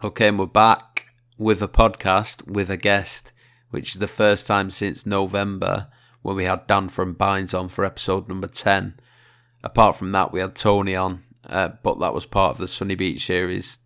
Okay, 0.00 0.28
and 0.28 0.38
we're 0.38 0.46
back 0.46 1.06
with 1.38 1.60
a 1.60 1.66
podcast 1.66 2.46
with 2.46 2.70
a 2.70 2.76
guest, 2.76 3.32
which 3.70 3.90
is 3.90 3.98
the 3.98 4.06
first 4.06 4.46
time 4.46 4.70
since 4.70 5.04
November 5.04 5.88
when 6.22 6.36
we 6.36 6.44
had 6.44 6.68
Dan 6.68 6.88
from 6.88 7.14
Binds 7.14 7.52
on 7.52 7.68
for 7.68 7.84
episode 7.84 8.28
number 8.28 8.46
10. 8.46 8.94
Apart 9.64 9.96
from 9.96 10.12
that, 10.12 10.30
we 10.30 10.38
had 10.38 10.54
Tony 10.54 10.94
on, 10.94 11.24
uh, 11.48 11.70
but 11.82 11.98
that 11.98 12.14
was 12.14 12.26
part 12.26 12.52
of 12.52 12.58
the 12.58 12.68
Sunny 12.68 12.94
Beach 12.94 13.26
series. 13.26 13.78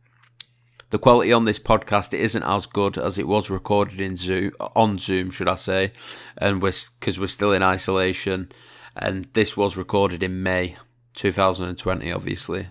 The 0.90 0.98
quality 0.98 1.32
on 1.32 1.46
this 1.46 1.58
podcast 1.58 2.12
it 2.12 2.20
isn't 2.20 2.42
as 2.42 2.66
good 2.66 2.98
as 2.98 3.18
it 3.18 3.26
was 3.26 3.48
recorded 3.48 3.98
in 3.98 4.14
Zoom 4.14 4.52
on 4.76 4.98
Zoom, 4.98 5.30
should 5.30 5.48
I 5.48 5.54
say, 5.54 5.92
and 6.36 6.60
we're 6.60 6.74
because 7.00 7.18
we're 7.18 7.26
still 7.26 7.52
in 7.52 7.62
isolation, 7.62 8.52
and 8.94 9.24
this 9.32 9.56
was 9.56 9.78
recorded 9.78 10.22
in 10.22 10.42
May 10.42 10.76
2020, 11.14 12.12
obviously. 12.12 12.68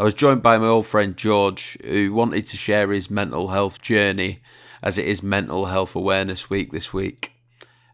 I 0.00 0.04
was 0.04 0.14
joined 0.14 0.42
by 0.42 0.56
my 0.56 0.66
old 0.66 0.86
friend 0.86 1.14
George, 1.14 1.76
who 1.84 2.14
wanted 2.14 2.46
to 2.46 2.56
share 2.56 2.90
his 2.90 3.10
mental 3.10 3.48
health 3.48 3.82
journey, 3.82 4.40
as 4.82 4.96
it 4.96 5.04
is 5.04 5.22
Mental 5.22 5.66
Health 5.66 5.94
Awareness 5.94 6.48
Week 6.48 6.72
this 6.72 6.94
week. 6.94 7.32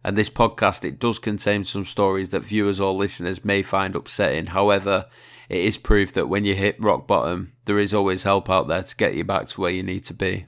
And 0.05 0.16
this 0.16 0.30
podcast 0.30 0.84
it 0.84 1.00
does 1.00 1.19
contain 1.19 1.64
some 1.64 1.84
stories 1.84 2.30
that 2.30 2.45
viewers 2.45 2.80
or 2.80 2.92
listeners 2.92 3.45
may 3.45 3.61
find 3.61 3.97
upsetting. 3.97 4.47
However, 4.47 5.06
it 5.48 5.59
is 5.59 5.78
proof 5.78 6.12
that 6.12 6.28
when 6.28 6.45
you 6.45 6.55
hit 6.55 6.80
rock 6.80 7.09
bottom, 7.09 7.55
there 7.64 7.77
is 7.77 7.92
always 7.92 8.23
help 8.23 8.48
out 8.48 8.69
there 8.69 8.84
to 8.84 8.97
get 8.97 9.14
you 9.16 9.25
back 9.25 9.48
to 9.48 9.61
where 9.61 9.73
you 9.73 9.83
need 9.83 10.05
to 10.05 10.14
be. 10.14 10.47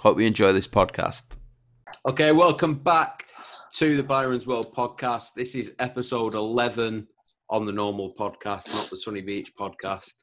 Hope 0.00 0.20
you 0.20 0.26
enjoy 0.26 0.52
this 0.52 0.68
podcast. 0.68 1.24
Okay, 2.06 2.32
welcome 2.32 2.74
back 2.74 3.24
to 3.76 3.96
the 3.96 4.02
Byron's 4.02 4.46
World 4.46 4.74
podcast. 4.74 5.32
This 5.36 5.54
is 5.54 5.74
episode 5.78 6.34
11 6.34 7.08
on 7.48 7.64
the 7.64 7.72
normal 7.72 8.12
podcast, 8.12 8.70
not 8.74 8.90
the 8.90 8.98
Sunny 8.98 9.22
Beach 9.22 9.52
podcast. 9.58 10.16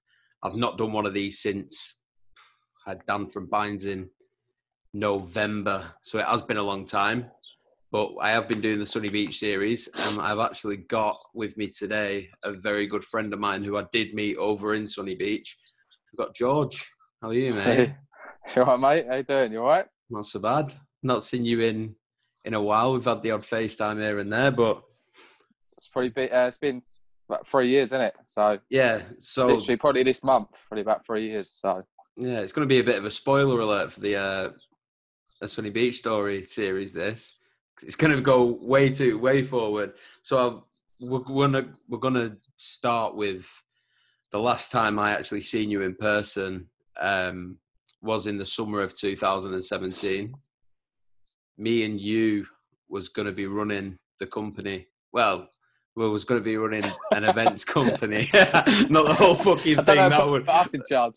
I've 0.44 0.56
not 0.56 0.78
done 0.78 0.94
one 0.94 1.06
of 1.06 1.14
these 1.14 1.42
since 1.42 1.96
I 2.86 2.92
had 2.92 3.06
Dan 3.06 3.30
from 3.30 3.48
Binds 3.48 3.86
in 3.86 4.10
November, 4.94 5.92
so 6.02 6.18
it 6.20 6.26
has 6.26 6.42
been 6.42 6.58
a 6.58 6.64
long 6.64 6.86
time. 6.86 7.30
But 7.92 8.12
I 8.22 8.30
have 8.30 8.48
been 8.48 8.62
doing 8.62 8.80
the 8.80 8.86
Sunny 8.86 9.10
Beach 9.10 9.40
series, 9.40 9.90
and 9.94 10.22
I've 10.22 10.40
actually 10.40 10.78
got 10.78 11.18
with 11.34 11.58
me 11.58 11.68
today 11.68 12.30
a 12.44 12.52
very 12.52 12.86
good 12.86 13.04
friend 13.04 13.34
of 13.34 13.40
mine 13.40 13.64
who 13.64 13.78
I 13.78 13.86
did 13.92 14.14
meet 14.14 14.38
over 14.38 14.76
in 14.76 14.88
Sunny 14.88 15.16
Beach. 15.16 15.58
I've 16.14 16.18
got 16.18 16.36
George. 16.36 16.88
How 17.22 17.30
are 17.30 17.34
you, 17.34 17.54
mate? 17.54 17.64
Hey, 17.66 17.96
you 18.56 18.64
all 18.64 18.78
right, 18.78 18.98
mate? 18.98 19.08
How 19.10 19.16
you 19.16 19.24
doing? 19.24 19.52
You 19.52 19.62
all 19.62 19.68
right? 19.68 19.86
Not 20.10 20.28
so 20.28 20.40
bad. 20.40 20.74
Not 21.04 21.24
seen 21.24 21.46
you 21.46 21.62
in 21.62 21.96
in 22.46 22.54
a 22.54 22.62
while. 22.62 22.94
We've 22.94 23.04
had 23.04 23.22
the 23.22 23.32
odd 23.32 23.42
FaceTime 23.44 23.98
here 23.98 24.20
and 24.20 24.32
there, 24.32 24.52
but 24.52 24.84
It's 25.78 25.88
probably 25.88 26.10
been, 26.10 26.30
uh, 26.32 26.46
it's 26.46 26.58
been 26.58 26.82
about 27.30 27.48
three 27.48 27.70
years, 27.70 27.90
isn't 27.90 28.02
it? 28.02 28.16
So 28.26 28.60
yeah. 28.70 29.02
So 29.20 29.48
literally 29.48 29.78
probably 29.78 30.04
this 30.04 30.24
month, 30.24 30.50
probably 30.68 30.82
about 30.82 31.06
three 31.06 31.28
years. 31.28 31.52
So 31.52 31.84
yeah, 32.18 32.40
it's 32.40 32.52
going 32.52 32.68
to 32.68 32.74
be 32.74 32.80
a 32.80 32.84
bit 32.84 32.98
of 32.98 33.06
a 33.06 33.12
spoiler 33.12 33.60
alert 33.60 33.92
for 33.92 34.00
the 34.00 34.16
uh, 34.16 34.50
a 35.42 35.48
Sunny 35.48 35.70
Beach 35.70 35.98
story 35.98 36.44
series. 36.44 36.92
This 36.94 37.36
it's 37.84 37.96
going 37.96 38.16
to 38.16 38.22
go 38.22 38.58
way 38.62 38.90
too 38.90 39.18
way 39.18 39.44
forward. 39.44 39.94
So 40.24 40.38
I'll, 40.38 40.68
we're 41.02 41.20
gonna 41.20 41.68
we're 41.88 42.00
gonna 42.00 42.36
start 42.58 43.16
with 43.16 43.50
the 44.32 44.40
last 44.40 44.72
time 44.72 45.00
I 45.00 45.12
actually 45.12 45.42
seen 45.42 45.72
you 45.72 45.82
in 45.82 45.96
person 45.96 46.68
um, 47.00 47.58
was 48.02 48.28
in 48.28 48.38
the 48.38 48.46
summer 48.46 48.82
of 48.82 48.98
2017. 48.98 50.34
Me 51.58 51.84
and 51.84 52.00
you 52.00 52.46
was 52.90 53.10
going 53.10 53.26
to 53.26 53.32
be 53.32 53.48
running 53.48 53.98
the 54.20 54.28
company. 54.28 54.88
Well, 55.12 55.48
we 56.00 56.08
was 56.08 56.24
going 56.24 56.40
to 56.40 56.44
be 56.44 56.56
running 56.56 56.86
an 57.12 57.26
events 57.26 57.66
company, 57.78 58.30
not 58.34 59.06
the 59.06 59.16
whole 59.18 59.36
fucking 59.36 59.84
thing. 59.84 59.98
know 59.98 60.10
That 60.10 60.30
would 60.30 60.48
put 60.48 60.74
in 60.74 60.82
charge. 60.90 61.16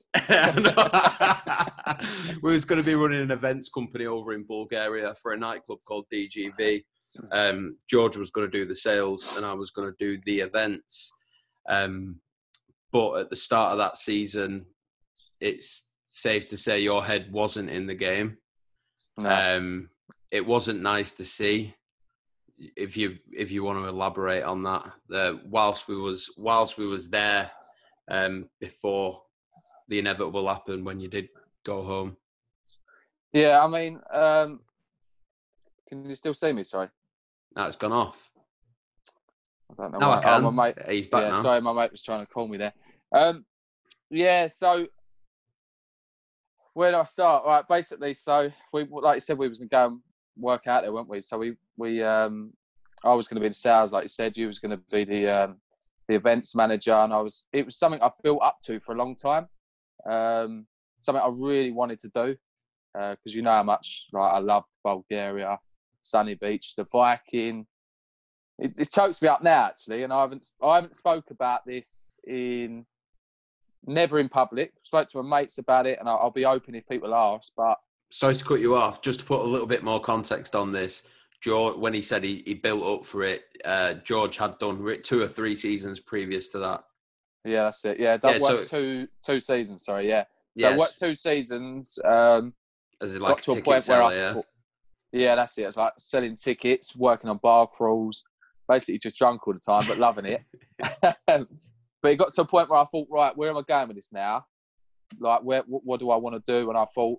we 2.43 2.53
was 2.53 2.65
going 2.65 2.83
to 2.83 2.87
be 2.87 2.97
running 2.97 3.23
an 3.23 3.31
events 3.31 3.69
company 3.69 4.07
over 4.07 4.33
in 4.33 4.43
Bulgaria 4.45 5.15
for 5.15 5.33
a 5.33 5.39
nightclub 5.39 5.79
called 5.87 6.07
DGV. 6.13 6.83
Um, 7.31 7.77
George 7.89 8.17
was 8.17 8.33
going 8.33 8.51
to 8.51 8.59
do 8.59 8.67
the 8.67 8.75
sales, 8.75 9.37
and 9.37 9.47
I 9.47 9.53
was 9.53 9.71
going 9.71 9.89
to 9.89 9.97
do 10.05 10.21
the 10.27 10.41
events. 10.41 11.13
Um, 11.69 12.17
but 12.91 13.21
at 13.21 13.31
the 13.31 13.37
start 13.37 13.73
of 13.73 13.79
that 13.79 13.99
season, 13.99 14.67
it's 15.41 15.91
safe 16.09 16.49
to 16.49 16.57
say 16.57 16.81
your 16.81 17.05
head 17.05 17.31
wasn't 17.31 17.71
in 17.71 17.87
the 17.87 17.95
game. 17.95 18.37
No. 19.17 19.31
Um, 19.31 19.91
it 20.33 20.45
wasn't 20.45 20.83
nice 20.83 21.13
to 21.13 21.25
see. 21.25 21.77
If 22.77 22.97
you 22.97 23.19
if 23.33 23.51
you 23.51 23.65
want 23.65 23.79
to 23.79 23.87
elaborate 23.89 24.45
on 24.45 24.63
that, 24.65 24.93
uh, 25.13 25.35
whilst 25.47 25.89
we 25.89 25.97
was 25.97 26.31
whilst 26.37 26.79
we 26.79 26.87
was 26.87 27.11
there 27.11 27.51
um, 28.11 28.49
before 28.61 29.23
the 29.89 29.99
inevitable 29.99 30.49
happened 30.49 30.85
when 30.87 31.01
you 31.01 31.09
did 31.09 31.29
go 31.65 31.83
home. 31.83 32.17
yeah, 33.33 33.63
I 33.63 33.69
mean, 33.69 34.01
um, 34.13 34.61
can 35.89 36.05
you 36.09 36.15
still 36.15 36.35
see 36.35 36.53
me? 36.53 36.63
Sorry, 36.63 36.89
That's 37.55 37.77
gone 37.77 37.93
off. 37.93 38.31
I 39.71 39.75
don't 39.83 39.93
know. 39.93 39.99
Now 39.99 40.11
I 40.13 40.17
why- 40.17 40.23
can. 40.23 40.45
Oh, 40.45 40.51
my 40.51 40.67
mate. 40.69 40.89
He's 40.89 41.07
back 41.09 41.23
yeah, 41.23 41.31
now. 41.31 41.43
sorry, 41.43 41.61
my 41.61 41.73
mate 41.73 41.91
was 41.93 42.03
trying 42.03 42.25
to 42.25 42.33
call 42.33 42.47
me 42.49 42.59
there. 42.59 42.75
Um, 43.15 43.45
yeah, 44.11 44.47
so 44.47 44.87
where 46.75 46.93
do 46.93 46.99
I 46.99 47.05
start? 47.05 47.45
Right, 47.47 47.65
basically, 47.69 48.15
so 48.15 48.51
we 48.73 48.87
like 48.91 49.17
you 49.17 49.21
said, 49.21 49.39
we 49.39 49.49
was 49.49 49.59
gonna 49.59 49.69
go 49.69 49.87
and 49.87 50.01
work 50.37 50.67
out 50.67 50.83
there, 50.83 50.93
weren't 50.93 51.09
we? 51.09 51.21
So 51.21 51.39
we 51.39 51.57
we 51.77 52.03
um, 52.03 52.53
I 53.05 53.15
was 53.15 53.29
gonna 53.29 53.41
be 53.41 53.49
the 53.49 53.55
sales, 53.55 53.93
like 53.93 54.05
you 54.05 54.09
said, 54.09 54.37
you 54.37 54.47
was 54.47 54.59
gonna 54.59 54.81
be 54.91 55.05
the 55.05 55.29
um, 55.29 55.57
the 56.09 56.15
events 56.15 56.55
manager, 56.55 56.95
and 56.95 57.13
I 57.13 57.21
was. 57.21 57.49
It 57.53 57.65
was 57.65 57.77
something 57.77 58.03
I 58.03 58.11
built 58.23 58.41
up 58.43 58.59
to 58.65 58.81
for 58.81 58.95
a 58.95 58.99
long 58.99 59.17
time. 59.17 59.49
Um, 60.09 60.67
something 61.01 61.23
I 61.23 61.31
really 61.33 61.73
wanted 61.73 61.99
to 62.01 62.09
do 62.09 62.37
because 62.93 63.35
you 63.35 63.43
know 63.43 63.51
how 63.51 63.63
much 63.63 64.07
like 64.13 64.33
I 64.33 64.39
loved 64.39 64.67
Bulgaria, 64.85 65.59
Sunny 66.03 66.35
Beach, 66.35 66.75
the 66.77 66.87
Viking. 66.93 67.67
It, 68.59 68.73
it 68.79 68.93
chokes 68.93 69.23
me 69.23 69.29
up 69.29 69.43
now 69.43 69.67
actually, 69.67 70.03
and 70.03 70.13
I 70.13 70.21
haven't 70.21 70.47
I 70.63 70.77
haven't 70.77 70.95
spoke 70.95 71.31
about 71.31 71.65
this 71.67 72.21
in 72.27 72.85
never 73.87 74.19
in 74.19 74.29
public. 74.29 74.73
Spoke 74.83 75.09
to 75.09 75.23
my 75.23 75.41
mates 75.41 75.59
about 75.59 75.87
it, 75.87 75.99
and 75.99 76.09
I'll, 76.09 76.19
I'll 76.19 76.31
be 76.31 76.45
open 76.45 76.75
if 76.75 76.87
people 76.89 77.15
ask. 77.15 77.53
But 77.57 77.79
Sorry 78.13 78.37
to 78.37 78.45
cut 78.45 78.61
you 78.61 78.77
off. 78.77 79.01
Just 79.01 79.21
to 79.21 79.27
put 79.27 79.41
a 79.41 79.45
little 79.45 79.67
bit 79.67 79.83
more 79.83 79.99
context 79.99 80.55
on 80.55 80.71
this, 80.71 81.05
George, 81.41 81.79
when 81.79 81.95
he 81.95 82.03
said 82.03 82.23
he, 82.23 82.43
he 82.45 82.53
built 82.53 82.85
up 82.85 83.07
for 83.07 83.23
it, 83.23 83.45
uh, 83.65 83.95
George 84.05 84.37
had 84.37 84.59
done 84.59 84.87
two 85.03 85.23
or 85.23 85.27
three 85.29 85.57
seasons 85.57 85.99
previous 85.99 86.51
to 86.51 86.59
that. 86.59 86.85
yeah, 87.47 87.65
that's 87.65 87.83
it. 87.87 87.99
Yeah, 87.99 88.19
that 88.19 88.33
Yeah, 88.35 88.39
so- 88.39 88.63
two 88.63 89.09
two 89.25 89.41
seasons. 89.41 89.87
Sorry, 89.87 90.09
yeah. 90.09 90.25
So 90.59 90.67
I 90.67 90.71
Yes, 90.73 90.79
worked 90.79 90.99
two 90.99 91.15
seasons. 91.15 91.99
Um, 92.05 92.53
as 93.01 93.15
in 93.15 93.23
got 93.23 93.31
like 93.31 93.43
to 93.45 93.53
a 93.53 93.63
point 93.63 93.89
where 93.89 94.03
I 94.03 94.15
yeah. 94.15 94.41
yeah, 95.13 95.35
that's 95.35 95.57
it. 95.57 95.63
It's 95.63 95.79
like 95.79 95.95
selling 95.97 96.37
tickets, 96.37 96.95
working 96.95 97.31
on 97.31 97.39
bar 97.39 97.67
crawls, 97.67 98.25
basically 98.69 98.99
just 98.99 99.17
drunk 99.17 99.49
all 99.49 99.55
the 99.55 99.59
time, 99.59 99.89
but 99.89 99.97
loving 99.97 100.27
it. 100.27 100.43
but 101.01 101.47
it 102.05 102.17
got 102.17 102.35
to 102.35 102.43
a 102.43 102.45
point 102.45 102.69
where 102.69 102.79
I 102.79 102.85
thought, 102.93 103.09
right, 103.11 103.35
where 103.35 103.49
am 103.49 103.57
I 103.57 103.63
going 103.67 103.89
with 103.89 103.97
this 103.97 104.13
now? 104.13 104.45
Like, 105.19 105.43
where, 105.43 105.63
what, 105.67 105.83
what 105.87 105.99
do 106.01 106.11
I 106.11 106.17
want 106.17 106.37
to 106.37 106.61
do? 106.61 106.69
And 106.69 106.79
I 106.79 106.85
thought, 106.95 107.19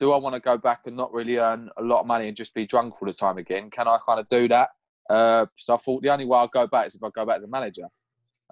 do 0.00 0.12
I 0.12 0.16
want 0.16 0.34
to 0.34 0.40
go 0.40 0.56
back 0.56 0.80
and 0.86 0.96
not 0.96 1.12
really 1.12 1.36
earn 1.36 1.68
a 1.76 1.82
lot 1.82 2.00
of 2.00 2.06
money 2.06 2.26
and 2.26 2.36
just 2.36 2.54
be 2.54 2.66
drunk 2.66 2.94
all 3.00 3.06
the 3.06 3.12
time 3.12 3.36
again? 3.36 3.70
Can 3.70 3.86
I 3.86 3.98
kind 4.04 4.18
of 4.18 4.28
do 4.30 4.48
that? 4.48 4.70
Uh, 5.10 5.44
so 5.56 5.74
I 5.74 5.76
thought 5.76 6.02
the 6.02 6.08
only 6.08 6.24
way 6.24 6.38
I'll 6.38 6.48
go 6.48 6.66
back 6.66 6.86
is 6.86 6.94
if 6.94 7.02
I 7.02 7.10
go 7.14 7.26
back 7.26 7.36
as 7.36 7.44
a 7.44 7.48
manager, 7.48 7.86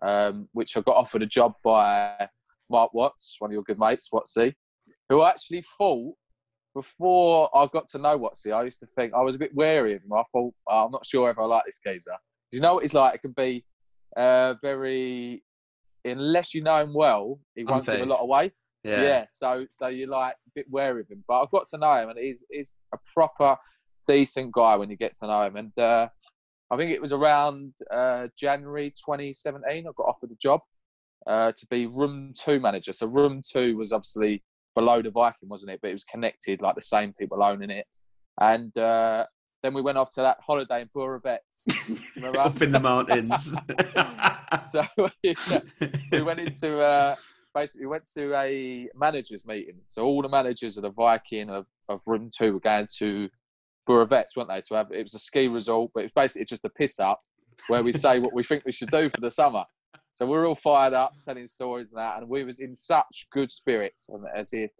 um, 0.02 0.48
which 0.52 0.76
I 0.76 0.82
got 0.82 0.96
offered 0.96 1.22
a 1.22 1.26
job 1.26 1.54
by 1.64 2.28
Mark 2.68 2.92
Watts, 2.92 3.36
one 3.38 3.50
of 3.50 3.54
your 3.54 3.62
good 3.62 3.78
mates, 3.78 4.10
Watsy, 4.12 4.54
who 5.08 5.22
I 5.22 5.30
actually 5.30 5.64
thought 5.78 6.14
before 6.74 7.48
I 7.56 7.66
got 7.72 7.88
to 7.88 7.98
know 7.98 8.18
Watsy, 8.18 8.52
I 8.52 8.64
used 8.64 8.80
to 8.80 8.86
think 8.94 9.14
I 9.14 9.22
was 9.22 9.34
a 9.34 9.38
bit 9.38 9.54
wary 9.54 9.94
of 9.94 10.02
him. 10.02 10.12
I 10.12 10.22
thought, 10.32 10.52
oh, 10.68 10.84
I'm 10.84 10.92
not 10.92 11.06
sure 11.06 11.30
if 11.30 11.38
I 11.38 11.44
like 11.44 11.64
this 11.64 11.80
geezer. 11.84 12.16
Do 12.50 12.56
you 12.58 12.60
know 12.60 12.74
what 12.74 12.82
he's 12.82 12.94
like? 12.94 13.14
It 13.14 13.22
can 13.22 13.32
be 13.32 13.64
uh, 14.16 14.54
very, 14.60 15.42
unless 16.04 16.54
you 16.54 16.62
know 16.62 16.82
him 16.82 16.92
well, 16.92 17.40
he 17.54 17.64
won't 17.64 17.86
give 17.86 18.00
a 18.00 18.04
lot 18.04 18.22
away. 18.22 18.52
Yeah. 18.84 19.02
Yeah. 19.02 19.24
so 19.28 19.66
so 19.70 19.88
you're 19.88 20.08
like 20.08 20.34
a 20.34 20.50
bit 20.54 20.66
wary 20.70 21.00
of 21.02 21.10
him, 21.10 21.24
but 21.26 21.42
I've 21.42 21.50
got 21.50 21.66
to 21.70 21.78
know 21.78 21.94
him, 21.94 22.10
and 22.10 22.18
he's 22.18 22.44
he's 22.50 22.74
a 22.94 22.98
proper 23.14 23.56
decent 24.06 24.52
guy 24.52 24.76
when 24.76 24.90
you 24.90 24.96
get 24.96 25.16
to 25.18 25.26
know 25.26 25.42
him. 25.42 25.56
And 25.56 25.78
uh, 25.78 26.08
I 26.70 26.76
think 26.76 26.90
it 26.90 27.00
was 27.00 27.12
around 27.12 27.72
uh, 27.90 28.28
January 28.36 28.90
2017, 28.90 29.64
I 29.68 29.82
got 29.82 30.02
offered 30.02 30.30
a 30.30 30.36
job 30.36 30.60
uh, 31.26 31.52
to 31.52 31.66
be 31.70 31.86
room 31.86 32.32
two 32.36 32.60
manager. 32.60 32.92
So 32.92 33.06
room 33.06 33.40
two 33.46 33.76
was 33.76 33.92
obviously 33.92 34.42
below 34.74 35.02
the 35.02 35.10
Viking, 35.10 35.48
wasn't 35.48 35.72
it? 35.72 35.80
But 35.82 35.90
it 35.90 35.94
was 35.94 36.04
connected, 36.04 36.62
like 36.62 36.74
the 36.74 36.82
same 36.82 37.12
people 37.12 37.42
owning 37.42 37.70
it. 37.70 37.86
And 38.40 38.76
uh, 38.78 39.26
then 39.62 39.74
we 39.74 39.82
went 39.82 39.98
off 39.98 40.12
to 40.14 40.20
that 40.22 40.38
holiday 40.44 40.82
in 40.82 40.88
Borovets. 40.96 41.66
Up 42.38 42.62
in 42.62 42.72
the 42.72 42.80
mountains. 42.80 43.52
so 44.70 44.86
we, 45.22 45.36
we 46.12 46.22
went 46.22 46.40
into 46.40 46.80
uh, 46.80 47.16
basically 47.54 47.86
went 47.86 48.08
to 48.14 48.34
a 48.36 48.88
managers 48.94 49.44
meeting. 49.46 49.80
So 49.88 50.04
all 50.04 50.22
the 50.22 50.28
managers 50.28 50.76
of 50.76 50.82
the 50.82 50.90
Viking 50.90 51.50
of, 51.50 51.66
of 51.88 52.00
room 52.06 52.30
two 52.36 52.54
were 52.54 52.60
going 52.60 52.88
to 52.98 53.28
Borovets, 53.88 54.36
weren't 54.36 54.48
they? 54.48 54.60
To 54.68 54.74
have 54.74 54.90
it 54.92 55.02
was 55.02 55.14
a 55.14 55.18
ski 55.18 55.48
resort, 55.48 55.90
but 55.94 56.00
it 56.00 56.04
was 56.04 56.12
basically 56.14 56.46
just 56.46 56.64
a 56.64 56.70
piss 56.70 57.00
up 57.00 57.20
where 57.68 57.82
we 57.82 57.92
say 57.92 58.18
what 58.18 58.34
we 58.34 58.42
think 58.42 58.64
we 58.64 58.72
should 58.72 58.90
do 58.90 59.10
for 59.10 59.20
the 59.20 59.30
summer. 59.30 59.64
So 60.14 60.26
we 60.26 60.32
we're 60.32 60.48
all 60.48 60.54
fired 60.54 60.94
up, 60.94 61.14
telling 61.24 61.46
stories 61.46 61.90
and 61.90 61.98
that, 61.98 62.18
and 62.18 62.28
we 62.28 62.44
was 62.44 62.60
in 62.60 62.74
such 62.74 63.26
good 63.32 63.50
spirits, 63.50 64.08
and 64.08 64.24
as 64.34 64.52
if 64.52 64.70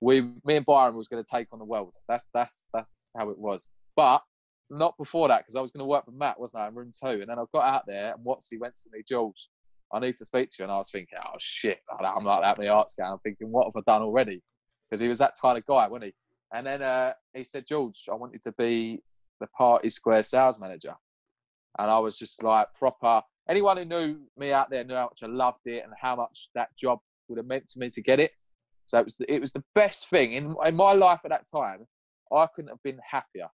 we, 0.00 0.22
me 0.44 0.56
and 0.56 0.66
Byron 0.66 0.96
was 0.96 1.08
going 1.08 1.22
to 1.22 1.30
take 1.30 1.48
on 1.52 1.58
the 1.58 1.64
world. 1.64 1.94
That's 2.08 2.28
that's 2.34 2.66
that's 2.72 3.08
how 3.16 3.28
it 3.28 3.38
was. 3.38 3.70
But 3.96 4.22
not 4.70 4.96
before 4.98 5.28
that 5.28 5.40
because 5.40 5.56
I 5.56 5.60
was 5.60 5.70
going 5.70 5.82
to 5.82 5.88
work 5.88 6.06
with 6.06 6.14
Matt, 6.14 6.38
wasn't 6.38 6.62
I, 6.62 6.68
in 6.68 6.74
room 6.74 6.90
two? 6.92 7.20
And 7.20 7.28
then 7.28 7.38
I 7.38 7.44
got 7.52 7.74
out 7.74 7.84
there 7.86 8.12
and 8.12 8.24
Watsy 8.24 8.60
went 8.60 8.74
to 8.76 8.90
me, 8.92 9.02
George, 9.08 9.48
I 9.92 9.98
need 10.00 10.16
to 10.16 10.24
speak 10.24 10.50
to 10.50 10.56
you. 10.58 10.64
And 10.64 10.72
I 10.72 10.78
was 10.78 10.90
thinking, 10.90 11.18
oh 11.24 11.36
shit, 11.38 11.78
I'm 12.00 12.24
like 12.24 12.42
that, 12.42 12.58
my 12.58 12.68
art 12.68 12.90
scan. 12.90 13.12
I'm 13.12 13.18
thinking, 13.18 13.50
what 13.50 13.66
have 13.66 13.76
I 13.76 13.90
done 13.90 14.02
already? 14.02 14.42
Because 14.88 15.00
he 15.00 15.08
was 15.08 15.18
that 15.18 15.34
kind 15.40 15.58
of 15.58 15.66
guy, 15.66 15.88
wasn't 15.88 16.04
he? 16.04 16.14
And 16.52 16.66
then 16.66 16.82
uh, 16.82 17.12
he 17.34 17.44
said, 17.44 17.66
George, 17.66 18.04
I 18.10 18.14
want 18.14 18.32
you 18.32 18.40
to 18.44 18.52
be 18.52 19.02
the 19.40 19.46
Party 19.48 19.90
Square 19.90 20.22
sales 20.24 20.60
manager. 20.60 20.94
And 21.78 21.90
I 21.90 21.98
was 21.98 22.18
just 22.18 22.42
like 22.42 22.68
proper. 22.74 23.22
Anyone 23.48 23.76
who 23.76 23.84
knew 23.84 24.20
me 24.36 24.52
out 24.52 24.70
there 24.70 24.84
knew 24.84 24.94
how 24.94 25.04
much 25.04 25.22
I 25.22 25.26
loved 25.26 25.66
it 25.66 25.84
and 25.84 25.92
how 26.00 26.16
much 26.16 26.48
that 26.54 26.68
job 26.76 26.98
would 27.28 27.38
have 27.38 27.46
meant 27.46 27.68
to 27.68 27.78
me 27.78 27.90
to 27.90 28.02
get 28.02 28.20
it. 28.20 28.32
So 28.86 28.98
it 28.98 29.04
was 29.04 29.16
the, 29.16 29.32
it 29.32 29.40
was 29.40 29.52
the 29.52 29.64
best 29.74 30.08
thing 30.08 30.32
in 30.32 30.54
in 30.64 30.74
my 30.74 30.92
life 30.92 31.20
at 31.24 31.30
that 31.30 31.46
time. 31.50 31.86
I 32.32 32.46
couldn't 32.54 32.70
have 32.70 32.82
been 32.82 32.98
happier. 33.08 33.48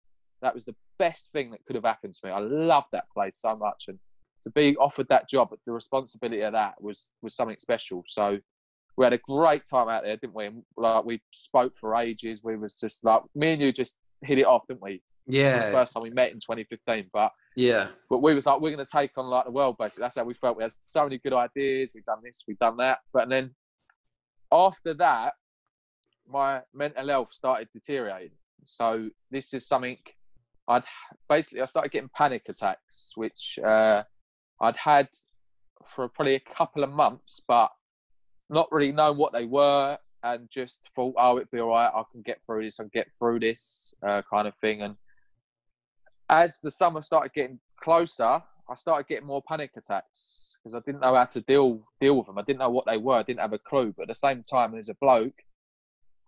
That 0.42 0.54
was 0.54 0.66
the 0.66 0.76
best 1.00 1.32
thing 1.32 1.52
that 1.52 1.64
could 1.66 1.76
have 1.76 1.86
happened 1.86 2.14
to 2.16 2.28
me. 2.28 2.32
I 2.32 2.40
loved 2.40 2.88
that 2.92 3.06
place 3.14 3.38
so 3.38 3.56
much, 3.56 3.86
and 3.88 3.98
to 4.44 4.50
be 4.52 4.76
offered 4.78 5.08
that 5.10 5.30
job, 5.30 5.50
the 5.66 5.72
responsibility 5.72 6.42
of 6.42 6.54
that 6.54 6.82
was 6.82 7.10
was 7.22 7.36
something 7.36 7.58
special. 7.58 8.04
So 8.08 8.40
we 8.98 9.06
had 9.06 9.14
a 9.14 9.18
great 9.20 9.64
time 9.70 9.88
out 9.90 10.04
there, 10.04 10.18
didn't 10.18 10.36
we? 10.36 10.46
And, 10.48 10.64
like 10.78 11.06
we 11.06 11.22
spoke 11.32 11.78
for 11.78 11.96
ages. 11.96 12.42
We 12.44 12.58
was 12.58 12.76
just 12.80 13.04
like 13.04 13.22
me 13.36 13.54
and 13.54 13.62
you 13.62 13.72
just 13.72 14.00
hit 14.24 14.38
it 14.38 14.46
off, 14.46 14.68
didn't 14.68 14.82
we? 14.82 15.02
Yeah. 15.28 15.68
The 15.68 15.72
first 15.72 15.94
time 15.94 16.04
we 16.04 16.10
met 16.10 16.32
in 16.32 16.40
2015, 16.40 17.10
but 17.14 17.32
Yeah. 17.56 17.88
but 18.10 18.20
we 18.20 18.34
was 18.34 18.46
like 18.46 18.60
we're 18.62 18.76
going 18.76 18.86
to 18.86 18.92
take 18.92 19.18
on 19.18 19.26
like 19.28 19.46
the 19.46 19.52
world 19.52 19.78
basically. 19.80 20.04
That's 20.04 20.16
how 20.18 20.24
we 20.24 20.34
felt. 20.34 20.58
We 20.58 20.64
had 20.64 20.74
so 20.86 21.04
many 21.04 21.18
good 21.20 21.34
ideas. 21.34 21.94
We've 21.96 22.06
done 22.06 22.20
this, 22.24 22.44
we've 22.48 22.60
done 22.60 22.78
that, 22.78 23.00
but 23.14 23.30
then 23.30 23.56
after 24.52 24.94
that, 24.96 25.34
my 26.28 26.62
mental 26.74 27.08
health 27.08 27.32
started 27.32 27.70
deteriorating. 27.74 28.32
So 28.66 29.10
this 29.32 29.54
is 29.54 29.68
something 29.68 29.98
I'd 30.68 30.84
basically 31.28 31.62
I 31.62 31.66
started 31.66 31.92
getting 31.92 32.10
panic 32.16 32.44
attacks, 32.48 33.14
which 33.16 33.58
uh, 33.64 34.04
I'd 34.62 34.78
had 34.78 35.10
for 35.86 36.08
probably 36.08 36.36
a 36.36 36.40
couple 36.40 36.84
of 36.84 36.92
months, 36.92 37.42
but 37.48 37.72
not 38.50 38.72
really 38.72 38.92
knowing 38.92 39.18
what 39.18 39.34
they 39.34 39.46
were, 39.46 39.98
and 40.24 40.50
just 40.50 40.88
thought, 40.96 41.16
oh, 41.18 41.38
it'd 41.38 41.52
be 41.52 41.60
all 41.60 41.70
right. 41.70 41.92
I 41.94 42.04
can 42.12 42.22
get 42.22 42.42
through 42.46 42.64
this. 42.64 42.80
I 42.80 42.84
can 42.84 42.92
get 42.94 43.08
through 43.18 43.40
this 43.40 43.94
uh, 44.08 44.22
kind 44.30 44.48
of 44.48 44.56
thing. 44.58 44.84
And 44.84 44.96
as 46.30 46.60
the 46.60 46.70
summer 46.70 47.02
started 47.02 47.34
getting 47.34 47.60
closer, 47.82 48.42
I 48.70 48.76
started 48.76 49.08
getting 49.08 49.28
more 49.28 49.42
panic 49.48 49.72
attacks 49.76 50.58
because 50.64 50.76
I 50.76 50.80
didn't 50.86 51.02
know 51.02 51.16
how 51.16 51.26
to 51.26 51.42
deal 51.42 51.84
deal 52.00 52.18
with 52.18 52.28
them. 52.28 52.38
I 52.38 52.44
didn't 52.44 52.60
know 52.60 52.70
what 52.70 52.86
they 52.86 52.98
were. 52.98 53.16
I 53.16 53.24
didn't 53.24 53.40
have 53.40 53.54
a 53.54 53.60
clue. 53.60 53.94
But 53.98 54.04
at 54.04 54.08
the 54.10 54.16
same 54.16 54.44
time, 54.44 54.76
as 54.76 54.90
a 54.90 54.96
bloke, 55.02 55.42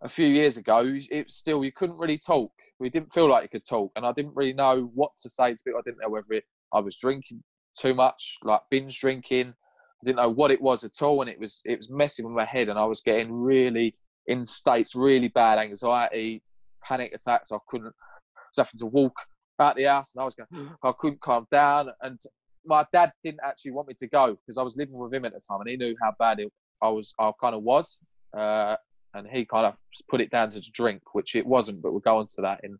a 0.01 0.09
few 0.09 0.27
years 0.27 0.57
ago, 0.57 0.83
it 1.11 1.29
still 1.29 1.63
you 1.63 1.71
couldn't 1.71 1.97
really 1.97 2.17
talk. 2.17 2.51
We 2.79 2.89
didn't 2.89 3.13
feel 3.13 3.29
like 3.29 3.43
you 3.43 3.49
could 3.49 3.67
talk, 3.67 3.91
and 3.95 4.05
I 4.05 4.11
didn't 4.11 4.35
really 4.35 4.53
know 4.53 4.91
what 4.95 5.11
to 5.21 5.29
say 5.29 5.53
to 5.53 5.63
people. 5.63 5.79
I 5.79 5.83
didn't 5.85 6.01
know 6.01 6.09
whether 6.09 6.33
it, 6.33 6.45
I 6.73 6.79
was 6.79 6.97
drinking 6.97 7.43
too 7.77 7.93
much, 7.93 8.37
like 8.43 8.61
binge 8.69 8.99
drinking. 8.99 9.49
I 9.49 10.05
didn't 10.05 10.17
know 10.17 10.29
what 10.29 10.51
it 10.51 10.61
was 10.61 10.83
at 10.83 11.01
all, 11.01 11.21
and 11.21 11.29
it 11.29 11.39
was 11.39 11.61
it 11.65 11.77
was 11.77 11.89
messing 11.89 12.25
with 12.25 12.35
my 12.35 12.45
head, 12.45 12.69
and 12.69 12.79
I 12.79 12.85
was 12.85 13.01
getting 13.01 13.31
really 13.31 13.95
in 14.27 14.45
states, 14.45 14.95
really 14.95 15.29
bad 15.29 15.59
anxiety, 15.59 16.43
panic 16.83 17.13
attacks. 17.13 17.51
I 17.51 17.57
couldn't. 17.67 17.93
I 18.37 18.41
was 18.57 18.67
having 18.67 18.79
to 18.79 18.85
walk 18.87 19.15
out 19.59 19.75
the 19.75 19.85
house, 19.85 20.13
and 20.13 20.21
I 20.21 20.25
was 20.25 20.35
going. 20.35 20.69
I 20.83 20.91
couldn't 20.97 21.21
calm 21.21 21.47
down, 21.51 21.89
and 22.01 22.19
my 22.65 22.85
dad 22.93 23.11
didn't 23.23 23.41
actually 23.43 23.71
want 23.71 23.87
me 23.87 23.93
to 23.95 24.07
go 24.07 24.35
because 24.35 24.57
I 24.57 24.63
was 24.63 24.77
living 24.77 24.97
with 24.97 25.13
him 25.13 25.25
at 25.25 25.33
the 25.33 25.41
time, 25.47 25.61
and 25.61 25.69
he 25.69 25.77
knew 25.77 25.95
how 26.01 26.13
bad 26.19 26.39
it, 26.39 26.51
I 26.81 26.89
was. 26.89 27.13
I 27.19 27.31
kind 27.39 27.55
of 27.55 27.63
was, 27.63 27.99
uh, 28.37 28.75
and 29.13 29.27
he 29.27 29.45
kind 29.45 29.65
of 29.65 29.77
put 30.09 30.21
it 30.21 30.31
down 30.31 30.49
to 30.49 30.61
drink, 30.71 31.01
which 31.13 31.35
it 31.35 31.45
wasn't. 31.45 31.81
But 31.81 31.91
we'll 31.91 32.01
go 32.01 32.17
on 32.17 32.27
to 32.35 32.41
that. 32.41 32.61
In, 32.63 32.77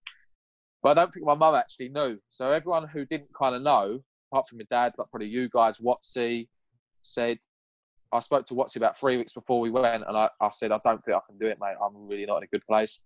but 0.82 0.98
I 0.98 1.02
don't 1.02 1.14
think 1.14 1.26
my 1.26 1.36
mum 1.36 1.56
actually 1.56 1.90
knew. 1.90 2.18
So 2.30 2.52
everyone 2.52 2.88
who 2.88 3.06
didn't 3.06 3.34
kind 3.38 3.56
of 3.56 3.62
know, 3.62 4.00
apart 4.34 4.48
from 4.48 4.60
your 4.60 4.68
dad, 4.70 4.94
like 4.98 5.10
probably 5.10 5.28
you 5.28 5.48
guys, 5.50 5.80
Watsy, 5.80 6.48
said. 7.02 7.38
I 8.12 8.20
spoke 8.20 8.46
to 8.46 8.54
Watsy 8.54 8.76
about 8.78 8.96
three 9.00 9.18
weeks 9.18 9.34
before 9.34 9.60
we 9.60 9.72
went, 9.72 10.04
and 10.08 10.16
I, 10.16 10.30
I 10.40 10.50
said, 10.50 10.72
I 10.72 10.80
don't 10.84 11.04
think 11.04 11.18
I 11.18 11.22
can 11.28 11.38
do 11.40 11.48
it, 11.48 11.58
mate. 11.60 11.76
I'm 11.84 12.08
really 12.08 12.28
not 12.28 12.38
in 12.38 12.44
a 12.44 12.48
good 12.48 12.66
place. 12.68 13.02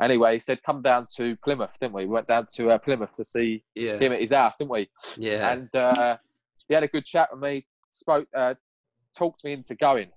Anyway, 0.00 0.32
he 0.34 0.38
said, 0.38 0.62
come 0.62 0.80
down 0.80 1.06
to 1.16 1.36
Plymouth, 1.44 1.76
didn't 1.80 1.92
we? 1.92 2.06
We 2.06 2.12
went 2.12 2.28
down 2.28 2.46
to 2.54 2.70
uh, 2.70 2.78
Plymouth 2.78 3.12
to 3.12 3.24
see 3.24 3.62
Yeah. 3.74 3.98
him 3.98 4.12
at 4.12 4.20
his 4.20 4.32
house, 4.32 4.56
didn't 4.56 4.70
we? 4.70 4.88
Yeah. 5.18 5.52
and 5.52 5.74
uh, 5.76 6.16
he 6.66 6.72
had 6.74 6.82
a 6.82 6.88
good 6.88 7.04
chat 7.04 7.28
with 7.30 7.40
me. 7.42 7.66
Spoke, 7.92 8.26
uh, 8.34 8.54
talked 9.16 9.44
me 9.44 9.52
into 9.52 9.74
going, 9.74 10.08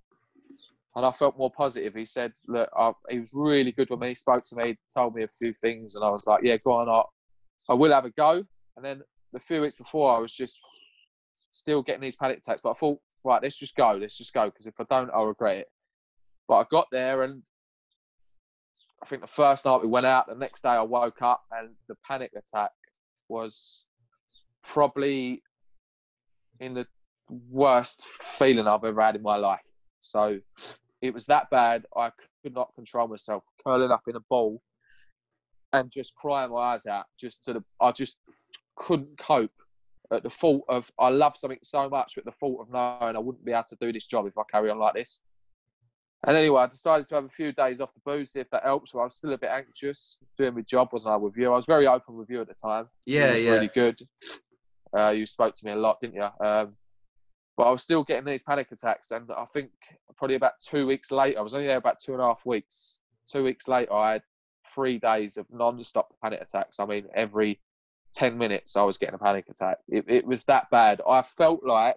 and 0.95 1.05
I 1.05 1.11
felt 1.11 1.37
more 1.37 1.51
positive. 1.51 1.93
He 1.95 2.05
said, 2.05 2.31
"Look, 2.47 2.69
I, 2.77 2.93
he 3.09 3.19
was 3.19 3.31
really 3.33 3.71
good 3.73 3.89
with 3.89 3.99
me. 3.99 4.09
He 4.09 4.15
Spoke 4.15 4.43
to 4.45 4.55
me, 4.55 4.77
told 4.93 5.13
me 5.15 5.23
a 5.23 5.27
few 5.27 5.51
things, 5.53 5.95
and 5.95 6.05
I 6.05 6.09
was 6.09 6.25
like, 6.27 6.41
yeah, 6.43 6.55
go 6.57 6.71
on, 6.73 6.87
I, 6.87 7.01
I 7.69 7.75
will 7.75 7.91
have 7.91 8.05
a 8.05 8.11
go." 8.11 8.43
And 8.77 8.85
then 8.85 9.01
the 9.33 9.39
few 9.39 9.61
weeks 9.61 9.75
before, 9.75 10.15
I 10.15 10.19
was 10.19 10.33
just 10.33 10.61
still 11.51 11.81
getting 11.81 12.01
these 12.01 12.15
panic 12.15 12.39
attacks, 12.39 12.61
but 12.61 12.71
I 12.71 12.73
thought, 12.73 12.99
right, 13.23 13.41
let's 13.41 13.59
just 13.59 13.75
go, 13.75 13.91
let's 13.99 14.17
just 14.17 14.33
go, 14.33 14.45
because 14.45 14.67
if 14.67 14.73
I 14.79 14.85
don't, 14.89 15.11
I'll 15.13 15.25
regret 15.25 15.57
it. 15.57 15.67
But 16.47 16.55
I 16.55 16.65
got 16.69 16.87
there, 16.91 17.23
and 17.23 17.43
I 19.01 19.05
think 19.05 19.21
the 19.21 19.27
first 19.27 19.65
night 19.65 19.81
we 19.81 19.87
went 19.87 20.05
out, 20.05 20.27
the 20.27 20.35
next 20.35 20.61
day 20.61 20.69
I 20.69 20.81
woke 20.81 21.21
up, 21.21 21.43
and 21.51 21.69
the 21.87 21.95
panic 22.07 22.31
attack 22.35 22.71
was 23.29 23.85
probably 24.63 25.41
in 26.59 26.73
the 26.73 26.85
worst 27.49 28.03
feeling 28.21 28.67
I've 28.67 28.83
ever 28.83 29.01
had 29.01 29.15
in 29.15 29.21
my 29.21 29.37
life. 29.37 29.61
So 30.01 30.39
it 31.01 31.13
was 31.13 31.25
that 31.27 31.49
bad. 31.49 31.85
I 31.95 32.11
could 32.43 32.53
not 32.53 32.73
control 32.75 33.07
myself, 33.07 33.43
curling 33.63 33.91
up 33.91 34.03
in 34.07 34.15
a 34.15 34.21
ball 34.29 34.61
and 35.73 35.89
just 35.89 36.15
crying 36.15 36.51
my 36.51 36.57
eyes 36.57 36.85
out. 36.85 37.05
Just 37.19 37.45
to 37.45 37.53
the, 37.53 37.63
I 37.79 37.91
just 37.91 38.17
couldn't 38.81 39.17
cope 39.19 39.51
at 40.11 40.23
the 40.23 40.29
thought 40.29 40.63
of 40.67 40.91
I 40.99 41.09
love 41.09 41.37
something 41.37 41.59
so 41.63 41.87
much, 41.87 42.13
but 42.15 42.25
the 42.25 42.31
thought 42.31 42.61
of 42.61 42.69
knowing 42.71 43.15
I 43.15 43.19
wouldn't 43.19 43.45
be 43.45 43.51
able 43.51 43.63
to 43.63 43.77
do 43.79 43.93
this 43.93 44.07
job 44.07 44.25
if 44.25 44.37
I 44.37 44.41
carry 44.51 44.69
on 44.69 44.79
like 44.79 44.95
this. 44.95 45.21
And 46.27 46.35
anyway, 46.35 46.61
I 46.61 46.67
decided 46.67 47.07
to 47.07 47.15
have 47.15 47.25
a 47.25 47.29
few 47.29 47.51
days 47.51 47.81
off 47.81 47.93
the 47.93 48.01
booze, 48.05 48.33
see 48.33 48.41
if 48.41 48.49
that 48.51 48.63
helps. 48.63 48.91
But 48.91 48.99
I 48.99 49.03
was 49.05 49.15
still 49.15 49.33
a 49.33 49.37
bit 49.37 49.49
anxious 49.49 50.17
doing 50.37 50.53
my 50.53 50.61
job, 50.61 50.89
wasn't 50.91 51.13
I, 51.13 51.17
with 51.17 51.35
you? 51.37 51.51
I 51.51 51.55
was 51.55 51.65
very 51.65 51.87
open 51.87 52.15
with 52.15 52.29
you 52.29 52.41
at 52.41 52.47
the 52.47 52.53
time. 52.53 52.87
yeah. 53.05 53.33
Yeah. 53.33 53.51
really 53.51 53.71
good. 53.73 53.99
Uh, 54.95 55.09
you 55.09 55.25
spoke 55.25 55.53
to 55.53 55.65
me 55.65 55.71
a 55.71 55.75
lot, 55.75 55.99
didn't 56.01 56.15
you? 56.15 56.45
Um, 56.45 56.73
but 57.57 57.63
I 57.63 57.71
was 57.71 57.81
still 57.81 58.03
getting 58.03 58.25
these 58.25 58.43
panic 58.43 58.71
attacks, 58.71 59.11
and 59.11 59.31
I 59.31 59.45
think 59.45 59.71
probably 60.17 60.35
about 60.35 60.53
two 60.63 60.85
weeks 60.85 61.11
later, 61.11 61.39
I 61.39 61.41
was 61.41 61.53
only 61.53 61.67
there 61.67 61.77
about 61.77 61.99
two 61.99 62.13
and 62.13 62.21
a 62.21 62.25
half 62.25 62.45
weeks. 62.45 62.99
Two 63.31 63.43
weeks 63.43 63.67
later, 63.67 63.93
I 63.93 64.13
had 64.13 64.21
three 64.73 64.99
days 64.99 65.37
of 65.37 65.47
non-stop 65.51 66.13
panic 66.21 66.41
attacks. 66.41 66.79
I 66.79 66.85
mean, 66.85 67.07
every 67.15 67.59
ten 68.13 68.37
minutes, 68.37 68.75
I 68.75 68.83
was 68.83 68.97
getting 68.97 69.15
a 69.15 69.19
panic 69.19 69.45
attack. 69.49 69.77
It, 69.87 70.05
it 70.07 70.25
was 70.25 70.43
that 70.45 70.69
bad. 70.71 71.01
I 71.07 71.21
felt 71.21 71.61
like 71.65 71.95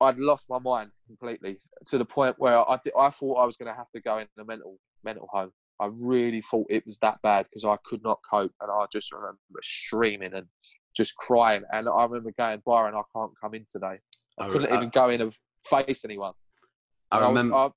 I'd 0.00 0.18
lost 0.18 0.48
my 0.48 0.58
mind 0.58 0.90
completely 1.06 1.58
to 1.86 1.98
the 1.98 2.04
point 2.04 2.36
where 2.38 2.58
I, 2.58 2.78
di- 2.82 2.90
I 2.98 3.10
thought 3.10 3.34
I 3.34 3.44
was 3.44 3.56
going 3.56 3.70
to 3.70 3.76
have 3.76 3.90
to 3.94 4.00
go 4.00 4.18
in 4.18 4.26
a 4.38 4.44
mental 4.44 4.78
mental 5.04 5.28
home. 5.30 5.50
I 5.80 5.88
really 5.98 6.42
thought 6.42 6.66
it 6.68 6.84
was 6.86 6.98
that 6.98 7.18
bad 7.22 7.44
because 7.46 7.64
I 7.64 7.76
could 7.84 8.02
not 8.02 8.18
cope, 8.30 8.52
and 8.60 8.70
I 8.70 8.86
just 8.92 9.12
remember 9.12 9.38
screaming 9.62 10.34
and 10.34 10.46
just 10.96 11.16
crying. 11.16 11.62
And 11.72 11.88
I 11.88 12.02
remember 12.04 12.32
going, 12.38 12.62
Byron, 12.66 12.94
I 12.94 13.02
can't 13.14 13.32
come 13.40 13.54
in 13.54 13.64
today. 13.70 13.98
I, 14.38 14.46
I 14.46 14.48
couldn't 14.50 14.72
I- 14.72 14.76
even 14.76 14.88
go 14.90 15.08
in 15.10 15.20
and 15.20 15.34
face 15.64 16.04
anyone. 16.04 16.32
I 17.10 17.16
And 17.18 17.26
was- 17.26 17.30
remember. 17.30 17.56
I- 17.56 17.70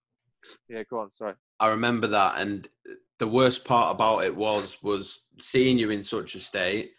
yeah, 0.67 0.83
go 0.89 0.99
on. 0.99 1.09
Sorry. 1.09 1.33
I 1.61 1.69
remember 1.69 2.07
that, 2.07 2.33
and 2.39 2.67
the 3.19 3.27
worst 3.27 3.63
part 3.63 3.95
about 3.95 4.19
it 4.25 4.35
was 4.35 4.77
was 4.83 5.23
seeing 5.39 5.77
you 5.79 5.89
in 5.91 6.03
such 6.03 6.35
a 6.35 6.39
state, 6.41 6.91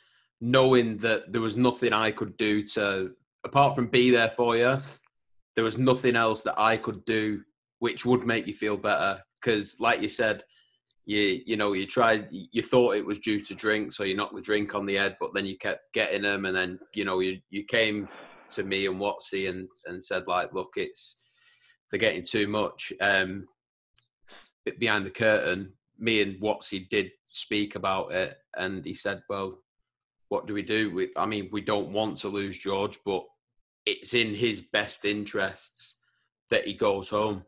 knowing 0.44 0.98
that 0.98 1.32
there 1.32 1.40
was 1.40 1.56
nothing 1.56 1.94
I 1.94 2.10
could 2.10 2.36
do 2.36 2.62
to, 2.74 3.12
apart 3.44 3.74
from 3.74 3.86
be 3.86 4.10
there 4.10 4.28
for 4.28 4.56
you. 4.56 4.76
There 5.54 5.64
was 5.64 5.78
nothing 5.78 6.16
else 6.16 6.42
that 6.42 6.60
I 6.60 6.76
could 6.76 7.04
do 7.06 7.42
which 7.78 8.04
would 8.04 8.26
make 8.26 8.46
you 8.46 8.54
feel 8.54 8.76
better. 8.76 9.22
Because, 9.40 9.78
like 9.80 10.02
you 10.02 10.08
said, 10.08 10.42
you 11.06 11.42
you 11.46 11.56
know 11.56 11.72
you 11.72 11.86
tried, 11.86 12.28
you 12.30 12.62
thought 12.62 12.96
it 12.96 13.04
was 13.04 13.18
due 13.18 13.40
to 13.40 13.54
drink, 13.54 13.92
so 13.92 14.04
you 14.04 14.16
knocked 14.16 14.34
the 14.34 14.40
drink 14.40 14.74
on 14.74 14.86
the 14.86 14.94
head, 14.94 15.16
but 15.20 15.34
then 15.34 15.46
you 15.46 15.56
kept 15.58 15.92
getting 15.92 16.22
them, 16.22 16.44
and 16.46 16.56
then 16.56 16.78
you 16.94 17.04
know 17.04 17.20
you 17.20 17.38
you 17.50 17.64
came 17.64 18.08
to 18.50 18.62
me 18.64 18.86
and 18.86 19.00
Watsy 19.00 19.48
and 19.48 19.68
and 19.86 20.02
said 20.02 20.24
like, 20.26 20.52
look, 20.52 20.72
it's 20.76 21.16
they're 21.90 22.00
getting 22.00 22.22
too 22.22 22.48
much. 22.48 22.92
Um, 23.00 23.46
behind 24.78 25.04
the 25.04 25.10
curtain, 25.10 25.72
me 25.98 26.22
and 26.22 26.40
Watsy 26.40 26.88
did 26.88 27.10
speak 27.24 27.76
about 27.76 28.12
it, 28.12 28.36
and 28.56 28.84
he 28.84 28.94
said, 28.94 29.22
"Well, 29.28 29.58
what 30.34 30.46
do 30.48 30.52
we 30.54 30.62
do? 30.62 30.92
We, 30.92 31.10
I 31.16 31.26
mean, 31.26 31.48
we 31.52 31.60
don't 31.60 31.90
want 31.92 32.16
to 32.18 32.28
lose 32.28 32.58
George, 32.58 32.98
but 33.04 33.24
it's 33.86 34.14
in 34.14 34.34
his 34.34 34.62
best 34.62 35.04
interests 35.04 35.94
that 36.50 36.66
he 36.66 36.74
goes 36.74 37.08
home 37.08 37.44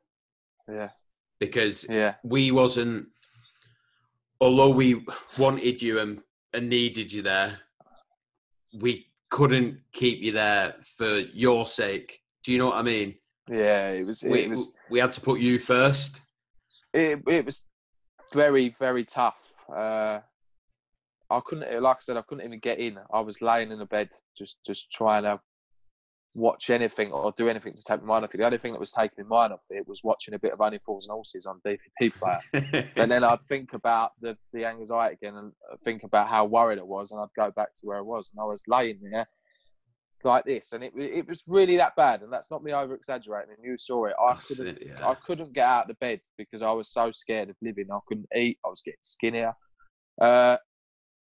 Yeah. 0.68 0.90
because 1.40 1.84
Yeah. 1.90 2.14
we 2.22 2.52
wasn't. 2.52 3.08
Although 4.40 4.68
we 4.68 5.04
wanted 5.36 5.82
you 5.82 5.98
and, 5.98 6.20
and 6.54 6.68
needed 6.68 7.12
you 7.12 7.22
there, 7.22 7.58
we 8.72 9.08
couldn't 9.30 9.80
keep 9.92 10.20
you 10.22 10.30
there 10.30 10.76
for 10.96 11.18
your 11.44 11.66
sake. 11.66 12.20
Do 12.44 12.52
you 12.52 12.58
know 12.58 12.66
what 12.66 12.76
I 12.76 12.82
mean? 12.82 13.16
Yeah. 13.50 13.90
It 13.90 14.04
was. 14.06 14.22
It 14.22 14.30
we, 14.30 14.46
was. 14.48 14.72
we 14.90 15.00
had 15.00 15.12
to 15.12 15.20
put 15.20 15.40
you 15.40 15.58
first. 15.58 16.20
It, 16.94 17.20
it 17.26 17.44
was. 17.46 17.64
very, 18.32 18.74
very 18.78 19.04
tough. 19.04 19.38
Uh, 19.74 20.20
I 21.30 21.40
couldn't, 21.44 21.82
like 21.82 21.96
I 21.96 22.00
said, 22.00 22.16
I 22.16 22.22
couldn't 22.22 22.44
even 22.44 22.60
get 22.60 22.78
in. 22.78 22.98
I 23.12 23.20
was 23.20 23.42
laying 23.42 23.72
in 23.72 23.78
the 23.78 23.86
bed, 23.86 24.10
just 24.36 24.58
just 24.64 24.90
trying 24.92 25.24
to 25.24 25.40
watch 26.36 26.70
anything 26.70 27.12
or 27.12 27.32
do 27.36 27.48
anything 27.48 27.74
to 27.74 27.82
take 27.82 28.02
my 28.02 28.08
mind 28.08 28.24
off 28.24 28.34
it. 28.34 28.38
The 28.38 28.44
only 28.44 28.58
thing 28.58 28.72
that 28.72 28.78
was 28.78 28.92
taking 28.92 29.26
my 29.26 29.36
mind 29.36 29.52
off 29.54 29.64
it 29.70 29.88
was 29.88 30.02
watching 30.04 30.34
a 30.34 30.38
bit 30.38 30.52
of 30.52 30.60
Only 30.60 30.78
Fools 30.78 31.06
and 31.06 31.14
Horses 31.14 31.46
on 31.46 31.60
DVD 31.66 32.12
player. 32.12 32.90
and 32.96 33.10
then 33.10 33.24
I'd 33.24 33.42
think 33.42 33.72
about 33.72 34.10
the, 34.20 34.36
the 34.52 34.66
anxiety 34.66 35.16
again 35.20 35.36
and 35.36 35.52
think 35.82 36.04
about 36.04 36.28
how 36.28 36.44
worried 36.44 36.78
I 36.78 36.82
was, 36.82 37.10
and 37.10 37.20
I'd 37.20 37.40
go 37.40 37.50
back 37.56 37.74
to 37.74 37.80
where 37.86 37.98
I 37.98 38.02
was. 38.02 38.30
And 38.32 38.40
I 38.40 38.44
was 38.44 38.62
laying 38.68 39.00
there 39.10 39.26
like 40.24 40.44
this, 40.44 40.72
and 40.72 40.84
it 40.84 40.92
it 40.96 41.26
was 41.26 41.44
really 41.46 41.76
that 41.76 41.96
bad. 41.96 42.22
And 42.22 42.32
that's 42.32 42.50
not 42.50 42.62
me 42.62 42.72
over 42.72 42.94
exaggerating. 42.94 43.54
And 43.56 43.64
you 43.64 43.76
saw 43.76 44.06
it. 44.06 44.14
I 44.20 44.34
That's 44.34 44.48
couldn't 44.48 44.78
it, 44.78 44.88
yeah. 44.88 45.08
I 45.08 45.14
couldn't 45.14 45.52
get 45.52 45.66
out 45.66 45.82
of 45.82 45.88
the 45.88 45.94
bed 45.94 46.20
because 46.36 46.62
I 46.62 46.72
was 46.72 46.92
so 46.92 47.10
scared 47.10 47.50
of 47.50 47.56
living. 47.62 47.86
I 47.90 47.98
couldn't 48.06 48.28
eat. 48.36 48.58
I 48.64 48.68
was 48.68 48.82
getting 48.82 48.98
skinnier. 49.00 49.52
Uh, 50.20 50.56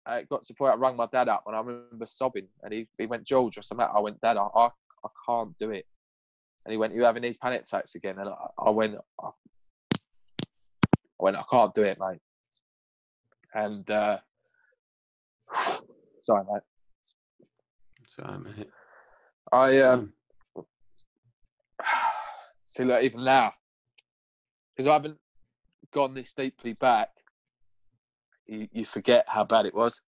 it 0.09 0.28
got 0.28 0.42
to 0.42 0.52
the 0.52 0.57
point 0.57 0.73
I 0.73 0.76
rang 0.76 0.97
my 0.97 1.07
dad 1.12 1.28
up, 1.28 1.45
and 1.47 1.54
I 1.54 1.61
remember 1.61 2.07
sobbing. 2.07 2.49
And 2.62 2.73
he, 2.73 2.88
he 2.99 3.07
went, 3.07 3.25
George, 3.25 3.57
what's 3.57 3.69
the 3.69 3.75
matter? 3.75 3.97
I 3.97 4.00
went, 4.00 4.21
Dad, 4.21 4.37
I, 4.37 4.47
I, 4.54 4.66
I 4.66 5.09
can't 5.26 5.57
do 5.59 5.71
it. 5.71 5.87
And 6.64 6.73
he 6.73 6.78
went, 6.78 6.95
You 6.95 7.04
having 7.04 7.23
these 7.23 7.38
panic 7.38 7.62
attacks 7.62 7.95
again? 7.95 8.19
And 8.19 8.28
I, 8.28 8.35
I 8.59 8.71
went, 8.71 8.97
I, 9.21 9.26
I 9.26 10.00
went, 11.19 11.37
I 11.37 11.45
can't 11.50 11.75
do 11.75 11.83
it, 11.83 11.99
mate. 12.00 12.21
And 13.54 13.88
uh, 13.90 14.19
sorry, 16.23 16.45
mate. 16.50 16.62
Sorry, 18.07 18.38
mate. 18.38 18.69
I 19.52 19.80
um, 19.80 20.12
see, 22.64 22.85
look, 22.85 23.02
even 23.02 23.25
now, 23.25 23.52
because 24.75 24.87
I 24.87 24.95
haven't 24.95 25.19
gone 25.92 26.14
this 26.14 26.33
deeply 26.33 26.75
back, 26.75 27.11
you, 28.50 28.69
you 28.73 28.85
forget 28.85 29.25
how 29.28 29.45
bad 29.45 29.66
it 29.66 29.75
was. 29.75 30.00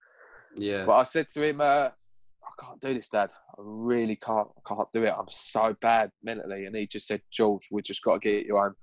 yeah. 0.56 0.84
But 0.84 0.94
I 0.94 1.02
said 1.04 1.28
to 1.28 1.42
him, 1.42 1.60
uh, 1.60 1.88
I 1.94 2.64
can't 2.64 2.80
do 2.80 2.92
this, 2.92 3.08
Dad. 3.08 3.32
I 3.50 3.54
really 3.58 4.16
can't. 4.16 4.48
I 4.56 4.74
can't 4.74 4.88
do 4.92 5.04
it. 5.04 5.14
I'm 5.16 5.28
so 5.28 5.76
bad 5.80 6.10
mentally. 6.22 6.66
And 6.66 6.76
he 6.76 6.86
just 6.86 7.06
said, 7.06 7.22
George, 7.32 7.68
we 7.70 7.82
just 7.82 8.02
got 8.02 8.20
to 8.20 8.28
get 8.28 8.46
you 8.46 8.56
home. 8.56 8.74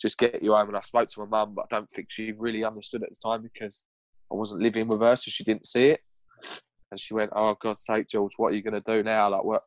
Just 0.00 0.18
get 0.18 0.42
you 0.42 0.52
home. 0.54 0.68
And 0.68 0.76
I 0.76 0.82
spoke 0.82 1.08
to 1.08 1.20
my 1.20 1.26
mum, 1.26 1.54
but 1.54 1.66
I 1.70 1.76
don't 1.76 1.90
think 1.90 2.08
she 2.10 2.32
really 2.32 2.64
understood 2.64 3.02
at 3.02 3.08
the 3.10 3.28
time 3.28 3.42
because 3.42 3.84
I 4.30 4.36
wasn't 4.36 4.62
living 4.62 4.86
with 4.86 5.00
her, 5.00 5.16
so 5.16 5.30
she 5.30 5.44
didn't 5.44 5.66
see 5.66 5.88
it. 5.88 6.00
And 6.90 7.00
she 7.00 7.12
went, 7.12 7.32
"Oh 7.34 7.56
God's 7.60 7.84
sake, 7.84 8.06
George, 8.08 8.32
what 8.36 8.52
are 8.52 8.56
you 8.56 8.62
going 8.62 8.80
to 8.80 8.96
do 8.96 9.02
now? 9.02 9.28
Like 9.30 9.44
what?" 9.44 9.62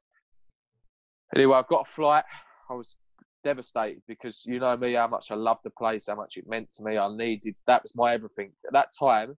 Anyway, 1.35 1.55
I've 1.55 1.67
got 1.67 1.87
a 1.87 1.91
flight. 1.91 2.23
I 2.69 2.73
was 2.73 2.95
devastated 3.43 4.01
because 4.07 4.43
you 4.45 4.59
know 4.59 4.75
me, 4.77 4.93
how 4.93 5.07
much 5.07 5.31
I 5.31 5.35
loved 5.35 5.61
the 5.63 5.71
place, 5.71 6.07
how 6.07 6.15
much 6.15 6.37
it 6.37 6.47
meant 6.47 6.69
to 6.73 6.83
me. 6.83 6.97
I 6.97 7.13
needed 7.15 7.55
that 7.67 7.83
was 7.83 7.95
my 7.95 8.13
everything. 8.13 8.51
At 8.65 8.73
that 8.73 8.89
time, 8.97 9.35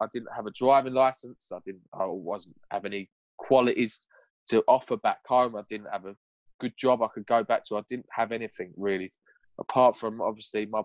I 0.00 0.06
didn't 0.12 0.34
have 0.34 0.46
a 0.46 0.50
driving 0.52 0.94
license. 0.94 1.50
I 1.52 1.58
didn't. 1.64 1.82
I 1.94 2.04
wasn't 2.06 2.56
have 2.70 2.84
any 2.84 3.10
qualities 3.38 4.06
to 4.48 4.62
offer 4.68 4.96
back 4.96 5.20
home. 5.26 5.56
I 5.56 5.62
didn't 5.68 5.90
have 5.92 6.06
a 6.06 6.16
good 6.60 6.72
job 6.76 7.02
I 7.02 7.08
could 7.08 7.26
go 7.26 7.44
back 7.44 7.62
to. 7.68 7.76
I 7.76 7.82
didn't 7.88 8.06
have 8.10 8.32
anything 8.32 8.72
really, 8.76 9.10
apart 9.58 9.96
from 9.96 10.20
obviously 10.20 10.66
my 10.66 10.82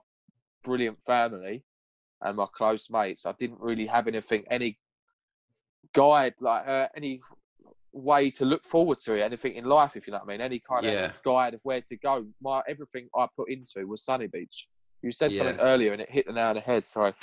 brilliant 0.64 1.02
family 1.04 1.64
and 2.22 2.38
my 2.38 2.46
close 2.54 2.90
mates. 2.90 3.26
I 3.26 3.34
didn't 3.40 3.60
really 3.60 3.86
have 3.88 4.08
anything, 4.08 4.44
any 4.50 4.78
guide, 5.94 6.34
like 6.40 6.68
uh, 6.68 6.88
any 6.96 7.22
way 7.94 8.30
to 8.30 8.46
look 8.46 8.66
forward 8.66 9.00
to 9.00 9.16
it, 9.16 9.22
anything 9.22 9.54
in 9.54 9.66
life, 9.66 9.96
if 9.96 10.08
you 10.08 10.12
know 10.12 10.20
what 10.20 10.30
I 10.30 10.32
mean, 10.34 10.42
any 10.42 10.60
kind 10.60 10.86
Yeah. 10.86 11.06
of 11.06 11.24
guide 11.24 11.54
of 11.54 11.60
where 11.64 11.82
to 11.82 11.98
go. 11.98 12.26
My 12.42 12.62
everything 12.68 13.10
I 13.16 13.28
put 13.36 13.50
into 13.50 13.86
was 13.88 14.04
Sunny 14.04 14.28
Beach. 14.28 14.68
You 15.02 15.12
said 15.12 15.36
something 15.36 15.60
earlier 15.60 15.94
and 15.94 16.02
it 16.02 16.10
hit 16.10 16.28
the 16.28 16.34
nail 16.34 16.50
on 16.50 16.56
the 16.56 16.62
head. 16.62 16.86
Sorry, 16.86 17.14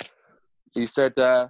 you 0.75 0.85
said 0.85 1.17
uh, 1.17 1.47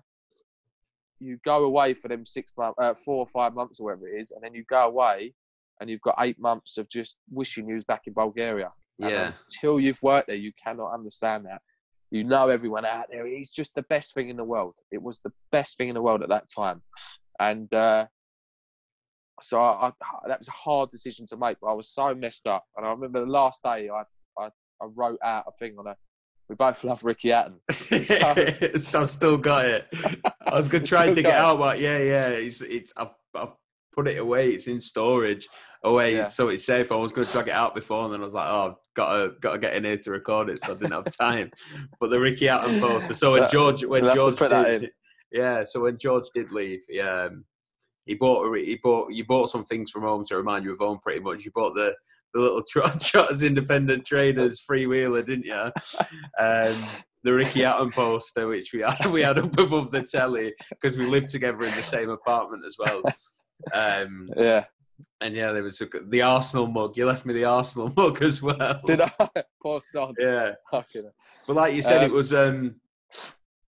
you 1.20 1.38
go 1.44 1.66
away 1.66 1.94
for 1.94 2.08
them 2.08 2.26
six 2.26 2.54
months, 2.58 2.78
uh, 2.80 2.94
four 2.94 3.18
or 3.18 3.28
five 3.28 3.54
months, 3.54 3.80
or 3.80 3.86
whatever 3.86 4.08
it 4.08 4.20
is, 4.22 4.32
and 4.32 4.44
then 4.44 4.54
you 4.54 4.64
go 4.70 4.84
away 4.86 5.34
and 5.82 5.90
you've 5.90 6.02
got 6.02 6.16
eight 6.20 6.40
months 6.40 6.78
of 6.78 6.90
just 6.90 7.18
wishing 7.30 7.68
you 7.68 7.76
was 7.76 7.86
back 7.86 8.04
in 8.08 8.14
Bulgaria. 8.14 8.72
And 9.02 9.10
Yeah. 9.12 9.34
Until 9.48 9.80
you've 9.80 10.02
worked 10.04 10.28
there, 10.28 10.36
you 10.36 10.52
cannot 10.62 10.94
understand 10.94 11.46
that. 11.46 11.62
You 12.12 12.24
know 12.24 12.50
everyone 12.50 12.86
out 12.86 13.08
there. 13.10 13.26
It's 13.28 13.52
just 13.52 13.76
the 13.76 13.84
best 13.84 14.14
thing 14.14 14.30
in 14.30 14.38
the 14.38 14.44
world. 14.44 14.76
It 14.92 15.02
was 15.02 15.22
the 15.22 15.32
best 15.52 15.78
thing 15.78 15.90
in 15.90 15.96
the 15.96 16.02
world 16.02 16.22
at 16.24 16.30
that 16.30 16.46
time, 16.54 16.82
and 17.40 17.74
uh, 17.74 18.08
so 19.42 19.62
I, 19.62 19.88
I, 19.88 19.92
that 20.28 20.40
was 20.40 20.48
a 20.48 20.52
hard 20.52 20.90
decision 20.92 21.26
to 21.28 21.38
make. 21.38 21.58
But 21.62 21.68
I 21.68 21.74
was 21.74 21.90
so 21.90 22.14
messed 22.16 22.48
up, 22.48 22.66
and 22.78 22.86
I 22.86 22.90
remember 22.92 23.22
the 23.26 23.32
last 23.32 23.64
day 23.64 23.90
I 23.90 24.04
I, 24.42 24.48
I 24.82 24.86
wrote 24.96 25.20
out 25.24 25.46
a 25.48 25.52
thing 25.60 25.76
on 25.78 25.88
a. 25.88 25.96
We 26.48 26.56
both 26.56 26.84
love 26.84 27.04
Ricky 27.04 27.30
Hatton. 27.30 27.60
so 27.72 29.00
I've 29.02 29.10
still 29.10 29.38
got 29.38 29.66
it. 29.66 29.88
I 30.48 30.56
was 30.56 30.68
gonna 30.68 30.84
try 30.86 31.06
and 31.06 31.16
dig 31.16 31.26
it 31.26 31.30
got 31.30 31.36
it. 31.36 31.42
out, 31.42 31.60
but 31.60 31.80
yeah, 31.80 32.00
yeah, 32.00 32.28
it's 32.30 32.62
it's 32.62 32.92
I've, 32.98 33.10
I've 33.36 33.54
put 33.94 34.08
it 34.08 34.18
away. 34.18 34.50
It's 34.50 34.68
in 34.68 34.82
storage 34.82 35.48
away, 35.84 36.16
Yeah. 36.16 36.28
so 36.28 36.48
it's 36.50 36.66
safe. 36.66 36.92
I 36.92 36.96
was 36.96 37.12
gonna 37.12 37.28
drag 37.28 37.50
it 37.50 37.54
out 37.54 37.76
before, 37.76 38.06
and 38.06 38.14
then 38.14 38.22
I 38.22 38.24
was 38.26 38.34
like, 38.34 38.50
oh, 38.50 38.76
gotta 38.96 39.36
gotta 39.40 39.60
get 39.60 39.76
in 39.76 39.84
here 39.86 39.98
to 39.98 40.12
record 40.12 40.50
it, 40.50 40.60
so 40.60 40.72
I 40.72 40.76
didn't 40.76 40.92
have 40.94 41.16
time. 41.16 41.52
but 42.00 42.10
the 42.10 42.20
Ricky 42.20 42.48
Hatton 42.48 42.80
poster. 42.82 43.14
So 43.14 43.34
when 43.34 43.48
George 43.52 43.86
when 43.86 44.04
to 44.06 44.14
George 44.16 44.40
did, 44.40 44.90
yeah, 45.32 45.64
so 45.64 45.82
when 45.82 46.00
George 46.00 46.26
did 46.34 46.52
leave, 46.52 46.82
yeah. 46.90 47.26
Um, 47.26 47.46
he 48.10 48.16
bought 48.16 48.58
he 48.58 48.76
bought 48.76 49.14
you 49.14 49.24
bought 49.24 49.50
some 49.50 49.64
things 49.64 49.92
from 49.92 50.02
home 50.02 50.26
to 50.26 50.36
remind 50.36 50.66
you 50.66 50.74
of 50.74 50.80
home 50.80 51.00
pretty 51.00 51.20
much. 51.20 51.46
You 51.46 51.52
bought 51.52 51.76
the 51.76 51.96
the 52.34 52.40
little 52.42 52.64
Trot 52.64 53.00
Trotters 53.10 53.44
Independent 53.44 54.06
Traders 54.06 54.64
freewheeler, 54.68 55.26
didn't 55.26 55.46
you? 55.46 55.72
Um, 56.44 56.76
the 57.24 57.34
Ricky 57.34 57.62
Hatton 57.64 57.92
poster, 57.92 58.48
which 58.48 58.74
we 58.74 58.82
had 58.82 59.06
we 59.12 59.22
had 59.22 59.38
up 59.38 59.58
above 59.60 59.92
the 59.92 60.04
telly 60.04 60.54
because 60.72 60.98
we 60.98 61.06
lived 61.06 61.30
together 61.30 61.62
in 61.64 61.76
the 61.76 61.84
same 61.84 62.10
apartment 62.10 62.64
as 62.66 62.78
well. 62.80 63.02
Um, 63.74 64.30
Yeah, 64.38 64.66
and 65.22 65.36
yeah, 65.36 65.52
there 65.52 65.64
was 65.64 65.80
a, 65.82 65.88
the 66.08 66.22
Arsenal 66.24 66.68
mug. 66.68 66.98
You 66.98 67.06
left 67.06 67.26
me 67.26 67.34
the 67.34 67.46
Arsenal 67.46 67.94
mug 67.98 68.22
as 68.24 68.42
well. 68.42 68.82
did 68.86 69.02
I? 69.02 69.12
Post 69.62 69.96
on. 69.96 70.16
Yeah, 70.18 70.54
Fucking 70.72 71.10
but 71.48 71.56
like 71.56 71.76
you 71.76 71.82
said, 71.84 72.02
it 72.04 72.12
Um, 72.12 72.18
was 72.18 72.34
um, 72.34 72.76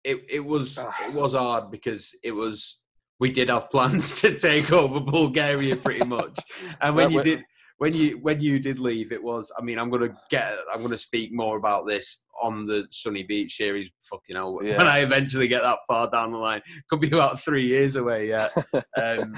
it 0.05 0.25
it 0.31 0.45
was 0.45 0.79
Ah. 0.79 0.95
it 1.07 1.13
was 1.13 1.35
hard 1.35 1.71
because 1.71 2.15
it 2.23 2.33
was 2.33 2.81
we 3.21 3.31
did 3.31 3.51
have 3.51 3.71
plans 3.71 4.21
to 4.23 4.37
take 4.37 4.73
over 4.73 4.99
Bulgaria 5.01 5.77
pretty 5.77 6.05
much, 6.05 6.39
and 6.81 6.97
when 6.97 7.11
you 7.11 7.23
did 7.23 7.45
when 7.81 7.95
you 7.95 8.19
when 8.19 8.43
you 8.43 8.59
did 8.59 8.79
leave, 8.79 9.11
it 9.11 9.23
was. 9.23 9.51
I 9.59 9.63
mean, 9.63 9.79
I'm 9.79 9.89
gonna 9.89 10.15
get 10.31 10.55
I'm 10.73 10.83
gonna 10.83 10.99
speak 10.99 11.33
more 11.33 11.57
about 11.57 11.87
this 11.87 12.23
on 12.43 12.67
the 12.67 12.87
Sunny 12.91 13.23
Beach 13.23 13.57
series. 13.57 13.91
Fucking 14.03 14.37
hell, 14.37 14.57
when 14.57 14.87
I 14.87 14.99
eventually 14.99 15.49
get 15.49 15.63
that 15.63 15.79
far 15.89 16.11
down 16.11 16.33
the 16.33 16.39
line, 16.39 16.61
could 16.91 17.01
be 17.01 17.09
about 17.09 17.41
three 17.41 17.65
years 17.65 17.97
away 17.97 18.29
Yeah. 18.29 18.49
Um, 19.01 19.35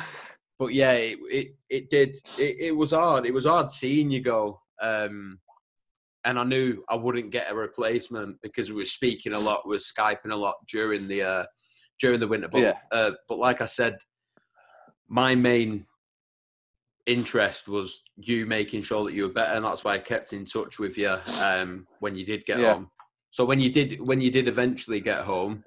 but 0.59 0.75
yeah, 0.75 0.93
it 0.93 1.19
it, 1.31 1.55
it 1.71 1.91
did. 1.91 2.17
It, 2.37 2.57
it 2.59 2.77
was 2.77 2.91
hard. 2.91 3.27
It 3.27 3.35
was 3.35 3.47
hard 3.47 3.71
seeing 3.71 4.11
you 4.11 4.21
go. 4.21 4.61
Um, 4.81 5.39
and 6.25 6.39
I 6.39 6.45
knew 6.45 6.85
I 6.89 6.97
wouldn't 6.97 7.31
get 7.31 7.51
a 7.51 7.55
replacement 7.55 8.39
because 8.43 8.71
we 8.71 8.77
were 8.77 8.85
speaking 8.85 9.33
a 9.33 9.39
lot, 9.39 9.67
we 9.67 9.77
were 9.77 9.81
skyping 9.81 10.33
a 10.33 10.37
lot 10.37 10.55
during 10.69 11.09
the 11.09 11.23
uh, 11.23 11.45
during 12.01 12.21
the 12.21 12.29
winter. 12.29 12.49
But 12.49 12.61
Yeah. 12.61 12.79
uh, 12.91 13.11
but 13.29 13.39
like 13.39 13.61
I 13.61 13.67
said, 13.67 13.97
my 15.09 15.35
main 15.35 15.87
interest 17.07 17.69
was 17.69 18.03
you 18.17 18.47
making 18.47 18.83
sure 18.83 19.05
that 19.05 19.15
you 19.15 19.25
were 19.25 19.33
better, 19.33 19.55
and 19.55 19.65
that's 19.65 19.85
why 19.85 19.95
I 19.95 19.99
kept 19.99 20.33
in 20.33 20.45
touch 20.45 20.79
with 20.79 20.97
you 20.97 21.17
um, 21.39 21.87
when 22.01 22.15
you 22.15 22.25
did 22.25 22.45
get 22.45 22.59
Yeah. 22.59 22.75
home. 22.75 22.91
So 23.31 23.45
when 23.45 23.61
you 23.61 23.71
did 23.71 24.01
when 24.01 24.21
you 24.21 24.31
did 24.31 24.49
eventually 24.49 25.01
get 25.01 25.25
home, 25.25 25.65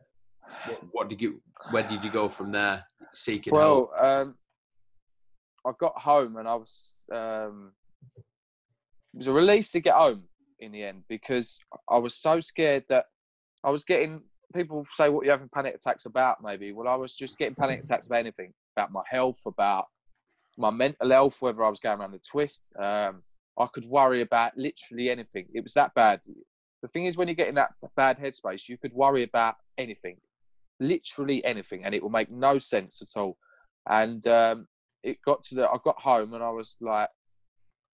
what, 0.67 0.79
what 0.91 1.10
did 1.10 1.22
you 1.22 1.41
where 1.72 1.84
did 1.84 2.03
you 2.03 2.12
go 2.12 2.29
from 2.29 2.51
there? 2.51 2.86
Seeking 3.13 3.55
help. 3.55 3.91
Well, 3.96 4.05
um, 4.05 4.38
I 5.65 5.72
got 5.79 5.98
home 5.98 6.38
and 6.38 6.48
I 6.48 6.55
was. 6.55 7.05
Um, 7.12 7.74
it 9.13 9.20
was 9.20 9.27
a 9.27 9.34
relief 9.34 9.72
to 9.72 9.79
get 9.79 9.96
home 9.96 10.25
in 10.60 10.74
the 10.74 10.84
end 10.84 11.03
because 11.08 11.58
I 11.89 11.98
was 11.98 12.15
so 12.15 12.39
scared 12.39 12.84
that 12.89 13.05
I 13.63 13.72
was 13.72 13.84
getting. 13.84 14.24
People 14.53 14.85
say, 14.93 15.09
"What 15.09 15.25
you 15.25 15.31
having 15.31 15.49
panic 15.49 15.75
attacks 15.75 16.05
about?" 16.05 16.43
Maybe. 16.43 16.71
Well, 16.71 16.87
I 16.87 16.95
was 16.95 17.15
just 17.15 17.37
getting 17.37 17.55
panic 17.55 17.81
attacks 17.81 18.07
about 18.07 18.19
anything, 18.19 18.53
about 18.75 18.91
my 18.91 19.03
health, 19.07 19.41
about 19.45 19.85
my 20.57 20.69
mental 20.69 21.09
health, 21.09 21.41
whether 21.41 21.63
I 21.63 21.69
was 21.69 21.79
going 21.79 21.99
around 21.99 22.11
the 22.11 22.19
twist. 22.19 22.63
Um, 22.79 23.23
I 23.57 23.67
could 23.67 23.85
worry 23.85 24.21
about 24.21 24.57
literally 24.57 25.09
anything. 25.09 25.47
It 25.53 25.63
was 25.63 25.73
that 25.73 25.93
bad. 25.95 26.21
The 26.81 26.87
thing 26.89 27.05
is, 27.05 27.17
when 27.17 27.27
you 27.27 27.33
get 27.33 27.47
in 27.47 27.55
that 27.55 27.71
bad 27.95 28.19
headspace, 28.19 28.67
you 28.67 28.77
could 28.77 28.93
worry 28.93 29.23
about 29.23 29.55
anything, 29.77 30.17
literally 30.79 31.43
anything, 31.45 31.85
and 31.85 31.95
it 31.95 32.03
will 32.03 32.09
make 32.09 32.29
no 32.29 32.59
sense 32.59 33.01
at 33.01 33.19
all. 33.19 33.37
And 33.87 34.25
um, 34.27 34.67
it 35.03 35.17
got 35.25 35.43
to 35.43 35.55
the, 35.55 35.69
I 35.69 35.77
got 35.83 35.99
home 35.99 36.33
and 36.33 36.43
I 36.43 36.49
was 36.49 36.77
like, 36.81 37.09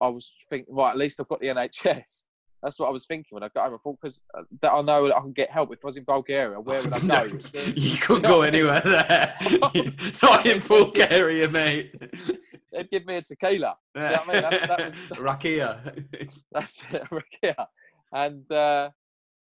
I 0.02 0.08
was 0.08 0.34
thinking, 0.50 0.74
right, 0.74 0.92
at 0.92 0.98
least 0.98 1.20
I've 1.20 1.28
got 1.28 1.42
the 1.42 1.48
NHS. 1.48 2.26
That's 2.64 2.78
what 2.78 2.88
I 2.88 2.92
was 2.92 3.06
thinking 3.08 3.30
when 3.32 3.44
I 3.44 3.50
got 3.50 3.66
home. 3.66 3.74
I 3.74 3.78
thought, 3.78 3.98
because 4.02 4.22
that 4.62 4.72
I 4.72 4.82
know 4.82 5.08
that 5.08 5.16
I 5.18 5.20
can 5.22 5.32
get 5.34 5.50
help. 5.50 5.74
If 5.74 5.80
I 5.84 5.88
was 5.88 5.98
in 5.98 6.04
Bulgaria, 6.04 6.60
where 6.60 6.82
would 6.84 6.94
I 6.94 7.00
No, 7.04 7.28
go? 7.28 7.40
you 7.76 7.98
couldn't 7.98 8.24
go 8.24 8.42
anywhere 8.44 8.82
there. 8.82 9.36
Not 10.22 10.46
in 10.46 10.60
Bulgaria, 10.68 11.50
mate. 11.50 11.96
They'd 12.72 12.90
give 12.92 13.06
me 13.06 13.16
a 13.16 13.22
tequila. 13.24 13.76
you 13.96 14.02
know 14.02 14.08
I 14.08 14.32
mean? 14.32 14.42
That's- 14.42 14.68
that 14.68 14.86
was- 14.86 15.18
Rakia. 15.18 16.38
That's 16.52 16.86
it, 16.92 17.04
yeah. 17.42 17.66
And 18.14 18.50
uh, 18.52 18.90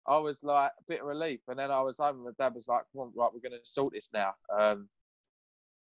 I 0.07 0.17
was 0.17 0.43
like 0.43 0.71
a 0.77 0.83
bit 0.87 0.99
of 1.01 1.07
relief. 1.07 1.39
And 1.47 1.57
then 1.57 1.71
I 1.71 1.79
was 1.81 1.97
home, 1.99 2.17
and 2.17 2.25
my 2.25 2.31
dad 2.37 2.53
was 2.55 2.67
like, 2.67 2.81
"Come 2.91 3.03
on, 3.03 3.13
right, 3.15 3.29
we're 3.33 3.47
going 3.47 3.59
to 3.59 3.65
sort 3.65 3.93
this 3.93 4.09
now. 4.13 4.33
Um, 4.59 4.89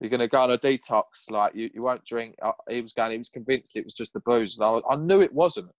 you're 0.00 0.10
going 0.10 0.20
to 0.20 0.28
go 0.28 0.40
on 0.42 0.52
a 0.52 0.58
detox. 0.58 1.28
Like 1.30 1.54
you, 1.56 1.68
you 1.74 1.82
won't 1.82 2.04
drink." 2.04 2.36
Uh, 2.40 2.52
he 2.68 2.80
was 2.80 2.92
going. 2.92 3.10
He 3.10 3.18
was 3.18 3.28
convinced 3.30 3.76
it 3.76 3.84
was 3.84 3.94
just 3.94 4.12
the 4.12 4.20
booze. 4.20 4.58
And 4.58 4.64
I, 4.64 4.92
I 4.94 4.96
knew 4.96 5.20
it 5.20 5.32
wasn't. 5.32 5.70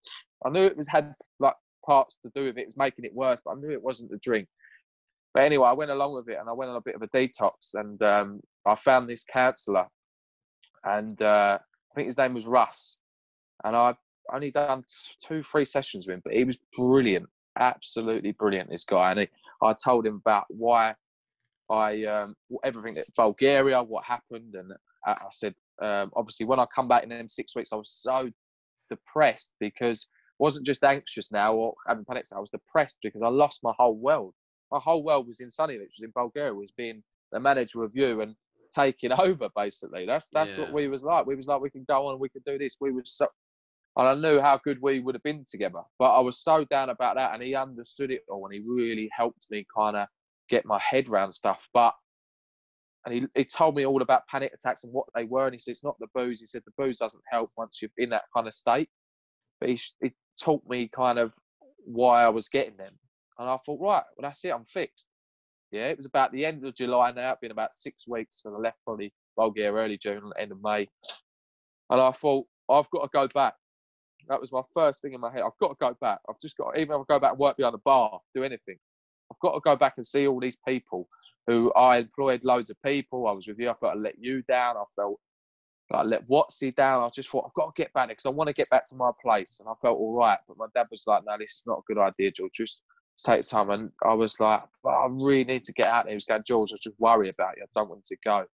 I 0.46 0.50
knew 0.50 0.66
it 0.66 0.78
was 0.78 0.88
had 0.88 1.14
like 1.40 1.56
parts 1.86 2.18
to 2.24 2.32
do 2.36 2.46
with 2.46 2.58
it. 2.58 2.62
It 2.62 2.68
was 2.68 2.78
making 2.78 3.06
it 3.06 3.14
worse, 3.14 3.42
but 3.44 3.52
I 3.52 3.56
knew 3.56 3.72
it 3.72 3.84
wasn't 3.84 4.12
the 4.12 4.18
drink. 4.18 4.48
But 5.34 5.44
anyway, 5.44 5.68
I 5.68 5.74
went 5.74 5.92
along 5.92 6.14
with 6.14 6.30
it, 6.30 6.38
and 6.40 6.50
I 6.50 6.54
went 6.54 6.72
on 6.72 6.78
a 6.78 6.82
bit 6.82 6.96
of 6.96 7.02
a 7.02 7.08
detox, 7.10 7.74
and 7.76 8.02
um, 8.02 8.42
I 8.66 8.76
found 8.76 9.08
this 9.08 9.24
counsellor, 9.24 9.86
and 10.84 11.22
uh, 11.22 11.60
I 11.62 11.96
think 11.96 12.08
his 12.08 12.18
name 12.18 12.34
was 12.34 12.46
Russ, 12.46 13.00
and 13.64 13.76
I 13.76 13.96
only 14.34 14.52
done 14.52 14.84
two, 15.24 15.44
three 15.44 15.66
sessions 15.66 16.08
with 16.08 16.16
him, 16.16 16.22
but 16.24 16.34
he 16.34 16.44
was 16.44 16.60
brilliant, 16.76 17.28
absolutely 17.58 18.32
brilliant. 18.32 18.70
This 18.70 18.84
guy, 18.84 19.12
and 19.12 19.20
he, 19.22 19.28
I 19.62 19.74
told 19.74 20.06
him 20.06 20.16
about 20.16 20.46
why 20.50 20.96
I 21.70 22.06
um, 22.06 22.36
everything 22.64 22.96
that 22.96 23.06
Bulgaria, 23.16 23.84
what 23.84 24.04
happened, 24.06 24.56
and 24.56 24.72
I, 25.06 25.12
I 25.12 25.28
said 25.32 25.54
um, 25.82 26.12
obviously 26.16 26.46
when 26.46 26.60
I 26.60 26.66
come 26.74 26.88
back 26.88 27.04
in 27.04 27.10
them 27.10 27.28
six 27.28 27.56
weeks, 27.56 27.72
I 27.72 27.76
was 27.76 27.92
so 27.92 28.30
depressed 28.90 29.52
because 29.60 30.08
wasn't 30.40 30.66
just 30.66 30.84
anxious 30.84 31.32
now 31.32 31.54
or 31.54 31.74
having 31.88 32.06
panic. 32.06 32.22
Attacks. 32.22 32.34
I 32.34 32.40
was 32.40 32.50
depressed 32.50 32.98
because 33.04 33.22
I 33.22 33.28
lost 33.28 33.60
my 33.64 33.74
whole 33.78 33.96
world. 33.96 34.34
My 34.72 34.80
whole 34.80 35.04
world 35.04 35.28
was 35.28 35.40
in 35.42 35.50
Sunny, 35.50 35.78
which 35.78 35.96
was 36.00 36.04
in 36.04 36.12
Bulgaria, 36.16 36.54
was 36.54 36.72
being 36.72 37.04
the 37.32 37.40
manager 37.40 37.84
of 37.84 37.92
you 37.94 38.22
and 38.22 38.36
taking 38.74 39.12
over 39.18 39.50
basically. 39.56 40.06
That's 40.06 40.30
that's 40.30 40.56
yeah. 40.56 40.62
what 40.62 40.74
we 40.74 40.88
was 40.88 41.04
like. 41.04 41.26
We 41.26 41.36
was 41.36 41.48
like 41.48 41.62
we 41.62 41.70
can 41.70 41.86
go 41.88 42.08
on, 42.08 42.20
we 42.20 42.30
can 42.30 42.42
do 42.46 42.58
this. 42.58 42.78
We 42.80 42.92
was 42.92 43.12
so 43.12 43.28
and 43.98 44.08
I 44.08 44.14
knew 44.14 44.40
how 44.40 44.60
good 44.64 44.78
we 44.82 45.00
would 45.00 45.16
have 45.16 45.24
been 45.24 45.44
together. 45.50 45.82
But 45.98 46.16
I 46.16 46.20
was 46.20 46.40
so 46.40 46.64
down 46.66 46.90
about 46.90 47.16
that, 47.16 47.34
and 47.34 47.44
he 47.44 47.56
understood 47.56 48.12
it 48.12 48.22
all, 48.30 48.46
and 48.46 48.54
he 48.54 48.62
really 48.66 49.10
helped 49.12 49.48
me 49.52 49.66
kind 49.76 49.98
of 49.98 50.08
get 50.50 50.66
my 50.66 50.80
head 50.80 51.10
around 51.10 51.32
stuff. 51.32 51.68
But 51.74 51.94
and 53.06 53.14
he, 53.14 53.26
he 53.36 53.46
told 53.46 53.76
me 53.76 53.86
all 53.86 54.02
about 54.02 54.28
panic 54.28 54.54
attacks 54.54 54.84
and 54.84 54.94
what 54.94 55.08
they 55.16 55.26
were, 55.26 55.46
and 55.46 55.54
he 55.54 55.60
said 55.60 55.72
it's 55.72 55.84
not 55.84 55.98
the 56.00 56.08
booze. 56.14 56.40
He 56.40 56.46
said 56.46 56.62
the 56.66 56.84
booze 56.84 56.98
doesn't 56.98 57.24
help 57.30 57.52
once 57.58 57.82
you're 57.82 57.92
in 57.98 58.10
that 58.12 58.24
kind 58.34 58.48
of 58.48 58.54
state. 58.54 58.90
But 59.60 59.70
he, 59.70 59.80
he 60.02 60.14
taught 60.42 60.64
me 60.68 60.88
kind 60.88 61.20
of 61.20 61.34
why 61.86 62.24
I 62.24 62.30
was 62.30 62.50
getting 62.50 62.78
them, 62.78 62.94
and 63.38 63.50
I 63.50 63.58
thought, 63.58 63.80
right, 63.80 64.04
well 64.18 64.30
that's 64.30 64.44
it, 64.46 64.54
I'm 64.54 64.66
fixed. 64.66 65.08
Yeah, 65.72 65.88
it 65.88 65.98
was 65.98 66.08
about 66.08 66.32
the 66.32 66.46
end 66.46 66.66
of 66.66 66.74
July 66.74 67.12
now. 67.12 67.32
It's 67.32 67.42
been 67.42 67.52
about 67.52 67.74
six 67.74 68.08
weeks, 68.08 68.42
and 68.46 68.56
I 68.56 68.60
left 68.60 68.78
probably 68.86 69.14
Bulgaria 69.38 69.86
early 69.86 69.98
June, 69.98 70.32
end 70.38 70.52
of 70.52 70.62
May. 70.64 70.88
And 71.92 72.02
I 72.02 72.12
thought, 72.12 72.48
I've 72.70 72.90
got 72.90 73.04
to 73.04 73.10
go 73.14 73.28
back. 73.28 73.54
That 74.28 74.40
was 74.40 74.52
my 74.52 74.62
first 74.74 75.02
thing 75.02 75.14
in 75.14 75.22
my 75.22 75.32
head. 75.32 75.44
I've 75.46 75.58
got 75.60 75.70
to 75.70 75.76
go 75.80 75.96
back. 76.02 76.20
I've 76.30 76.40
just 76.40 76.58
got, 76.58 76.78
even 76.78 76.96
if 76.96 77.02
I 77.02 77.14
go 77.14 77.20
back 77.20 77.32
and 77.32 77.40
work 77.40 77.58
behind 77.58 77.76
a 77.76 77.80
bar, 77.80 78.20
do 78.36 78.44
anything. 78.44 78.78
I've 79.32 79.40
got 79.42 79.54
to 79.54 79.60
go 79.60 79.76
back 79.76 79.94
and 79.98 80.06
see 80.06 80.28
all 80.28 80.40
these 80.40 80.58
people 80.68 81.08
who 81.48 81.72
I 81.74 81.98
employed 81.98 82.44
loads 82.44 82.70
of 82.70 82.78
people. 82.84 83.28
I 83.28 83.32
was 83.32 83.48
with 83.48 83.60
you. 83.60 83.70
I 83.70 83.74
felt 83.74 83.96
I 83.96 84.00
let 84.00 84.16
you 84.20 84.44
down. 84.44 84.78
I 84.78 84.84
felt 84.96 85.20
I 85.92 86.04
let 86.04 86.28
Watsy 86.28 86.76
down. 86.76 87.02
I 87.02 87.10
just 87.10 87.30
thought 87.30 87.46
I've 87.48 87.54
got 87.54 87.74
to 87.74 87.82
get 87.82 87.92
back 87.94 88.10
because 88.10 88.26
I 88.26 88.30
want 88.30 88.48
to 88.48 88.54
get 88.54 88.70
back 88.70 88.88
to 88.90 88.96
my 88.96 89.12
place. 89.22 89.60
And 89.60 89.68
I 89.68 89.74
felt 89.82 89.98
all 89.98 90.14
right. 90.14 90.38
But 90.48 90.58
my 90.58 90.68
dad 90.76 90.88
was 90.92 91.06
like, 91.08 91.24
no, 91.26 91.36
this 91.38 91.52
is 91.52 91.64
not 91.66 91.80
a 91.80 91.94
good 91.94 91.98
idea, 91.98 92.32
George. 92.32 92.52
Just 92.54 92.82
take 93.26 93.44
time. 93.48 93.72
And 93.72 93.92
I 94.04 94.14
was 94.14 94.40
like, 94.40 94.62
I 94.86 95.08
really 95.10 95.46
need 95.46 95.64
to 95.64 95.74
get 95.74 95.88
out 95.88 96.06
there. 96.06 96.12
He 96.12 96.16
was 96.16 96.26
going, 96.26 96.44
George, 96.46 96.72
I 96.72 96.78
just 96.82 97.00
worry 97.00 97.30
about 97.30 97.58
you. 97.58 97.64
I 97.64 97.80
don't 97.80 97.90
want 97.90 98.06
to 98.06 98.18
go. 98.24 98.46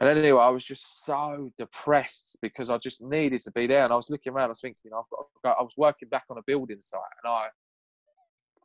And 0.00 0.08
anyway, 0.08 0.40
I 0.40 0.48
was 0.48 0.66
just 0.66 1.04
so 1.04 1.52
depressed 1.56 2.36
because 2.42 2.68
I 2.68 2.78
just 2.78 3.00
needed 3.00 3.40
to 3.42 3.52
be 3.52 3.68
there. 3.68 3.84
And 3.84 3.92
I 3.92 3.96
was 3.96 4.10
looking 4.10 4.32
around, 4.32 4.46
I 4.46 4.48
was 4.48 4.60
thinking, 4.60 4.90
I've 4.92 5.04
got 5.44 5.56
I 5.56 5.62
was 5.62 5.74
working 5.76 6.08
back 6.08 6.24
on 6.30 6.38
a 6.38 6.42
building 6.46 6.80
site 6.80 7.00
and 7.22 7.32
I 7.32 7.46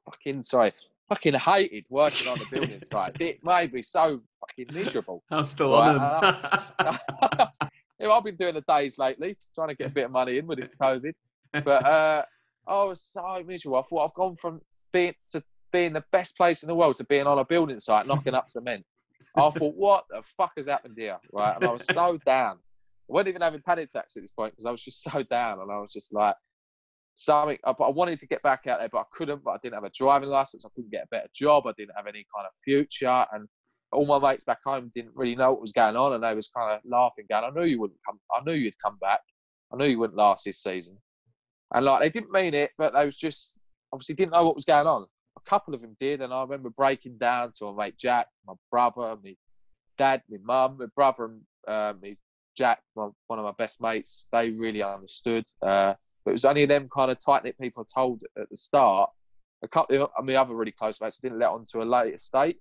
fucking, 0.06 0.42
sorry, 0.42 0.74
fucking 1.10 1.34
hated 1.34 1.86
working 1.90 2.28
on 2.28 2.38
the 2.38 2.46
building 2.52 2.80
sites. 2.82 3.20
It 3.20 3.44
made 3.44 3.74
me 3.74 3.82
so 3.82 4.22
fucking 4.40 4.74
miserable. 4.74 5.24
I'm 5.32 5.46
still 5.48 5.74
right? 5.74 5.98
on 5.98 6.22
them. 6.22 7.48
you 8.00 8.12
I've 8.12 8.24
been 8.24 8.36
doing 8.36 8.54
the 8.54 8.64
days 8.68 8.98
lately, 8.98 9.36
trying 9.56 9.70
to 9.70 9.76
get 9.76 9.88
a 9.88 9.94
bit 9.94 10.06
of 10.06 10.12
money 10.12 10.38
in 10.38 10.48
with 10.48 10.60
this 10.60 10.74
COVID. 10.82 11.14
But 11.52 11.86
uh, 11.86 12.24
I 12.68 12.84
was 12.84 13.02
so 13.02 13.44
miserable. 13.46 13.80
I 13.80 13.82
thought 13.82 14.06
I've 14.06 14.14
gone 14.14 14.36
from 14.36 14.62
being 14.94 15.14
to 15.32 15.44
being 15.72 15.94
the 15.94 16.04
best 16.12 16.38
place 16.38 16.64
in 16.64 16.68
the 16.68 16.76
world 16.76 16.96
to 16.96 17.04
being 17.06 17.28
on 17.28 17.40
a 17.40 17.46
building 17.46 17.80
site 17.80 18.08
knocking 18.08 18.34
up 18.34 18.48
cement. 18.48 18.86
I 19.36 19.50
thought, 19.50 19.76
what 19.76 20.06
the 20.10 20.24
fuck 20.38 20.54
has 20.58 20.68
happened 20.68 20.96
here? 20.98 21.18
Right. 21.32 21.56
And 21.56 21.64
I 21.64 21.72
was 21.72 21.86
so 21.86 22.18
down. 22.26 22.56
I 22.56 23.14
wasn't 23.14 23.30
even 23.30 23.42
having 23.42 23.62
panic 23.62 23.90
attacks 23.90 24.18
at 24.18 24.24
this 24.24 24.32
point 24.32 24.54
because 24.54 24.66
I 24.66 24.72
was 24.72 24.84
just 24.84 25.04
so 25.04 25.24
down. 25.24 25.60
And 25.60 25.72
I 25.72 25.80
was 25.80 25.94
just 25.94 26.14
like, 26.14 26.36
something, 27.20 27.58
I, 27.66 27.74
wanted 27.80 28.20
to 28.20 28.28
get 28.28 28.42
back 28.44 28.68
out 28.68 28.80
there, 28.80 28.90
but 28.92 29.00
I 29.00 29.04
couldn't. 29.14 29.44
But 29.44 29.52
I 29.52 29.58
didn't 29.62 29.76
have 29.76 29.84
a 29.84 29.92
driving 29.92 30.30
license. 30.30 30.66
I 30.66 30.70
couldn't 30.76 30.92
get 30.92 31.06
a 31.06 31.08
better 31.12 31.28
job. 31.34 31.68
I 31.68 31.74
didn't 31.78 31.96
have 31.96 32.08
any 32.08 32.26
kind 32.36 32.46
of 32.46 32.52
future. 32.64 33.26
And 33.32 33.48
all 33.92 34.06
my 34.06 34.20
mates 34.20 34.44
back 34.44 34.60
home 34.64 34.92
didn't 34.94 35.16
really 35.16 35.36
know 35.36 35.52
what 35.52 35.62
was 35.62 35.72
going 35.72 35.96
on. 35.96 36.14
And 36.14 36.24
they 36.24 36.34
was 36.34 36.50
kind 36.50 36.72
of 36.72 36.82
laughing, 36.86 37.26
going, 37.30 37.44
I 37.44 37.50
knew 37.50 37.66
you 37.66 37.80
wouldn't 37.80 38.00
come. 38.06 38.20
I 38.34 38.44
knew 38.46 38.58
you'd 38.58 38.82
come 38.84 38.98
back. 39.02 39.22
I 39.74 39.78
knew 39.78 39.86
you 39.86 40.00
wouldn't 40.00 40.18
last 40.18 40.46
this 40.46 40.64
season. 40.64 40.98
And 41.74 41.86
like, 41.86 42.02
they 42.02 42.10
didn't 42.10 42.32
mean 42.32 42.54
it, 42.54 42.72
but 42.78 42.94
they 42.94 43.06
was 43.06 43.18
just 43.18 43.54
obviously 43.94 44.16
didn't 44.16 44.34
know 44.34 44.46
what 44.46 44.56
was 44.56 44.66
going 44.66 44.88
on 44.88 45.06
a 45.40 45.50
couple 45.50 45.74
of 45.74 45.82
them 45.82 45.96
did, 46.00 46.22
and 46.22 46.34
I 46.34 46.42
remember 46.42 46.70
breaking 46.70 47.18
down 47.18 47.52
to 47.58 47.72
my 47.72 47.86
mate 47.86 47.98
Jack, 47.98 48.28
my 48.46 48.54
brother, 48.72 49.18
my 49.24 49.36
dad, 49.98 50.22
my 50.30 50.38
mum, 50.44 50.78
my 50.80 50.86
brother, 50.96 51.26
and 51.26 51.42
uh, 51.68 51.94
Jack, 52.56 52.82
my, 52.96 53.10
one 53.28 53.40
of 53.40 53.46
my 53.46 53.54
best 53.58 53.82
mates. 53.82 54.28
They 54.32 54.50
really 54.52 54.84
understood. 54.84 55.46
Uh, 55.62 55.94
but 56.24 56.32
it 56.32 56.34
was 56.34 56.46
only 56.46 56.66
them 56.66 56.90
kind 56.94 57.12
of 57.12 57.24
tight 57.24 57.44
knit 57.44 57.58
people 57.60 57.86
I 57.86 58.00
told 58.02 58.24
at 58.38 58.50
the 58.50 58.56
start. 58.56 59.10
A 59.64 59.68
couple 59.68 60.10
of 60.18 60.26
my 60.26 60.36
other 60.36 60.56
really 60.56 60.72
close 60.72 61.02
mates 61.02 61.18
didn't 61.18 61.40
let 61.40 61.50
on 61.50 61.66
to 61.72 61.82
a 61.82 61.84
later 61.84 62.18
state. 62.18 62.58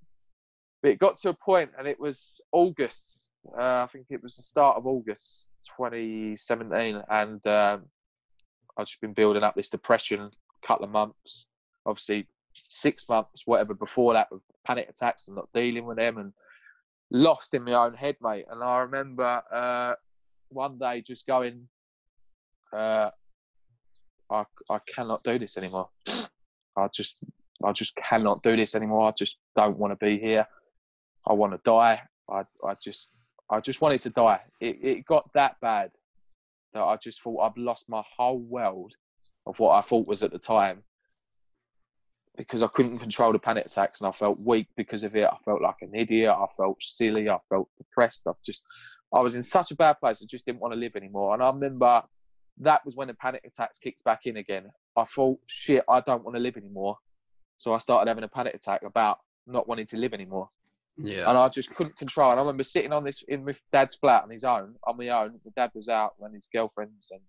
But 0.82 0.92
it 0.92 0.98
got 0.98 1.16
to 1.18 1.30
a 1.30 1.34
point, 1.34 1.70
and 1.78 1.88
it 1.88 1.98
was 1.98 2.40
August. 2.52 3.32
Uh, 3.56 3.82
I 3.82 3.88
think 3.90 4.06
it 4.10 4.22
was 4.22 4.36
the 4.36 4.42
start 4.42 4.76
of 4.76 4.86
August 4.86 5.48
2017, 5.76 7.02
and 7.10 7.46
um, 7.46 7.84
I've 8.76 8.86
just 8.86 9.00
been 9.00 9.12
building 9.12 9.42
up 9.42 9.54
this 9.56 9.70
depression 9.70 10.20
a 10.20 10.66
couple 10.66 10.84
of 10.84 10.90
months. 10.90 11.46
Obviously, 11.84 12.26
six 12.52 13.08
months, 13.08 13.42
whatever, 13.44 13.74
before 13.74 14.12
that 14.12 14.28
with 14.30 14.42
panic 14.64 14.88
attacks 14.88 15.26
and 15.26 15.36
not 15.36 15.48
dealing 15.52 15.84
with 15.84 15.96
them 15.96 16.18
and 16.18 16.32
lost 17.10 17.54
in 17.54 17.64
my 17.64 17.72
own 17.72 17.94
head, 17.94 18.16
mate. 18.20 18.44
And 18.50 18.62
I 18.62 18.78
remember 18.78 19.42
uh, 19.52 19.94
one 20.50 20.78
day 20.78 21.00
just 21.00 21.26
going, 21.26 21.68
uh, 22.72 23.10
I, 24.30 24.44
I 24.70 24.78
cannot 24.94 25.22
do 25.24 25.38
this 25.38 25.56
anymore. 25.56 25.88
I 26.76 26.88
just, 26.92 27.16
I 27.64 27.72
just 27.72 27.96
cannot 27.96 28.42
do 28.42 28.56
this 28.56 28.74
anymore. 28.74 29.08
I 29.08 29.12
just 29.12 29.38
don't 29.56 29.78
want 29.78 29.98
to 29.98 30.04
be 30.04 30.18
here. 30.18 30.46
I 31.26 31.32
want 31.32 31.52
to 31.52 31.60
die. 31.64 32.00
I, 32.30 32.42
I 32.66 32.74
just, 32.82 33.10
I 33.50 33.60
just 33.60 33.80
wanted 33.80 34.00
to 34.02 34.10
die. 34.10 34.40
It, 34.60 34.78
it 34.82 35.06
got 35.06 35.32
that 35.32 35.56
bad 35.60 35.90
that 36.74 36.82
I 36.82 36.96
just 36.96 37.22
thought 37.22 37.40
I've 37.40 37.56
lost 37.56 37.88
my 37.88 38.02
whole 38.16 38.38
world 38.38 38.94
of 39.46 39.58
what 39.58 39.76
I 39.76 39.80
thought 39.80 40.06
was 40.06 40.22
at 40.22 40.32
the 40.32 40.38
time 40.38 40.82
because 42.36 42.62
I 42.62 42.68
couldn't 42.68 43.00
control 43.00 43.32
the 43.32 43.38
panic 43.38 43.66
attacks 43.66 44.00
and 44.00 44.08
I 44.08 44.12
felt 44.12 44.38
weak 44.38 44.68
because 44.76 45.02
of 45.02 45.16
it. 45.16 45.24
I 45.24 45.36
felt 45.44 45.62
like 45.62 45.76
an 45.80 45.94
idiot. 45.94 46.30
I 46.30 46.46
felt 46.56 46.80
silly. 46.80 47.28
I 47.28 47.38
felt 47.48 47.68
depressed. 47.78 48.22
I 48.28 48.32
just, 48.44 48.64
I 49.12 49.20
was 49.20 49.34
in 49.34 49.42
such 49.42 49.72
a 49.72 49.76
bad 49.76 49.98
place. 49.98 50.22
I 50.22 50.26
just 50.26 50.46
didn't 50.46 50.60
want 50.60 50.72
to 50.72 50.78
live 50.78 50.94
anymore. 50.94 51.34
And 51.34 51.42
I 51.42 51.48
remember 51.48 52.02
that 52.60 52.84
was 52.84 52.96
when 52.96 53.08
the 53.08 53.14
panic 53.14 53.42
attacks 53.44 53.78
kicked 53.78 54.04
back 54.04 54.26
in 54.26 54.36
again. 54.36 54.70
I 54.96 55.04
thought, 55.04 55.38
shit, 55.46 55.84
I 55.88 56.00
don't 56.00 56.24
want 56.24 56.36
to 56.36 56.42
live 56.42 56.56
anymore. 56.56 56.96
So 57.56 57.72
I 57.72 57.78
started 57.78 58.08
having 58.08 58.24
a 58.24 58.28
panic 58.28 58.54
attack 58.54 58.82
about 58.82 59.18
not 59.46 59.68
wanting 59.68 59.86
to 59.86 59.96
live 59.96 60.14
anymore. 60.14 60.48
Yeah. 60.96 61.28
And 61.28 61.38
I 61.38 61.48
just 61.48 61.74
couldn't 61.74 61.96
control. 61.96 62.30
And 62.30 62.40
I 62.40 62.42
remember 62.42 62.64
sitting 62.64 62.92
on 62.92 63.04
this 63.04 63.22
in 63.28 63.44
with 63.44 63.60
dad's 63.72 63.94
flat 63.94 64.24
on 64.24 64.30
his 64.30 64.44
own, 64.44 64.74
on 64.84 64.96
my 64.96 65.08
own. 65.08 65.38
My 65.44 65.52
dad 65.56 65.70
was 65.74 65.88
out 65.88 66.14
and 66.20 66.34
his 66.34 66.48
girlfriends 66.52 67.08
and 67.10 67.20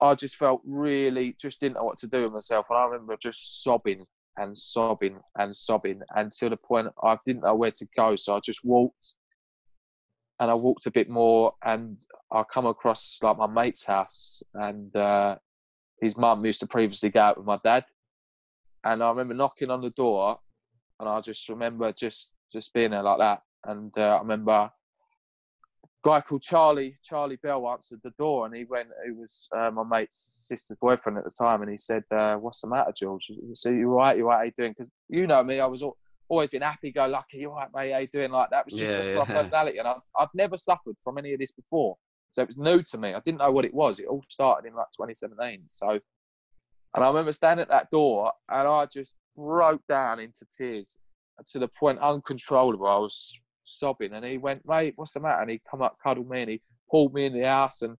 I 0.00 0.14
just 0.14 0.36
felt 0.36 0.60
really 0.66 1.36
just 1.40 1.60
didn't 1.60 1.76
know 1.76 1.84
what 1.84 1.98
to 1.98 2.08
do 2.08 2.24
with 2.24 2.32
myself. 2.32 2.66
And 2.68 2.78
I 2.78 2.84
remember 2.84 3.16
just 3.20 3.62
sobbing 3.62 4.04
and 4.36 4.56
sobbing 4.56 5.18
and 5.38 5.56
sobbing 5.56 6.00
and 6.16 6.30
to 6.32 6.48
the 6.50 6.56
point 6.56 6.88
I 7.02 7.16
didn't 7.24 7.44
know 7.44 7.54
where 7.54 7.70
to 7.70 7.86
go. 7.96 8.16
So 8.16 8.36
I 8.36 8.40
just 8.40 8.64
walked 8.64 9.14
and 10.40 10.50
I 10.50 10.54
walked 10.54 10.86
a 10.86 10.90
bit 10.90 11.08
more 11.08 11.54
and 11.64 11.98
I 12.32 12.42
come 12.42 12.66
across 12.66 13.18
like 13.22 13.38
my 13.38 13.46
mate's 13.46 13.84
house 13.84 14.42
and 14.54 14.94
uh, 14.96 15.36
his 16.00 16.16
mum 16.16 16.44
used 16.44 16.60
to 16.60 16.66
previously 16.66 17.10
go 17.10 17.20
out 17.20 17.36
with 17.36 17.46
my 17.46 17.58
dad. 17.62 17.84
And 18.84 19.02
I 19.02 19.08
remember 19.08 19.34
knocking 19.34 19.70
on 19.70 19.80
the 19.80 19.90
door 19.90 20.38
and 21.00 21.08
I 21.08 21.20
just 21.20 21.48
remember 21.48 21.92
just 21.92 22.30
just 22.52 22.72
being 22.74 22.90
there 22.90 23.02
like 23.02 23.18
that. 23.18 23.42
And 23.66 23.96
uh, 23.96 24.16
I 24.16 24.18
remember 24.18 24.70
guy 26.04 26.20
called 26.20 26.42
Charlie 26.42 26.96
Charlie 27.02 27.38
Bell 27.42 27.66
answered 27.68 28.00
the 28.04 28.12
door, 28.18 28.46
and 28.46 28.54
he 28.54 28.64
went. 28.64 28.88
He 29.04 29.12
was 29.12 29.48
uh, 29.56 29.70
my 29.70 29.82
mate's 29.82 30.44
sister's 30.46 30.76
boyfriend 30.76 31.18
at 31.18 31.24
the 31.24 31.30
time, 31.30 31.62
and 31.62 31.70
he 31.70 31.78
said, 31.78 32.04
uh, 32.10 32.36
"What's 32.36 32.60
the 32.60 32.68
matter, 32.68 32.92
George? 32.96 33.30
So 33.54 33.70
you 33.70 33.90
all 33.92 33.98
right? 33.98 34.16
You 34.16 34.24
all 34.24 34.30
right? 34.30 34.38
How 34.38 34.44
you 34.44 34.52
doing? 34.56 34.72
Because 34.72 34.90
you 35.08 35.26
know 35.26 35.42
me, 35.42 35.60
I 35.60 35.66
was 35.66 35.82
all, 35.82 35.96
always 36.28 36.50
been 36.50 36.62
happy, 36.62 36.90
go 36.90 37.06
lucky. 37.06 37.38
You 37.38 37.50
all 37.50 37.56
right, 37.56 37.68
mate? 37.74 37.92
How 37.92 37.98
you 37.98 38.08
doing? 38.08 38.30
Like 38.30 38.50
that 38.50 38.64
was 38.64 38.74
just, 38.74 39.08
yeah, 39.08 39.14
yeah. 39.14 39.18
my 39.18 39.24
personality, 39.26 39.78
and 39.78 39.88
I, 39.88 39.94
I'd 40.18 40.28
never 40.34 40.56
suffered 40.56 40.96
from 41.02 41.18
any 41.18 41.32
of 41.32 41.40
this 41.40 41.52
before, 41.52 41.96
so 42.30 42.42
it 42.42 42.48
was 42.48 42.58
new 42.58 42.82
to 42.82 42.98
me. 42.98 43.14
I 43.14 43.20
didn't 43.20 43.38
know 43.38 43.52
what 43.52 43.64
it 43.64 43.72
was. 43.74 44.00
It 44.00 44.06
all 44.06 44.24
started 44.28 44.66
in 44.68 44.74
like 44.74 44.90
2017, 44.96 45.64
so 45.68 46.00
And 46.94 47.04
I 47.04 47.08
remember 47.08 47.32
standing 47.32 47.62
at 47.62 47.68
that 47.68 47.90
door 47.90 48.32
and 48.48 48.68
I 48.68 48.86
just 48.86 49.14
broke 49.36 49.82
down 49.88 50.20
into 50.20 50.46
tears 50.56 50.98
to 51.46 51.58
the 51.58 51.68
point 51.68 51.98
uncontrollable. 51.98 52.86
I 52.86 52.98
was 52.98 53.40
sobbing 53.64 54.12
and 54.14 54.24
he 54.24 54.38
went, 54.38 54.66
mate, 54.66 54.94
what's 54.96 55.12
the 55.12 55.20
matter? 55.20 55.42
And 55.42 55.50
he 55.50 55.60
come 55.68 55.82
up, 55.82 55.96
cuddled 56.02 56.28
me 56.28 56.42
and 56.42 56.50
he 56.50 56.62
pulled 56.90 57.14
me 57.14 57.26
in 57.26 57.32
the 57.32 57.46
house 57.46 57.82
and 57.82 57.96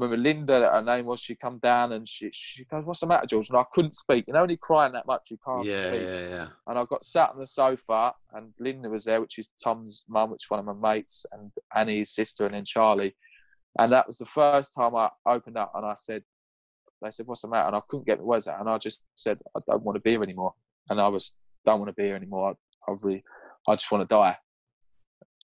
remember 0.00 0.16
Linda, 0.22 0.70
her 0.72 0.82
name 0.82 1.06
was, 1.06 1.20
she 1.20 1.34
come 1.34 1.58
down 1.58 1.92
and 1.92 2.08
she, 2.08 2.30
she 2.32 2.64
goes, 2.64 2.84
what's 2.84 3.00
the 3.00 3.06
matter, 3.06 3.26
George? 3.26 3.48
And 3.48 3.58
I 3.58 3.64
couldn't 3.72 3.94
speak. 3.94 4.24
You 4.26 4.34
And 4.34 4.40
only 4.42 4.56
crying 4.56 4.92
that 4.92 5.06
much, 5.06 5.30
you 5.30 5.38
can't 5.44 5.66
Yeah, 5.66 5.92
speak. 5.92 6.02
yeah, 6.02 6.28
yeah. 6.28 6.46
And 6.66 6.78
I 6.78 6.84
got 6.84 7.04
sat 7.04 7.30
on 7.30 7.38
the 7.38 7.46
sofa, 7.46 8.12
and 8.34 8.52
Linda 8.58 8.88
was 8.90 9.04
there, 9.04 9.20
which 9.20 9.38
is 9.38 9.48
Tom's 9.62 10.04
mum, 10.08 10.30
which 10.30 10.44
is 10.44 10.50
one 10.50 10.60
of 10.60 10.66
my 10.66 10.94
mates, 10.94 11.24
and 11.32 11.50
Annie's 11.74 12.10
sister, 12.10 12.44
and 12.46 12.54
then 12.54 12.64
Charlie. 12.64 13.14
And 13.78 13.92
that 13.92 14.06
was 14.06 14.18
the 14.18 14.26
first 14.26 14.74
time 14.74 14.94
I 14.94 15.10
opened 15.26 15.56
up 15.56 15.72
and 15.74 15.86
I 15.86 15.94
said, 15.94 16.22
they 17.00 17.10
said, 17.10 17.26
what's 17.26 17.42
the 17.42 17.48
matter? 17.48 17.68
And 17.68 17.76
I 17.76 17.80
couldn't 17.88 18.06
get 18.06 18.18
my 18.18 18.24
words 18.24 18.48
out. 18.48 18.60
And 18.60 18.68
I 18.68 18.76
just 18.78 19.02
said, 19.14 19.38
I 19.56 19.60
don't 19.68 19.84
want 19.84 19.96
to 19.96 20.00
be 20.00 20.10
here 20.10 20.22
anymore. 20.22 20.54
And 20.90 21.00
I 21.00 21.08
was, 21.08 21.32
don't 21.64 21.78
want 21.78 21.88
to 21.90 21.94
be 21.94 22.04
here 22.04 22.16
anymore. 22.16 22.56
I, 22.88 22.90
I 22.90 22.94
really, 23.02 23.22
I 23.68 23.74
just 23.74 23.92
want 23.92 24.02
to 24.08 24.12
die. 24.14 24.36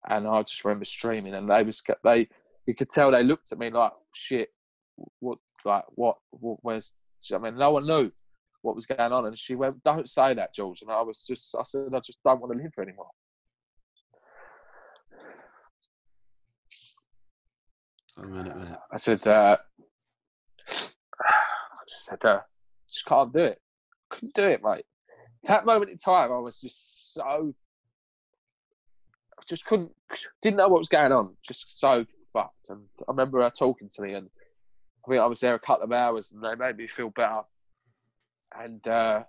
And 0.08 0.28
I 0.28 0.42
just 0.44 0.64
remember 0.64 0.86
streaming, 0.86 1.34
and 1.34 1.50
they 1.50 1.64
was, 1.64 1.82
they, 2.04 2.28
you 2.66 2.76
could 2.76 2.90
tell 2.90 3.12
they 3.12 3.24
looked 3.24 3.52
at 3.52 3.60
me 3.60 3.70
like, 3.70 3.92
shit, 4.16 4.50
what, 5.20 5.38
like, 5.66 5.84
what, 5.90 6.18
what 6.32 6.60
where's, 6.62 6.94
I 7.34 7.38
mean, 7.38 7.58
no 7.58 7.72
one 7.72 7.88
knew 7.88 8.12
what 8.62 8.76
was 8.76 8.86
going 8.86 9.12
on. 9.12 9.26
And 9.26 9.38
she 9.38 9.56
went, 9.56 9.84
Don't 9.84 10.10
say 10.10 10.34
that, 10.34 10.54
George. 10.54 10.82
And 10.82 10.92
I 10.92 11.02
was 11.02 11.24
just, 11.24 11.56
I 11.58 11.64
said, 11.64 11.94
I 11.94 12.00
just 12.00 12.20
don't 12.24 12.42
want 12.42 12.54
to 12.54 12.62
live 12.62 12.72
here 12.76 12.84
anymore. 12.84 13.10
A 18.18 18.26
minute, 18.26 18.58
minute. 18.58 18.80
I 18.92 18.98
said, 18.98 19.26
uh, 19.28 19.58
I 20.70 21.84
just 21.88 22.06
said, 22.06 22.24
uh, 22.24 22.42
just 22.88 23.06
can't 23.06 23.34
do 23.34 23.40
it. 23.40 23.60
Couldn't 24.10 24.34
do 24.34 24.44
it, 24.44 24.62
mate. 24.64 24.86
That 25.46 25.66
moment 25.66 25.92
in 25.92 25.98
time, 25.98 26.32
I 26.32 26.40
was 26.40 26.60
just 26.60 27.14
so, 27.14 27.54
I 29.38 29.44
just 29.48 29.66
couldn't, 29.66 29.92
didn't 30.42 30.58
know 30.58 30.70
what 30.70 30.78
was 30.78 30.90
going 30.90 31.12
on. 31.12 31.36
Just 31.46 31.80
so 31.80 32.06
fucked. 32.34 32.70
And 32.70 32.82
I 33.08 33.12
remember 33.12 33.42
her 33.42 33.50
talking 33.50 33.88
to 33.88 34.02
me, 34.02 34.14
and 34.14 34.30
I 35.08 35.12
mean, 35.12 35.20
I 35.20 35.28
was 35.28 35.40
there 35.40 35.56
a 35.56 35.60
couple 35.60 35.86
of 35.86 35.92
hours, 35.92 36.32
and 36.32 36.44
they 36.44 36.56
made 36.56 36.78
me 36.78 36.88
feel 36.88 37.10
better. 37.10 37.42
And 38.58 38.86
uh, 38.88 39.24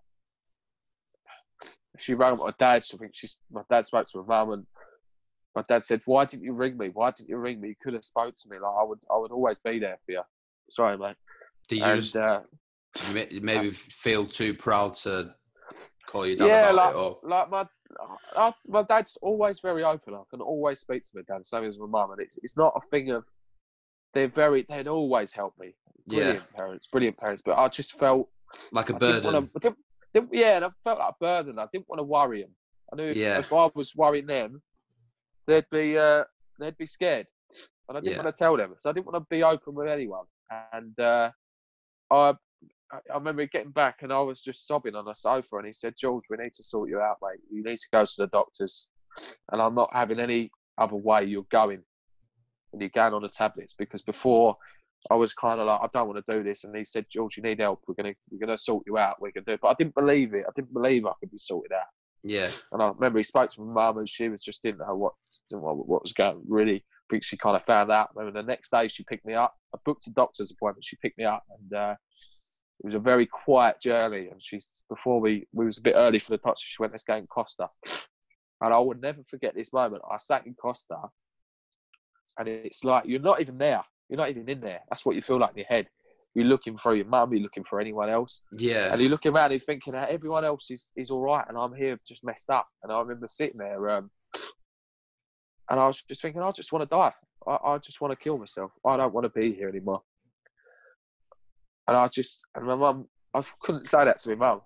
she 1.99 2.15
rang 2.15 2.39
my 2.39 2.53
dad. 2.59 2.85
She, 2.85 2.97
I 2.97 2.99
think 2.99 3.15
she's 3.15 3.37
my 3.53 3.63
dad 3.71 3.85
spoke 3.85 4.07
to 4.09 4.23
my 4.23 4.45
mum, 4.45 4.53
and 4.53 4.67
my 5.55 5.65
dad 5.69 5.83
said, 5.83 6.03
"Why 6.05 6.25
didn't 6.25 6.45
you 6.45 6.55
ring 6.55 6.77
me? 6.77 6.91
Why 6.93 7.11
didn't 7.11 7.29
you 7.29 7.37
ring 7.37 7.61
me? 7.61 7.69
You 7.69 7.77
could 7.81 7.95
have 7.95 8.05
spoke 8.05 8.35
to 8.35 8.49
me. 8.49 8.59
Like 8.59 8.73
I 8.79 8.85
would, 8.85 9.01
I 9.13 9.19
would 9.19 9.31
always 9.33 9.61
be 9.61 9.79
there 9.79 9.99
for 10.05 10.13
you." 10.13 10.23
Sorry, 10.71 10.97
mate. 10.97 11.17
Did 11.69 11.79
you 11.79 11.85
And 11.85 12.01
just 12.01 12.17
uh, 12.17 12.41
did 12.95 13.09
you 13.09 13.41
ma- 13.41 13.55
maybe 13.55 13.71
feel 13.71 14.27
too 14.27 14.55
proud 14.55 14.95
to 14.95 15.35
call 16.07 16.27
your 16.27 16.37
dad 16.37 16.47
yeah, 16.47 16.71
like, 16.71 16.95
like 17.23 17.51
my, 17.51 17.65
I, 18.37 18.53
my 18.67 18.83
dad's 18.83 19.17
always 19.23 19.61
very 19.61 19.85
open. 19.85 20.15
I 20.15 20.23
can 20.31 20.41
always 20.41 20.81
speak 20.81 21.05
to 21.05 21.11
my 21.17 21.23
dad, 21.23 21.45
same 21.47 21.65
as 21.65 21.79
my 21.79 21.87
mum, 21.87 22.13
and 22.13 22.21
it's 22.21 22.39
it's 22.43 22.57
not 22.57 22.73
a 22.77 22.81
thing 22.89 23.11
of 23.11 23.25
they're 24.13 24.29
very 24.29 24.65
they'd 24.69 24.89
always 24.89 25.33
help 25.33 25.55
me. 25.59 25.75
yeah, 26.07 26.19
Brilliant 26.25 26.53
parents, 26.57 26.87
brilliant 26.89 27.17
parents. 27.19 27.43
But 27.45 27.59
I 27.59 27.69
just 27.69 27.99
felt 27.99 28.29
like 28.73 28.91
a 28.91 28.95
I 28.97 28.99
didn't 28.99 29.13
burden. 29.23 29.25
wanna- 29.25 29.49
I 29.57 29.59
didn't- 29.61 29.79
didn't- 30.13 30.33
yeah, 30.35 30.57
and 30.57 30.65
I 30.67 30.71
felt 30.83 30.99
like 30.99 31.11
a 31.13 31.17
burden. 31.21 31.59
I 31.59 31.67
didn't 31.73 31.89
want 31.89 31.99
to 31.99 32.05
worry 32.05 32.43
them. 32.43 32.55
I 32.93 32.97
knew 32.97 33.05
if, 33.11 33.17
if 33.17 33.53
I 33.53 33.71
was 33.75 33.97
worrying 33.97 34.27
them, 34.27 34.63
they'd 35.47 35.69
be 35.71 35.99
uh, 35.99 36.25
they'd 36.61 36.77
be 36.77 36.87
scared, 36.87 37.27
and 37.89 37.99
I 37.99 38.01
didn't 38.01 38.13
Yeah. 38.17 38.23
want 38.23 38.35
to 38.35 38.39
tell 38.45 38.57
them. 38.57 38.75
So 38.79 38.91
I 38.91 38.93
didn't 38.93 39.07
want 39.07 39.17
to 39.17 39.27
be 39.29 39.43
open 39.43 39.75
with 39.75 39.89
anyone. 39.89 40.27
And 40.73 40.99
uh, 41.01 41.31
I 42.11 42.35
I 43.13 43.15
remember 43.15 43.47
getting 43.47 43.71
back, 43.71 44.03
and 44.03 44.13
I 44.13 44.21
was 44.21 44.41
just 44.41 44.67
sobbing 44.67 44.95
on 44.95 45.05
the 45.05 45.15
sofa. 45.15 45.57
And 45.57 45.67
he 45.67 45.73
said, 45.73 45.95
"George, 45.99 46.25
we 46.31 46.37
need 46.37 46.53
to 46.55 46.65
sort 46.65 46.89
you 46.89 47.01
out, 47.01 47.19
mate. 47.23 47.41
You 47.51 47.63
need 47.63 47.79
to 47.79 47.89
go 47.93 48.05
to 48.05 48.15
the 48.19 48.27
doctors, 48.29 48.89
and 49.53 49.61
I'm 49.61 49.75
not 49.75 49.91
having 49.93 50.21
any 50.21 50.51
other 50.79 50.97
way. 50.97 51.25
You're 51.25 51.47
going, 51.51 51.83
and 52.73 52.81
you're 52.81 52.91
going 52.91 53.15
on 53.15 53.23
the 53.23 53.29
tablets 53.29 53.75
because 53.79 54.03
before." 54.03 54.57
I 55.11 55.17
was 55.17 55.35
kind 55.35 55.61
of 55.61 55.67
like, 55.67 55.81
I 55.83 55.89
don't 55.93 56.09
want 56.09 56.25
to 56.25 56.33
do 56.33 56.43
this, 56.43 56.65
and 56.65 56.75
he 56.75 56.85
said, 56.85 57.07
"George, 57.11 57.37
you 57.37 57.43
need 57.43 57.61
help. 57.61 57.83
We're 57.87 57.95
gonna, 57.95 58.15
we're 58.31 58.39
gonna 58.39 58.57
sort 58.57 58.85
you 58.87 58.97
out. 58.97 59.21
We're 59.21 59.33
gonna 59.33 59.45
do 59.45 59.53
it." 59.53 59.61
But 59.61 59.69
I 59.69 59.75
didn't 59.75 59.95
believe 59.95 60.33
it. 60.33 60.47
I 60.49 60.53
didn't 60.55 60.73
believe 60.73 61.05
I 61.05 61.13
could 61.21 61.31
be 61.31 61.39
sorted 61.39 61.73
out. 61.73 61.89
yeah, 62.23 62.51
And 62.73 62.83
I 62.83 62.89
remember 62.89 63.19
he 63.19 63.23
spoke 63.23 63.51
to 63.51 63.61
my 63.61 63.73
mum, 63.73 63.99
and 63.99 64.09
she 64.09 64.29
was 64.31 64.43
just 64.43 64.63
didn't 64.63 64.79
know 64.79 64.97
what, 64.97 65.13
didn't 65.51 65.63
know 65.63 65.75
what 65.75 66.03
was 66.03 66.15
going. 66.15 66.43
Really, 66.49 66.83
I 67.13 67.21
she 67.23 67.37
kind 67.37 67.57
of 67.57 67.65
found 67.65 67.91
out. 67.91 68.17
Remember 68.17 68.41
the 68.41 68.47
next 68.47 68.71
day 68.71 68.89
she 68.89 69.05
picked 69.05 69.27
me 69.27 69.35
up. 69.35 69.55
I 69.75 69.79
booked 69.85 70.07
a 70.07 70.11
doctor's 70.11 70.51
appointment. 70.51 70.85
She 70.85 70.97
picked 70.97 71.19
me 71.19 71.25
up, 71.25 71.43
and 71.51 71.79
uh, 71.79 71.95
it 72.81 72.87
was 72.87 72.95
a 72.95 72.99
very 72.99 73.27
quiet 73.27 73.81
journey. 73.81 74.29
And 74.31 74.43
she's 74.43 74.71
before 74.89 75.21
we, 75.21 75.47
we 75.53 75.65
was 75.65 75.79
a 75.79 75.83
bit 75.83 75.95
early 75.97 76.19
for 76.19 76.31
the 76.31 76.39
touch. 76.39 76.61
She 76.61 76.77
went, 76.81 76.93
"Let's 76.93 77.05
go 77.05 77.17
in 77.17 77.27
Costa." 77.27 77.69
And 78.61 78.73
I 78.73 78.79
would 78.79 79.01
never 79.01 79.23
forget 79.23 79.55
this 79.55 79.73
moment. 79.73 80.03
I 80.11 80.17
sat 80.17 80.47
in 80.47 80.55
Costa, 80.55 80.97
and 82.39 82.49
it's 82.49 82.85
like 82.85 83.05
you're 83.07 83.21
not 83.21 83.41
even 83.41 83.59
there. 83.59 83.83
You're 84.09 84.19
not 84.19 84.31
even 84.31 84.49
in 84.49 84.61
there. 84.61 84.81
That's 84.89 85.05
what 85.05 85.17
you 85.17 85.23
feel 85.23 85.39
like 85.39 85.51
in 85.51 85.59
your 85.59 85.67
head. 85.67 85.89
You're 86.35 86.47
looking 86.47 86.77
for 86.77 86.95
your 86.95 87.07
mum. 87.07 87.33
You're 87.33 87.43
looking 87.43 87.65
for 87.65 87.81
anyone 87.81 88.11
else. 88.11 88.43
yeah, 88.53 88.93
And 88.93 89.01
you're 89.01 89.11
looking 89.11 89.33
around 89.33 89.47
and 89.47 89.53
you're 89.53 89.61
thinking 89.61 89.93
that 89.93 90.11
everyone 90.11 90.45
else 90.45 90.71
is, 90.71 90.89
is 90.97 91.11
all 91.11 91.21
right 91.21 91.45
and 91.49 91.57
I'm 91.57 91.73
here 91.73 91.99
just 92.07 92.25
messed 92.25 92.51
up. 92.51 92.69
And 92.83 92.93
I 92.93 92.99
remember 93.01 93.29
sitting 93.29 93.59
there 93.59 93.89
um, 93.91 94.11
and 95.71 95.81
I 95.81 95.87
was 95.87 96.03
just 96.03 96.23
thinking, 96.23 96.43
I 96.43 96.51
just 96.51 96.73
want 96.73 96.83
to 96.83 96.95
die. 96.95 97.13
I, 97.47 97.73
I 97.73 97.79
just 97.79 98.01
want 98.01 98.13
to 98.13 98.17
kill 98.17 98.37
myself. 98.37 98.73
I 98.85 98.97
don't 98.97 99.15
want 99.15 99.25
to 99.25 99.31
be 99.41 99.53
here 99.53 99.69
anymore. 99.69 100.03
And 101.87 101.97
I 101.97 102.09
just, 102.09 102.45
and 102.55 102.67
my 102.67 102.75
mum, 102.75 103.07
I 103.35 103.43
couldn't 103.61 103.87
say 103.89 104.05
that 104.05 104.19
to 104.19 104.29
my 104.31 104.35
mum. 104.35 104.61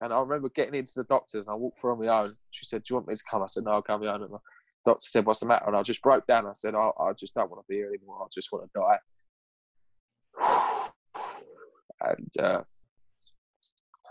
And 0.00 0.12
I 0.12 0.20
remember 0.20 0.48
getting 0.48 0.74
into 0.74 0.92
the 0.96 1.04
doctors 1.04 1.46
and 1.46 1.50
I 1.50 1.54
walked 1.54 1.78
through 1.78 1.92
on 1.92 2.04
my 2.04 2.08
own. 2.08 2.36
She 2.50 2.66
said, 2.66 2.82
Do 2.82 2.92
you 2.92 2.96
want 2.96 3.08
me 3.08 3.14
to 3.14 3.22
come? 3.30 3.42
I 3.42 3.46
said, 3.46 3.64
No, 3.64 3.72
I'll 3.72 3.82
come 3.82 4.00
on 4.00 4.06
my 4.06 4.12
own. 4.12 4.22
And 4.22 4.32
the 4.32 4.38
doctor 4.84 5.06
said, 5.06 5.24
What's 5.24 5.40
the 5.40 5.46
matter? 5.46 5.66
And 5.66 5.76
I 5.76 5.82
just 5.82 6.02
broke 6.02 6.26
down. 6.26 6.46
I 6.46 6.52
said, 6.52 6.74
I, 6.74 6.90
I 7.00 7.12
just 7.18 7.34
don't 7.34 7.50
want 7.50 7.62
to 7.62 7.66
be 7.68 7.76
here 7.76 7.88
anymore. 7.88 8.22
I 8.22 8.26
just 8.32 8.50
want 8.52 8.70
to 8.70 8.80
die. 8.80 8.98
And 12.00 12.30
uh, 12.38 12.60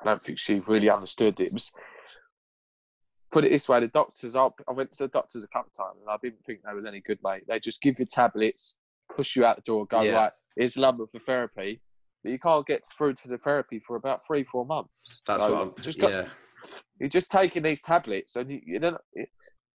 I 0.01 0.05
don't 0.05 0.23
think 0.23 0.39
she 0.39 0.61
really 0.61 0.89
understood 0.89 1.39
it. 1.39 1.47
it 1.47 1.53
was 1.53 1.71
put 3.31 3.43
it 3.43 3.51
this 3.51 3.67
way: 3.67 3.79
the 3.81 3.87
doctors. 3.87 4.35
I, 4.35 4.47
I 4.69 4.73
went 4.73 4.91
to 4.93 5.03
the 5.03 5.09
doctors 5.09 5.43
a 5.43 5.47
couple 5.47 5.71
of 5.71 5.85
times, 5.85 5.99
and 6.01 6.09
I 6.09 6.17
didn't 6.23 6.43
think 6.45 6.59
they 6.65 6.73
was 6.73 6.85
any 6.85 7.01
good, 7.01 7.19
mate. 7.23 7.43
They 7.47 7.59
just 7.59 7.81
give 7.81 7.99
you 7.99 8.05
tablets, 8.05 8.79
push 9.13 9.35
you 9.35 9.43
out 9.43 9.57
the 9.57 9.63
door, 9.63 9.85
go 9.85 10.01
Yeah. 10.01 10.15
right. 10.15 10.31
Here's 10.55 10.77
number 10.77 11.05
for 11.07 11.19
therapy, 11.19 11.81
but 12.23 12.31
you 12.31 12.39
can't 12.39 12.65
get 12.65 12.83
through 12.97 13.13
to 13.15 13.27
the 13.27 13.37
therapy 13.37 13.79
for 13.85 13.95
about 13.97 14.25
three, 14.25 14.43
four 14.43 14.65
months. 14.65 15.21
that's 15.27 15.43
So 15.43 15.53
what. 15.53 15.61
I'm, 15.61 15.73
just 15.83 15.99
got- 15.99 16.11
yeah, 16.11 16.25
You're 16.99 17.09
just 17.09 17.31
taking 17.31 17.63
these 17.63 17.81
tablets, 17.81 18.35
and 18.35 18.49
you, 18.51 18.61
you 18.65 18.79
don't. 18.79 18.97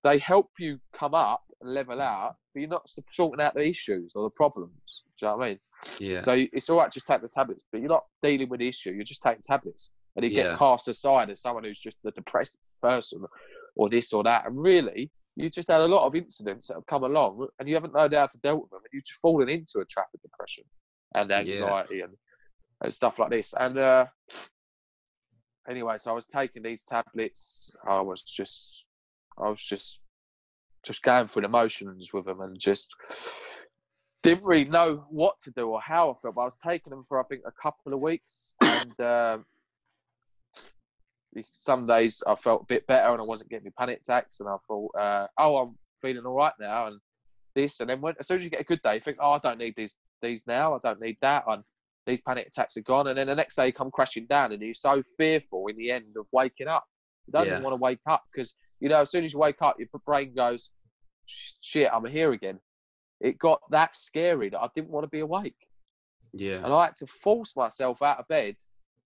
They 0.04 0.18
help 0.18 0.50
you 0.58 0.78
come 0.94 1.14
up 1.14 1.42
and 1.60 1.74
level 1.74 2.00
out, 2.00 2.36
but 2.54 2.60
you're 2.60 2.68
not 2.70 2.88
sorting 3.10 3.44
out 3.44 3.54
the 3.54 3.66
issues 3.66 4.12
or 4.14 4.22
the 4.24 4.30
problems. 4.30 4.72
Do 5.20 5.26
you 5.26 5.28
know 5.32 5.36
what 5.36 5.44
I 5.44 5.48
mean? 5.50 5.58
yeah, 5.98 6.20
So 6.20 6.32
it's 6.52 6.70
all 6.70 6.78
right, 6.78 6.90
just 6.90 7.06
take 7.06 7.20
the 7.20 7.28
tablets, 7.28 7.64
but 7.72 7.80
you're 7.80 7.90
not 7.90 8.04
dealing 8.22 8.48
with 8.48 8.60
the 8.60 8.68
issue. 8.68 8.92
You're 8.92 9.02
just 9.04 9.22
taking 9.22 9.42
tablets, 9.42 9.92
and 10.16 10.24
you 10.24 10.30
Yeah. 10.30 10.44
get 10.50 10.58
cast 10.58 10.88
aside 10.88 11.30
as 11.30 11.40
someone 11.42 11.64
who's 11.64 11.78
just 11.78 11.98
a 12.06 12.10
depressed 12.12 12.56
person, 12.80 13.24
or 13.76 13.88
this 13.90 14.12
or 14.12 14.22
that. 14.22 14.46
And 14.46 14.56
really, 14.56 15.10
you 15.36 15.50
just 15.50 15.68
had 15.68 15.80
a 15.80 15.86
lot 15.86 16.06
of 16.06 16.14
incidents 16.14 16.68
that 16.68 16.74
have 16.74 16.86
come 16.86 17.02
along, 17.04 17.46
and 17.58 17.68
you 17.68 17.74
haven't 17.74 17.94
known 17.94 18.12
how 18.12 18.26
to 18.26 18.38
deal 18.40 18.60
with 18.62 18.70
them, 18.70 18.80
and 18.84 18.90
you've 18.92 19.04
just 19.04 19.20
fallen 19.20 19.48
into 19.48 19.80
a 19.80 19.84
trap 19.84 20.06
of 20.14 20.22
depression 20.22 20.64
and 21.14 21.30
anxiety 21.32 22.00
and, 22.02 22.12
and 22.82 22.92
stuff 22.92 23.18
like 23.18 23.30
this. 23.30 23.54
And 23.58 23.78
uh, 23.78 24.06
anyway, 25.68 25.96
so 25.98 26.10
I 26.10 26.14
was 26.14 26.26
taking 26.26 26.62
these 26.62 26.82
tablets. 26.82 27.74
I 27.86 28.00
was 28.00 28.22
just, 28.22 28.86
I 29.36 29.48
was 29.48 29.62
just, 29.62 30.00
just 30.84 31.02
going 31.02 31.26
through 31.26 31.42
the 31.42 31.48
motions 31.48 32.12
with 32.12 32.26
them, 32.26 32.40
and 32.40 32.58
just 32.58 32.94
didn't 34.22 34.44
really 34.44 34.64
know 34.64 35.04
what 35.10 35.38
to 35.40 35.50
do 35.52 35.68
or 35.68 35.80
how 35.80 36.10
I 36.10 36.14
felt. 36.14 36.34
But 36.34 36.42
I 36.42 36.44
was 36.44 36.56
taking 36.56 36.90
them 36.90 37.04
for 37.08 37.20
I 37.20 37.24
think 37.24 37.42
a 37.46 37.52
couple 37.62 37.92
of 37.92 38.00
weeks, 38.00 38.54
and 38.62 39.00
um 39.00 39.44
some 41.52 41.86
days 41.86 42.22
I 42.26 42.34
felt 42.34 42.62
a 42.62 42.66
bit 42.66 42.86
better, 42.86 43.12
and 43.12 43.20
I 43.20 43.24
wasn't 43.24 43.50
getting 43.50 43.70
panic 43.78 44.00
attacks, 44.00 44.40
and 44.40 44.48
I 44.48 44.56
thought, 44.66 44.90
uh, 44.96 45.26
oh, 45.38 45.56
I'm 45.56 45.78
feeling 46.00 46.24
all 46.24 46.34
right 46.34 46.54
now, 46.58 46.86
and 46.86 47.00
this, 47.54 47.80
and 47.80 47.90
then 47.90 48.00
when 48.00 48.14
as 48.18 48.26
soon 48.26 48.38
as 48.38 48.44
you 48.44 48.50
get 48.50 48.60
a 48.60 48.64
good 48.64 48.82
day, 48.82 48.94
you 48.94 49.00
think, 49.00 49.18
oh, 49.20 49.32
I 49.32 49.38
don't 49.38 49.58
need 49.58 49.74
these 49.76 49.96
these 50.22 50.46
now, 50.46 50.74
I 50.74 50.78
don't 50.82 51.00
need 51.00 51.18
that, 51.22 51.44
and 51.46 51.62
these 52.08 52.22
panic 52.22 52.46
attacks 52.48 52.76
are 52.76 52.82
gone, 52.82 53.06
and 53.06 53.16
then 53.18 53.26
the 53.28 53.34
next 53.36 53.54
day 53.54 53.66
you 53.66 53.72
come 53.72 53.90
crashing 53.90 54.26
down, 54.26 54.50
and 54.52 54.60
you're 54.62 54.74
so 54.74 55.02
fearful 55.16 55.66
in 55.68 55.76
the 55.76 55.90
end 55.92 56.16
of 56.18 56.26
waking 56.32 56.66
up. 56.66 56.84
You 57.26 57.32
don't 57.32 57.46
Yeah. 57.46 57.52
even 57.52 57.62
want 57.62 57.74
to 57.74 57.80
wake 57.80 58.00
up 58.06 58.24
because 58.32 58.56
you 58.80 58.88
know 58.88 59.00
as 59.00 59.10
soon 59.10 59.24
as 59.24 59.32
you 59.32 59.38
wake 59.38 59.60
up, 59.62 59.76
your 59.78 59.88
brain 60.06 60.34
goes, 60.34 60.70
shit, 61.26 61.88
I'm 61.92 62.04
here 62.06 62.32
again. 62.32 62.58
It 63.20 63.38
got 63.38 63.60
that 63.70 63.94
scary 63.94 64.48
that 64.50 64.60
I 64.60 64.68
didn't 64.74 64.90
want 64.90 65.04
to 65.04 65.10
be 65.10 65.20
awake. 65.20 65.56
yeah, 66.32 66.56
And 66.64 66.72
I 66.72 66.86
had 66.86 66.96
to 66.96 67.06
force 67.06 67.54
myself 67.56 68.00
out 68.02 68.18
of 68.18 68.28
bed 68.28 68.56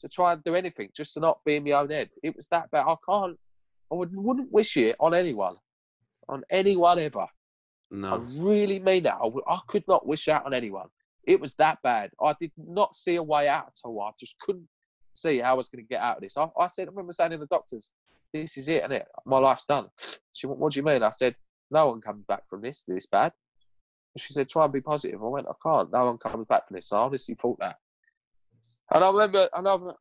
to 0.01 0.09
try 0.09 0.33
and 0.33 0.45
do 0.45 0.55
anything 0.55 0.91
just 0.95 1.15
to 1.15 1.21
not 1.21 1.39
be 1.45 1.57
in 1.57 1.65
my 1.65 1.71
own 1.73 1.91
head. 1.91 2.11
It 2.23 2.35
was 2.37 2.49
that 2.49 2.71
bad. 2.71 2.85
I 2.87 2.97
can't, 3.09 3.39
I 3.91 3.95
would, 3.95 4.11
wouldn't 4.15 4.53
wish 4.53 4.77
it 4.77 4.97
on 5.01 5.15
anyone, 5.15 5.57
on 6.29 6.43
anyone 6.51 6.99
ever. 6.99 7.27
No. 7.91 8.09
I 8.15 8.17
really 8.43 8.81
mean 8.81 9.05
that. 9.05 9.19
I, 9.23 9.29
I 9.53 9.61
could 9.69 9.85
not 9.89 10.07
wish 10.07 10.29
out 10.29 10.45
on 10.47 10.53
anyone. 10.55 10.89
It 11.25 11.41
was 11.41 11.55
that 11.55 11.79
bad. 11.83 12.11
I 12.23 12.35
did 12.39 12.53
not 12.57 12.95
see 12.95 13.17
a 13.17 13.23
way 13.23 13.49
out 13.49 13.67
at 13.69 13.79
all. 13.85 14.01
I 14.01 14.11
just 14.19 14.35
couldn't, 14.41 14.69
see 15.15 15.39
how 15.39 15.51
I 15.51 15.55
was 15.55 15.69
going 15.69 15.85
to 15.85 15.89
get 15.89 16.01
out 16.01 16.17
of 16.17 16.23
this. 16.23 16.37
I, 16.37 16.49
I 16.59 16.67
said, 16.67 16.89
I 16.89 16.91
remember 16.91 17.13
saying 17.13 17.33
to 17.33 17.39
the 17.39 17.47
doctors, 17.47 17.91
this 18.33 18.57
is 18.57 18.69
it, 18.69 18.79
isn't 18.79 18.93
it? 18.93 19.07
My 19.27 19.39
life's 19.39 19.67
done. 19.67 19.89
She 20.33 20.47
went, 20.47 20.59
what 20.59 20.73
do 20.73 20.79
you 20.81 20.85
mean? 20.85 21.03
I 21.03 21.11
said, 21.11 21.37
no 21.71 21.89
one 21.89 22.01
comes 22.01 22.25
back 22.27 22.49
from 22.49 22.63
this, 22.63 22.85
this 22.89 23.09
bad. 23.09 23.33
She 24.17 24.33
said, 24.33 24.49
try 24.49 24.65
and 24.65 24.73
be 24.73 24.81
positive. 24.81 25.23
I 25.23 25.27
went, 25.27 25.47
I 25.49 25.55
can't. 25.63 25.93
No 25.93 26.07
one 26.07 26.19
comes 26.19 26.47
back 26.47 26.67
from 26.67 26.77
this. 26.77 26.93
I 26.93 26.99
honestly 26.99 27.35
thought 27.35 27.59
that. 27.61 27.77
And 28.95 29.05
I 29.05 29.11
remember, 29.11 29.49
another, 29.55 29.95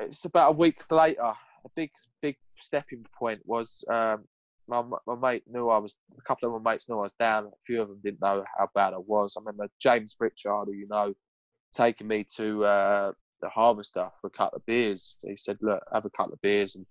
it's 0.00 0.24
about 0.24 0.50
a 0.50 0.56
week 0.56 0.82
later, 0.90 1.22
a 1.22 1.68
big, 1.74 1.90
big 2.22 2.36
stepping 2.54 3.04
point 3.16 3.40
was 3.44 3.84
um, 3.90 4.24
my, 4.70 4.82
my 5.06 5.14
mate 5.16 5.42
knew 5.50 5.68
I 5.68 5.78
was, 5.78 5.96
a 6.16 6.22
couple 6.22 6.54
of 6.54 6.62
my 6.62 6.72
mates 6.72 6.88
knew 6.88 6.96
I 6.96 7.02
was 7.02 7.12
down. 7.14 7.46
A 7.46 7.50
few 7.66 7.82
of 7.82 7.88
them 7.88 8.00
didn't 8.02 8.20
know 8.22 8.44
how 8.58 8.68
bad 8.74 8.94
I 8.94 8.98
was. 8.98 9.36
I 9.36 9.40
remember 9.40 9.68
James 9.80 10.14
Pritchard, 10.14 10.66
who 10.66 10.72
you 10.72 10.86
know, 10.88 11.14
taking 11.74 12.08
me 12.08 12.24
to 12.36 12.64
uh, 12.64 13.12
the 13.42 13.48
harvester 13.48 14.08
for 14.20 14.28
a 14.28 14.30
couple 14.30 14.56
of 14.56 14.66
beers. 14.66 15.16
He 15.22 15.36
said, 15.36 15.58
look, 15.60 15.82
have 15.92 16.04
a 16.04 16.10
couple 16.10 16.32
of 16.32 16.40
beers. 16.40 16.76
And 16.76 16.86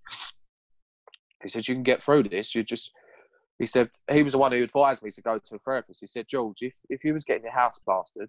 he 1.42 1.48
said, 1.48 1.66
you 1.66 1.74
can 1.74 1.82
get 1.82 2.02
through 2.02 2.24
this. 2.24 2.54
You 2.54 2.62
just, 2.62 2.92
he 3.58 3.66
said, 3.66 3.90
he 4.10 4.22
was 4.22 4.32
the 4.32 4.38
one 4.38 4.52
who 4.52 4.62
advised 4.62 5.02
me 5.02 5.10
to 5.10 5.22
go 5.22 5.38
to 5.38 5.54
a 5.54 5.58
therapist. 5.58 6.00
He 6.00 6.06
said, 6.06 6.26
George, 6.28 6.58
if, 6.60 6.76
if 6.88 7.04
you 7.04 7.12
was 7.12 7.24
getting 7.24 7.44
your 7.44 7.52
house 7.52 7.78
plastered, 7.78 8.28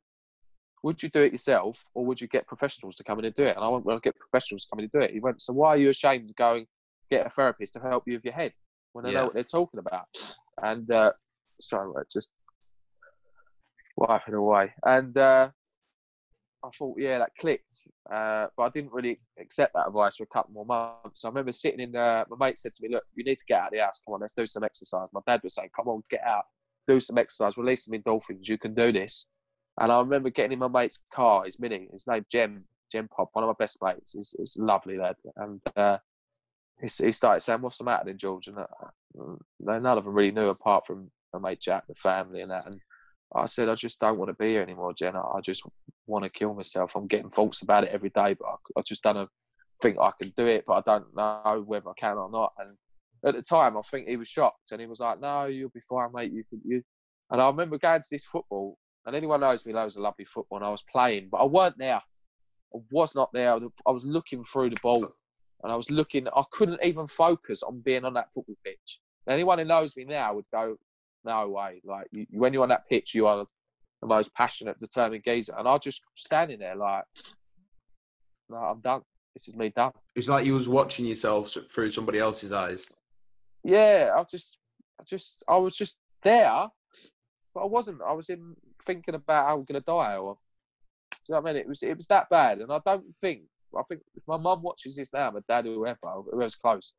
would 0.84 1.04
you 1.04 1.10
do 1.10 1.22
it 1.22 1.32
yourself 1.32 1.86
or 1.94 2.06
would 2.06 2.20
you 2.20 2.28
get 2.28 2.48
professionals 2.48 2.96
to 2.96 3.04
come 3.04 3.20
in 3.20 3.26
and 3.26 3.36
do 3.36 3.44
it? 3.44 3.56
And 3.56 3.64
I 3.64 3.68
went, 3.70 3.86
well, 3.86 3.96
I'll 3.96 4.00
get 4.00 4.16
professionals 4.18 4.64
to 4.64 4.70
come 4.70 4.80
in 4.80 4.86
and 4.86 4.92
do 4.92 5.00
it. 5.00 5.12
He 5.12 5.20
went, 5.20 5.42
so 5.42 5.54
why 5.54 5.70
are 5.70 5.78
you 5.78 5.90
ashamed 5.90 6.28
to 6.28 6.34
go 6.34 6.56
and 6.56 6.68
get 7.12 7.26
a 7.26 7.30
therapist 7.30 7.74
to 7.74 7.80
help 7.80 8.04
you 8.08 8.14
with 8.14 8.26
your 8.26 8.34
head 8.34 8.54
when 8.94 9.06
they 9.06 9.12
yeah. 9.12 9.20
know 9.20 9.26
what 9.26 9.34
they're 9.34 9.44
talking 9.44 9.80
about? 9.80 10.06
And, 10.62 10.90
uh, 10.92 11.12
sorry, 11.60 11.92
just 12.12 12.30
wiping 13.96 14.34
away. 14.34 14.74
And, 14.86 15.18
uh, 15.18 15.50
I 16.64 16.70
thought, 16.78 16.98
yeah, 17.00 17.18
that 17.18 17.32
clicked. 17.40 17.88
Uh, 18.14 18.48
but 18.56 18.64
I 18.64 18.70
didn't 18.70 18.94
really 18.94 19.20
accept 19.40 19.74
that 19.74 19.88
advice 19.88 20.18
for 20.18 20.24
a 20.24 20.28
couple 20.28 20.54
more 20.54 20.66
months. 20.66 21.22
So 21.22 21.28
I 21.28 21.32
remember 21.32 21.52
sitting 21.52 21.80
in, 21.80 21.96
uh, 21.96 22.26
my 22.30 22.48
mate 22.48 22.58
said 22.58 22.74
to 22.76 22.84
me, 22.84 22.94
look, 22.94 23.04
you 23.16 23.24
need 23.24 23.38
to 23.38 23.46
get 23.48 23.62
out 23.62 23.68
of 23.68 23.74
the 23.74 23.84
house. 23.84 24.02
Come 24.06 24.14
on, 24.14 24.22
let's 24.22 24.34
do 24.34 24.46
some 24.46 24.64
exercise. 24.64 25.08
My 25.12 25.22
dad 25.26 25.42
was 25.44 25.56
saying, 25.56 25.72
come 25.76 25.88
on, 25.88 26.04
get 26.12 26.24
out, 26.24 26.44
do 26.88 27.00
some 27.00 27.18
exercise, 27.18 27.58
release 27.58 27.86
some 27.86 28.00
endorphins. 28.00 28.48
You 28.48 28.60
can 28.60 28.76
do 28.76 28.92
this. 28.92 29.28
And 29.80 29.92
I 29.92 30.00
remember 30.00 30.30
getting 30.30 30.52
in 30.52 30.60
my 30.60 30.68
mate's 30.68 31.02
car, 31.12 31.46
his 31.46 31.60
Mini, 31.60 31.88
his 31.92 32.06
name 32.06 32.26
Jem, 32.32 32.64
Jem 32.92 33.08
Pop, 33.08 33.30
one 33.34 33.44
of 33.44 33.48
my 33.48 33.56
best 33.58 33.80
mates. 33.82 34.12
He's, 34.12 34.36
he's 34.38 34.58
a 34.58 34.64
lovely 34.64 35.00
lad. 35.00 35.16
And 35.38 35.62
uh, 35.76 35.98
he, 36.82 37.06
he 37.06 37.12
started 37.12 37.42
saying, 37.42 37.62
what's 37.62 37.78
the 37.78 37.84
matter 37.84 38.04
then, 38.06 38.18
George? 38.18 38.48
And 38.48 38.58
uh, 38.58 38.66
none 39.60 39.86
of 39.86 40.04
them 40.04 40.14
really 40.14 40.32
knew 40.32 40.48
apart 40.48 40.86
from 40.86 41.12
my 41.34 41.40
mate 41.40 41.62
Jack, 41.62 41.86
the 41.88 41.96
family 41.96 42.42
and 42.42 42.52
that. 42.52 42.66
And 42.66 42.80
I 43.36 43.46
said, 43.46 43.70
I 43.70 43.76
just 43.76 44.00
don't 44.00 44.18
want 44.18 44.30
to 44.30 44.36
be 44.36 44.50
here 44.50 44.62
anymore, 44.62 44.94
Jenna. 44.94 45.22
I 45.22 45.40
just 45.42 45.64
want 46.08 46.24
to 46.24 46.30
kill 46.30 46.54
myself. 46.54 46.92
I'm 46.96 47.08
getting 47.08 47.30
thoughts 47.30 47.62
about 47.62 47.84
it 47.84 47.92
every 47.94 48.10
day, 48.10 48.34
but 48.34 48.48
I, 48.48 48.80
I 48.80 48.82
just 48.86 49.04
don't 49.04 49.30
think 49.82 49.98
I 50.00 50.12
can 50.22 50.34
do 50.36 50.46
it, 50.46 50.66
but 50.68 50.74
I 50.74 50.82
don't 50.82 51.16
know 51.16 51.64
whether 51.66 51.90
I 51.90 51.94
can 51.98 52.18
or 52.18 52.30
not. 52.30 52.54
And 52.58 52.76
at 53.26 53.36
the 53.36 53.42
time, 53.42 53.78
I 53.78 53.82
think 53.82 54.08
he 54.08 54.18
was 54.18 54.28
shocked 54.28 54.72
and 54.72 54.82
he 54.82 54.88
was 54.88 55.00
like, 55.00 55.22
no, 55.22 55.46
you'll 55.46 55.70
be 55.70 55.82
fine, 55.82 56.10
mate. 56.14 56.34
You 56.34 56.44
can, 56.50 56.62
you. 56.66 56.84
And 57.30 57.42
I 57.42 57.48
remember 57.48 57.78
going 57.78 58.02
to 58.02 58.08
this 58.12 58.26
football, 58.26 58.78
and 59.06 59.16
anyone 59.16 59.40
knows 59.40 59.66
me 59.66 59.74
knows 59.74 59.96
I 59.96 60.02
love 60.02 60.16
football, 60.28 60.58
and 60.58 60.66
I 60.66 60.70
was 60.70 60.84
playing, 60.84 61.30
but 61.32 61.38
I 61.38 61.46
weren't 61.46 61.78
there. 61.78 62.02
I 62.74 62.80
was 62.92 63.16
not 63.16 63.30
there. 63.34 63.54
I 63.54 63.92
was 63.92 64.04
looking 64.04 64.44
through 64.44 64.72
the 64.72 64.78
ball, 64.82 65.14
and 65.64 65.72
I 65.72 65.76
was 65.76 65.90
looking. 65.90 66.28
I 66.28 66.44
couldn't 66.52 66.84
even 66.84 67.08
focus 67.08 67.64
on 67.64 67.80
being 67.80 68.06
on 68.06 68.14
that 68.16 68.34
football 68.34 68.56
pitch. 68.64 69.00
Anyone 69.28 69.60
who 69.60 69.66
knows 69.66 69.96
me 69.96 70.06
now 70.06 70.34
would 70.34 70.46
go, 70.52 70.76
no 71.24 71.50
way. 71.50 71.82
Like 71.86 72.08
you, 72.12 72.26
when 72.32 72.54
you're 72.54 72.64
on 72.64 72.70
that 72.70 72.88
pitch, 72.90 73.14
you 73.14 73.28
are 73.28 73.46
the 74.02 74.08
most 74.08 74.34
passionate, 74.34 74.80
determined 74.80 75.24
geezer, 75.24 75.54
and 75.58 75.68
I 75.68 75.78
just 75.78 76.02
standing 76.16 76.60
there 76.60 76.76
like, 76.76 77.04
no, 78.50 78.58
I'm 78.58 78.82
done. 78.82 79.02
This 79.36 79.48
is 79.48 79.56
me 79.56 79.70
done. 79.70 79.92
It's 80.16 80.28
like 80.28 80.46
you 80.46 80.56
was 80.56 80.68
watching 80.68 81.06
yourself 81.06 81.56
through 81.74 81.92
somebody 81.92 82.20
else's 82.20 82.52
eyes. 82.52 82.90
Yeah, 83.64 84.12
I 84.18 84.24
just, 84.30 84.58
I 85.00 85.04
just, 85.04 85.44
I 85.48 85.58
was 85.58 85.76
just 85.76 86.00
there, 86.24 86.68
but 87.54 87.62
I 87.62 87.66
wasn't. 87.66 88.02
I 88.02 88.14
was 88.14 88.30
in 88.30 88.56
thinking 88.84 89.16
about 89.16 89.48
how 89.48 89.58
I'm 89.58 89.64
gonna 89.66 89.82
die, 89.82 90.18
or 90.18 90.34
do 91.12 91.18
you 91.30 91.36
know 91.36 91.42
what 91.42 91.50
I 91.50 91.54
mean? 91.54 91.62
It 91.62 91.68
was, 91.68 91.84
it 91.84 91.96
was 91.96 92.08
that 92.08 92.30
bad, 92.30 92.60
and 92.60 92.72
I 92.72 92.80
don't 92.86 93.06
think. 93.22 93.44
I 93.78 93.84
think 93.84 94.02
if 94.16 94.24
my 94.28 94.38
mum 94.38 94.62
watches 94.62 94.96
this 94.96 95.14
now, 95.14 95.32
my 95.32 95.40
dad, 95.48 95.66
whoever, 95.66 95.98
whoever's 96.32 96.56
close, 96.56 96.94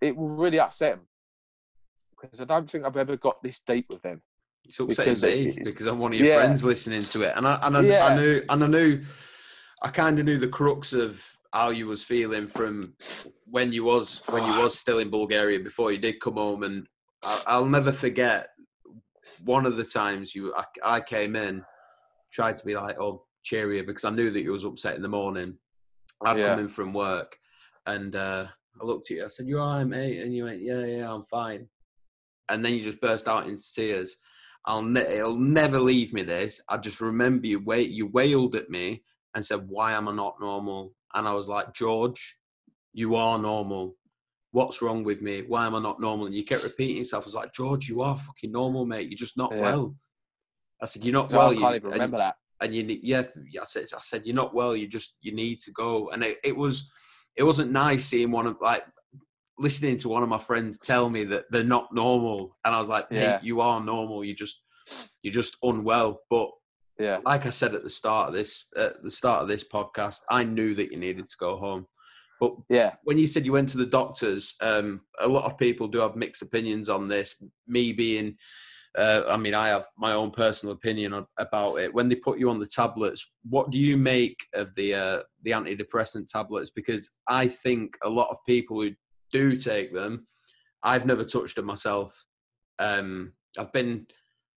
it 0.00 0.16
will 0.16 0.28
really 0.28 0.60
upset 0.60 0.94
him 0.94 1.00
because 2.20 2.40
I 2.40 2.44
don't 2.44 2.68
think 2.68 2.84
I've 2.84 2.96
ever 2.96 3.16
got 3.16 3.42
this 3.42 3.60
deep 3.66 3.86
with 3.90 4.02
them. 4.02 4.22
It's 4.64 4.80
upsetting 4.80 5.12
because 5.12 5.22
me 5.22 5.48
it, 5.50 5.64
because 5.64 5.86
I'm 5.86 5.98
one 5.98 6.12
of 6.12 6.18
your 6.18 6.28
yeah. 6.28 6.36
friends 6.36 6.64
listening 6.64 7.04
to 7.04 7.22
it, 7.22 7.32
and 7.36 7.46
I 7.46 7.58
and 7.62 7.76
I, 7.76 7.80
yeah. 7.80 8.06
I 8.06 8.16
knew 8.16 8.44
and 8.48 8.64
I 8.64 8.66
knew 8.66 9.02
I 9.82 9.88
kind 9.88 10.18
of 10.18 10.24
knew 10.24 10.38
the 10.38 10.48
crux 10.48 10.92
of 10.92 11.24
how 11.52 11.70
you 11.70 11.86
was 11.86 12.02
feeling 12.02 12.46
from 12.46 12.94
when 13.44 13.72
you 13.72 13.84
was 13.84 14.22
when 14.28 14.44
you 14.44 14.58
was 14.60 14.78
still 14.78 14.98
in 14.98 15.10
Bulgaria 15.10 15.60
before 15.60 15.92
you 15.92 15.98
did 15.98 16.20
come 16.20 16.34
home, 16.34 16.64
and 16.64 16.86
I, 17.22 17.58
will 17.58 17.66
never 17.66 17.92
forget 17.92 18.48
one 19.44 19.64
of 19.64 19.76
the 19.76 19.84
times 19.84 20.34
you 20.34 20.54
I, 20.54 20.64
I, 20.84 21.00
came 21.00 21.36
in, 21.36 21.64
tried 22.32 22.56
to 22.56 22.66
be 22.66 22.74
like 22.74 23.00
oh 23.00 23.24
cheerier 23.42 23.84
because 23.84 24.04
I 24.04 24.10
knew 24.10 24.30
that 24.30 24.42
you 24.42 24.52
was 24.52 24.64
upset 24.64 24.96
in 24.96 25.02
the 25.02 25.08
morning. 25.08 25.56
I'd 26.24 26.38
yeah. 26.38 26.48
come 26.48 26.60
in 26.60 26.68
from 26.68 26.92
work, 26.92 27.36
and 27.86 28.16
uh, 28.16 28.46
I 28.80 28.84
looked 28.84 29.10
at 29.10 29.16
you. 29.16 29.24
I 29.24 29.28
said, 29.28 29.46
"You 29.46 29.60
all 29.60 29.78
right, 29.78 29.84
mate?" 29.84 30.20
And 30.20 30.34
you 30.34 30.44
went, 30.44 30.60
"Yeah, 30.60 30.84
yeah, 30.84 31.12
I'm 31.12 31.22
fine." 31.22 31.68
and 32.48 32.64
then 32.64 32.74
you 32.74 32.82
just 32.82 33.00
burst 33.00 33.28
out 33.28 33.46
into 33.46 33.62
tears. 33.72 34.16
I'll 34.64 34.82
ne- 34.82 35.18
it'll 35.18 35.36
never 35.36 35.78
leave 35.78 36.12
me. 36.12 36.22
This 36.22 36.60
I 36.68 36.76
just 36.76 37.00
remember 37.00 37.46
you 37.46 37.62
wait. 37.64 37.90
You 37.90 38.08
wailed 38.08 38.54
at 38.54 38.70
me 38.70 39.02
and 39.34 39.44
said, 39.44 39.68
"Why 39.68 39.92
am 39.92 40.08
I 40.08 40.12
not 40.12 40.40
normal?" 40.40 40.94
And 41.14 41.26
I 41.26 41.32
was 41.32 41.48
like, 41.48 41.74
"George, 41.74 42.38
you 42.92 43.16
are 43.16 43.38
normal. 43.38 43.96
What's 44.50 44.82
wrong 44.82 45.04
with 45.04 45.20
me? 45.22 45.42
Why 45.42 45.66
am 45.66 45.74
I 45.74 45.80
not 45.80 46.00
normal?" 46.00 46.26
And 46.26 46.34
you 46.34 46.44
kept 46.44 46.64
repeating 46.64 46.98
yourself. 46.98 47.24
I 47.24 47.26
was 47.26 47.34
like, 47.34 47.54
"George, 47.54 47.88
you 47.88 48.02
are 48.02 48.16
fucking 48.16 48.52
normal, 48.52 48.84
mate. 48.84 49.08
You're 49.08 49.16
just 49.16 49.36
not 49.36 49.52
yeah. 49.54 49.62
well." 49.62 49.94
I 50.82 50.86
said, 50.86 51.04
"You're 51.04 51.14
not 51.14 51.30
so 51.30 51.38
well." 51.38 51.50
I 51.50 51.54
can't 51.54 51.70
you, 51.70 51.76
even 51.76 51.90
remember 51.90 52.18
that. 52.18 52.36
And 52.60 52.74
you, 52.74 52.82
need 52.82 53.00
yeah, 53.02 53.22
I 53.60 53.64
said, 53.64 53.86
I 53.94 54.00
said, 54.00 54.22
"You're 54.24 54.34
not 54.34 54.54
well. 54.54 54.74
You 54.74 54.86
just, 54.86 55.16
you 55.20 55.32
need 55.32 55.60
to 55.60 55.70
go." 55.72 56.10
And 56.10 56.24
it, 56.24 56.38
it 56.42 56.56
was, 56.56 56.90
it 57.36 57.44
wasn't 57.44 57.70
nice 57.70 58.06
seeing 58.06 58.30
one 58.30 58.46
of 58.46 58.56
like 58.60 58.82
listening 59.58 59.96
to 59.98 60.08
one 60.08 60.22
of 60.22 60.28
my 60.28 60.38
friends 60.38 60.78
tell 60.78 61.10
me 61.10 61.24
that 61.24 61.44
they're 61.50 61.64
not 61.64 61.92
normal, 61.92 62.56
and 62.64 62.74
I 62.74 62.78
was 62.78 62.88
like, 62.88 63.06
yeah. 63.10 63.40
you 63.42 63.60
are 63.60 63.80
normal. 63.80 64.24
You 64.24 64.34
just 64.34 64.62
you're 65.22 65.32
just 65.32 65.56
unwell." 65.62 66.20
But 66.30 66.50
yeah, 66.98 67.18
like 67.24 67.46
I 67.46 67.50
said 67.50 67.74
at 67.74 67.84
the 67.84 67.90
start 67.90 68.28
of 68.28 68.34
this 68.34 68.68
at 68.76 69.02
the 69.02 69.10
start 69.10 69.42
of 69.42 69.48
this 69.48 69.64
podcast, 69.64 70.20
I 70.30 70.44
knew 70.44 70.74
that 70.74 70.90
you 70.90 70.98
needed 70.98 71.26
to 71.26 71.36
go 71.38 71.56
home. 71.56 71.86
But 72.40 72.54
yeah, 72.68 72.94
when 73.04 73.18
you 73.18 73.26
said 73.26 73.44
you 73.44 73.52
went 73.52 73.68
to 73.70 73.78
the 73.78 73.86
doctors, 73.86 74.54
um, 74.60 75.02
a 75.20 75.28
lot 75.28 75.44
of 75.44 75.58
people 75.58 75.88
do 75.88 75.98
have 75.98 76.16
mixed 76.16 76.42
opinions 76.42 76.88
on 76.88 77.08
this. 77.08 77.34
Me 77.66 77.92
being, 77.92 78.36
uh, 78.96 79.22
I 79.28 79.36
mean, 79.36 79.54
I 79.54 79.68
have 79.68 79.86
my 79.96 80.12
own 80.12 80.30
personal 80.30 80.74
opinion 80.74 81.24
about 81.38 81.76
it. 81.76 81.92
When 81.92 82.08
they 82.08 82.14
put 82.14 82.38
you 82.38 82.50
on 82.50 82.58
the 82.58 82.66
tablets, 82.66 83.32
what 83.48 83.70
do 83.70 83.78
you 83.78 83.96
make 83.96 84.36
of 84.54 84.74
the 84.74 84.94
uh, 84.94 85.22
the 85.42 85.50
antidepressant 85.52 86.26
tablets? 86.28 86.70
Because 86.70 87.10
I 87.28 87.48
think 87.48 87.96
a 88.02 88.08
lot 88.08 88.28
of 88.30 88.38
people 88.46 88.80
who 88.80 88.90
do 89.32 89.56
take 89.56 89.92
them, 89.92 90.26
I've 90.82 91.06
never 91.06 91.24
touched 91.24 91.56
them 91.56 91.66
myself. 91.66 92.24
Um, 92.78 93.32
I've 93.58 93.72
been. 93.72 94.06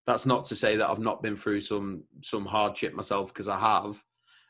That's 0.07 0.25
not 0.25 0.45
to 0.45 0.55
say 0.55 0.77
that 0.77 0.89
I've 0.89 0.99
not 0.99 1.21
been 1.21 1.37
through 1.37 1.61
some 1.61 2.03
some 2.21 2.45
hardship 2.45 2.93
myself 2.93 3.27
because 3.27 3.47
I 3.47 3.59
have. 3.59 4.01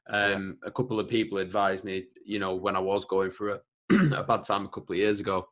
Um, 0.09 0.57
yeah. 0.63 0.69
A 0.69 0.71
couple 0.71 0.99
of 0.99 1.07
people 1.07 1.37
advised 1.37 1.83
me, 1.83 2.05
you 2.25 2.39
know, 2.39 2.55
when 2.55 2.75
I 2.75 2.79
was 2.79 3.05
going 3.05 3.31
through 3.31 3.55
a, 3.55 3.95
a 4.15 4.23
bad 4.23 4.43
time 4.43 4.65
a 4.65 4.69
couple 4.69 4.93
of 4.93 4.99
years 4.99 5.19
ago, 5.19 5.47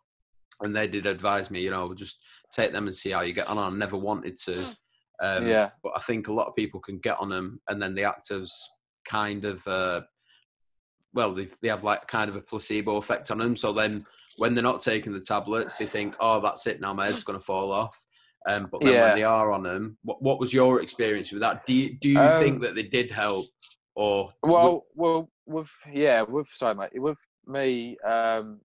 and 0.61 0.75
they 0.75 0.87
did 0.87 1.05
advise 1.05 1.49
me, 1.49 1.61
you 1.61 1.71
know, 1.71 1.93
just 1.93 2.19
take 2.51 2.71
them 2.71 2.87
and 2.87 2.95
see 2.95 3.11
how 3.11 3.21
you 3.21 3.33
get 3.33 3.47
on. 3.47 3.57
I 3.57 3.69
never 3.69 3.97
wanted 3.97 4.35
to, 4.45 4.63
um, 5.21 5.47
yeah. 5.47 5.69
But 5.83 5.93
I 5.95 5.99
think 5.99 6.27
a 6.27 6.33
lot 6.33 6.47
of 6.47 6.55
people 6.55 6.79
can 6.79 6.99
get 6.99 7.19
on 7.19 7.29
them, 7.29 7.61
and 7.67 7.81
then 7.81 7.95
the 7.95 8.03
actors 8.03 8.53
kind 9.05 9.45
of, 9.45 9.65
uh, 9.67 10.01
well, 11.13 11.33
they 11.33 11.47
they 11.61 11.69
have 11.69 11.83
like 11.83 12.07
kind 12.07 12.29
of 12.29 12.35
a 12.35 12.41
placebo 12.41 12.97
effect 12.97 13.31
on 13.31 13.39
them. 13.39 13.55
So 13.55 13.73
then 13.73 14.05
when 14.37 14.53
they're 14.53 14.63
not 14.63 14.81
taking 14.81 15.13
the 15.13 15.19
tablets, 15.19 15.75
they 15.75 15.85
think, 15.85 16.15
"Oh, 16.19 16.39
that's 16.39 16.67
it 16.67 16.81
now. 16.81 16.93
My 16.93 17.07
head's 17.07 17.23
going 17.23 17.39
to 17.39 17.45
fall 17.45 17.71
off." 17.71 17.97
Um, 18.47 18.67
but 18.71 18.81
then 18.81 18.93
yeah. 18.93 19.07
when 19.07 19.15
they 19.17 19.23
are 19.23 19.51
on 19.51 19.63
them, 19.63 19.97
what, 20.03 20.21
what 20.21 20.39
was 20.39 20.53
your 20.53 20.81
experience 20.81 21.31
with 21.31 21.41
that? 21.41 21.65
Do 21.65 21.73
you, 21.73 21.97
do 21.99 22.09
you 22.09 22.19
um, 22.19 22.41
think 22.41 22.61
that 22.61 22.73
they 22.73 22.83
did 22.83 23.11
help, 23.11 23.47
or 23.95 24.31
well, 24.43 24.85
well, 24.95 25.29
with 25.45 25.69
yeah, 25.91 26.21
with 26.21 26.47
sorry, 26.47 26.75
mate, 26.75 27.01
with 27.01 27.19
me, 27.45 27.97
um, 27.99 28.61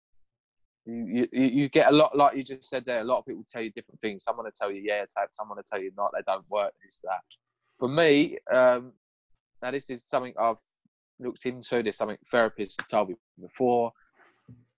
you, 0.86 1.28
you 1.32 1.46
you 1.46 1.68
get 1.68 1.88
a 1.88 1.94
lot 1.94 2.16
like 2.16 2.36
you 2.36 2.42
just 2.42 2.68
said 2.68 2.84
there. 2.84 3.00
A 3.00 3.04
lot 3.04 3.18
of 3.18 3.26
people 3.26 3.44
tell 3.48 3.62
you 3.62 3.70
different 3.70 4.00
things. 4.00 4.24
Someone 4.24 4.44
will 4.44 4.52
tell 4.52 4.70
you 4.70 4.82
yeah, 4.82 5.00
type. 5.00 5.28
Someone 5.32 5.56
will 5.56 5.64
tell 5.64 5.80
you 5.80 5.90
not. 5.96 6.10
They 6.14 6.22
don't 6.26 6.48
work. 6.50 6.72
This 6.82 7.00
that. 7.04 7.20
For 7.78 7.88
me, 7.88 8.38
um, 8.52 8.92
now 9.62 9.70
this 9.70 9.90
is 9.90 10.04
something 10.04 10.34
I've 10.38 10.58
looked 11.18 11.46
into. 11.46 11.82
There's 11.82 11.96
something 11.96 12.18
therapists 12.32 12.78
have 12.78 12.88
told 12.88 13.08
me 13.10 13.14
before. 13.40 13.92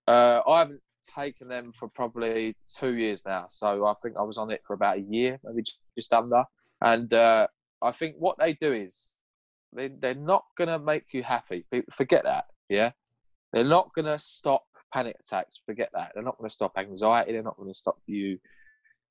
Uh, 0.07 0.41
I 0.47 0.59
haven't 0.59 0.81
taken 1.15 1.47
them 1.47 1.65
for 1.77 1.89
probably 1.89 2.55
two 2.77 2.95
years 2.95 3.25
now. 3.25 3.45
So 3.49 3.85
I 3.85 3.93
think 4.01 4.15
I 4.17 4.23
was 4.23 4.37
on 4.37 4.51
it 4.51 4.61
for 4.65 4.73
about 4.73 4.97
a 4.97 5.01
year, 5.01 5.39
maybe 5.43 5.63
just 5.97 6.13
under. 6.13 6.43
And 6.81 7.11
uh, 7.13 7.47
I 7.81 7.91
think 7.91 8.15
what 8.17 8.37
they 8.39 8.53
do 8.53 8.71
is 8.71 9.15
they, 9.73 9.89
they're 9.89 10.15
not 10.15 10.43
going 10.57 10.69
to 10.69 10.79
make 10.79 11.05
you 11.13 11.23
happy. 11.23 11.65
Forget 11.91 12.23
that. 12.23 12.45
Yeah, 12.69 12.91
they're 13.53 13.63
not 13.63 13.93
going 13.93 14.05
to 14.05 14.19
stop 14.19 14.63
panic 14.93 15.17
attacks. 15.19 15.61
Forget 15.65 15.89
that. 15.93 16.11
They're 16.13 16.23
not 16.23 16.37
going 16.37 16.49
to 16.49 16.53
stop 16.53 16.73
anxiety. 16.77 17.33
They're 17.33 17.43
not 17.43 17.57
going 17.57 17.69
to 17.69 17.77
stop 17.77 17.97
you 18.05 18.39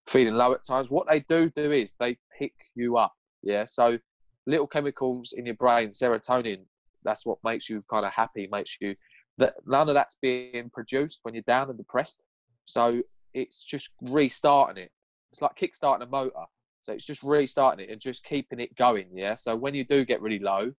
feeling 0.06 0.34
low 0.34 0.52
at 0.52 0.64
times. 0.64 0.90
What 0.90 1.08
they 1.08 1.20
do 1.20 1.50
do 1.50 1.72
is 1.72 1.94
they 1.98 2.16
pick 2.38 2.54
you 2.74 2.96
up. 2.96 3.14
Yeah, 3.42 3.64
so 3.64 3.98
little 4.46 4.66
chemicals 4.66 5.34
in 5.36 5.46
your 5.46 5.54
brain, 5.56 5.90
serotonin. 5.90 6.64
That's 7.04 7.26
what 7.26 7.38
makes 7.44 7.68
you 7.68 7.84
kind 7.92 8.04
of 8.04 8.12
happy. 8.12 8.48
Makes 8.50 8.78
you 8.80 8.96
that 9.38 9.54
none 9.66 9.88
of 9.88 9.94
that's 9.94 10.16
being 10.20 10.70
produced 10.72 11.20
when 11.22 11.34
you're 11.34 11.42
down 11.46 11.68
and 11.68 11.78
depressed. 11.78 12.22
So 12.64 13.02
it's 13.34 13.64
just 13.64 13.90
restarting 14.00 14.82
it. 14.82 14.90
It's 15.30 15.42
like 15.42 15.56
kickstarting 15.56 16.02
a 16.02 16.06
motor. 16.06 16.46
So 16.82 16.92
it's 16.92 17.04
just 17.04 17.22
restarting 17.22 17.84
it 17.84 17.90
and 17.90 18.00
just 18.00 18.24
keeping 18.24 18.60
it 18.60 18.74
going. 18.76 19.06
Yeah. 19.12 19.34
So 19.34 19.54
when 19.56 19.74
you 19.74 19.84
do 19.84 20.04
get 20.04 20.22
really 20.22 20.38
low, 20.38 20.72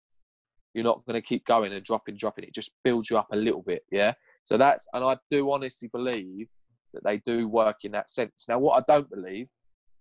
you're 0.74 0.84
not 0.84 1.06
going 1.06 1.16
to 1.16 1.22
keep 1.22 1.46
going 1.46 1.74
and 1.74 1.84
dropping, 1.84 2.18
dropping. 2.18 2.46
It 2.46 2.54
just 2.54 2.72
builds 2.84 3.10
you 3.10 3.18
up 3.18 3.28
a 3.32 3.38
little 3.38 3.62
bit. 3.62 3.84
Yeah. 3.92 4.14
So 4.48 4.58
that's, 4.58 4.88
and 4.94 5.04
I 5.04 5.18
do 5.30 5.52
honestly 5.52 5.90
believe 5.90 6.48
that 6.94 7.04
they 7.04 7.18
do 7.26 7.50
work 7.50 7.84
in 7.84 7.92
that 7.92 8.10
sense. 8.10 8.46
Now, 8.48 8.60
what 8.60 8.82
I 8.82 8.84
don't 8.94 9.10
believe 9.10 9.50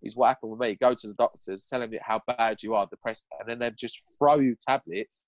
is 0.04 0.14
what 0.16 0.28
happened 0.28 0.52
with 0.52 0.60
me. 0.60 0.76
Go 0.80 0.94
to 0.94 1.08
the 1.08 1.14
doctors, 1.14 1.66
tell 1.68 1.80
them 1.80 1.90
how 2.00 2.20
bad 2.28 2.62
you 2.62 2.76
are, 2.76 2.86
depressed, 2.86 3.26
and 3.40 3.48
then 3.48 3.58
they 3.58 3.72
just 3.76 3.98
throw 4.16 4.38
you 4.38 4.54
tablets 4.64 5.24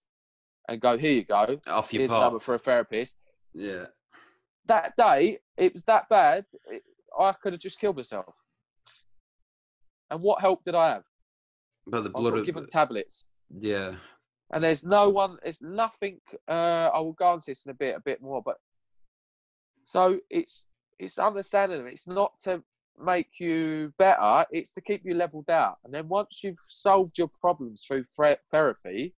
and 0.69 0.81
go, 0.81 0.97
here 0.97 1.11
you 1.11 1.25
go. 1.25 1.59
Off 1.67 1.93
your 1.93 2.03
Here's 2.03 2.13
pop. 2.13 2.23
number 2.23 2.39
for 2.39 2.55
a 2.55 2.61
therapist. 2.61 3.19
Yeah. 3.55 3.87
That 4.67 4.93
day, 4.97 5.41
it 5.57 5.73
was 5.73 5.83
that 5.85 6.09
bad. 6.09 6.45
It, 6.71 6.85
I 7.19 7.33
could 7.33 7.55
have 7.55 7.61
just 7.61 7.81
killed 7.81 7.97
myself. 7.97 8.33
And 10.13 10.23
what 10.23 10.41
help 10.41 10.63
did 10.63 10.77
I 10.77 10.91
have? 10.91 11.03
But 11.89 12.05
the 12.05 12.11
I 12.11 12.21
blood 12.21 12.39
of 12.39 12.47
given 12.47 12.69
tablets. 12.69 13.27
yeah. 13.59 13.95
and 14.53 14.63
there's 14.63 14.85
no 14.85 15.09
one 15.11 15.39
there's 15.43 15.61
nothing 15.61 16.21
uh 16.49 16.91
i 16.95 16.99
will 17.01 17.13
go 17.15 17.33
into 17.35 17.47
this 17.49 17.65
in 17.67 17.71
a 17.71 17.75
bit 17.75 17.97
a 17.97 18.01
bit 18.01 18.23
more 18.23 18.43
but 18.45 18.57
so 19.89 20.19
it's 20.29 20.67
it's 20.99 21.19
understanding 21.19 21.87
it's 21.87 22.07
not 22.07 22.33
to 22.39 22.63
make 23.03 23.41
you 23.41 23.91
better 23.97 24.45
it's 24.51 24.71
to 24.73 24.83
keep 24.83 25.01
you 25.03 25.15
leveled 25.15 25.49
out 25.49 25.77
and 25.85 25.95
then 25.95 26.07
once 26.09 26.41
you've 26.45 26.59
solved 26.61 27.17
your 27.17 27.31
problems 27.41 27.85
through 27.87 28.05
therapy 28.51 29.15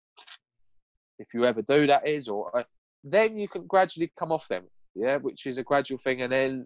if 1.18 1.34
you 1.34 1.44
ever 1.44 1.62
do 1.62 1.88
that 1.88 2.06
is 2.06 2.28
or 2.28 2.56
uh, 2.56 2.62
then 3.02 3.36
you 3.36 3.48
can 3.48 3.66
gradually 3.66 4.12
come 4.16 4.30
off 4.30 4.46
them 4.46 4.62
yeah 4.94 5.16
which 5.16 5.44
is 5.46 5.58
a 5.58 5.62
gradual 5.62 5.98
thing 5.98 6.22
and 6.22 6.32
then 6.32 6.64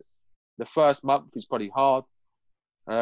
the 0.59 0.67
first 0.67 1.03
month 1.03 1.31
is 1.35 1.47
probably 1.47 1.71
hard 1.75 2.05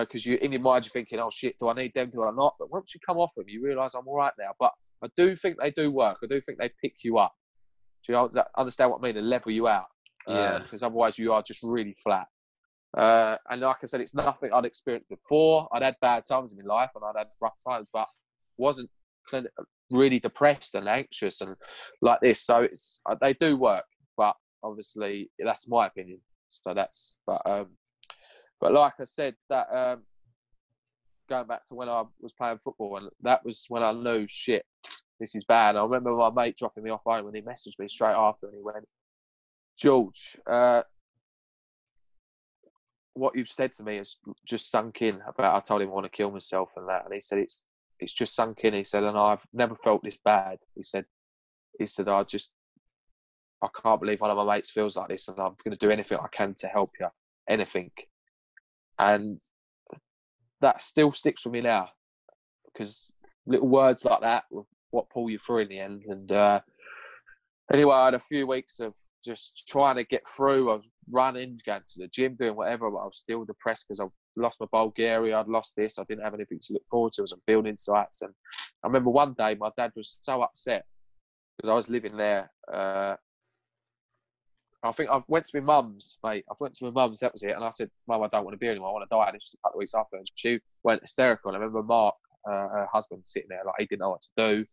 because 0.00 0.24
you 0.24 0.36
in 0.36 0.52
your 0.52 0.60
mind 0.60 0.84
you're 0.84 0.92
thinking 0.92 1.18
oh 1.18 1.30
shit 1.30 1.58
do 1.58 1.68
i 1.68 1.72
need 1.72 1.92
them 1.94 2.10
do 2.10 2.22
i 2.22 2.30
not 2.30 2.54
but 2.60 2.70
once 2.70 2.94
you 2.94 3.00
come 3.04 3.18
off 3.18 3.34
them 3.34 3.48
you 3.48 3.60
realize 3.60 3.94
i'm 3.94 4.06
all 4.06 4.16
right 4.16 4.34
now 4.38 4.52
but 4.60 4.72
I 5.02 5.08
do 5.16 5.34
think 5.34 5.56
they 5.58 5.72
do 5.72 5.90
work. 5.90 6.18
I 6.22 6.26
do 6.26 6.40
think 6.40 6.58
they 6.58 6.70
pick 6.80 6.94
you 7.02 7.18
up. 7.18 7.34
Do 8.06 8.12
you 8.12 8.30
understand 8.56 8.90
what 8.90 9.00
I 9.02 9.06
mean? 9.06 9.14
They 9.16 9.20
level 9.20 9.52
you 9.52 9.68
out. 9.68 9.86
Yeah. 10.26 10.58
Because 10.61 10.82
otherwise, 10.82 11.18
you 11.18 11.32
are 11.32 11.42
just 11.42 11.61
really 11.62 11.96
flat. 12.02 12.26
Uh, 12.96 13.37
and 13.48 13.62
like 13.62 13.78
I 13.82 13.87
said, 13.87 14.00
it's 14.00 14.14
nothing 14.14 14.50
I'd 14.52 14.64
experienced 14.64 15.08
before. 15.08 15.68
I'd 15.72 15.82
had 15.82 15.96
bad 16.00 16.24
times 16.26 16.52
in 16.52 16.58
my 16.58 16.74
life 16.74 16.90
and 16.94 17.02
I'd 17.04 17.18
had 17.18 17.28
rough 17.40 17.56
times, 17.66 17.88
but 17.92 18.06
wasn't 18.58 18.90
really 19.90 20.18
depressed 20.18 20.74
and 20.74 20.88
anxious 20.88 21.40
and 21.40 21.56
like 22.02 22.20
this. 22.20 22.42
So 22.42 22.62
it's 22.62 23.00
uh, 23.08 23.16
they 23.20 23.32
do 23.35 23.56
work, 23.56 23.85
but 24.16 24.37
obviously 24.62 25.30
that's 25.38 25.68
my 25.68 25.87
opinion. 25.87 26.20
So 26.50 26.74
that's 26.74 27.16
but 27.26 27.40
um, 27.46 27.68
but 28.61 28.72
like 28.72 28.94
I 29.00 29.04
said, 29.04 29.37
that 29.48 29.66
um, 29.74 30.02
going 31.28 31.46
back 31.46 31.66
to 31.68 31.74
when 31.74 31.88
I 31.88 32.04
was 32.20 32.35
playing 32.35 32.58
football, 32.58 32.98
and 32.98 33.08
that 33.22 33.44
was 33.44 33.64
when 33.68 33.82
I 33.82 33.92
knew 33.92 34.26
shit, 34.28 34.66
this 35.18 35.35
is 35.35 35.44
bad. 35.44 35.76
I 35.76 35.82
remember 35.82 36.12
my 36.12 36.30
mate 36.30 36.56
dropping 36.56 36.85
me 36.85 36.90
off 36.90 37.02
home 37.06 37.26
and 37.26 37.35
he 37.35 37.42
messaged 37.42 37.78
me 37.78 37.88
straight 37.88 38.14
after 38.14 38.46
and 38.46 38.56
he 38.56 38.62
went, 38.62 38.85
George, 39.78 40.37
uh, 40.46 40.82
what 43.14 43.37
you've 43.37 43.48
said 43.48 43.72
to 43.72 43.85
me 43.85 43.96
has 43.96 44.16
just 44.46 44.70
sunk 44.70 45.02
in 45.02 45.20
about 45.26 45.56
I 45.56 45.61
told 45.61 45.82
him 45.82 45.88
I 45.88 45.92
want 45.92 46.04
to 46.04 46.11
kill 46.11 46.30
myself 46.30 46.70
and 46.76 46.88
that. 46.88 47.04
And 47.04 47.12
he 47.12 47.20
said, 47.20 47.38
it's, 47.38 47.62
it's 48.00 48.12
just 48.12 48.35
sunk 48.35 48.61
in. 48.64 48.74
He 48.74 48.85
said, 48.85 49.04
and 49.04 49.18
I've 49.18 49.44
never 49.52 49.74
felt 49.76 50.02
this 50.02 50.18
bad. 50.24 50.58
He 50.74 50.82
said, 50.82 51.04
he 51.78 51.87
said, 51.87 52.08
I 52.08 52.22
just, 52.24 52.52
I 53.62 53.68
can't 53.82 54.00
believe 54.00 54.20
one 54.20 54.30
of 54.30 54.37
my 54.37 54.54
mates 54.56 54.70
feels 54.70 54.96
like 54.96 55.08
this 55.08 55.28
and 55.28 55.38
I'm 55.38 55.56
going 55.64 55.76
to 55.76 55.87
do 55.87 55.90
anything 55.90 56.18
I 56.18 56.28
can 56.32 56.54
to 56.58 56.68
help 56.68 56.90
you. 57.00 57.08
Anything. 57.48 57.90
And 58.98 59.40
that 60.61 60.82
still 60.82 61.12
sticks 61.12 61.44
with 61.44 61.54
me 61.54 61.61
now 61.61 61.88
because 62.72 63.11
little 63.46 63.68
words 63.68 64.04
like 64.04 64.20
that 64.20 64.44
what 64.92 65.11
pull 65.11 65.28
you 65.28 65.38
through 65.38 65.58
in 65.58 65.68
the 65.68 65.80
end. 65.80 66.04
And 66.06 66.30
uh, 66.30 66.61
anyway, 67.72 67.94
I 67.94 68.04
had 68.06 68.14
a 68.14 68.20
few 68.20 68.46
weeks 68.46 68.78
of 68.78 68.94
just 69.24 69.64
trying 69.68 69.96
to 69.96 70.04
get 70.04 70.22
through. 70.28 70.70
I 70.70 70.74
was 70.74 70.92
running, 71.11 71.58
going 71.66 71.82
to 71.87 72.00
the 72.00 72.08
gym, 72.08 72.37
doing 72.38 72.56
whatever, 72.56 72.90
but 72.90 72.98
I 72.98 73.04
was 73.04 73.18
still 73.18 73.44
depressed 73.44 73.87
because 73.88 74.00
I 74.00 74.06
lost 74.37 74.61
my 74.61 74.66
Bulgaria. 74.70 75.38
I'd 75.38 75.48
lost 75.48 75.74
this. 75.76 75.98
I 75.98 76.04
didn't 76.04 76.24
have 76.24 76.35
anything 76.35 76.58
to 76.61 76.72
look 76.72 76.85
forward 76.90 77.12
to. 77.12 77.22
I 77.22 77.24
was 77.24 77.32
on 77.32 77.40
building 77.46 77.76
sites. 77.76 78.22
And 78.22 78.32
I 78.82 78.87
remember 78.87 79.11
one 79.11 79.35
day 79.35 79.56
my 79.58 79.70
dad 79.76 79.92
was 79.96 80.18
so 80.22 80.42
upset 80.42 80.85
because 81.56 81.70
I 81.70 81.74
was 81.74 81.88
living 81.88 82.16
there. 82.16 82.50
Uh, 82.72 83.16
I 84.85 84.90
think 84.92 85.11
I 85.11 85.22
went 85.28 85.44
to 85.46 85.61
my 85.61 85.64
mum's, 85.64 86.18
mate. 86.24 86.44
I 86.50 86.54
went 86.58 86.74
to 86.74 86.87
my 86.87 86.90
mum's, 86.90 87.20
that 87.20 87.32
was 87.32 87.44
it. 87.44 87.54
And 87.54 87.64
I 87.64 87.70
said, 87.70 87.88
Mum, 88.08 88.22
I 88.22 88.28
don't 88.28 88.44
want 88.44 88.54
to 88.54 88.58
be 88.58 88.68
anymore. 88.68 88.88
I 88.88 88.92
want 88.92 89.08
to 89.08 89.16
die. 89.16 89.28
And 89.28 89.40
just 89.40 89.54
a 89.54 89.58
couple 89.58 89.78
of 89.78 89.80
weeks 89.80 89.94
after, 89.94 90.16
and 90.16 90.26
she 90.35 90.58
went 90.82 91.02
hysterical. 91.02 91.50
And 91.50 91.56
I 91.56 91.61
remember 91.61 91.85
Mark, 91.85 92.16
uh, 92.50 92.68
her 92.68 92.88
husband, 92.92 93.22
sitting 93.24 93.48
there 93.48 93.62
like 93.64 93.76
he 93.78 93.87
didn't 93.87 94.00
know 94.00 94.11
what 94.11 94.22
to 94.22 94.30
do. 94.37 94.66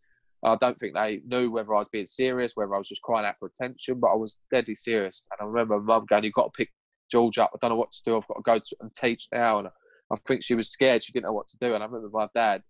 I 0.43 0.56
don't 0.56 0.80
think 0.80 0.93
they 0.93 1.21
knew 1.25 1.52
whether 1.52 1.75
I 1.75 1.80
was 1.80 1.89
being 1.89 2.06
serious, 2.06 2.54
whether 2.56 2.73
I 2.73 2.78
was 2.78 2.88
just 2.88 3.02
crying 3.02 3.25
out 3.25 3.36
for 3.39 3.47
attention, 3.47 3.99
but 3.99 4.08
I 4.08 4.15
was 4.15 4.39
deadly 4.54 4.75
serious. 4.75 5.28
And 5.32 5.45
I 5.45 5.49
remember 5.49 5.80
mum 5.82 6.06
going, 6.08 6.23
You've 6.23 6.34
got 6.34 6.54
to 6.54 6.58
pick 6.58 6.69
George 7.12 7.38
up. 7.38 7.52
I 7.54 7.58
don't 7.62 7.71
know 7.71 7.80
what 7.80 7.91
to 7.91 8.04
do. 8.06 8.15
I've 8.15 8.28
got 8.28 8.36
to 8.36 8.41
go 8.43 8.60
to, 8.60 8.75
and 8.82 8.95
teach 8.95 9.28
now. 9.34 9.60
And 9.60 9.67
I 10.12 10.15
think 10.25 10.43
she 10.43 10.56
was 10.56 10.69
scared. 10.69 11.04
She 11.04 11.12
didn't 11.12 11.25
know 11.25 11.34
what 11.34 11.47
to 11.47 11.58
do. 11.60 11.73
And 11.73 11.84
I 11.84 11.88
remember 11.88 12.10
my 12.12 12.28
dad, 12.34 12.62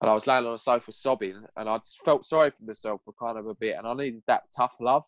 and 0.00 0.10
I 0.10 0.14
was 0.14 0.26
laying 0.26 0.44
on 0.44 0.54
a 0.54 0.58
sofa 0.58 0.90
sobbing, 0.90 1.42
and 1.56 1.68
I 1.68 1.78
felt 2.04 2.24
sorry 2.24 2.50
for 2.50 2.64
myself 2.64 3.02
for 3.04 3.14
kind 3.20 3.38
of 3.38 3.46
a 3.46 3.54
bit. 3.54 3.76
And 3.78 3.86
I 3.86 3.94
needed 3.94 4.22
that 4.26 4.42
tough 4.56 4.76
love. 4.80 5.04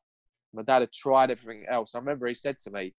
My 0.54 0.62
dad 0.62 0.80
had 0.80 0.92
tried 0.92 1.30
everything 1.30 1.66
else. 1.68 1.94
I 1.94 1.98
remember 1.98 2.26
he 2.26 2.34
said 2.34 2.58
to 2.60 2.70
me, 2.70 2.94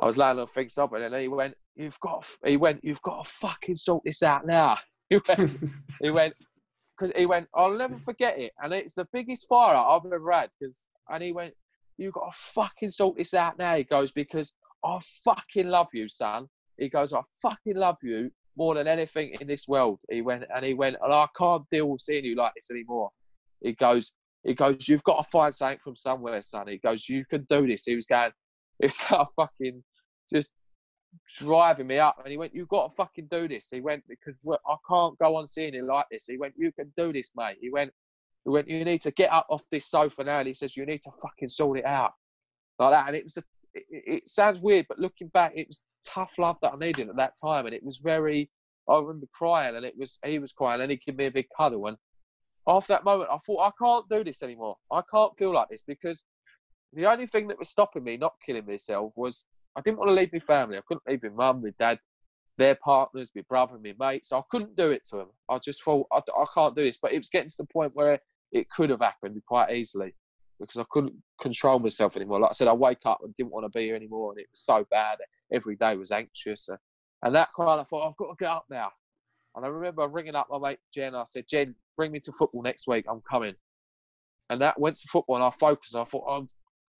I 0.00 0.06
was 0.06 0.16
laying 0.16 0.38
on 0.38 0.46
things 0.46 0.74
sobbing, 0.74 1.02
and 1.02 1.14
he 1.14 1.28
went, 1.28 1.54
You've 1.74 2.00
got, 2.00 2.24
he 2.44 2.56
went, 2.56 2.80
You've 2.84 3.02
got 3.02 3.24
to 3.24 3.30
fucking 3.30 3.76
sort 3.76 4.04
this 4.04 4.22
out 4.22 4.46
now. 4.46 4.78
He 5.08 5.20
went, 5.28 5.60
he 6.00 6.10
went, 6.10 6.34
because 6.96 7.14
he 7.16 7.26
went, 7.26 7.48
I'll 7.54 7.76
never 7.76 7.98
forget 7.98 8.38
it, 8.38 8.52
and 8.62 8.72
it's 8.72 8.94
the 8.94 9.06
biggest 9.12 9.48
fire 9.48 9.76
I've 9.76 10.06
ever 10.06 10.32
had. 10.32 10.50
Because 10.58 10.86
and 11.08 11.22
he 11.22 11.32
went, 11.32 11.54
you 11.98 12.10
got 12.10 12.32
to 12.32 12.38
fucking 12.54 12.90
sort 12.90 13.16
this 13.16 13.34
out 13.34 13.58
now. 13.58 13.76
He 13.76 13.84
goes 13.84 14.12
because 14.12 14.52
I 14.84 14.98
fucking 15.24 15.68
love 15.68 15.88
you, 15.92 16.08
son. 16.08 16.46
He 16.78 16.88
goes, 16.88 17.12
I 17.12 17.20
fucking 17.40 17.76
love 17.76 17.96
you 18.02 18.30
more 18.56 18.74
than 18.74 18.86
anything 18.86 19.34
in 19.40 19.46
this 19.46 19.66
world. 19.68 20.00
He 20.10 20.22
went 20.22 20.44
and 20.54 20.64
he 20.64 20.74
went, 20.74 20.96
and 21.02 21.12
I 21.12 21.26
can't 21.36 21.64
deal 21.70 21.90
with 21.90 22.00
seeing 22.00 22.24
you 22.24 22.36
like 22.36 22.52
this 22.54 22.70
anymore. 22.70 23.10
He 23.60 23.72
goes, 23.72 24.12
he 24.44 24.54
goes, 24.54 24.88
you've 24.88 25.04
got 25.04 25.22
to 25.22 25.30
find 25.30 25.54
something 25.54 25.78
from 25.82 25.96
somewhere, 25.96 26.40
son. 26.42 26.68
He 26.68 26.78
goes, 26.78 27.08
you 27.08 27.24
can 27.28 27.46
do 27.48 27.66
this. 27.66 27.84
He 27.84 27.96
was 27.96 28.06
going, 28.06 28.30
it's 28.80 29.10
like 29.10 29.26
fucking 29.36 29.82
just 30.30 30.52
driving 31.38 31.86
me 31.86 31.98
up. 31.98 32.16
And 32.22 32.30
he 32.30 32.38
went, 32.38 32.54
You've 32.54 32.68
got 32.68 32.90
to 32.90 32.94
fucking 32.94 33.28
do 33.30 33.48
this. 33.48 33.68
He 33.70 33.80
went, 33.80 34.04
Because 34.08 34.38
I 34.46 34.76
can't 34.88 35.18
go 35.18 35.36
on 35.36 35.46
seeing 35.46 35.74
it 35.74 35.84
like 35.84 36.06
this. 36.10 36.26
He 36.26 36.38
went, 36.38 36.54
You 36.56 36.72
can 36.72 36.92
do 36.96 37.12
this, 37.12 37.32
mate. 37.36 37.56
He 37.60 37.70
went, 37.70 37.92
he 38.44 38.50
went, 38.50 38.68
You 38.68 38.84
need 38.84 39.02
to 39.02 39.10
get 39.12 39.32
up 39.32 39.46
off 39.50 39.64
this 39.70 39.86
sofa 39.86 40.24
now. 40.24 40.38
And 40.38 40.48
he 40.48 40.54
says, 40.54 40.76
You 40.76 40.86
need 40.86 41.02
to 41.02 41.10
fucking 41.22 41.48
sort 41.48 41.78
it 41.78 41.84
out. 41.84 42.12
Like 42.78 42.92
that. 42.92 43.08
And 43.08 43.16
it 43.16 43.24
was 43.24 43.36
a, 43.36 43.42
it, 43.74 43.84
it 43.90 44.28
sounds 44.28 44.60
weird, 44.60 44.86
but 44.88 44.98
looking 44.98 45.28
back, 45.28 45.52
it 45.54 45.66
was 45.66 45.82
tough 46.06 46.38
love 46.38 46.58
that 46.62 46.72
I 46.72 46.76
needed 46.76 47.08
at 47.08 47.16
that 47.16 47.34
time. 47.42 47.66
And 47.66 47.74
it 47.74 47.84
was 47.84 47.98
very, 47.98 48.50
I 48.88 48.98
remember 48.98 49.26
crying 49.32 49.76
and 49.76 49.84
it 49.84 49.94
was, 49.96 50.18
he 50.24 50.38
was 50.38 50.52
crying 50.52 50.80
and 50.80 50.90
he 50.90 50.96
gave 50.96 51.16
me 51.16 51.26
a 51.26 51.30
big 51.30 51.46
cuddle. 51.56 51.86
And 51.86 51.96
after 52.66 52.92
that 52.92 53.04
moment, 53.04 53.30
I 53.32 53.38
thought, 53.38 53.66
I 53.66 53.70
can't 53.82 54.08
do 54.08 54.24
this 54.24 54.42
anymore. 54.42 54.76
I 54.92 55.02
can't 55.10 55.36
feel 55.38 55.52
like 55.52 55.68
this 55.68 55.82
because 55.86 56.24
the 56.92 57.06
only 57.06 57.26
thing 57.26 57.48
that 57.48 57.58
was 57.58 57.68
stopping 57.68 58.04
me 58.04 58.16
not 58.16 58.34
killing 58.44 58.66
myself 58.66 59.12
was 59.16 59.44
I 59.76 59.82
didn't 59.82 59.98
want 59.98 60.08
to 60.08 60.14
leave 60.14 60.32
my 60.32 60.38
family. 60.38 60.78
I 60.78 60.82
couldn't 60.86 61.06
leave 61.06 61.22
my 61.22 61.52
mum, 61.52 61.62
my 61.62 61.72
dad, 61.78 61.98
their 62.58 62.76
partners, 62.76 63.30
my 63.34 63.42
brother, 63.48 63.78
my 63.82 63.94
mates. 63.98 64.32
I 64.32 64.40
couldn't 64.50 64.76
do 64.76 64.90
it 64.90 65.04
to 65.10 65.16
them. 65.16 65.28
I 65.50 65.58
just 65.58 65.82
thought, 65.82 66.06
I, 66.10 66.18
I 66.18 66.44
can't 66.54 66.74
do 66.74 66.82
this. 66.82 66.98
But 67.00 67.12
it 67.12 67.18
was 67.18 67.28
getting 67.28 67.50
to 67.50 67.56
the 67.58 67.66
point 67.66 67.94
where 67.94 68.18
it 68.52 68.70
could 68.70 68.90
have 68.90 69.02
happened 69.02 69.40
quite 69.46 69.72
easily 69.72 70.14
because 70.58 70.78
I 70.78 70.84
couldn't 70.90 71.12
control 71.40 71.78
myself 71.78 72.16
anymore. 72.16 72.40
Like 72.40 72.50
I 72.50 72.54
said, 72.54 72.68
I 72.68 72.72
wake 72.72 73.04
up 73.04 73.20
and 73.22 73.34
didn't 73.34 73.52
want 73.52 73.70
to 73.70 73.78
be 73.78 73.84
here 73.84 73.96
anymore. 73.96 74.32
And 74.32 74.40
it 74.40 74.46
was 74.50 74.60
so 74.60 74.86
bad. 74.90 75.18
Every 75.52 75.76
day 75.76 75.96
was 75.96 76.12
anxious. 76.12 76.68
Uh, 76.68 76.76
and 77.22 77.34
that 77.34 77.50
kind 77.54 77.80
of 77.80 77.88
thought, 77.88 78.08
I've 78.08 78.16
got 78.16 78.28
to 78.28 78.36
get 78.38 78.50
up 78.50 78.64
now. 78.70 78.90
And 79.54 79.64
I 79.64 79.68
remember 79.68 80.06
ringing 80.08 80.34
up 80.34 80.48
my 80.50 80.58
mate 80.58 80.78
Jen. 80.94 81.14
I 81.14 81.24
said, 81.26 81.44
Jen, 81.48 81.74
bring 81.96 82.12
me 82.12 82.20
to 82.20 82.32
football 82.32 82.62
next 82.62 82.86
week. 82.86 83.04
I'm 83.08 83.22
coming. 83.30 83.54
And 84.48 84.60
that 84.60 84.78
went 84.80 84.96
to 84.96 85.08
football 85.08 85.36
and 85.36 85.44
I 85.44 85.50
focused. 85.50 85.96
I 85.96 86.04
thought, 86.04 86.28
I've 86.28 86.48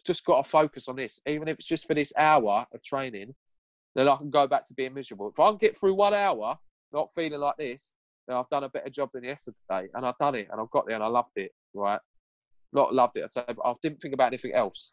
just 0.07 0.25
got 0.25 0.43
to 0.43 0.49
focus 0.49 0.89
on 0.89 0.97
this. 0.97 1.21
Even 1.27 1.49
if 1.49 1.59
it's 1.59 1.69
just 1.69 1.87
for 1.87 1.95
this 1.95 2.13
hour 2.17 2.67
of 2.73 2.83
training, 2.83 3.35
then 3.95 4.09
I 4.09 4.17
can 4.17 4.31
go 4.31 4.47
back 4.47 4.67
to 4.69 4.75
being 4.75 4.95
miserable. 4.95 5.29
If 5.29 5.41
I 5.41 5.49
can 5.49 5.59
get 5.59 5.77
through 5.77 5.95
one 5.95 6.15
hour 6.15 6.59
not 6.93 7.13
feeling 7.15 7.41
like 7.41 7.57
this, 7.59 7.93
then 8.27 8.37
I've 8.37 8.49
done 8.49 8.65
a 8.65 8.69
better 8.69 8.91
job 8.91 9.11
than 9.13 9.25
yesterday. 9.25 9.89
And 9.95 10.05
I've 10.05 10.19
done 10.19 10.35
it 10.35 10.49
and 10.51 10.61
I've 10.61 10.71
got 10.71 10.87
there 10.87 10.97
and 10.97 11.05
I 11.05 11.09
loved 11.09 11.33
it, 11.37 11.53
right? 11.75 12.01
not 12.73 12.95
loved 12.95 13.17
it, 13.17 13.25
I'd 13.25 13.31
say, 13.31 13.45
but 13.49 13.65
I 13.65 13.73
didn't 13.83 14.01
think 14.01 14.15
about 14.15 14.29
anything 14.29 14.53
else. 14.53 14.93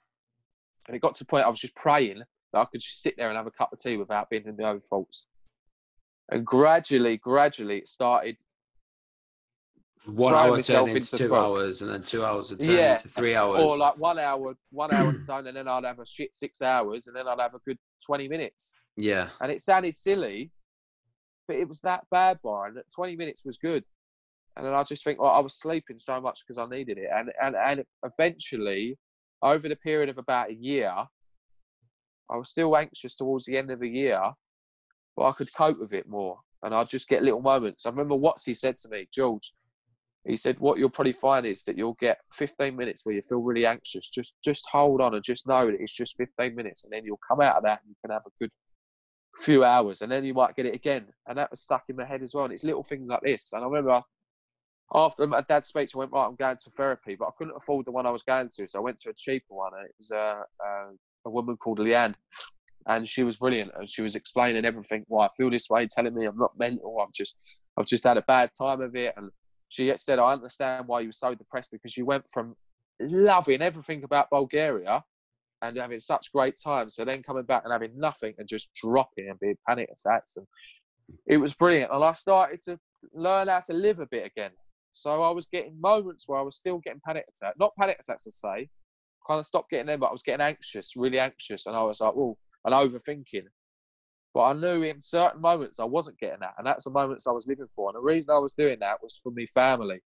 And 0.87 0.95
it 0.95 1.01
got 1.01 1.13
to 1.15 1.23
the 1.23 1.27
point 1.27 1.45
I 1.45 1.49
was 1.49 1.59
just 1.59 1.75
praying 1.75 2.19
that 2.51 2.59
I 2.59 2.65
could 2.65 2.81
just 2.81 3.01
sit 3.01 3.15
there 3.17 3.29
and 3.29 3.37
have 3.37 3.47
a 3.47 3.51
cup 3.51 3.71
of 3.71 3.79
tea 3.79 3.97
without 3.97 4.29
being 4.29 4.45
in 4.45 4.55
the 4.55 4.67
over 4.67 4.79
faults. 4.79 5.27
And 6.29 6.45
gradually, 6.45 7.17
gradually, 7.17 7.79
it 7.79 7.87
started. 7.87 8.37
One 10.15 10.33
hour 10.33 10.61
turned 10.61 10.89
into 10.89 10.97
into 10.97 11.17
two 11.17 11.27
smoke. 11.27 11.57
hours, 11.57 11.81
and 11.81 11.91
then 11.91 12.03
two 12.03 12.23
hours 12.25 12.49
would 12.49 12.59
turn 12.59 12.75
Yeah, 12.75 12.93
into 12.93 13.07
three 13.07 13.35
hours. 13.35 13.63
Or 13.63 13.77
like 13.77 13.97
one 13.97 14.19
hour, 14.19 14.53
one 14.71 14.91
hour 14.91 15.07
on 15.07 15.15
its 15.15 15.29
and 15.29 15.55
then 15.55 15.67
I'd 15.67 15.85
have 15.85 15.99
a 15.99 16.05
shit 16.05 16.35
six 16.35 16.61
hours, 16.61 17.07
and 17.07 17.15
then 17.15 17.27
I'd 17.27 17.39
have 17.39 17.53
a 17.53 17.59
good 17.65 17.77
20 18.05 18.27
minutes. 18.27 18.73
yeah, 18.97 19.29
And 19.39 19.51
it 19.51 19.61
sounded 19.61 19.93
silly, 19.95 20.51
but 21.47 21.55
it 21.57 21.67
was 21.67 21.79
that 21.81 22.03
bad, 22.11 22.39
Byron, 22.43 22.75
that 22.75 22.85
20 22.93 23.15
minutes 23.15 23.45
was 23.45 23.57
good. 23.57 23.83
And 24.55 24.65
then 24.65 24.73
I 24.73 24.83
just 24.83 25.03
think, 25.03 25.19
well, 25.19 25.31
I 25.31 25.39
was 25.39 25.55
sleeping 25.55 25.97
so 25.97 26.21
much 26.21 26.41
because 26.45 26.57
I 26.57 26.67
needed 26.67 26.97
it. 26.97 27.09
And, 27.13 27.31
and, 27.41 27.55
and 27.55 27.83
eventually, 28.05 28.97
over 29.41 29.67
the 29.67 29.75
period 29.75 30.09
of 30.09 30.17
about 30.17 30.51
a 30.51 30.53
year, 30.53 30.93
I 32.29 32.37
was 32.37 32.49
still 32.49 32.75
anxious 32.77 33.15
towards 33.15 33.45
the 33.45 33.57
end 33.57 33.71
of 33.71 33.79
the 33.79 33.89
year, 33.89 34.21
but 35.17 35.25
I 35.25 35.31
could 35.31 35.53
cope 35.55 35.79
with 35.79 35.93
it 35.93 36.07
more. 36.07 36.39
And 36.61 36.73
I'd 36.73 36.89
just 36.89 37.07
get 37.09 37.23
little 37.23 37.41
moments. 37.41 37.85
I 37.85 37.89
remember 37.89 38.15
what 38.15 38.41
he 38.43 38.53
said 38.53 38.77
to 38.79 38.89
me, 38.89 39.07
George. 39.13 39.53
He 40.25 40.35
said, 40.37 40.59
"What 40.59 40.79
you'll 40.79 40.89
probably 40.89 41.13
find 41.13 41.45
is 41.45 41.63
that 41.63 41.77
you'll 41.77 41.97
get 41.99 42.19
15 42.33 42.75
minutes 42.75 43.05
where 43.05 43.15
you 43.15 43.21
feel 43.21 43.41
really 43.41 43.65
anxious. 43.65 44.09
Just, 44.09 44.33
just 44.43 44.65
hold 44.71 45.01
on 45.01 45.13
and 45.13 45.23
just 45.23 45.47
know 45.47 45.65
that 45.65 45.79
it's 45.79 45.91
just 45.91 46.15
15 46.17 46.55
minutes, 46.55 46.85
and 46.85 46.93
then 46.93 47.03
you'll 47.03 47.19
come 47.27 47.41
out 47.41 47.57
of 47.57 47.63
that 47.63 47.81
and 47.81 47.89
you 47.89 47.95
can 48.01 48.11
have 48.11 48.23
a 48.25 48.31
good 48.39 48.51
few 49.39 49.63
hours, 49.63 50.01
and 50.01 50.11
then 50.11 50.23
you 50.23 50.33
might 50.33 50.55
get 50.55 50.65
it 50.65 50.75
again." 50.75 51.07
And 51.27 51.37
that 51.37 51.49
was 51.49 51.61
stuck 51.61 51.83
in 51.89 51.97
my 51.97 52.05
head 52.05 52.21
as 52.21 52.33
well. 52.33 52.45
And 52.45 52.53
it's 52.53 52.63
little 52.63 52.83
things 52.83 53.09
like 53.09 53.21
this. 53.21 53.51
And 53.53 53.63
I 53.63 53.67
remember 53.67 53.91
I, 53.91 54.01
after 54.93 55.27
my 55.27 55.41
dad's 55.41 55.67
speech, 55.67 55.93
I 55.93 55.99
went, 55.99 56.11
"Right, 56.11 56.25
I'm 56.25 56.35
going 56.35 56.57
to 56.57 56.69
therapy," 56.71 57.15
but 57.15 57.27
I 57.27 57.31
couldn't 57.37 57.57
afford 57.57 57.85
the 57.85 57.91
one 57.91 58.05
I 58.05 58.11
was 58.11 58.23
going 58.23 58.49
to, 58.55 58.67
so 58.67 58.79
I 58.79 58.81
went 58.81 58.99
to 58.99 59.09
a 59.09 59.13
cheaper 59.13 59.53
one. 59.53 59.73
And 59.77 59.85
it 59.85 59.95
was 59.97 60.11
a, 60.11 60.43
a, 60.63 60.91
a 61.25 61.29
woman 61.29 61.57
called 61.57 61.79
Leanne, 61.79 62.15
and 62.87 63.07
she 63.09 63.23
was 63.23 63.37
brilliant, 63.37 63.71
and 63.77 63.89
she 63.89 64.01
was 64.01 64.15
explaining 64.15 64.63
everything 64.63 65.03
why 65.07 65.25
I 65.25 65.29
feel 65.35 65.49
this 65.49 65.69
way, 65.69 65.87
telling 65.87 66.13
me 66.15 66.25
I'm 66.25 66.37
not 66.37 66.57
mental. 66.57 66.97
I'm 67.01 67.11
just, 67.13 67.37
I've 67.77 67.87
just 67.87 68.03
had 68.05 68.17
a 68.17 68.21
bad 68.21 68.51
time 68.57 68.81
of 68.81 68.95
it, 68.95 69.13
and 69.17 69.29
she 69.73 69.91
said, 69.95 70.19
I 70.19 70.33
understand 70.33 70.87
why 70.87 70.99
you 70.99 71.07
were 71.07 71.13
so 71.13 71.33
depressed 71.33 71.71
because 71.71 71.97
you 71.97 72.05
went 72.05 72.25
from 72.31 72.55
loving 72.99 73.63
everything 73.63 74.03
about 74.03 74.29
Bulgaria 74.29 75.03
and 75.63 75.77
having 75.77 75.97
such 75.97 76.31
great 76.31 76.55
times 76.63 76.93
to 76.95 77.05
then 77.05 77.23
coming 77.23 77.45
back 77.45 77.63
and 77.63 77.73
having 77.73 77.97
nothing 77.97 78.35
and 78.37 78.47
just 78.47 78.69
dropping 78.75 79.29
and 79.29 79.39
being 79.39 79.57
panic 79.67 79.89
attacks. 79.89 80.37
And 80.37 80.45
it 81.25 81.37
was 81.37 81.55
brilliant. 81.55 81.91
And 81.91 82.03
I 82.03 82.13
started 82.13 82.61
to 82.65 82.77
learn 83.13 83.47
how 83.47 83.61
to 83.61 83.73
live 83.73 83.99
a 83.99 84.05
bit 84.05 84.27
again. 84.27 84.51
So 84.91 85.23
I 85.23 85.31
was 85.31 85.47
getting 85.47 85.81
moments 85.81 86.29
where 86.29 86.37
I 86.37 86.43
was 86.43 86.55
still 86.55 86.77
getting 86.77 87.01
panic 87.03 87.25
attacks, 87.27 87.57
not 87.57 87.75
panic 87.79 87.97
attacks, 87.99 88.27
I 88.27 88.29
say, 88.29 88.69
kind 89.27 89.39
of 89.39 89.45
stopped 89.47 89.71
getting 89.71 89.87
them, 89.87 90.01
but 90.01 90.09
I 90.09 90.11
was 90.11 90.21
getting 90.21 90.45
anxious, 90.45 90.95
really 90.95 91.17
anxious. 91.17 91.65
And 91.65 91.75
I 91.75 91.81
was 91.81 91.99
like, 91.99 92.13
oh, 92.15 92.37
and 92.63 92.75
overthinking. 92.75 93.47
But 94.33 94.43
I 94.45 94.53
knew 94.53 94.81
in 94.81 94.99
certain 94.99 95.41
moments 95.41 95.79
I 95.79 95.85
wasn't 95.85 96.19
getting 96.19 96.39
that. 96.39 96.55
And 96.57 96.65
that's 96.65 96.85
the 96.85 96.91
moments 96.91 97.27
I 97.27 97.31
was 97.31 97.47
living 97.47 97.67
for. 97.67 97.89
And 97.89 97.95
the 97.95 98.01
reason 98.01 98.31
I 98.31 98.39
was 98.39 98.53
doing 98.53 98.79
that 98.79 99.01
was 99.01 99.19
for 99.21 99.31
me 99.31 99.45
family. 99.45 100.01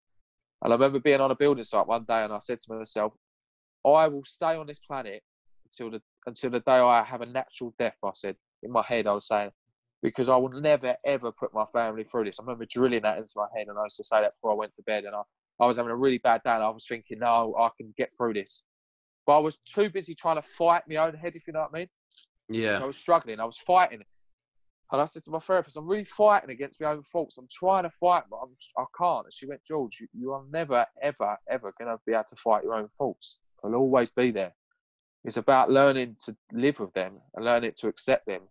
And 0.63 0.73
I 0.73 0.75
remember 0.75 0.99
being 0.99 1.21
on 1.21 1.31
a 1.31 1.35
building 1.35 1.63
site 1.63 1.87
one 1.87 2.05
day 2.05 2.23
and 2.23 2.33
I 2.33 2.39
said 2.39 2.59
to 2.61 2.73
myself, 2.73 3.13
I 3.85 4.07
will 4.07 4.23
stay 4.23 4.55
on 4.55 4.65
this 4.65 4.79
planet 4.79 5.21
until 5.65 5.91
the 5.91 6.01
until 6.25 6.49
the 6.49 6.59
day 6.59 6.71
I 6.71 7.03
have 7.03 7.21
a 7.21 7.25
natural 7.27 7.73
death, 7.77 7.97
I 8.03 8.11
said. 8.13 8.35
In 8.63 8.71
my 8.71 8.81
head 8.81 9.05
I 9.05 9.13
was 9.13 9.27
saying, 9.27 9.51
because 10.01 10.27
I 10.27 10.37
will 10.37 10.49
never 10.49 10.95
ever 11.05 11.31
put 11.31 11.53
my 11.53 11.65
family 11.71 12.03
through 12.03 12.25
this. 12.25 12.39
I 12.39 12.43
remember 12.43 12.65
drilling 12.65 13.03
that 13.03 13.19
into 13.19 13.33
my 13.35 13.45
head 13.55 13.67
and 13.67 13.77
I 13.77 13.83
used 13.83 13.97
to 13.97 14.03
say 14.03 14.21
that 14.21 14.33
before 14.35 14.51
I 14.51 14.55
went 14.55 14.73
to 14.75 14.83
bed 14.83 15.03
and 15.03 15.15
I, 15.15 15.21
I 15.59 15.67
was 15.67 15.77
having 15.77 15.91
a 15.91 15.95
really 15.95 16.17
bad 16.17 16.41
day 16.43 16.51
and 16.51 16.63
I 16.63 16.69
was 16.69 16.87
thinking, 16.87 17.19
no, 17.19 17.55
I 17.59 17.69
can 17.77 17.93
get 17.95 18.09
through 18.17 18.33
this. 18.33 18.63
But 19.27 19.37
I 19.37 19.39
was 19.39 19.57
too 19.65 19.89
busy 19.89 20.15
trying 20.15 20.37
to 20.37 20.41
fight 20.41 20.83
my 20.89 20.97
own 20.97 21.15
head, 21.15 21.35
if 21.35 21.45
you 21.45 21.53
know 21.53 21.61
what 21.61 21.71
I 21.73 21.79
mean. 21.79 21.87
yeah, 22.49 22.79
I 22.81 22.85
was 22.85 22.97
struggling. 22.97 23.39
I 23.39 23.45
was 23.45 23.57
fighting. 23.57 24.01
And 24.95 25.01
I 25.01 25.05
said 25.05 25.25
to 25.25 25.29
my 25.29 25.39
therapist, 25.39 25.75
I'm 25.75 25.89
really 25.89 26.05
fighting 26.05 26.51
against 26.51 26.79
my 26.79 26.87
own 26.87 27.03
faults. 27.03 27.37
I'm 27.37 27.49
trying 27.51 27.83
to 27.83 27.89
fight, 27.89 28.23
but 28.29 28.37
I'm, 28.37 28.55
I 28.77 28.85
can't. 28.97 29.25
And 29.25 29.33
she 29.33 29.45
went, 29.45 29.61
George, 29.61 29.97
you, 29.99 30.07
you 30.17 30.31
are 30.31 30.41
never, 30.49 30.85
ever, 31.03 31.37
ever 31.49 31.73
going 31.77 31.91
to 31.91 31.99
be 32.07 32.13
able 32.13 32.23
to 32.29 32.35
fight 32.37 32.63
your 32.63 32.75
own 32.75 32.87
faults. 32.97 33.39
They'll 33.61 33.75
always 33.75 34.11
be 34.11 34.31
there. 34.31 34.53
It's 35.25 35.35
about 35.35 35.69
learning 35.69 36.15
to 36.23 36.37
live 36.53 36.79
with 36.79 36.93
them 36.93 37.15
and 37.35 37.43
learning 37.43 37.73
to 37.79 37.89
accept 37.89 38.25
them. 38.25 38.43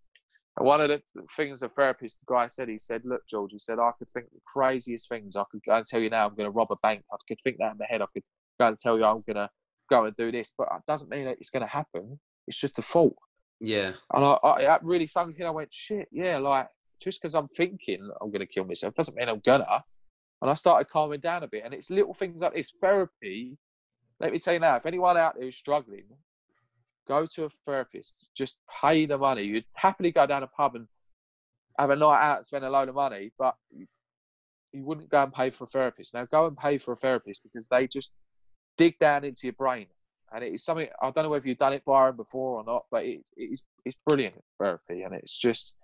And 0.59 0.67
one 0.67 0.83
of 0.83 0.89
the 0.89 1.01
things 1.35 1.61
the 1.61 1.71
therapist, 1.71 2.21
the 2.21 2.35
guy 2.35 2.47
said, 2.47 2.69
he 2.69 2.77
said, 2.77 3.01
Look, 3.07 3.27
George, 3.27 3.53
he 3.53 3.59
said, 3.59 3.79
I 3.79 3.93
could 3.99 4.11
think 4.11 4.27
the 4.31 4.41
craziest 4.47 5.09
things. 5.09 5.37
I 5.37 5.45
could 5.51 5.63
go 5.67 5.77
and 5.77 5.87
tell 5.87 6.01
you 6.01 6.11
now 6.11 6.27
I'm 6.27 6.35
going 6.35 6.45
to 6.45 6.51
rob 6.51 6.73
a 6.73 6.77
bank. 6.83 7.05
I 7.11 7.17
could 7.27 7.41
think 7.41 7.57
that 7.57 7.73
in 7.73 7.79
my 7.79 7.87
head. 7.89 8.03
I 8.03 8.07
could 8.13 8.23
go 8.61 8.67
and 8.69 8.77
tell 8.77 8.99
you 8.99 9.07
I'm 9.07 9.25
going 9.27 9.37
to 9.37 9.49
go 9.89 10.05
and 10.05 10.15
do 10.15 10.31
this. 10.31 10.53
But 10.59 10.69
it 10.77 10.83
doesn't 10.87 11.09
mean 11.09 11.25
that 11.25 11.39
it's 11.41 11.49
going 11.49 11.63
to 11.63 11.67
happen. 11.67 12.21
It's 12.47 12.61
just 12.61 12.79
a 12.79 12.83
fault. 12.83 13.17
Yeah, 13.65 13.93
And 14.13 14.25
I, 14.25 14.39
I 14.43 14.63
that 14.63 14.85
really 14.85 15.07
sunk 15.07 15.39
in. 15.39 15.47
I 15.47 15.51
went, 15.51 15.73
shit, 15.73 16.09
yeah, 16.13 16.39
like 16.39 16.69
just 17.01 17.21
because 17.21 17.35
I'm 17.35 17.49
thinking 17.49 18.11
I'm 18.21 18.31
to 18.31 18.47
kill 18.47 18.65
myself 18.65 18.95
doesn't 18.95 19.17
mean 19.17 19.29
I'm 19.29 19.43
gonna. 19.45 19.83
And 20.43 20.51
I 20.51 20.55
started 20.55 20.91
calming 20.91 21.21
down 21.21 21.43
a 21.43 21.49
bit. 21.49 21.63
And 21.65 21.73
it's 21.73 21.91
little 21.91 22.15
things 22.15 22.43
like 22.43 22.55
this. 22.55 22.73
Therapy, 22.81 23.57
let 24.21 24.33
me 24.33 24.39
tell 24.39 24.55
you 24.55 24.61
now, 24.61 24.77
if 24.77 24.87
anyone 24.87 25.17
out 25.17 25.35
there 25.39 25.49
is 25.49 25.57
struggling, 25.57 26.05
go 27.09 27.27
to 27.27 27.45
a 27.45 27.51
therapist. 27.67 28.29
Just 28.37 28.59
pay 28.83 29.07
the 29.07 29.17
money. 29.17 29.43
You'd 29.43 29.65
happily 29.75 30.11
go 30.11 30.27
down 30.27 30.43
a 30.43 30.47
pub 30.49 30.75
and 30.75 30.87
have 31.79 31.91
a 31.91 31.97
night 31.97 32.23
out 32.23 32.47
spend 32.47 32.65
a 32.65 32.71
load 32.71 32.89
of 32.89 32.95
money, 32.95 33.33
but 33.39 33.55
you 33.71 34.85
wouldn't 34.85 35.09
go 35.09 35.23
and 35.23 35.33
pay 35.33 35.51
for 35.51 35.65
a 35.65 35.69
therapist. 35.69 36.15
Now 36.15 36.27
go 36.27 36.47
and 36.47 36.57
pay 36.57 36.79
for 36.79 36.93
a 36.93 36.97
therapist 36.97 37.43
because 37.43 37.69
they 37.69 37.87
just 37.87 38.13
dig 38.77 38.99
down 38.99 39.25
into 39.25 39.47
your 39.47 39.55
brain. 39.55 39.87
And 40.33 40.43
it 40.43 40.53
is 40.53 40.65
something 40.65 40.89
I 41.01 41.11
don't 41.11 41.25
know 41.25 41.31
whether 41.31 41.47
you've 41.47 41.59
done 41.59 41.73
it, 41.73 41.85
Byron, 41.85 42.17
before 42.17 42.61
or 42.61 42.65
not, 42.65 42.85
but 42.91 43.05
it, 43.05 43.21
it's 43.37 43.65
it's 43.85 43.97
brilliant 44.07 44.35
therapy, 44.61 45.03
and 45.03 45.15
it's 45.15 45.37
just. 45.37 45.77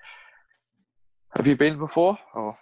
Have 1.36 1.46
you 1.46 1.56
been 1.56 1.78
before? 1.78 2.18
Or 2.34 2.58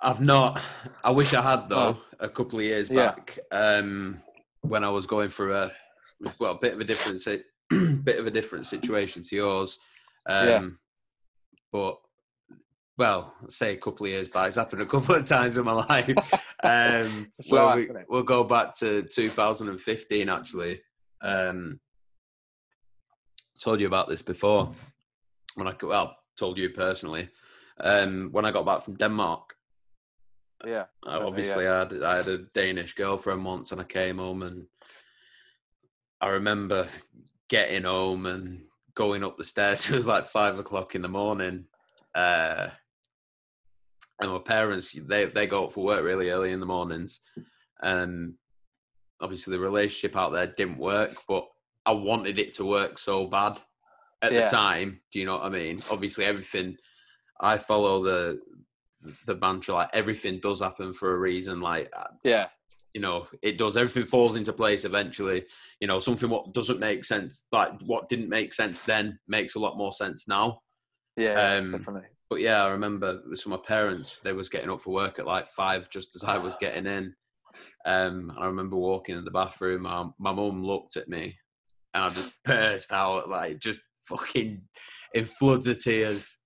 I've 0.00 0.20
not. 0.20 0.60
I 1.04 1.10
wish 1.10 1.32
I 1.34 1.42
had 1.42 1.68
though. 1.68 1.98
Oh. 1.98 2.02
A 2.20 2.28
couple 2.28 2.58
of 2.58 2.64
years 2.64 2.90
Yeah. 2.90 3.12
back, 3.12 3.38
um, 3.52 4.20
when 4.62 4.84
I 4.84 4.88
was 4.88 5.06
going 5.06 5.28
through 5.28 5.54
a 5.54 5.70
well, 6.38 6.52
a 6.52 6.58
bit 6.58 6.74
of 6.74 6.80
a 6.80 6.84
different 6.84 7.22
bit 8.04 8.18
of 8.18 8.26
a 8.26 8.30
different 8.30 8.66
situation 8.66 9.22
to 9.22 9.36
yours. 9.36 9.78
Um, 10.28 10.48
Yeah. 10.48 10.68
But 11.72 11.98
well, 12.98 13.34
say 13.48 13.74
a 13.74 13.76
couple 13.76 14.06
of 14.06 14.12
years 14.12 14.28
back. 14.28 14.48
It's 14.48 14.56
happened 14.56 14.82
a 14.82 14.86
couple 14.86 15.14
of 15.14 15.26
times 15.26 15.58
in 15.58 15.64
my 15.64 15.72
life. 15.72 16.16
Um, 16.64 17.30
well, 17.50 17.66
life, 17.66 17.86
we, 17.90 18.00
we'll 18.08 18.22
go 18.22 18.42
back 18.42 18.74
to 18.78 19.02
2015 19.02 20.28
actually. 20.28 20.80
Um, 21.20 21.78
told 23.60 23.78
you 23.78 23.86
about 23.86 24.08
this 24.08 24.22
before 24.22 24.72
when 25.54 25.68
I 25.68 25.74
well 25.80 26.16
told 26.36 26.58
you 26.58 26.70
personally 26.70 27.28
um, 27.80 28.30
when 28.32 28.44
I 28.44 28.50
got 28.50 28.66
back 28.66 28.82
from 28.82 28.94
Denmark. 28.94 29.54
yeah, 30.64 30.84
I 31.04 31.14
Remember, 31.14 31.28
obviously 31.28 31.68
I, 31.68 31.78
had, 31.80 32.02
I 32.02 32.16
had 32.16 32.28
a 32.28 32.38
Danish 32.54 32.94
girlfriend 32.94 33.44
once, 33.44 33.72
and 33.72 33.80
I 33.80 33.84
came 33.84 34.18
home, 34.18 34.42
and 34.42 34.66
I 36.20 36.28
remember 36.28 36.88
getting 37.48 37.84
home 37.84 38.26
and 38.26 38.62
going 38.94 39.22
up 39.22 39.36
the 39.36 39.44
stairs. 39.44 39.86
It 39.90 39.94
was 39.94 40.06
like 40.06 40.26
five 40.26 40.58
o'clock 40.58 40.94
in 40.94 41.02
the 41.02 41.08
morning, 41.08 41.66
uh, 42.14 42.68
and 44.20 44.30
my 44.30 44.38
parents 44.38 44.92
they 45.06 45.26
they 45.26 45.46
go 45.46 45.66
up 45.66 45.72
for 45.72 45.84
work 45.84 46.02
really 46.04 46.30
early 46.30 46.52
in 46.52 46.60
the 46.60 46.66
mornings, 46.66 47.20
and 47.82 48.34
obviously 49.20 49.52
the 49.52 49.60
relationship 49.60 50.16
out 50.16 50.32
there 50.32 50.46
didn't 50.46 50.78
work, 50.78 51.14
but 51.28 51.46
I 51.84 51.92
wanted 51.92 52.38
it 52.38 52.52
to 52.54 52.64
work 52.64 52.98
so 52.98 53.26
bad 53.26 53.58
at 54.22 54.32
Yeah. 54.32 54.44
the 54.44 54.48
time. 54.50 55.00
Do 55.12 55.18
you 55.18 55.26
know 55.26 55.36
what 55.36 55.44
I 55.44 55.48
mean? 55.50 55.80
Obviously, 55.90 56.24
everything 56.24 56.76
I 57.40 57.58
follow 57.58 58.02
the 58.02 58.40
the 59.26 59.36
mantra 59.36 59.74
like 59.74 59.90
everything 59.92 60.40
does 60.40 60.60
happen 60.60 60.92
for 60.92 61.14
a 61.14 61.18
reason. 61.18 61.60
Like 61.60 61.90
uh, 61.96 62.08
yeah, 62.24 62.48
you 62.94 63.00
know, 63.00 63.28
it 63.42 63.58
does. 63.58 63.76
Everything 63.76 64.04
falls 64.04 64.36
into 64.36 64.52
place 64.52 64.84
eventually. 64.86 65.44
You 65.80 65.86
know, 65.86 65.98
something 66.00 66.30
what 66.30 66.54
doesn't 66.54 66.80
make 66.80 67.04
sense, 67.04 67.46
like 67.52 67.72
what 67.82 68.08
didn't 68.08 68.30
make 68.30 68.54
sense 68.54 68.80
then, 68.82 69.18
makes 69.28 69.54
a 69.54 69.58
lot 69.60 69.76
more 69.76 69.92
sense 69.92 70.26
now. 70.26 70.62
yeah, 71.16 71.56
Um, 71.58 71.72
definitely. 71.72 72.08
But 72.28 72.40
yeah, 72.40 72.64
I 72.64 72.68
remember 72.68 73.20
with 73.28 73.46
my 73.46 73.56
parents, 73.56 74.18
they 74.24 74.32
was 74.32 74.48
getting 74.48 74.70
up 74.70 74.80
for 74.80 74.92
work 74.92 75.18
at 75.18 75.26
like 75.26 75.46
five, 75.48 75.88
just 75.90 76.16
as 76.16 76.24
I 76.24 76.38
was 76.38 76.56
getting 76.56 76.86
in. 76.86 77.14
Um, 77.84 78.30
and 78.30 78.32
I 78.38 78.46
remember 78.46 78.76
walking 78.76 79.16
in 79.16 79.24
the 79.24 79.30
bathroom. 79.30 79.82
My 79.82 80.04
my 80.18 80.32
mum 80.32 80.64
looked 80.64 80.96
at 80.96 81.08
me, 81.08 81.36
and 81.94 82.04
I 82.04 82.08
just 82.08 82.34
burst 82.44 82.92
out 82.92 83.28
like 83.28 83.60
just 83.60 83.80
fucking 84.06 84.62
in 85.14 85.24
floods 85.24 85.68
of 85.68 85.82
tears. 85.82 86.38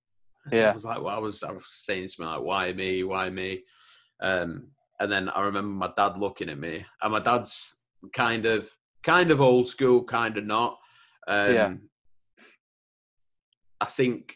Yeah, 0.51 0.71
I 0.71 0.73
was 0.73 0.85
like, 0.85 1.01
well, 1.01 1.15
I 1.15 1.19
was, 1.19 1.43
I 1.43 1.51
was 1.51 1.65
saying 1.69 2.07
something 2.07 2.31
like, 2.31 2.41
why 2.41 2.73
me, 2.73 3.03
why 3.03 3.29
me? 3.29 3.63
Um, 4.21 4.69
and 4.99 5.11
then 5.11 5.29
I 5.29 5.41
remember 5.41 5.69
my 5.69 5.91
dad 5.95 6.17
looking 6.17 6.49
at 6.49 6.57
me, 6.57 6.85
and 7.01 7.11
my 7.11 7.19
dad's 7.19 7.75
kind 8.13 8.45
of, 8.45 8.69
kind 9.03 9.29
of 9.29 9.41
old 9.41 9.67
school, 9.67 10.03
kind 10.03 10.37
of 10.37 10.45
not. 10.45 10.77
Um, 11.27 11.53
Yeah. 11.53 11.73
I 13.79 13.85
think 13.85 14.35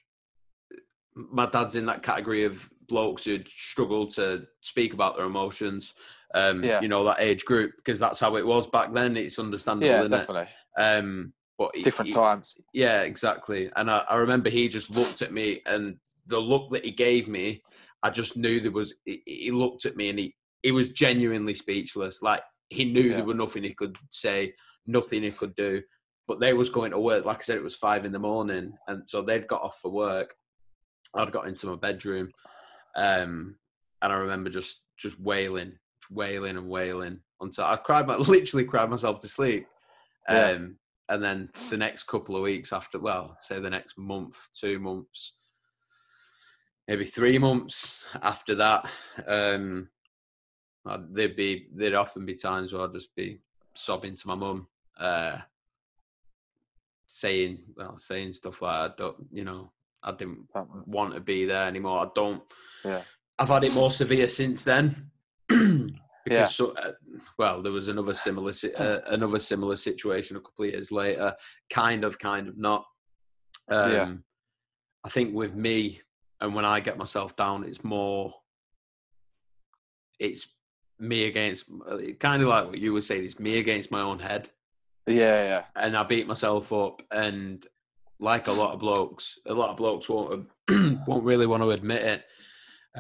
my 1.16 1.46
dad's 1.46 1.76
in 1.76 1.86
that 1.88 2.04
category 2.04 2.44
of 2.44 2.70
blokes 2.88 3.24
who 3.26 3.40
struggle 3.48 4.06
to 4.08 4.46
speak 4.62 4.94
about 4.94 5.16
their 5.16 5.26
emotions. 5.26 5.94
Um, 6.34 6.64
Yeah. 6.64 6.82
you 6.82 6.88
know 6.88 7.04
that 7.06 7.20
age 7.22 7.46
group 7.46 7.72
because 7.78 8.00
that's 8.00 8.20
how 8.20 8.36
it 8.36 8.46
was 8.46 8.68
back 8.68 8.94
then. 8.94 9.16
It's 9.16 9.40
understandable, 9.40 9.88
Yeah, 9.88 10.00
isn't 10.02 10.14
it? 10.14 10.18
definitely. 10.18 10.48
Um, 10.78 11.34
but 11.58 11.74
Different 11.84 12.10
he- 12.10 12.16
times. 12.16 12.56
yeah, 12.74 13.04
exactly. 13.04 13.70
And 13.78 13.90
I, 13.90 14.00
I 14.10 14.16
remember 14.16 14.50
he 14.50 14.68
just 14.68 14.92
looked 14.92 15.22
at 15.22 15.32
me, 15.32 15.62
and 15.66 15.98
the 16.28 16.38
look 16.38 16.70
that 16.72 16.84
he 16.84 16.92
gave 16.92 17.30
me, 17.30 17.64
I 18.04 18.10
just 18.10 18.36
knew 18.36 18.60
there 18.60 18.72
was. 18.72 18.94
He, 19.06 19.24
he 19.26 19.52
looked 19.52 19.86
at 19.86 19.96
me, 19.96 20.10
and 20.10 20.20
he 20.20 20.36
he 20.64 20.72
was 20.72 20.90
genuinely 20.90 21.54
speechless. 21.54 22.22
Like 22.22 22.42
he 22.70 22.84
knew 22.84 23.02
Yeah. 23.04 23.16
there 23.18 23.24
was 23.26 23.38
nothing 23.38 23.64
he 23.64 23.74
could 23.74 23.96
say, 24.10 24.54
nothing 24.86 25.24
he 25.24 25.32
could 25.32 25.56
do. 25.56 25.82
But 26.28 26.40
they 26.42 26.52
was 26.54 26.70
going 26.70 26.92
to 26.92 27.00
work. 27.00 27.24
Like 27.24 27.38
I 27.38 27.44
said, 27.44 27.56
it 27.58 27.64
was 27.64 27.76
five 27.76 28.04
in 28.04 28.12
the 28.12 28.20
morning, 28.20 28.74
and 28.90 29.08
so 29.08 29.22
they'd 29.22 29.48
got 29.48 29.62
off 29.62 29.80
for 29.82 29.92
work. 29.92 30.36
I'd 31.16 31.32
got 31.32 31.48
into 31.48 31.68
my 31.68 31.76
bedroom, 31.76 32.32
um, 32.96 33.56
and 34.02 34.14
I 34.14 34.16
remember 34.16 34.50
just 34.50 34.82
just 34.98 35.20
wailing, 35.20 35.74
wailing 36.10 36.58
and 36.58 36.70
wailing 36.70 37.20
until 37.42 37.66
I 37.66 37.76
cried. 37.78 38.08
my- 38.08 38.16
literally 38.18 38.66
cried 38.66 38.90
myself 38.90 39.22
to 39.22 39.28
sleep. 39.28 39.68
Yeah. 40.30 40.52
Um, 40.52 40.78
and 41.10 41.24
then 41.24 41.50
the 41.70 41.78
next 41.78 42.08
couple 42.08 42.36
of 42.36 42.42
weeks 42.42 42.74
after, 42.74 42.98
well, 42.98 43.32
I'd 43.34 43.42
say 43.42 43.60
the 43.60 43.70
next 43.70 43.98
month, 43.98 44.36
two 44.60 44.80
months, 44.80 45.34
maybe 46.88 47.06
three 47.06 47.38
months 47.38 48.06
after 48.24 48.56
that, 48.56 48.90
um, 49.28 49.90
I'd, 50.86 51.14
there'd 51.14 51.36
be 51.36 51.68
there'd 51.74 51.94
often 51.94 52.26
be 52.26 52.34
times 52.36 52.74
where 52.74 52.84
I'd 52.84 52.94
just 52.94 53.16
be 53.16 53.40
sobbing 53.76 54.16
to 54.16 54.28
my 54.28 54.36
mum, 54.36 54.68
uh, 55.00 55.38
saying, 57.08 57.60
well, 57.76 57.98
saying 57.98 58.34
stuff 58.34 58.62
like, 58.62 58.76
I 58.76 58.90
don't, 58.98 59.18
you 59.32 59.44
know, 59.44 59.72
I 60.06 60.12
didn't 60.12 60.48
want 60.86 61.14
to 61.16 61.20
be 61.20 61.46
there 61.46 61.66
anymore. 61.66 62.00
I 62.00 62.08
don't. 62.16 62.42
Yeah. 62.86 63.02
I've 63.40 63.50
had 63.50 63.64
it 63.66 63.74
more 63.74 63.92
severe 63.92 64.30
since 64.30 64.64
then. 64.64 65.10
because 65.48 65.92
Yeah. 66.28 66.46
so, 66.46 66.74
uh, 66.76 66.92
well, 67.38 67.62
there 67.62 67.72
was 67.72 67.88
another 67.90 68.14
similar 68.14 68.54
si- 68.54 68.74
uh, 68.74 69.00
another 69.08 69.40
similar 69.40 69.76
situation 69.76 70.38
a 70.38 70.40
couple 70.40 70.66
of 70.66 70.72
years 70.72 70.92
later. 70.92 71.36
Kind 71.70 72.04
of, 72.04 72.18
kind 72.20 72.48
of 72.48 72.58
not. 72.58 72.86
Um, 73.70 73.92
Yeah. 73.92 74.14
I 75.04 75.10
think 75.10 75.36
with 75.36 75.54
me, 75.56 76.02
and 76.42 76.56
when 76.56 76.66
I 76.66 76.80
get 76.80 76.98
myself 76.98 77.36
down, 77.36 77.64
it's 77.64 77.84
more. 77.84 78.34
It's 80.20 80.48
me 80.98 81.26
against, 81.26 81.66
kind 82.20 82.42
of 82.42 82.48
like 82.48 82.68
what 82.68 82.78
you 82.80 82.94
were 82.94 83.02
saying. 83.02 83.26
It's 83.26 83.40
me 83.40 83.60
against 83.60 83.92
my 83.92 84.00
own 84.02 84.18
head 84.20 84.50
Yeah, 85.08 85.44
yeah. 85.44 85.64
and 85.76 85.96
I 85.98 86.04
beat 86.04 86.26
myself 86.26 86.72
up. 86.72 87.02
And 87.12 87.66
like 88.20 88.48
a 88.48 88.52
lot 88.52 88.74
of 88.74 88.80
blokes, 88.80 89.40
a 89.46 89.54
lot 89.54 89.72
of 89.72 89.78
blokes 89.78 90.10
won't 90.10 90.48
won't 91.08 91.24
really 91.24 91.46
want 91.46 91.64
to 91.64 91.72
admit 91.72 92.02
it. 92.02 92.24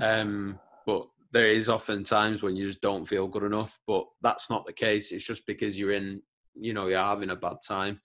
Um, 0.02 0.60
but 0.86 1.08
there 1.32 1.48
is 1.48 1.70
often 1.70 2.04
times 2.04 2.44
when 2.44 2.56
you 2.56 2.68
just 2.68 2.82
don't 2.82 3.06
feel 3.06 3.28
good 3.28 3.44
enough. 3.44 3.80
But 3.88 4.06
that's 4.22 4.50
not 4.50 4.66
the 4.66 4.74
case. 4.74 5.12
It's 5.12 5.26
just 5.26 5.46
because 5.46 5.78
you're 5.78 5.92
in, 5.94 6.22
you 6.54 6.74
know, 6.74 6.88
you're 6.88 7.00
having 7.00 7.30
a 7.30 7.36
bad 7.36 7.58
time. 7.66 8.00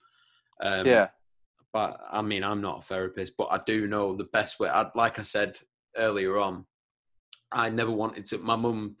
Um, 0.61 0.85
yeah. 0.85 1.07
But 1.73 1.99
I 2.11 2.21
mean, 2.21 2.43
I'm 2.43 2.61
not 2.61 2.79
a 2.79 2.81
therapist, 2.81 3.33
but 3.37 3.47
I 3.51 3.59
do 3.65 3.87
know 3.87 4.15
the 4.15 4.25
best 4.25 4.59
way. 4.59 4.69
I, 4.69 4.87
like 4.95 5.19
I 5.19 5.21
said 5.21 5.57
earlier 5.95 6.37
on, 6.37 6.65
I 7.51 7.69
never 7.69 7.91
wanted 7.91 8.25
to. 8.27 8.37
My 8.39 8.55
mum, 8.55 8.97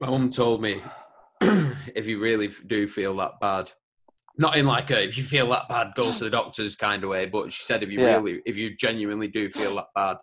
my 0.00 0.10
mum 0.10 0.30
told 0.30 0.60
me, 0.60 0.82
if 1.40 2.06
you 2.06 2.20
really 2.20 2.50
do 2.66 2.86
feel 2.86 3.16
that 3.16 3.40
bad, 3.40 3.70
not 4.38 4.56
in 4.56 4.66
like 4.66 4.90
a 4.90 5.02
if 5.02 5.18
you 5.18 5.24
feel 5.24 5.48
that 5.50 5.68
bad, 5.68 5.92
go 5.96 6.10
to 6.12 6.24
the 6.24 6.30
doctors 6.40 6.76
kind 6.76 7.02
of 7.04 7.10
way, 7.10 7.26
but 7.26 7.52
she 7.52 7.64
said 7.64 7.82
if 7.82 7.90
you 7.90 8.00
Yeah. 8.00 8.16
really, 8.20 8.40
if 8.46 8.56
you 8.56 8.76
genuinely 8.76 9.28
do 9.28 9.50
feel 9.50 9.74
that 9.76 9.88
bad, 9.94 10.16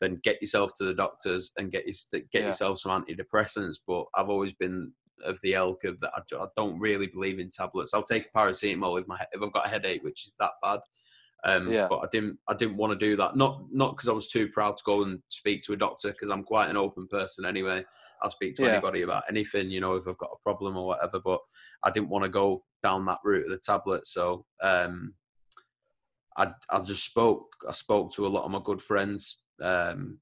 then 0.00 0.20
get 0.24 0.40
yourself 0.40 0.72
to 0.78 0.84
the 0.84 0.94
doctors 0.94 1.52
and 1.58 1.70
get 1.70 1.86
your, 1.86 1.94
get 2.32 2.40
Yeah. 2.42 2.46
yourself 2.48 2.78
some 2.80 3.04
antidepressants. 3.04 3.76
But 3.86 4.06
I've 4.14 4.30
always 4.30 4.52
been 4.54 4.92
of 5.22 5.38
the 5.42 5.52
ilk 5.54 5.84
of 5.84 6.00
that. 6.00 6.12
I, 6.16 6.36
I 6.36 6.46
don't 6.56 6.80
really 6.80 7.06
believe 7.06 7.38
in 7.38 7.48
tablets. 7.48 7.94
I'll 7.94 8.02
take 8.02 8.26
a 8.26 8.36
paracetamol 8.38 9.00
if 9.00 9.06
my 9.06 9.18
if 9.32 9.42
I've 9.42 9.52
got 9.52 9.66
a 9.66 9.68
headache, 9.68 10.02
which 10.02 10.26
is 10.26 10.34
that 10.40 10.52
bad. 10.62 10.80
Um, 11.44 11.70
Yeah. 11.70 11.88
But 11.88 11.98
I 11.98 12.06
didn't 12.10 12.38
I 12.48 12.54
didn't 12.54 12.76
want 12.76 12.92
to 12.98 13.06
do 13.06 13.16
that. 13.16 13.36
Not 13.36 13.64
not 13.70 13.96
because 13.96 14.08
I 14.08 14.12
was 14.12 14.30
too 14.30 14.48
proud 14.48 14.76
to 14.78 14.82
go 14.84 15.02
and 15.02 15.20
speak 15.28 15.62
to 15.64 15.74
a 15.74 15.76
doctor 15.76 16.10
because 16.10 16.30
I'm 16.30 16.42
quite 16.44 16.70
an 16.70 16.76
open 16.76 17.06
person 17.08 17.44
anyway. 17.44 17.84
I'll 18.22 18.30
speak 18.30 18.54
to 18.54 18.62
Yeah. 18.62 18.70
anybody 18.72 19.02
about 19.02 19.24
anything, 19.28 19.70
you 19.70 19.80
know, 19.80 19.94
if 19.94 20.06
I've 20.06 20.18
got 20.18 20.30
a 20.32 20.42
problem 20.42 20.76
or 20.76 20.86
whatever. 20.86 21.20
But 21.20 21.40
I 21.82 21.90
didn't 21.90 22.08
want 22.08 22.24
to 22.24 22.28
go 22.30 22.64
down 22.82 23.04
that 23.06 23.18
route 23.24 23.44
of 23.46 23.50
the 23.50 23.58
tablet, 23.58 24.06
so 24.06 24.44
um, 24.62 25.14
I 26.36 26.52
I 26.70 26.80
just 26.80 27.04
spoke. 27.04 27.46
I 27.68 27.72
spoke 27.72 28.12
to 28.14 28.26
a 28.26 28.28
lot 28.28 28.44
of 28.44 28.50
my 28.50 28.60
good 28.64 28.80
friends. 28.80 29.38
Um, 29.60 30.18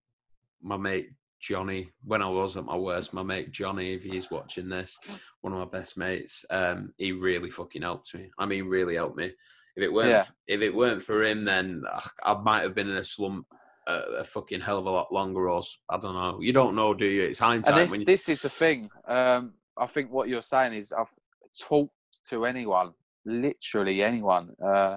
my 0.62 0.76
mate 0.76 1.11
Johnny, 1.40 1.90
when 2.05 2.20
I 2.22 2.28
was 2.28 2.57
at 2.57 2.64
my 2.64 2.76
worst, 2.76 3.14
my 3.14 3.22
mate 3.22 3.51
Johnny, 3.51 3.94
if 3.94 4.03
he's 4.03 4.30
watching 4.30 4.68
this, 4.68 4.98
one 5.40 5.53
of 5.55 5.59
my 5.59 5.78
best 5.78 5.96
mates, 5.96 6.44
um, 6.51 6.92
he 6.98 7.12
really 7.12 7.51
fucking 7.51 7.82
helped 7.82 8.14
me. 8.14 8.30
I 8.38 8.44
mean, 8.46 8.66
really 8.66 8.96
helped 8.96 9.16
me. 9.16 9.32
If 9.76 9.84
it 9.84 9.92
weren't, 9.92 10.11
Yeah. 10.11 10.24
if 10.48 10.61
it 10.61 10.74
weren't 10.74 11.03
for 11.03 11.22
him, 11.24 11.44
then 11.44 11.82
I 12.24 12.34
might 12.34 12.62
have 12.62 12.74
been 12.74 12.90
in 12.90 12.96
a 12.96 13.05
slump 13.05 13.46
a, 13.91 14.20
a 14.20 14.24
fucking 14.24 14.61
hell 14.61 14.78
of 14.78 14.86
a 14.86 14.91
lot 14.91 15.12
longer. 15.12 15.49
Or 15.49 15.62
I 15.88 15.99
don't 15.99 16.14
know. 16.14 16.38
You 16.41 16.53
don't 16.53 16.74
know, 16.74 16.95
do 16.95 17.07
you? 17.07 17.22
It's 17.22 17.38
hindsight. 17.38 17.74
And 17.74 17.84
this, 17.84 17.91
when 17.91 18.01
you, 18.01 18.07
this 18.07 18.28
is 18.28 18.43
the 18.43 18.49
thing. 18.49 18.91
Um, 19.07 19.55
I 19.78 19.86
think 19.86 20.11
what 20.11 20.28
you're 20.28 20.43
saying 20.43 20.74
is 20.74 20.93
I've 20.93 21.12
talked 21.59 21.95
to 22.28 22.45
anyone, 22.45 22.93
literally 23.24 24.03
anyone. 24.03 24.51
Uh, 24.64 24.97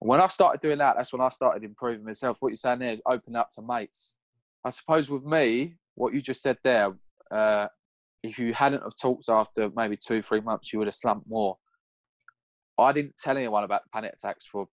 when 0.00 0.20
I 0.20 0.28
started 0.28 0.60
doing 0.60 0.78
that, 0.78 0.96
that's 0.96 1.12
when 1.12 1.22
I 1.22 1.28
started 1.28 1.64
improving 1.64 2.04
myself. 2.04 2.36
What 2.40 2.50
you're 2.50 2.56
saying 2.56 2.80
there, 2.80 2.96
open 3.06 3.36
up 3.36 3.50
to 3.52 3.62
mates. 3.62 4.16
I 4.64 4.70
suppose 4.70 5.10
with 5.10 5.24
me, 5.24 5.76
what 5.94 6.12
you 6.12 6.20
just 6.20 6.42
said 6.42 6.58
there, 6.64 6.92
uh, 7.30 7.68
if 8.22 8.38
you 8.38 8.52
hadn't 8.52 8.82
have 8.82 8.96
talked 9.00 9.28
after 9.28 9.70
maybe 9.76 9.96
two, 9.96 10.22
three 10.22 10.40
months, 10.40 10.72
you 10.72 10.78
would 10.78 10.88
have 10.88 10.94
slumped 10.94 11.28
more. 11.28 11.56
I 12.78 12.92
didn't 12.92 13.16
tell 13.16 13.36
anyone 13.36 13.64
about 13.64 13.84
the 13.84 13.90
panic 13.90 14.12
attacks 14.12 14.44
for 14.44 14.68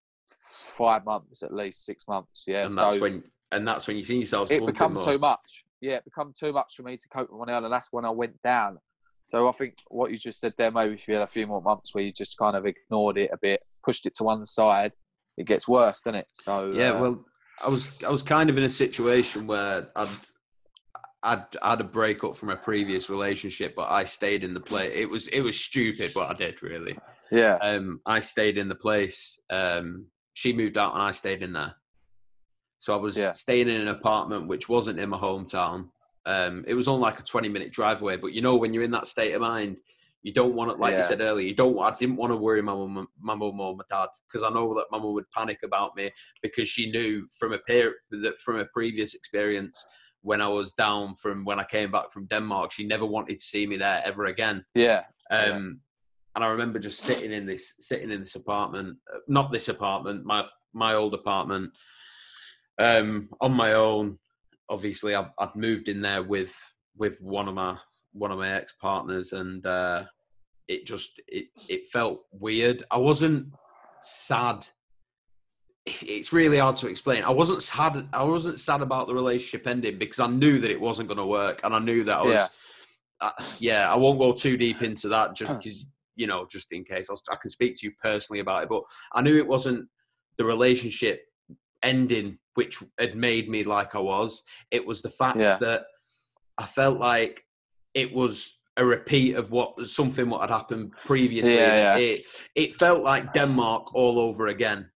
five 0.77 1.05
months, 1.05 1.43
at 1.43 1.53
least 1.53 1.85
six 1.85 2.07
months. 2.07 2.45
Yeah, 2.47 2.63
and 2.63 2.71
so 2.71 2.81
that's 2.81 2.99
when, 2.99 3.23
and 3.53 3.67
that's 3.67 3.87
when 3.87 3.97
you 3.97 4.03
see 4.03 4.19
yourself. 4.19 4.51
it 4.51 4.65
become 4.65 4.93
more. 4.93 5.05
too 5.05 5.17
much. 5.17 5.63
Yeah, 5.81 5.95
it 5.95 6.05
become 6.05 6.33
too 6.37 6.53
much 6.53 6.75
for 6.75 6.83
me 6.83 6.97
to 6.97 7.07
cope 7.09 7.29
with 7.31 7.41
on 7.41 7.49
own, 7.49 7.63
and 7.65 7.73
that's 7.73 7.89
when 7.91 8.05
I 8.05 8.09
went 8.09 8.41
down. 8.41 8.79
So 9.25 9.47
I 9.47 9.51
think 9.51 9.75
what 9.89 10.11
you 10.11 10.17
just 10.17 10.39
said 10.39 10.53
there, 10.57 10.71
maybe 10.71 10.93
if 10.93 11.07
you 11.07 11.13
had 11.13 11.23
a 11.23 11.27
few 11.27 11.47
more 11.47 11.61
months 11.61 11.93
where 11.93 12.03
you 12.03 12.11
just 12.11 12.37
kind 12.37 12.55
of 12.55 12.65
ignored 12.65 13.17
it 13.17 13.31
a 13.33 13.37
bit, 13.41 13.61
pushed 13.83 14.05
it 14.05 14.15
to 14.15 14.23
one 14.23 14.45
side, 14.45 14.91
it 15.37 15.47
gets 15.47 15.67
worse, 15.67 16.01
doesn't 16.01 16.19
it? 16.19 16.27
So 16.33 16.71
Yeah, 16.71 16.91
uh, 16.91 17.01
well, 17.01 17.25
I 17.63 17.69
was 17.69 18.01
I 18.03 18.09
was 18.09 18.23
kind 18.23 18.49
of 18.49 18.57
in 18.57 18.63
a 18.63 18.69
situation 18.69 19.47
where 19.47 19.89
I'd 19.95 20.09
I'd 21.23 21.45
had 21.61 21.81
a 21.81 21.85
breakup 21.85 22.35
from 22.35 22.49
a 22.49 22.57
previous 22.57 23.09
relationship, 23.09 23.75
but 23.75 23.89
I 23.89 24.03
stayed 24.03 24.43
in 24.43 24.53
the 24.53 24.59
place. 24.59 24.91
It 24.93 25.09
was 25.09 25.27
it 25.29 25.41
was 25.41 25.59
stupid, 25.59 26.11
but 26.13 26.29
I 26.29 26.33
did 26.33 26.61
really. 26.61 26.97
yeah, 27.31 27.57
Um, 27.61 28.01
I 28.05 28.19
stayed 28.19 28.57
in 28.57 28.67
the 28.67 28.75
place. 28.75 29.39
Um, 29.49 30.07
she 30.33 30.51
moved 30.51 30.77
out, 30.77 30.93
and 30.93 31.01
I 31.01 31.11
stayed 31.11 31.41
in 31.41 31.53
there. 31.53 31.75
So 32.83 32.93
I 32.93 32.97
was 32.97 33.15
Yeah. 33.15 33.31
staying 33.31 33.69
in 33.69 33.79
an 33.79 33.87
apartment 33.87 34.47
which 34.47 34.67
wasn't 34.67 34.99
in 34.99 35.07
my 35.07 35.17
hometown. 35.17 35.89
Um, 36.25 36.65
it 36.67 36.73
was 36.73 36.89
on 36.89 36.99
like 36.99 37.17
a 37.17 37.23
twenty 37.23 37.47
minute 37.47 37.71
drive 37.71 38.01
away. 38.01 38.17
But 38.17 38.33
you 38.33 38.41
know, 38.41 38.57
when 38.57 38.73
you're 38.73 38.83
in 38.83 38.91
that 38.91 39.07
state 39.07 39.31
of 39.31 39.39
mind, 39.41 39.79
you 40.21 40.33
don't 40.33 40.53
want 40.53 40.69
to, 40.69 40.75
like 40.75 40.97
you 40.97 41.03
said 41.03 41.21
earlier, 41.21 41.47
you 41.47 41.55
don't. 41.55 41.79
I 41.79 41.95
didn't 41.97 42.17
want 42.17 42.33
to 42.33 42.37
worry 42.37 42.61
my 42.61 42.73
mum, 42.73 43.07
my 43.21 43.35
mum 43.35 43.57
or 43.61 43.73
my 43.77 43.85
dad 43.89 44.09
because 44.27 44.43
I 44.43 44.49
know 44.49 44.73
that 44.75 44.87
my 44.91 44.97
mum 44.97 45.13
would 45.13 45.31
panic 45.31 45.59
about 45.63 45.95
me 45.95 46.11
because 46.41 46.67
she 46.67 46.91
knew 46.91 47.25
from 47.39 47.53
a 47.53 47.57
peer 47.59 47.95
that 48.11 48.37
from 48.39 48.59
a 48.59 48.65
previous 48.65 49.13
experience 49.13 49.77
when 50.21 50.41
I 50.41 50.49
was 50.49 50.73
down 50.73 51.15
from 51.15 51.45
when 51.45 51.61
I 51.61 51.63
came 51.63 51.89
back 51.89 52.11
from 52.11 52.25
Denmark, 52.27 52.73
she 52.73 52.85
never 52.85 53.05
wanted 53.05 53.37
to 53.37 53.45
see 53.45 53.65
me 53.65 53.77
there 53.77 54.01
ever 54.03 54.25
again. 54.25 54.65
yeah, 54.75 55.03
Yeah. 55.31 55.51
Um, 55.55 55.79
and 56.35 56.43
I 56.43 56.47
remember 56.51 56.79
just 56.79 56.99
sitting 56.99 57.31
in 57.31 57.45
this 57.45 57.75
sitting 57.79 58.11
in 58.11 58.19
this 58.19 58.35
apartment, 58.35 58.97
uh, 59.13 59.19
not 59.29 59.53
this 59.53 59.69
apartment, 59.69 60.25
my 60.25 60.43
my 60.73 60.95
old 60.95 61.13
apartment, 61.13 61.71
um, 62.77 63.29
on 63.41 63.53
my 63.53 63.73
own. 63.73 64.17
Obviously, 64.69 65.13
I've, 65.15 65.31
I'd 65.39 65.55
moved 65.55 65.89
in 65.89 66.01
there 66.01 66.23
with 66.23 66.55
with 66.97 67.21
one 67.21 67.47
of 67.47 67.55
my 67.55 67.77
one 68.13 68.31
of 68.31 68.37
my 68.37 68.51
ex 68.51 68.73
partners, 68.81 69.33
and 69.33 69.65
uh, 69.65 70.05
it 70.67 70.85
just 70.85 71.21
it 71.27 71.47
it 71.69 71.87
felt 71.87 72.21
weird. 72.31 72.83
I 72.89 72.97
wasn't 72.97 73.47
sad. 74.01 74.65
It's 75.85 76.31
really 76.31 76.59
hard 76.59 76.77
to 76.77 76.87
explain. 76.87 77.23
I 77.23 77.31
wasn't 77.31 77.61
sad. 77.61 78.07
I 78.13 78.23
wasn't 78.23 78.59
sad 78.59 78.81
about 78.81 79.07
the 79.07 79.13
relationship 79.13 79.67
ending 79.67 79.97
because 79.97 80.19
I 80.19 80.27
knew 80.27 80.59
that 80.59 80.71
it 80.71 80.79
wasn't 80.79 81.09
going 81.09 81.17
to 81.17 81.25
work, 81.25 81.61
and 81.63 81.75
I 81.75 81.79
knew 81.79 82.03
that 82.05 82.19
I 82.19 82.23
was. 82.23 82.33
Yeah. 82.33 82.47
Uh, 83.21 83.31
yeah, 83.59 83.93
I 83.93 83.95
won't 83.95 84.19
go 84.19 84.33
too 84.33 84.57
deep 84.57 84.81
into 84.81 85.07
that 85.09 85.33
just 85.33 85.57
because 85.57 85.85
you 86.15 86.27
know, 86.27 86.45
just 86.49 86.71
in 86.71 86.83
case 86.83 87.09
I'll, 87.09 87.21
I 87.31 87.35
can 87.37 87.49
speak 87.49 87.79
to 87.79 87.87
you 87.87 87.93
personally 88.01 88.39
about 88.39 88.63
it. 88.63 88.69
But 88.69 88.83
I 89.13 89.21
knew 89.21 89.37
it 89.37 89.47
wasn't 89.47 89.87
the 90.37 90.45
relationship 90.45 91.23
ending 91.83 92.37
which 92.55 92.83
had 92.99 93.15
made 93.15 93.49
me 93.49 93.63
like 93.63 93.95
I 93.95 93.99
was. 93.99 94.43
It 94.71 94.85
was 94.85 95.01
the 95.01 95.09
fact 95.09 95.37
Yeah. 95.37 95.57
that 95.57 95.85
I 96.57 96.65
felt 96.65 96.99
like 96.99 97.43
it 97.95 98.13
was 98.13 98.59
a 98.77 98.85
repeat 98.85 99.35
of 99.35 99.51
what 99.51 99.79
something 99.87 100.29
what 100.29 100.41
had 100.41 100.49
happened 100.51 100.91
previously. 101.05 101.55
Yeah, 101.55 101.95
yeah. 101.95 101.97
It 101.97 102.19
it 102.55 102.75
felt 102.75 103.01
like 103.03 103.33
Denmark 103.33 103.93
all 103.95 104.19
over 104.19 104.47
again. 104.47 104.89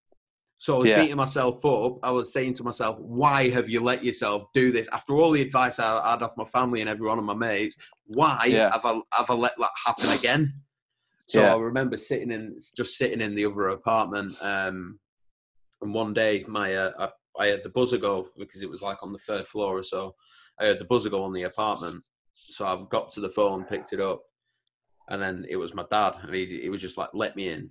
So 0.60 0.76
I 0.76 0.80
was 0.80 0.90
Yeah. 0.90 1.02
beating 1.02 1.18
myself 1.18 1.64
up. 1.66 1.98
I 2.04 2.12
was 2.12 2.34
saying 2.34 2.54
to 2.54 2.64
myself, 2.64 2.98
"Why 3.00 3.50
have 3.50 3.70
you 3.70 3.82
let 3.82 4.04
yourself 4.04 4.46
do 4.54 4.72
this? 4.72 4.88
After 4.92 5.14
all 5.16 5.32
the 5.32 5.42
advice 5.42 5.78
I 5.80 6.12
had 6.12 6.24
off 6.24 6.38
my 6.38 6.46
family 6.46 6.82
and 6.82 6.90
everyone 6.90 7.20
and 7.20 7.28
my 7.28 7.36
mates, 7.36 7.76
why 8.06 8.50
have 8.74 8.86
I 8.86 9.00
have 9.12 9.30
I 9.30 9.34
let 9.36 9.54
that 9.58 9.70
happen 9.86 10.10
again?" 10.10 10.54
So. 11.28 11.44
I 11.44 11.58
remember 11.58 11.98
sitting 11.98 12.32
in 12.32 12.58
just 12.76 12.98
sitting 12.98 13.22
in 13.22 13.36
the 13.36 13.46
other 13.46 13.68
apartment, 13.68 14.36
um, 14.42 15.00
and 15.82 15.94
one 15.94 16.14
day 16.14 16.44
my 16.48 16.76
uh, 16.76 16.92
I, 17.38 17.44
I 17.44 17.48
had 17.48 17.64
the 17.64 17.70
buzzer 17.70 17.98
go 17.98 18.28
because 18.38 18.62
it 18.64 18.70
was 18.70 18.82
like 18.82 19.02
on 19.04 19.12
the 19.12 19.20
third 19.20 19.48
floor 19.48 19.78
or 19.78 19.84
so. 19.84 20.16
I 20.60 20.66
heard 20.66 20.80
the 20.80 20.86
buzzer 20.86 21.10
go 21.10 21.24
on 21.24 21.34
the 21.34 21.44
apartment, 21.44 22.04
so 22.34 22.66
I 22.66 22.78
got 22.90 23.12
to 23.12 23.20
the 23.22 23.30
phone, 23.30 23.64
picked 23.64 23.94
it 23.94 24.02
up, 24.02 24.24
and 25.10 25.22
then 25.22 25.46
it 25.50 25.58
was 25.58 25.74
my 25.74 25.86
dad, 25.92 26.14
and 26.24 26.34
he, 26.34 26.62
he 26.64 26.70
was 26.70 26.82
just 26.82 26.98
like, 26.98 27.10
"Let 27.14 27.36
me 27.36 27.50
in," 27.50 27.70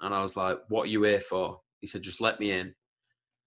and 0.00 0.14
I 0.14 0.22
was 0.22 0.36
like, 0.36 0.58
"What 0.68 0.84
are 0.86 0.90
you 0.90 1.02
here 1.02 1.20
for?" 1.20 1.60
He 1.80 1.86
said, 1.86 2.02
"Just 2.02 2.20
let 2.20 2.38
me 2.38 2.52
in." 2.52 2.74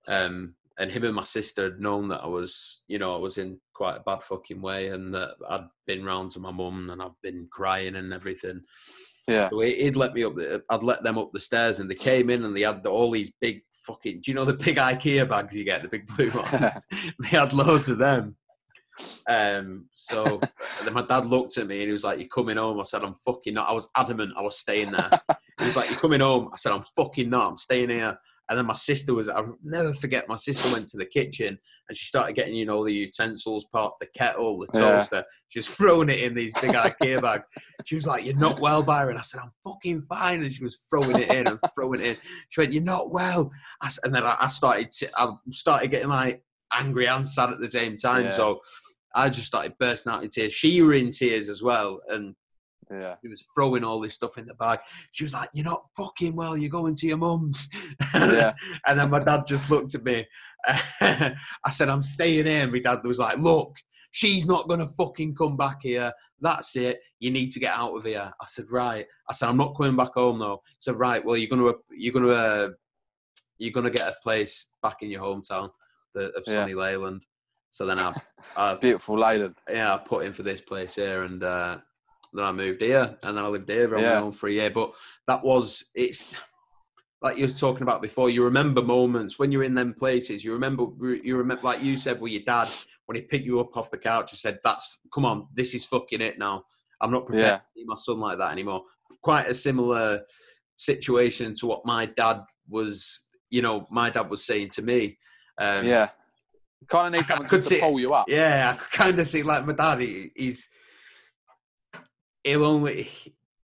Um, 0.07 0.55
and 0.77 0.91
him 0.91 1.05
and 1.05 1.15
my 1.15 1.23
sister 1.23 1.63
had 1.63 1.79
known 1.79 2.09
that 2.09 2.21
I 2.21 2.27
was, 2.27 2.81
you 2.89 2.99
know, 2.99 3.15
I 3.15 3.17
was 3.17 3.37
in 3.37 3.59
quite 3.73 3.95
a 3.95 4.01
bad 4.01 4.21
fucking 4.21 4.61
way, 4.61 4.89
and 4.89 5.13
that 5.13 5.35
I'd 5.49 5.67
been 5.87 6.03
round 6.03 6.31
to 6.31 6.39
my 6.39 6.51
mum 6.51 6.89
and 6.89 7.01
I've 7.01 7.19
been 7.23 7.47
crying 7.49 7.95
and 7.95 8.13
everything. 8.13 8.61
Yeah. 9.27 9.49
So 9.49 9.61
he- 9.61 9.81
he'd 9.83 9.95
let 9.95 10.13
me 10.13 10.23
up. 10.25 10.33
I'd 10.69 10.83
let 10.83 11.01
them 11.01 11.17
up 11.17 11.31
the 11.31 11.39
stairs, 11.39 11.79
and 11.79 11.89
they 11.89 11.95
came 11.95 12.29
in 12.29 12.43
and 12.43 12.55
they 12.55 12.61
had 12.61 12.85
all 12.85 13.09
these 13.09 13.31
big 13.39 13.63
fucking. 13.85 14.21
Do 14.21 14.31
you 14.31 14.35
know 14.35 14.45
the 14.45 14.53
big 14.53 14.77
IKEA 14.77 15.27
bags 15.27 15.55
you 15.55 15.63
get, 15.63 15.81
the 15.81 15.87
big 15.87 16.07
blue 16.07 16.29
ones? 16.35 16.85
they 17.19 17.27
had 17.29 17.53
loads 17.53 17.89
of 17.89 17.97
them. 17.97 18.35
Um. 19.27 19.85
So 19.93 20.39
then 20.83 20.93
my 20.93 21.05
dad 21.05 21.25
looked 21.25 21.57
at 21.57 21.67
me 21.67 21.79
and 21.79 21.87
he 21.87 21.93
was 21.93 22.03
like, 22.03 22.19
"You're 22.19 22.27
coming 22.27 22.57
home." 22.57 22.79
I 22.79 22.83
said, 22.83 23.03
"I'm 23.03 23.15
fucking 23.25 23.53
not." 23.53 23.69
I 23.69 23.73
was 23.73 23.89
adamant. 23.95 24.33
I 24.37 24.41
was 24.41 24.57
staying 24.57 24.91
there. 24.91 25.09
he 25.59 25.65
was 25.65 25.75
like, 25.75 25.89
"You're 25.89 25.99
coming 25.99 26.21
home." 26.21 26.49
I 26.53 26.57
said, 26.57 26.71
"I'm 26.71 26.83
fucking 26.95 27.29
not. 27.29 27.49
I'm 27.49 27.57
staying 27.57 27.89
here." 27.89 28.17
And 28.49 28.57
then 28.59 28.65
my 28.65 28.75
sister 28.75 29.13
was. 29.13 29.27
I'll 29.27 29.57
never 29.63 29.93
forget. 29.93 30.29
My 30.29 30.35
sister 30.35 30.71
went 30.71 30.87
to 30.89 30.97
the 30.97 31.05
kitchen 31.05 31.57
and 31.89 31.97
she 31.97 32.05
started 32.05 32.35
getting, 32.35 32.55
you 32.55 32.65
know, 32.65 32.85
the 32.85 32.93
utensils, 32.93 33.65
part, 33.65 33.93
the 33.99 34.07
kettle, 34.15 34.59
the 34.59 34.67
Yeah. 34.73 34.79
toaster. 34.97 35.23
She 35.49 35.59
was 35.59 35.67
throwing 35.67 36.09
it 36.09 36.19
in 36.19 36.33
these 36.33 36.53
big 36.61 36.71
IKEA 36.71 37.21
bags. 37.21 37.47
She 37.85 37.95
was 37.95 38.05
like, 38.07 38.23
"You're 38.23 38.35
not 38.35 38.59
well, 38.59 38.83
Byron." 38.83 39.17
I 39.17 39.21
said, 39.21 39.41
"I'm 39.43 39.51
fucking 39.63 40.03
fine," 40.03 40.43
and 40.43 40.51
she 40.53 40.63
was 40.63 40.77
throwing 40.89 41.17
it 41.19 41.29
in 41.29 41.47
and 41.47 41.59
throwing 41.75 42.01
it 42.01 42.05
in. 42.05 42.17
She 42.49 42.61
went, 42.61 42.73
"You're 42.73 42.83
not 42.83 43.11
well," 43.11 43.51
I 43.81 43.89
and 44.03 44.13
then 44.13 44.23
I, 44.23 44.35
I 44.39 44.47
started, 44.47 44.91
to, 44.93 45.09
I 45.17 45.33
started 45.51 45.91
getting 45.91 46.09
like 46.09 46.43
angry 46.73 47.07
and 47.07 47.27
sad 47.27 47.51
at 47.51 47.59
the 47.59 47.67
same 47.69 47.97
time. 47.97 48.25
Yeah. 48.25 48.31
So 48.31 48.59
I 49.15 49.29
just 49.29 49.47
started 49.47 49.77
bursting 49.79 50.11
out 50.11 50.23
in 50.23 50.29
tears. 50.29 50.53
She 50.53 50.81
were 50.81 50.93
in 50.93 51.11
tears 51.11 51.49
as 51.49 51.63
well, 51.63 51.99
and 52.09 52.35
Yeah. 52.91 53.15
she 53.21 53.27
was 53.27 53.43
throwing 53.53 53.83
all 53.83 53.99
this 53.99 54.15
stuff 54.15 54.37
in 54.37 54.45
the 54.45 54.53
bag. 54.53 54.79
She 55.11 55.23
was 55.23 55.33
like, 55.33 55.49
"You're 55.53 55.65
not 55.65 55.85
fucking 55.95 56.35
well. 56.35 56.55
You're 56.57 56.69
going 56.69 56.95
to 56.95 57.07
your 57.07 57.17
mum's." 57.17 57.67
Yeah. 58.13 58.53
and 58.87 58.99
then 58.99 59.09
my 59.09 59.23
dad 59.23 59.45
just 59.47 59.69
looked 59.69 59.95
at 59.95 60.03
me. 60.03 60.25
I 60.67 61.35
said, 61.71 61.89
"I'm 61.89 62.03
staying 62.03 62.45
here." 62.45 62.63
And 62.63 62.71
my 62.71 62.79
dad 62.79 62.99
was 63.03 63.19
like, 63.19 63.37
"Look, 63.37 63.75
she's 64.11 64.47
not 64.47 64.67
gonna 64.69 64.87
fucking 64.87 65.35
come 65.35 65.57
back 65.57 65.79
here. 65.83 66.11
That's 66.41 66.75
it. 66.75 66.99
You 67.19 67.31
need 67.31 67.51
to 67.51 67.59
get 67.59 67.75
out 67.75 67.95
of 67.95 68.03
here." 68.03 68.31
I 68.41 68.45
said, 68.47 68.65
"Right." 68.71 69.05
I 69.29 69.33
said, 69.33 69.49
"I'm 69.49 69.57
not 69.57 69.75
coming 69.75 69.95
back 69.95 70.13
home 70.13 70.39
though." 70.39 70.61
He 70.67 70.75
said, 70.79 70.95
"Right. 70.99 71.23
Well, 71.23 71.37
you're 71.37 71.49
gonna 71.49 71.73
you're 71.95 72.13
gonna 72.13 72.29
uh, 72.29 72.69
you're 73.57 73.71
gonna 73.73 73.89
get 73.91 74.07
a 74.07 74.15
place 74.21 74.67
back 74.81 75.01
in 75.01 75.09
your 75.09 75.21
hometown 75.21 75.69
the, 76.13 76.25
of 76.35 76.43
Yeah. 76.47 76.53
sunny 76.53 76.73
Leyland." 76.73 77.25
So 77.71 77.85
then 77.85 77.99
I, 77.99 78.13
I 78.55 78.75
Beautiful 78.81 79.19
Leyland. 79.19 79.55
yeah, 79.69 79.93
I 79.93 79.97
put 79.97 80.25
in 80.25 80.31
for 80.33 80.43
this 80.43 80.61
place 80.61 80.95
here, 80.95 81.23
and 81.23 81.43
uh, 81.43 81.77
then 82.37 82.45
I 82.45 82.51
moved 82.51 82.81
here, 82.81 83.17
and 83.23 83.37
then 83.37 83.43
I 83.43 83.47
lived 83.47 83.69
here 83.69 83.95
on 83.95 84.01
my 84.03 84.15
own 84.15 84.31
for 84.31 84.47
a 84.47 84.51
year. 84.51 84.69
But 84.69 84.93
that 85.27 85.43
was 85.43 85.85
it's 85.95 86.35
like 87.21 87.37
you 87.37 87.45
were 87.45 87.51
talking 87.51 87.83
about 87.83 88.01
before. 88.01 88.29
You 88.29 88.43
remember 88.43 88.81
moments 88.83 89.39
when 89.39 89.51
you're 89.51 89.63
in 89.63 89.73
them 89.73 89.93
places. 89.93 90.43
You 90.43 90.53
remember, 90.53 90.87
you 91.01 91.37
remember, 91.37 91.63
like 91.63 91.81
you 91.83 91.97
said, 91.97 92.19
with 92.21 92.33
your 92.33 92.43
dad 92.43 92.69
when 93.07 93.15
he 93.15 93.21
picked 93.21 93.45
you 93.45 93.59
up 93.59 93.75
off 93.77 93.89
the 93.91 93.97
couch 93.97 94.31
and 94.31 94.39
said, 94.39 94.59
"That's 94.63 94.97
come 95.13 95.25
on, 95.25 95.47
this 95.53 95.73
is 95.73 95.85
fucking 95.85 96.21
it 96.21 96.37
now. 96.39 96.63
I'm 97.01 97.11
not 97.11 97.25
prepared 97.25 97.45
Yeah. 97.45 97.57
to 97.57 97.63
see 97.75 97.83
my 97.85 97.95
son 97.97 98.19
like 98.19 98.37
that 98.37 98.51
anymore." 98.51 98.83
Quite 99.21 99.47
a 99.47 99.55
similar 99.55 100.21
situation 100.75 101.53
to 101.55 101.67
what 101.67 101.85
my 101.85 102.05
dad 102.05 102.41
was. 102.69 103.23
You 103.49 103.61
know, 103.61 103.85
my 103.89 104.09
dad 104.09 104.29
was 104.29 104.43
saying 104.45 104.69
to 104.71 104.81
me. 104.81 105.17
Um, 105.59 105.85
yeah. 105.85 106.09
Kind 106.89 107.15
of 107.15 107.19
need 107.19 107.25
someone 107.25 107.47
could 107.47 107.59
just 107.59 107.69
see 107.69 107.75
to 107.77 107.81
pull 107.81 107.99
you 107.99 108.13
up. 108.13 108.25
yeah, 108.27 108.73
I 108.73 108.77
could 108.77 108.91
kind 108.91 109.17
of 109.19 109.27
see 109.27 109.41
like 109.43 109.65
my 109.65 109.73
dad. 109.73 110.01
He, 110.01 110.31
he's 110.35 110.67
he'll 112.45 112.63
only 112.63 113.09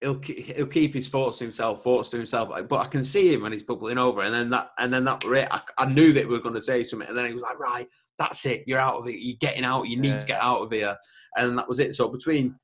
he'll 0.01 0.21
he'll 0.21 0.67
keep 0.67 0.95
his 0.95 1.09
thoughts 1.09 1.39
to 1.39 1.45
himself, 1.45 1.85
thoughts 1.85 2.09
to 2.11 2.17
himself. 2.17 2.51
But 2.69 2.81
I 2.81 2.87
can 2.87 3.05
see 3.05 3.33
him 3.33 3.43
when 3.43 3.53
he's 3.53 3.63
bubbling 3.63 3.99
over, 3.99 4.23
and 4.23 4.35
then 4.35 4.51
that 4.51 4.71
and 4.79 4.93
then 4.93 5.05
that 5.05 5.25
were 5.25 5.37
it. 5.37 5.49
I, 5.51 5.61
I 5.79 5.87
knew 5.87 6.13
that 6.15 6.27
we 6.27 6.35
were 6.35 6.43
going 6.43 6.55
to 6.55 6.61
say 6.61 6.83
something, 6.83 7.09
and 7.09 7.17
then 7.17 7.27
he 7.27 7.35
was 7.35 7.43
like, 7.43 7.59
"Right, 7.59 7.87
that's 8.19 8.45
it. 8.47 8.65
You're 8.67 8.81
out 8.81 8.97
of 8.97 9.07
it. 9.07 9.21
You're 9.21 9.37
getting 9.39 9.65
out. 9.65 9.89
You 9.89 9.97
need 9.99 10.09
Yeah. 10.09 10.19
to 10.19 10.27
get 10.27 10.41
out 10.41 10.63
of 10.63 10.73
here." 10.73 10.97
And 11.37 11.57
that 11.59 11.69
was 11.69 11.79
it. 11.79 11.95
So 11.95 12.09
between 12.09 12.57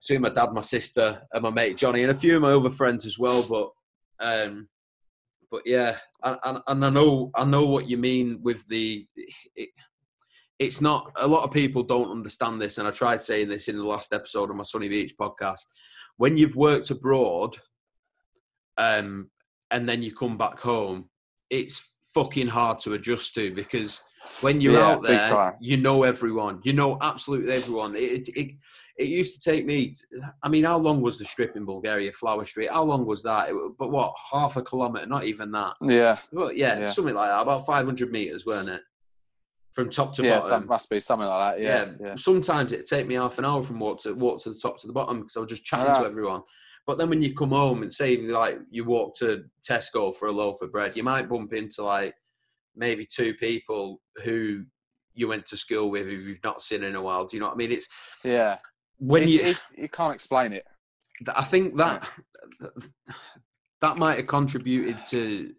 between 0.00 0.22
my 0.22 0.30
dad, 0.30 0.52
my 0.52 0.60
sister, 0.60 1.20
and 1.32 1.42
my 1.42 1.50
mate 1.50 1.76
Johnny, 1.76 2.02
and 2.02 2.12
a 2.12 2.14
few 2.14 2.36
of 2.36 2.42
my 2.42 2.52
other 2.52 2.70
friends 2.70 3.04
as 3.06 3.18
well, 3.18 3.42
but. 3.42 3.70
um 4.24 4.68
but 5.52 5.62
yeah, 5.66 5.96
and, 6.22 6.38
and, 6.44 6.58
and 6.68 6.84
I 6.84 6.90
know 6.90 7.32
I 7.34 7.44
know 7.44 7.66
what 7.66 7.88
you 7.88 7.96
mean 7.96 8.38
with 8.40 8.64
the. 8.68 9.04
It, 9.56 9.70
it's 10.60 10.82
not 10.82 11.10
a 11.16 11.26
lot 11.26 11.42
of 11.42 11.50
people 11.50 11.82
don't 11.82 12.10
understand 12.10 12.60
this, 12.60 12.76
and 12.78 12.86
I 12.86 12.90
tried 12.92 13.22
saying 13.22 13.48
this 13.48 13.68
in 13.68 13.76
the 13.76 13.86
last 13.86 14.12
episode 14.12 14.50
of 14.50 14.56
my 14.56 14.62
Sunny 14.62 14.88
Beach 14.88 15.14
podcast. 15.18 15.62
When 16.18 16.36
you've 16.36 16.54
worked 16.54 16.90
abroad, 16.90 17.56
um, 18.76 19.30
and 19.70 19.88
then 19.88 20.02
you 20.02 20.14
come 20.14 20.36
back 20.36 20.60
home, 20.60 21.08
it's 21.48 21.96
fucking 22.14 22.48
hard 22.48 22.78
to 22.80 22.92
adjust 22.92 23.34
to 23.36 23.54
because 23.54 24.02
when 24.42 24.60
you're 24.60 24.74
Yeah, 24.74 24.90
out 24.90 25.02
there, 25.02 25.56
you 25.60 25.78
know 25.78 26.02
everyone. 26.02 26.60
You 26.62 26.74
know 26.74 26.98
absolutely 27.00 27.54
everyone. 27.54 27.96
It, 27.96 28.28
it 28.36 28.52
it 28.98 29.08
used 29.08 29.40
to 29.40 29.50
take 29.50 29.64
me. 29.64 29.94
I 30.42 30.50
mean, 30.50 30.64
how 30.64 30.76
long 30.76 31.00
was 31.00 31.18
the 31.18 31.24
strip 31.24 31.56
in 31.56 31.64
Bulgaria, 31.64 32.12
Flower 32.12 32.44
Street? 32.44 32.70
How 32.70 32.84
long 32.84 33.06
was 33.06 33.22
that? 33.22 33.48
It, 33.48 33.54
but 33.78 33.90
what, 33.90 34.12
half 34.30 34.56
a 34.56 34.62
kilometre? 34.62 35.06
Not 35.06 35.24
even 35.24 35.50
that. 35.52 35.74
Yeah. 35.80 36.18
Well, 36.32 36.52
yeah, 36.52 36.80
Yeah. 36.80 36.90
something 36.90 37.14
like 37.14 37.30
that. 37.30 37.40
About 37.40 37.64
500 37.64 38.12
metres, 38.12 38.44
weren't 38.44 38.68
it? 38.68 38.82
From 39.72 39.88
top 39.88 40.12
to 40.14 40.24
Yeah, 40.24 40.36
bottom. 40.36 40.48
some, 40.48 40.66
must 40.66 40.90
be 40.90 40.98
something 41.00 41.28
like 41.28 41.56
that. 41.56 41.62
Yeah. 41.62 41.84
yeah. 42.00 42.08
Yeah. 42.08 42.14
Sometimes 42.16 42.72
it'd 42.72 42.86
take 42.86 43.06
me 43.06 43.14
half 43.14 43.38
an 43.38 43.44
hour 43.44 43.62
from 43.62 43.78
walk 43.78 44.00
to 44.02 44.14
walk 44.14 44.42
to 44.42 44.50
the 44.50 44.58
top 44.58 44.80
to 44.80 44.86
the 44.86 44.92
bottom 44.92 45.20
because 45.20 45.36
I 45.36 45.40
was 45.40 45.50
just 45.50 45.64
chatting 45.64 45.94
to 45.94 46.00
ah. 46.00 46.04
everyone. 46.04 46.42
But 46.86 46.98
then 46.98 47.08
when 47.08 47.22
you 47.22 47.34
come 47.34 47.50
home 47.50 47.82
and 47.82 47.92
say 47.92 48.16
like 48.16 48.58
you 48.70 48.84
walk 48.84 49.14
to 49.18 49.44
Tesco 49.68 50.14
for 50.14 50.26
a 50.26 50.32
loaf 50.32 50.60
of 50.60 50.72
bread, 50.72 50.96
you 50.96 51.04
might 51.04 51.28
bump 51.28 51.52
into 51.52 51.84
like 51.84 52.14
maybe 52.74 53.06
two 53.06 53.34
people 53.34 54.00
who 54.24 54.64
you 55.14 55.28
went 55.28 55.46
to 55.46 55.56
school 55.56 55.90
with 55.90 56.06
who 56.06 56.12
you've 56.12 56.42
not 56.42 56.62
seen 56.62 56.82
in 56.82 56.96
a 56.96 57.02
while. 57.02 57.24
Do 57.26 57.36
you 57.36 57.40
know 57.40 57.46
what 57.48 57.54
I 57.54 57.58
mean? 57.58 57.72
It's 57.72 57.86
Yeah. 58.24 58.58
when 58.98 59.24
It's, 59.24 59.32
you. 59.32 59.40
it's, 59.42 59.66
you 59.76 59.88
can't 59.88 60.14
explain 60.14 60.52
it. 60.52 60.64
I 61.34 61.44
think 61.44 61.76
that 61.76 62.08
that 63.80 63.96
might 63.98 64.16
have 64.16 64.26
contributed 64.26 65.02
to 65.10 65.52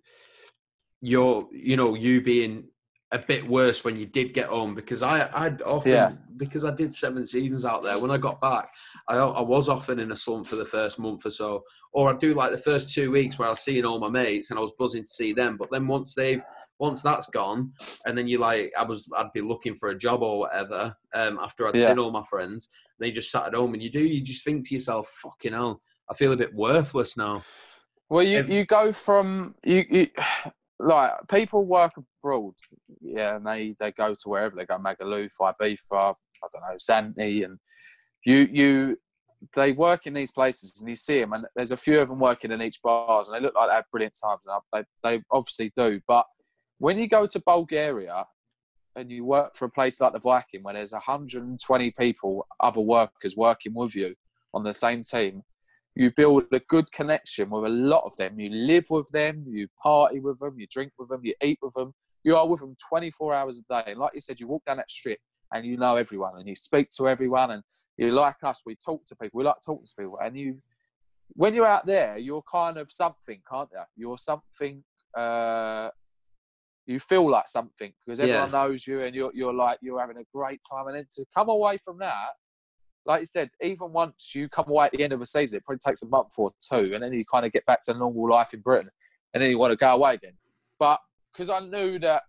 your, 1.02 1.48
you 1.52 1.78
know, 1.78 1.96
you 1.96 2.22
being 2.22 2.66
a 3.14 3.20
bit 3.20 3.46
worse 3.48 3.84
when 3.84 3.98
you 3.98 4.06
did 4.06 4.34
get 4.34 4.48
home 4.48 4.74
because 4.74 5.04
I, 5.04 5.30
I'd 5.34 5.62
often 5.64 5.92
Yeah. 5.92 6.12
because 6.38 6.64
I 6.64 6.72
did 6.72 6.94
seven 6.94 7.26
seasons 7.26 7.66
out 7.66 7.84
there. 7.84 8.00
When 8.00 8.10
I 8.12 8.18
got 8.18 8.40
back, 8.40 8.72
I, 9.10 9.18
I 9.18 9.42
was 9.42 9.68
often 9.68 10.00
in 10.00 10.12
a 10.12 10.16
slump 10.16 10.48
for 10.48 10.56
the 10.56 10.66
first 10.66 10.98
month 10.98 11.26
or 11.26 11.32
so, 11.32 11.64
or 11.92 12.10
I'd 12.10 12.20
do 12.20 12.34
like 12.34 12.52
the 12.52 12.58
first 12.58 12.94
two 12.94 13.12
weeks 13.12 13.38
where 13.38 13.48
I 13.48 13.52
was 13.52 13.60
seeing 13.60 13.84
all 13.86 14.00
my 14.00 14.10
mates 14.10 14.50
and 14.50 14.58
I 14.58 14.62
was 14.62 14.72
buzzing 14.80 15.04
to 15.04 15.08
see 15.10 15.34
them. 15.34 15.58
But 15.58 15.70
then 15.72 15.88
once 15.88 16.16
they've 16.16 16.42
once 16.80 17.02
that's 17.02 17.28
gone, 17.28 17.74
and 18.06 18.18
then 18.18 18.28
you 18.28 18.38
like 18.38 18.72
I 18.78 18.84
was 18.84 19.04
I'd 19.16 19.34
be 19.34 19.42
looking 19.42 19.76
for 19.76 19.90
a 19.90 19.98
job 19.98 20.24
or 20.24 20.40
whatever 20.40 20.96
um, 21.14 21.38
after 21.42 21.68
I'd 21.68 21.76
Yeah. 21.76 21.88
seen 21.90 22.00
all 22.00 22.12
my 22.12 22.24
friends. 22.24 22.70
Then 22.98 23.10
you 23.10 23.16
just 23.16 23.32
sat 23.32 23.46
at 23.48 23.56
home 23.56 23.74
and 23.74 23.84
you 23.84 23.90
do 23.90 24.00
you 24.00 24.22
just 24.22 24.44
think 24.46 24.68
to 24.70 24.74
yourself, 24.74 25.08
fucking 25.22 25.54
hell, 25.54 25.82
I 26.10 26.14
feel 26.14 26.32
a 26.32 26.38
bit 26.38 26.54
worthless 26.54 27.18
now. 27.18 27.44
Well, 28.10 28.24
you, 28.24 28.44
you 28.46 28.66
go 28.66 28.92
from 28.94 29.56
you, 29.64 29.86
you 29.90 30.08
like 30.82 31.12
people 31.30 31.66
work 31.66 31.94
abroad, 31.98 32.54
yeah, 33.02 33.36
and 33.36 33.46
they 33.46 33.76
they 33.80 33.92
go 33.92 34.14
to 34.14 34.30
wherever. 34.30 34.56
They 34.56 34.66
go, 34.66 34.78
Magaluf, 34.78 35.32
Ibiza, 35.40 35.78
I 35.92 36.48
don't 36.52 36.62
know, 36.62 36.78
Zante, 36.78 37.46
and 37.46 37.60
you 38.26 38.48
you 38.52 38.98
they 39.56 39.72
work 39.72 40.06
in 40.06 40.14
these 40.14 40.32
places 40.32 40.80
and 40.80 40.90
you 40.90 40.96
see 40.96 41.20
them, 41.20 41.34
and 41.34 41.46
there's 41.56 41.72
a 41.72 41.78
few 41.78 42.00
of 42.00 42.10
them 42.10 42.20
working 42.20 42.52
in 42.52 42.62
each 42.62 42.82
bars, 42.82 43.30
and 43.30 43.36
they 43.36 43.42
look 43.42 43.56
like 43.56 43.70
they 43.70 43.76
have 43.76 43.92
brilliant 43.92 44.18
times, 44.22 44.42
and 44.46 44.86
they 45.04 45.18
they 45.18 45.24
obviously 45.32 45.72
do, 45.76 46.02
but 46.08 46.26
when 46.82 46.98
you 46.98 47.08
go 47.08 47.28
to 47.28 47.40
Bulgaria 47.40 48.26
and 48.96 49.12
you 49.12 49.24
work 49.24 49.56
for 49.56 49.66
a 49.66 49.70
place 49.70 50.02
like 50.02 50.14
the 50.14 50.20
Viking, 50.20 50.64
where 50.64 50.74
there's 50.74 50.94
120 50.94 51.92
people, 51.92 52.48
other 52.60 52.82
workers 52.82 53.38
working 53.38 53.74
with 53.76 53.96
you 53.96 54.16
on 54.56 54.64
the 54.64 54.74
same 54.74 55.04
team, 55.04 55.44
you 55.96 56.12
build 56.12 56.46
a 56.52 56.60
good 56.60 56.92
connection 56.92 57.50
with 57.50 57.66
a 57.66 57.70
lot 57.70 58.04
of 58.06 58.16
them. 58.18 58.40
You 58.40 58.50
live 58.50 58.86
with 58.90 59.08
them, 59.10 59.46
you 59.48 59.68
party 59.82 60.20
with 60.20 60.40
them, 60.40 60.56
you 60.58 60.68
drink 60.68 60.94
with 60.98 61.10
them, 61.10 61.22
you 61.24 61.34
eat 61.44 61.60
with 61.62 61.74
them. 61.74 61.94
You 62.24 62.38
are 62.38 62.48
with 62.48 62.62
them 62.62 62.76
24 62.90 63.34
hours 63.34 63.60
a 63.60 63.62
day. 63.74 63.92
And 63.92 64.00
like 64.00 64.14
you 64.14 64.22
said, 64.22 64.40
you 64.40 64.48
walk 64.48 64.64
down 64.66 64.78
that 64.78 64.92
strip 64.92 65.20
and 65.52 65.66
you 65.66 65.78
know 65.78 65.96
everyone 65.96 66.38
and 66.38 66.48
you 66.48 66.56
speak 66.56 66.90
to 66.98 67.10
everyone. 67.10 67.52
And 67.52 67.64
you 67.98 68.12
like 68.12 68.38
us, 68.44 68.62
we 68.66 68.76
talk 68.76 69.06
to 69.08 69.16
people. 69.16 69.40
We 69.40 69.44
like 69.44 69.56
talking 69.66 69.86
to 69.86 69.94
people. 69.98 70.20
And 70.24 70.38
you, 70.38 70.60
when 71.30 71.54
you're 71.54 71.68
out 71.68 71.86
there, 71.86 72.18
you're 72.18 72.44
kind 72.50 72.78
of 72.78 72.92
something, 72.92 73.42
can't 73.52 73.70
you? 73.74 73.82
You're 73.98 74.18
something 74.18 74.84
uh, 75.18 75.90
you 76.86 77.00
feel 77.00 77.30
like 77.30 77.48
something 77.48 77.94
because 78.06 78.20
everyone 78.20 78.52
Yeah. 78.52 78.52
knows 78.52 78.88
you 78.88 79.02
and 79.02 79.16
you're 79.16 79.32
you're 79.34 79.54
like 79.54 79.80
you're 79.82 80.00
having 80.00 80.18
a 80.18 80.26
great 80.34 80.62
time. 80.70 80.88
And 80.88 80.96
then 80.96 81.06
to 81.16 81.26
come 81.36 81.50
away 81.50 81.78
from 81.78 82.00
that, 82.00 82.30
like 83.06 83.22
you 83.22 83.26
said, 83.26 83.50
even 83.62 83.92
once 83.92 84.34
you 84.36 84.48
come 84.50 84.70
away 84.70 84.86
at 84.86 84.92
the 84.92 85.04
end 85.04 85.14
of 85.14 85.22
a 85.22 85.26
season, 85.26 85.58
it 85.58 85.66
probably 85.66 85.80
takes 85.80 86.04
a 86.04 86.10
month 86.10 86.34
or 86.38 86.52
two, 86.70 86.92
and 86.94 87.04
then 87.04 87.14
you 87.14 87.26
kind 87.26 87.46
of 87.46 87.52
get 87.52 87.66
back 87.66 87.84
to 87.86 87.94
normal 87.94 88.30
life 88.30 88.54
in 88.54 88.62
Britain, 88.62 88.90
and 89.34 89.42
then 89.42 89.50
you 89.50 89.58
want 89.60 89.72
to 89.72 89.78
go 89.78 89.90
away 89.90 90.16
again. 90.16 90.34
But 90.80 91.00
because 91.32 91.50
I 91.50 91.60
knew 91.60 92.00
that 92.00 92.24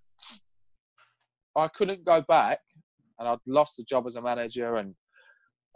I 1.56 1.68
couldn't 1.68 2.04
go 2.04 2.22
back, 2.22 2.60
and 3.18 3.28
I'd 3.28 3.38
lost 3.46 3.76
the 3.76 3.84
job 3.84 4.06
as 4.06 4.16
a 4.16 4.22
manager, 4.22 4.76
and 4.76 4.94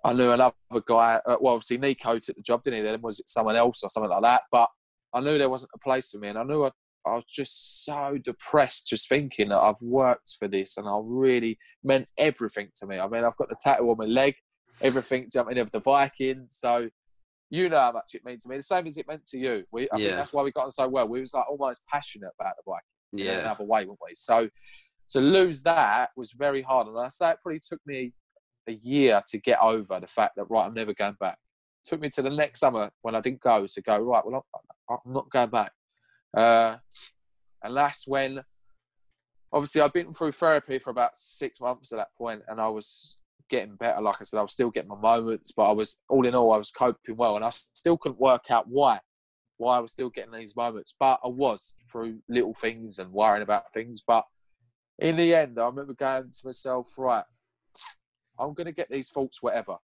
I 0.04 0.12
knew 0.12 0.30
another 0.30 0.54
guy. 0.86 1.20
Uh, 1.26 1.36
well, 1.40 1.54
obviously 1.54 1.78
Nico 1.78 2.18
took 2.18 2.36
the 2.36 2.42
job, 2.42 2.62
didn't 2.62 2.78
he? 2.78 2.82
Then 2.82 3.00
was 3.02 3.20
it 3.20 3.28
someone 3.28 3.56
else 3.56 3.82
or 3.82 3.90
something 3.90 4.10
like 4.10 4.22
that? 4.22 4.42
But 4.50 4.68
I 5.12 5.20
knew 5.20 5.38
there 5.38 5.50
wasn't 5.50 5.72
a 5.74 5.78
place 5.78 6.10
for 6.10 6.18
me, 6.18 6.28
and 6.28 6.38
I 6.38 6.44
knew 6.44 6.64
I, 6.64 6.70
I 7.06 7.14
was 7.14 7.24
just 7.24 7.84
so 7.84 8.18
depressed, 8.22 8.88
just 8.88 9.08
thinking 9.08 9.50
that 9.50 9.58
I've 9.58 9.80
worked 9.82 10.36
for 10.38 10.48
this, 10.48 10.76
and 10.76 10.88
I 10.88 10.98
really 11.02 11.58
meant 11.84 12.08
everything 12.18 12.68
to 12.76 12.86
me. 12.86 12.98
I 12.98 13.08
mean, 13.08 13.24
I've 13.24 13.36
got 13.36 13.48
the 13.48 13.56
tattoo 13.62 13.90
on 13.90 13.98
my 13.98 14.04
leg, 14.06 14.34
everything 14.80 15.28
jumping 15.32 15.58
of 15.58 15.70
the 15.70 15.80
Vikings, 15.80 16.56
so. 16.58 16.88
You 17.48 17.68
know 17.68 17.78
how 17.78 17.92
much 17.92 18.10
it 18.14 18.24
means 18.24 18.42
to 18.42 18.48
me. 18.48 18.56
The 18.56 18.62
same 18.62 18.88
as 18.88 18.98
it 18.98 19.06
meant 19.06 19.24
to 19.26 19.38
you. 19.38 19.62
We, 19.70 19.88
I 19.92 19.98
think 19.98 20.16
that's 20.16 20.32
why 20.32 20.42
we 20.42 20.50
got 20.50 20.64
on 20.64 20.72
so 20.72 20.88
well. 20.88 21.06
We 21.06 21.20
was 21.20 21.32
like 21.32 21.48
almost 21.48 21.84
passionate 21.86 22.32
about 22.40 22.56
the 22.56 22.64
Vikings 22.66 23.28
in 23.28 23.32
Yeah. 23.32 23.40
another 23.42 23.62
way, 23.62 23.84
weren't 23.84 24.00
we? 24.04 24.14
So 24.16 24.50
to 25.10 25.20
lose 25.20 25.62
that 25.62 26.10
was 26.16 26.32
very 26.32 26.60
hard. 26.60 26.88
And 26.88 26.98
I 26.98 27.06
say 27.06 27.30
it 27.30 27.38
probably 27.40 27.60
took 27.60 27.78
me 27.86 28.14
a 28.66 28.72
year 28.72 29.22
to 29.28 29.38
get 29.38 29.60
over 29.60 30.00
the 30.00 30.08
fact 30.08 30.34
that, 30.34 30.46
right, 30.50 30.66
I'm 30.66 30.74
never 30.74 30.92
going 30.92 31.16
back. 31.20 31.38
took 31.84 32.00
me 32.00 32.08
to 32.10 32.22
the 32.22 32.30
next 32.30 32.58
summer 32.58 32.90
when 33.02 33.14
I 33.14 33.20
didn't 33.20 33.40
go 33.40 33.64
to 33.64 33.80
go, 33.80 33.96
right, 34.00 34.26
well, 34.26 34.44
I'm, 34.90 34.98
I'm 35.06 35.12
not 35.12 35.30
going 35.30 35.50
back. 35.50 35.70
Uh, 36.36 36.78
and 37.62 37.76
that's 37.76 38.08
when, 38.08 38.42
obviously, 39.52 39.82
I'd 39.82 39.92
been 39.92 40.12
through 40.12 40.32
therapy 40.32 40.80
for 40.80 40.90
about 40.90 41.16
six 41.16 41.60
months 41.60 41.92
at 41.92 41.96
that 41.98 42.08
point, 42.18 42.42
and 42.48 42.60
I 42.60 42.66
was 42.66 43.20
getting 43.48 43.76
better. 43.76 44.00
Like 44.00 44.16
I 44.20 44.24
said, 44.24 44.38
I 44.38 44.42
was 44.42 44.52
still 44.52 44.70
getting 44.70 44.88
my 44.88 44.98
moments, 45.00 45.52
but 45.56 45.68
I 45.68 45.72
was, 45.72 46.00
all 46.08 46.26
in 46.26 46.34
all, 46.34 46.52
I 46.52 46.58
was 46.58 46.70
coping 46.70 47.16
well. 47.16 47.36
And 47.36 47.44
I 47.44 47.50
still 47.74 47.96
couldn't 47.96 48.20
work 48.20 48.50
out 48.50 48.66
why 48.68 49.00
why 49.58 49.76
I 49.76 49.80
was 49.80 49.92
still 49.92 50.10
getting 50.10 50.32
these 50.32 50.56
moments, 50.56 50.94
but 50.98 51.20
I 51.24 51.28
was 51.28 51.74
through 51.90 52.18
little 52.28 52.54
things 52.54 52.98
and 52.98 53.12
worrying 53.12 53.42
about 53.42 53.72
things. 53.72 54.02
But 54.06 54.24
in 54.98 55.16
the 55.16 55.34
end, 55.34 55.58
I 55.58 55.66
remember 55.66 55.94
going 55.94 56.30
to 56.30 56.40
myself, 56.44 56.92
right, 56.98 57.24
I'm 58.38 58.54
going 58.54 58.66
to 58.66 58.72
get 58.72 58.90
these 58.90 59.08
faults, 59.08 59.42
whatever. 59.42 59.76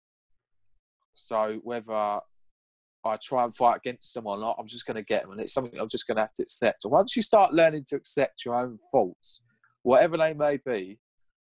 So 1.14 1.60
whether 1.64 1.94
I 1.94 3.18
try 3.22 3.44
and 3.46 3.56
fight 3.56 3.78
against 3.78 4.14
them 4.14 4.28
or 4.28 4.38
not, 4.38 4.58
I'm 4.60 4.68
just 4.68 4.86
going 4.86 4.96
to 4.96 5.04
get 5.04 5.24
them, 5.24 5.32
and 5.32 5.42
it's 5.42 5.54
something 5.54 5.80
I'm 5.80 5.90
just 5.90 6.08
going 6.08 6.18
to 6.18 6.24
have 6.24 6.34
to 6.34 6.44
accept. 6.44 6.86
And 6.86 6.92
once 6.92 7.16
you 7.16 7.24
start 7.24 7.54
learning 7.54 7.86
to 7.88 7.96
accept 7.96 8.46
your 8.46 8.56
own 8.56 8.78
faults, 8.92 9.44
whatever 9.84 10.18
they 10.18 10.34
may 10.34 10.58
be, 10.58 11.00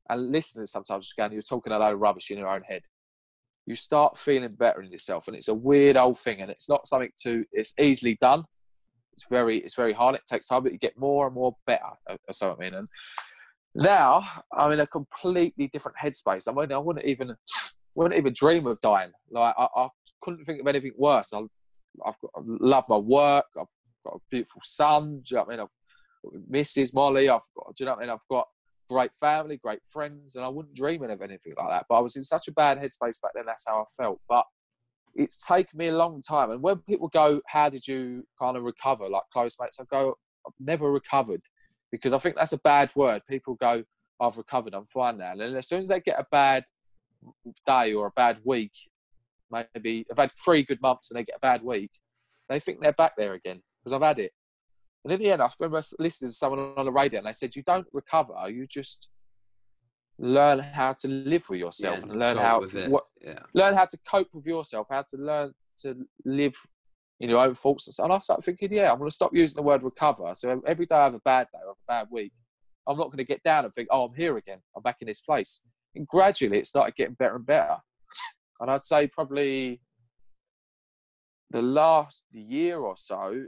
and 0.10 0.32
listening 0.32 0.66
sometimes 0.66 1.06
just 1.06 1.18
going, 1.18 1.32
you're 1.32 1.42
talking 1.42 1.74
a 1.74 1.80
load 1.80 1.94
of 1.94 2.00
rubbish 2.00 2.32
in 2.32 2.38
your 2.38 2.50
own 2.50 2.64
head. 2.64 2.82
You 3.66 3.76
start 3.76 4.18
feeling 4.18 4.56
better 4.56 4.82
in 4.82 4.92
yourself 4.92 5.28
and 5.28 5.36
it's 5.36 5.50
a 5.50 5.54
weird 5.54 5.98
old 5.98 6.18
thing 6.18 6.42
and 6.42 6.50
it's 6.50 6.70
not 6.70 6.88
something 6.88 7.12
to 7.24 7.46
it's 7.52 7.74
easily 7.80 8.18
done. 8.22 8.46
It's 9.14 9.26
very 9.30 9.58
it's 9.58 9.76
very 9.76 9.94
hard 9.94 10.16
it 10.16 10.22
takes 10.28 10.48
time 10.48 10.64
but 10.64 10.72
you 10.72 10.78
get 10.78 10.98
more 10.98 11.26
and 11.26 11.36
more 11.36 11.56
better 11.66 11.90
uh, 12.08 12.18
that's 12.28 12.40
what 12.40 12.56
i 12.56 12.64
mean 12.64 12.76
and 12.76 12.88
now 13.74 14.24
i'm 14.56 14.72
in 14.72 14.80
a 14.80 14.86
completely 14.86 15.68
different 15.70 15.98
headspace. 15.98 16.48
I 16.48 16.52
mean 16.52 16.72
i 16.72 16.78
wouldn't 16.78 17.04
even 17.04 17.36
wouldn't 17.96 18.18
even 18.18 18.34
dream 18.34 18.68
of 18.68 18.80
dying. 18.80 19.12
Like 19.32 19.56
i, 19.58 19.68
I 19.76 19.88
couldn't 20.22 20.46
think 20.46 20.62
of 20.62 20.68
anything 20.68 20.92
worse. 20.96 21.34
I, 21.34 21.40
i've 22.06 22.20
got 22.22 22.32
I 22.36 22.42
love 22.46 22.86
my 22.88 22.98
work 22.98 23.46
i've 23.60 23.74
got 24.06 24.16
a 24.18 24.20
beautiful 24.30 24.62
son 24.64 25.22
do 25.26 25.36
you 25.36 25.38
know 25.38 25.44
what 25.44 25.54
i 25.54 25.58
mean? 25.58 25.60
I've 25.62 26.52
mrs 26.52 26.94
molly 26.94 27.28
i've 27.28 27.42
got 27.58 27.76
do 27.76 27.84
you 27.84 27.86
know 27.86 27.94
what 27.94 28.00
i 28.00 28.02
mean? 28.02 28.12
I've 28.12 28.28
got 28.30 28.48
great 28.90 29.14
family, 29.20 29.58
great 29.58 29.82
friends, 29.92 30.36
and 30.36 30.46
I 30.46 30.48
wouldn't 30.48 30.76
dream 30.76 31.04
of 31.04 31.22
anything 31.22 31.54
like 31.58 31.70
that. 31.70 31.86
But 31.90 31.96
I 31.96 32.02
was 32.02 32.16
in 32.16 32.24
such 32.24 32.48
a 32.48 32.52
bad 32.52 32.78
headspace 32.78 33.22
back 33.22 33.32
then. 33.36 33.46
That's 33.46 33.66
how 33.68 33.82
I 33.82 34.04
felt. 34.04 34.20
But 34.28 34.46
it's 35.16 35.38
taken 35.46 35.78
me 35.78 35.88
a 35.88 35.98
long 35.98 36.22
time. 36.22 36.52
And 36.52 36.62
when 36.62 36.78
people 36.80 37.10
go, 37.10 37.42
"How 37.48 37.70
did 37.70 37.88
you 37.88 38.26
kind 38.40 38.58
of 38.58 38.64
recover?" 38.64 39.10
Like 39.10 39.24
close 39.32 39.58
mates, 39.60 39.80
I 39.80 39.86
go, 39.86 40.18
"I've 40.46 40.54
never 40.60 40.92
recovered," 40.92 41.42
because 41.92 42.14
I 42.14 42.20
think 42.20 42.36
that's 42.36 42.54
a 42.54 42.60
bad 42.60 42.96
word. 42.96 43.24
People 43.28 43.56
go, 43.56 43.84
"I've 44.20 44.38
recovered. 44.38 44.74
I'm 44.74 44.86
fine 44.86 45.18
now." 45.18 45.32
And 45.32 45.42
as 45.42 45.68
soon 45.68 45.84
as 45.84 45.90
they 45.90 46.00
get 46.02 46.20
a 46.20 46.26
bad 46.32 46.66
day 47.66 47.94
or 47.94 48.08
a 48.08 48.12
bad 48.12 48.40
week, 48.46 48.74
maybe 49.50 50.06
I've 50.12 50.18
had 50.18 50.32
three 50.44 50.64
good 50.64 50.82
months 50.82 51.10
and 51.10 51.18
they 51.18 51.24
get 51.24 51.38
a 51.38 51.40
bad 51.40 51.64
week, 51.64 51.92
they 52.50 52.60
think 52.60 52.82
they're 52.82 52.94
back 52.94 53.14
there 53.18 53.34
again 53.34 53.62
because 53.80 53.94
I've 53.94 54.02
had 54.02 54.20
it. 54.20 54.32
And 55.04 55.14
in 55.14 55.20
the 55.20 55.32
end, 55.32 55.42
I 55.42 55.50
remember 55.60 55.82
listening 56.00 56.32
to 56.32 56.36
someone 56.36 56.74
on 56.76 56.86
the 56.86 56.92
radio 56.92 57.20
and 57.20 57.28
they 57.28 57.34
said, 57.34 57.56
You 57.56 57.64
don't 57.64 57.88
recover, 57.94 58.34
you 58.50 58.68
just 58.68 59.08
learn 60.20 60.60
how 60.60 60.94
to 60.94 61.08
live 61.08 61.48
with 61.50 61.60
yourself 61.60 62.00
Yeah, 62.00 62.04
and 62.10 62.20
learn 62.20 62.38
how 62.38 62.62
what, 62.90 63.04
Yeah. 63.22 63.40
learn 63.54 63.76
how 63.76 63.86
to 63.86 63.98
cope 64.10 64.30
with 64.34 64.46
yourself, 64.46 64.88
how 64.90 65.04
to 65.04 65.18
learn 65.18 65.54
to 65.80 66.08
live 66.26 66.56
in 67.20 67.30
your 67.30 67.40
own 67.44 67.56
thoughts 67.56 67.88
and 67.88 67.94
stuff. 67.94 68.06
And 68.06 68.14
I 68.14 68.20
started 68.20 68.44
thinking, 68.44 68.74
yeah, 68.74 68.92
I'm 68.92 68.98
going 68.98 69.10
to 69.10 69.16
stop 69.16 69.34
using 69.34 69.56
the 69.56 69.62
word 69.64 69.84
recover. 69.84 70.34
So 70.36 70.62
every 70.66 70.86
day 70.86 70.96
I 70.96 71.06
have 71.06 71.14
a 71.14 71.20
bad 71.20 71.48
day 71.54 71.60
or 71.66 71.72
a 71.72 71.76
bad 71.88 72.08
week, 72.12 72.34
I'm 72.88 72.98
not 72.98 73.08
going 73.08 73.18
to 73.18 73.24
get 73.24 73.44
down 73.44 73.66
and 73.66 73.74
think, 73.74 73.90
oh, 73.92 74.06
I'm 74.06 74.16
here 74.16 74.38
again. 74.38 74.60
I'm 74.76 74.84
back 74.84 74.98
in 75.02 75.08
this 75.08 75.22
place. 75.22 75.64
And 75.96 76.08
gradually 76.08 76.60
it 76.60 76.68
started 76.68 76.96
getting 76.96 77.16
better 77.16 77.36
and 77.36 77.46
better. 77.46 77.78
And 78.60 78.72
I'd 78.72 78.84
say 78.84 79.08
probably 79.08 79.82
the 81.50 81.62
last 81.62 82.24
year 82.32 82.80
or 82.80 82.96
so, 82.98 83.46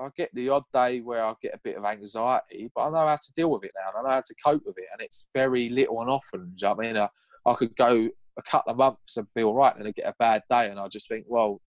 I 0.00 0.08
get 0.16 0.30
the 0.34 0.48
odd 0.48 0.64
day 0.72 1.00
where 1.00 1.24
I 1.24 1.34
get 1.40 1.54
a 1.54 1.60
bit 1.62 1.76
of 1.76 1.84
anxiety, 1.84 2.70
but 2.74 2.88
I 2.88 2.90
know 2.90 3.06
how 3.06 3.16
to 3.16 3.32
deal 3.36 3.50
with 3.50 3.64
it 3.64 3.72
now. 3.76 3.90
And 3.90 4.06
I 4.06 4.10
know 4.10 4.14
how 4.16 4.20
to 4.20 4.34
cope 4.44 4.62
with 4.64 4.78
it. 4.78 4.86
And 4.92 5.00
it's 5.00 5.28
very 5.34 5.68
little 5.68 6.00
and 6.00 6.10
often. 6.10 6.40
Do 6.40 6.46
you 6.46 6.68
know 6.68 6.74
what 6.74 6.84
I 6.84 6.92
mean? 6.92 6.96
I, 6.96 7.08
I 7.46 7.54
could 7.54 7.76
go 7.76 8.08
a 8.38 8.42
couple 8.42 8.72
of 8.72 8.78
months 8.78 9.16
and 9.16 9.26
be 9.34 9.42
all 9.42 9.54
right, 9.54 9.76
and 9.76 9.86
I 9.86 9.92
get 9.92 10.06
a 10.06 10.14
bad 10.18 10.42
day, 10.50 10.70
and 10.70 10.78
I 10.78 10.88
just 10.88 11.08
think, 11.08 11.24
well, 11.28 11.60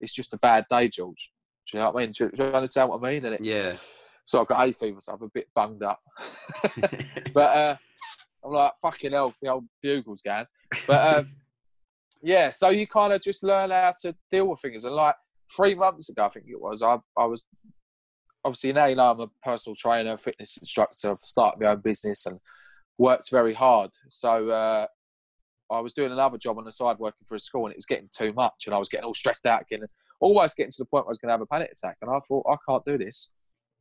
it's 0.00 0.14
just 0.14 0.34
a 0.34 0.38
bad 0.38 0.64
day, 0.70 0.88
George. 0.88 1.30
Do 1.70 1.76
you 1.76 1.82
know 1.82 1.90
what 1.90 2.02
I 2.02 2.04
mean? 2.04 2.12
Do 2.12 2.24
you, 2.24 2.30
do 2.30 2.44
you 2.44 2.50
understand 2.50 2.88
what 2.88 3.02
I 3.02 3.10
mean? 3.10 3.24
And 3.24 3.34
it's, 3.34 3.44
Yeah. 3.44 3.76
So 4.26 4.40
I've 4.40 4.46
got 4.46 4.64
hay 4.64 4.72
fever, 4.72 5.00
so 5.00 5.12
I'm 5.12 5.22
a 5.22 5.28
bit 5.34 5.48
bunged 5.54 5.82
up. 5.82 6.00
but 7.34 7.56
uh, 7.56 7.76
I'm 8.44 8.52
like, 8.52 8.72
fucking 8.80 9.12
hell, 9.12 9.34
the 9.42 9.48
old 9.48 9.64
bugle's 9.82 10.22
going. 10.22 10.46
But 10.86 11.18
um, 11.18 11.30
yeah, 12.22 12.50
so 12.50 12.70
you 12.70 12.86
kind 12.86 13.12
of 13.12 13.20
just 13.20 13.42
learn 13.42 13.70
how 13.70 13.94
to 14.02 14.14
deal 14.32 14.48
with 14.48 14.60
things. 14.60 14.84
And 14.84 14.94
like 14.94 15.14
three 15.54 15.74
months 15.74 16.08
ago, 16.08 16.24
I 16.24 16.28
think 16.30 16.46
it 16.48 16.60
was, 16.60 16.82
I, 16.82 16.98
I 17.18 17.26
was 17.26 17.46
obviously 18.44 18.72
now 18.72 18.86
you 18.86 18.96
know 18.96 19.10
I'm 19.10 19.20
a 19.20 19.28
personal 19.42 19.76
trainer, 19.76 20.16
fitness 20.16 20.56
instructor. 20.56 21.12
I've 21.12 21.18
started 21.22 21.60
my 21.60 21.70
own 21.70 21.80
business 21.80 22.26
and 22.26 22.38
worked 22.98 23.30
very 23.30 23.54
hard. 23.54 23.90
So 24.08 24.48
uh, 24.48 24.86
I 25.70 25.80
was 25.80 25.92
doing 25.92 26.12
another 26.12 26.38
job 26.38 26.58
on 26.58 26.64
the 26.64 26.72
side 26.72 26.98
working 26.98 27.24
for 27.26 27.34
a 27.34 27.40
school, 27.40 27.66
and 27.66 27.72
it 27.72 27.78
was 27.78 27.86
getting 27.86 28.08
too 28.14 28.32
much, 28.32 28.66
and 28.66 28.74
I 28.74 28.78
was 28.78 28.88
getting 28.88 29.04
all 29.04 29.14
stressed 29.14 29.46
out 29.46 29.62
again, 29.62 29.86
almost 30.20 30.56
getting 30.56 30.72
to 30.72 30.78
the 30.78 30.84
point 30.84 31.04
where 31.04 31.10
I 31.10 31.12
was 31.12 31.18
going 31.18 31.28
to 31.28 31.32
have 31.32 31.40
a 31.40 31.46
panic 31.46 31.70
attack. 31.72 31.96
And 32.02 32.10
I 32.10 32.20
thought, 32.20 32.46
I 32.48 32.56
can't 32.68 32.84
do 32.84 32.98
this. 32.98 33.32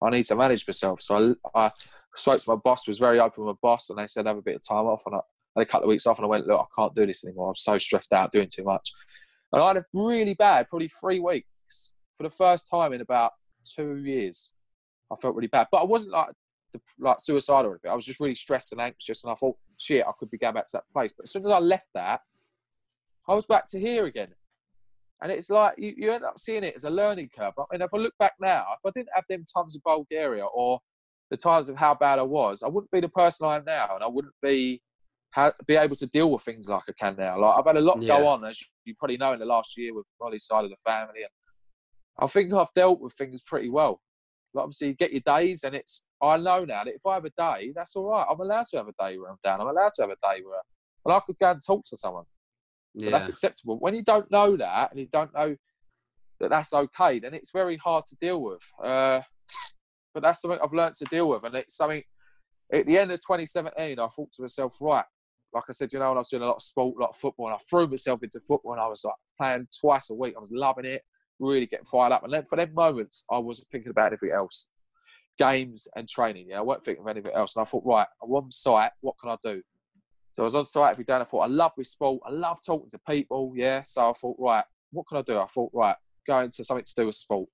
I 0.01 0.09
need 0.09 0.23
to 0.23 0.35
manage 0.35 0.67
myself. 0.67 1.01
So 1.01 1.35
I, 1.55 1.65
I 1.65 1.71
spoke 2.15 2.41
to 2.41 2.49
my 2.49 2.57
boss, 2.61 2.87
was 2.87 2.99
very 2.99 3.19
open 3.19 3.45
with 3.45 3.55
my 3.55 3.59
boss, 3.61 3.89
and 3.89 3.99
they 3.99 4.07
said 4.07 4.25
have 4.25 4.37
a 4.37 4.41
bit 4.41 4.55
of 4.55 4.67
time 4.67 4.85
off. 4.85 5.03
And 5.05 5.15
I 5.15 5.19
had 5.55 5.63
a 5.63 5.69
couple 5.69 5.85
of 5.85 5.89
weeks 5.89 6.07
off, 6.07 6.17
and 6.17 6.25
I 6.25 6.29
went, 6.29 6.47
look, 6.47 6.59
I 6.59 6.81
can't 6.81 6.95
do 6.95 7.05
this 7.05 7.23
anymore. 7.23 7.49
I'm 7.49 7.55
so 7.55 7.77
stressed 7.77 8.13
out, 8.13 8.31
doing 8.31 8.49
too 8.49 8.63
much. 8.63 8.91
And 9.51 9.61
I 9.61 9.67
had 9.67 9.77
a 9.77 9.85
really 9.93 10.33
bad, 10.33 10.67
probably 10.67 10.89
three 10.89 11.19
weeks 11.19 11.93
for 12.17 12.23
the 12.23 12.31
first 12.31 12.69
time 12.69 12.93
in 12.93 13.01
about 13.01 13.33
two 13.63 13.97
years. 13.97 14.51
I 15.11 15.15
felt 15.15 15.35
really 15.35 15.47
bad, 15.47 15.67
but 15.71 15.77
I 15.77 15.85
wasn't 15.85 16.13
like 16.13 16.29
the, 16.73 16.81
like 16.99 17.19
suicidal 17.19 17.71
or 17.71 17.73
anything. 17.73 17.91
I 17.91 17.95
was 17.95 18.05
just 18.05 18.19
really 18.19 18.35
stressed 18.35 18.71
and 18.71 18.81
anxious, 18.81 19.23
and 19.23 19.31
I 19.31 19.35
thought, 19.35 19.57
shit, 19.77 20.05
I 20.07 20.11
could 20.17 20.31
be 20.31 20.37
going 20.37 20.55
back 20.55 20.65
to 20.67 20.77
that 20.77 20.83
place. 20.93 21.13
But 21.13 21.23
as 21.23 21.31
soon 21.31 21.45
as 21.45 21.51
I 21.51 21.59
left 21.59 21.89
that, 21.93 22.21
I 23.27 23.35
was 23.35 23.45
back 23.45 23.67
to 23.67 23.79
here 23.79 24.05
again. 24.05 24.29
And 25.21 25.31
it's 25.31 25.49
like 25.49 25.75
you, 25.77 25.93
you 25.95 26.11
end 26.11 26.25
up 26.25 26.37
seeing 26.39 26.63
it 26.63 26.75
as 26.75 26.83
a 26.83 26.89
learning 26.89 27.29
curve. 27.37 27.53
I 27.57 27.63
mean, 27.71 27.81
if 27.81 27.93
I 27.93 27.97
look 27.97 28.13
back 28.19 28.33
now, 28.41 28.65
if 28.73 28.85
I 28.85 28.91
didn't 28.93 29.13
have 29.13 29.23
them 29.29 29.45
times 29.55 29.75
of 29.75 29.81
Bulgaria 29.83 30.45
or 30.45 30.79
the 31.31 31.37
times 31.37 31.69
of 31.69 31.77
how 31.77 31.95
bad 31.95 32.19
I 32.19 32.23
was, 32.23 32.61
I 32.63 32.67
wouldn't 32.67 32.91
be 32.91 32.99
the 32.99 33.09
person 33.09 33.47
I 33.47 33.55
am 33.55 33.63
now, 33.65 33.95
and 33.95 34.03
I 34.03 34.07
wouldn't 34.07 34.33
be 34.41 34.81
ha- 35.33 35.53
be 35.65 35.75
able 35.75 35.95
to 35.97 36.07
deal 36.07 36.29
with 36.31 36.41
things 36.41 36.67
like 36.67 36.83
I 36.89 36.93
can 36.99 37.15
now. 37.17 37.39
Like 37.39 37.57
I've 37.59 37.65
had 37.65 37.77
a 37.77 37.81
lot 37.81 38.01
Yeah. 38.01 38.17
go 38.19 38.27
on, 38.27 38.43
as 38.45 38.59
you, 38.59 38.67
you 38.85 38.95
probably 38.95 39.17
know, 39.17 39.31
in 39.33 39.39
the 39.39 39.45
last 39.45 39.77
year 39.77 39.93
with 39.93 40.05
Molly's 40.19 40.45
side 40.45 40.65
of 40.65 40.71
the 40.71 40.77
family, 40.83 41.21
and 41.21 41.29
I 42.19 42.27
think 42.27 42.53
I've 42.53 42.73
dealt 42.73 43.01
with 43.01 43.13
things 43.13 43.41
pretty 43.41 43.69
well. 43.69 44.01
Like 44.53 44.63
obviously, 44.63 44.89
you 44.89 44.93
get 44.93 45.11
your 45.11 45.21
days, 45.25 45.63
and 45.63 45.75
it's 45.75 46.05
I 46.21 46.37
know 46.37 46.63
now 46.65 46.83
that 46.83 46.93
if 46.93 47.05
I 47.05 47.15
have 47.15 47.25
a 47.25 47.31
day, 47.31 47.73
that's 47.75 47.95
all 47.95 48.09
right. 48.09 48.25
I'm 48.29 48.39
allowed 48.39 48.65
to 48.71 48.77
have 48.77 48.87
a 48.87 49.03
day 49.03 49.17
where 49.17 49.29
I'm 49.29 49.37
down. 49.43 49.61
I'm 49.61 49.67
allowed 49.67 49.93
to 49.95 50.03
have 50.03 50.11
a 50.11 50.15
day 50.15 50.43
where, 50.43 50.61
and 51.05 51.13
I 51.13 51.19
could 51.25 51.39
go 51.39 51.51
and 51.51 51.61
talk 51.65 51.83
to 51.85 51.97
someone 51.97 52.25
but 52.95 53.05
Yeah. 53.05 53.11
that's 53.11 53.29
acceptable. 53.29 53.79
When 53.79 53.95
you 53.95 54.03
don't 54.03 54.29
know 54.29 54.55
that 54.57 54.91
and 54.91 54.99
you 54.99 55.07
don't 55.11 55.33
know 55.33 55.55
that 56.39 56.49
that's 56.49 56.73
okay, 56.73 57.19
then 57.19 57.33
it's 57.33 57.51
very 57.51 57.77
hard 57.77 58.05
to 58.07 58.15
deal 58.17 58.41
with. 58.41 58.61
Uh, 58.83 59.21
but 60.13 60.21
that's 60.21 60.41
something 60.41 60.59
I've 60.63 60.73
learned 60.73 60.95
to 60.95 61.05
deal 61.05 61.29
with, 61.29 61.43
and 61.43 61.55
it's 61.55 61.75
something. 61.75 62.03
At 62.71 62.85
the 62.85 62.97
end 62.97 63.11
of 63.11 63.19
2017, 63.19 63.99
I 63.99 64.07
thought 64.07 64.31
to 64.33 64.41
myself, 64.41 64.77
right, 64.79 65.05
like 65.53 65.63
I 65.69 65.71
said, 65.73 65.91
you 65.93 65.99
know, 65.99 66.09
when 66.09 66.17
I 66.17 66.19
was 66.19 66.29
doing 66.29 66.43
a 66.43 66.47
lot 66.47 66.55
of 66.55 66.61
sport, 66.61 66.95
a 66.97 67.01
lot 67.01 67.09
of 67.11 67.17
football, 67.17 67.47
and 67.47 67.55
I 67.55 67.59
threw 67.69 67.87
myself 67.87 68.23
into 68.23 68.39
football, 68.39 68.73
and 68.73 68.81
I 68.81 68.87
was 68.87 69.03
like 69.03 69.15
playing 69.37 69.67
twice 69.79 70.09
a 70.09 70.15
week. 70.15 70.33
I 70.35 70.39
was 70.39 70.51
loving 70.51 70.85
it, 70.85 71.03
really 71.39 71.65
getting 71.65 71.85
fired 71.85 72.11
up. 72.11 72.23
And 72.23 72.33
then 72.33 72.45
for 72.45 72.55
them 72.55 72.73
moments, 72.73 73.25
I 73.31 73.37
wasn't 73.39 73.67
thinking 73.71 73.91
about 73.91 74.07
anything 74.07 74.31
else. 74.33 74.67
games 75.37 75.87
and 75.95 76.07
training. 76.07 76.47
Yeah, 76.49 76.59
I 76.59 76.61
won't 76.61 76.83
think 76.83 76.99
of 76.99 77.07
anything 77.07 77.33
else. 77.33 77.55
And 77.55 77.63
I 77.63 77.65
thought, 77.65 77.83
right, 77.85 78.07
I'm 78.21 78.29
on 78.31 78.51
site. 78.51 78.91
What 79.01 79.15
can 79.19 79.31
I 79.31 79.37
do? 79.43 79.61
So 80.33 80.43
I 80.43 80.45
was 80.45 80.55
on 80.55 80.65
site 80.65 80.91
every 80.91 81.03
day. 81.03 81.13
And 81.13 81.21
I 81.21 81.25
thought, 81.25 81.41
I 81.41 81.47
love 81.47 81.71
this 81.77 81.91
sport. 81.91 82.21
I 82.25 82.31
love 82.31 82.59
talking 82.65 82.89
to 82.89 82.99
people. 83.09 83.53
Yeah. 83.55 83.83
So 83.83 84.09
I 84.09 84.13
thought, 84.13 84.37
right, 84.39 84.63
what 84.91 85.07
can 85.07 85.17
I 85.17 85.21
do? 85.21 85.39
I 85.39 85.47
thought, 85.47 85.71
right, 85.73 85.95
go 86.27 86.39
into 86.39 86.63
something 86.63 86.85
to 86.85 86.95
do 86.95 87.05
with 87.07 87.15
sport. 87.15 87.49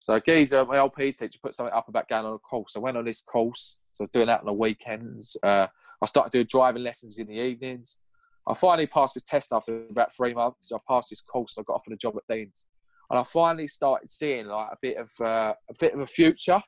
So 0.00 0.20
Geezer, 0.20 0.64
my 0.64 0.78
old 0.78 0.94
PE 0.94 1.12
teacher, 1.12 1.38
put 1.42 1.54
something 1.54 1.74
up 1.74 1.88
about 1.88 2.08
going 2.08 2.24
on 2.24 2.34
a 2.34 2.38
course. 2.38 2.76
I 2.76 2.78
went 2.80 2.96
on 2.96 3.04
this 3.04 3.20
course. 3.20 3.78
So 3.92 4.04
I 4.04 4.06
was 4.06 4.10
doing 4.12 4.26
that 4.26 4.40
on 4.40 4.46
the 4.46 4.52
weekends. 4.52 5.36
Uh, 5.42 5.66
I 6.00 6.06
started 6.06 6.30
doing 6.30 6.46
driving 6.48 6.84
lessons 6.84 7.18
in 7.18 7.26
the 7.26 7.34
evenings. 7.34 7.98
I 8.46 8.54
finally 8.54 8.86
passed 8.86 9.14
this 9.14 9.24
test 9.24 9.52
after 9.52 9.86
about 9.90 10.14
three 10.14 10.34
months. 10.34 10.68
So 10.68 10.76
I 10.76 10.80
passed 10.88 11.10
this 11.10 11.20
course 11.20 11.56
and 11.56 11.64
I 11.64 11.66
got 11.66 11.74
offered 11.74 11.92
a 11.92 11.96
job 11.96 12.14
at 12.16 12.32
Dean's. 12.32 12.68
And 13.10 13.18
I 13.18 13.22
finally 13.22 13.68
started 13.68 14.10
seeing 14.10 14.46
like 14.46 14.68
a 14.70 14.76
bit 14.82 14.96
of 14.98 15.10
uh, 15.20 15.54
a 15.70 15.74
bit 15.80 15.94
of 15.94 16.00
a 16.00 16.06
future. 16.06 16.60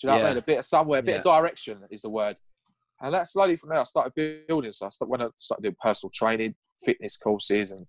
Do 0.00 0.06
you 0.06 0.08
know 0.08 0.16
what 0.16 0.26
I 0.26 0.28
mean? 0.30 0.38
A 0.38 0.42
bit 0.42 0.58
of 0.58 0.64
somewhere, 0.64 1.00
a 1.00 1.02
bit 1.02 1.18
of 1.18 1.24
direction 1.24 1.80
is 1.90 2.02
the 2.02 2.10
word. 2.10 2.36
And 3.02 3.14
that 3.14 3.28
slowly 3.28 3.56
from 3.56 3.70
there, 3.70 3.80
I 3.80 3.84
started 3.84 4.46
building. 4.46 4.72
So 4.72 4.86
I 4.86 4.90
started, 4.90 5.10
when 5.10 5.22
I 5.22 5.28
started 5.36 5.62
doing 5.62 5.76
personal 5.82 6.10
training, 6.14 6.54
fitness 6.84 7.16
courses, 7.16 7.70
and 7.70 7.86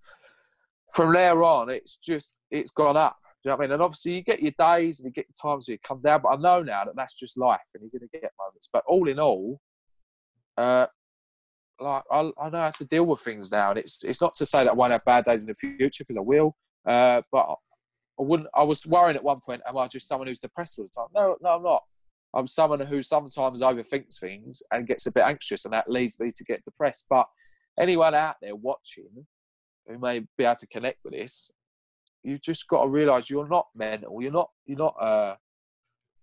from 0.94 1.14
there 1.14 1.44
on, 1.44 1.70
it's 1.70 1.98
just 1.98 2.34
it's 2.50 2.72
gone 2.72 2.98
up. 2.98 3.18
Do 3.44 3.50
you 3.50 3.52
know 3.52 3.58
what 3.58 3.64
I 3.64 3.68
mean? 3.68 3.74
And 3.74 3.82
obviously, 3.82 4.14
you 4.14 4.24
get 4.24 4.42
your 4.42 4.54
days 4.58 5.00
and 5.00 5.08
you 5.08 5.12
get 5.12 5.26
your 5.28 5.52
times 5.52 5.68
where 5.68 5.74
you 5.74 5.80
come 5.86 6.02
down. 6.02 6.22
But 6.22 6.30
I 6.30 6.36
know 6.38 6.64
now 6.64 6.86
that 6.86 6.96
that's 6.96 7.16
just 7.16 7.38
life, 7.38 7.60
and 7.74 7.84
you're 7.84 8.00
going 8.00 8.08
to 8.08 8.20
get 8.20 8.32
moments. 8.40 8.70
But 8.72 8.84
all 8.88 9.08
in 9.08 9.20
all, 9.20 9.60
uh, 10.58 10.88
like 11.80 12.04
I, 12.12 12.32
I 12.42 12.50
know 12.50 12.60
how 12.60 12.72
to 12.72 12.86
deal 12.86 13.06
with 13.06 13.22
things 13.22 13.52
now, 13.52 13.72
and 13.72 13.80
it's 13.80 14.04
it's 14.04 14.22
not 14.22 14.36
to 14.36 14.46
say 14.46 14.64
that 14.64 14.72
I 14.72 14.76
won't 14.76 14.92
have 14.92 15.06
bad 15.06 15.26
days 15.26 15.44
in 15.44 15.48
the 15.48 15.56
future 15.56 16.04
because 16.04 16.18
I 16.18 16.22
will. 16.22 16.56
Uh, 16.86 17.22
but 17.32 17.56
I 18.20 18.24
wouldn't. 18.24 18.50
I 18.56 18.64
was 18.64 18.86
worrying 18.86 19.16
at 19.16 19.24
one 19.24 19.40
point. 19.46 19.62
Am 19.68 19.78
I 19.78 19.88
just 19.88 20.08
someone 20.08 20.28
who's 20.28 20.40
depressed 20.40 20.78
all 20.80 20.86
the 20.86 20.92
time? 21.02 21.08
No, 21.16 21.38
no, 21.42 21.56
I'm 21.58 21.64
not. 21.64 21.84
I'm 22.34 22.48
someone 22.48 22.80
who 22.80 23.02
sometimes 23.02 23.62
overthinks 23.62 24.20
things 24.20 24.64
and 24.72 24.88
gets 24.88 25.06
a 25.06 25.12
bit 25.12 25.24
anxious, 25.24 25.66
and 25.66 25.74
that 25.74 25.90
leads 25.90 26.20
me 26.20 26.30
to 26.36 26.44
get 26.44 26.64
depressed. 26.64 27.08
But 27.10 27.28
anyone 27.80 28.16
out 28.16 28.36
there 28.42 28.56
watching 28.56 29.26
who 29.88 30.00
may 30.00 30.22
be 30.38 30.44
able 30.44 30.56
to 30.56 30.68
connect 30.68 31.00
with 31.04 31.14
this, 31.14 31.52
you've 32.24 32.42
just 32.42 32.68
got 32.68 32.84
to 32.84 32.90
realise 32.90 33.30
you're 33.30 33.48
not 33.50 33.68
mental. 33.76 34.22
You're 34.22 34.32
not. 34.32 34.50
You're 34.66 34.78
not 34.78 34.96
uh, 35.02 35.36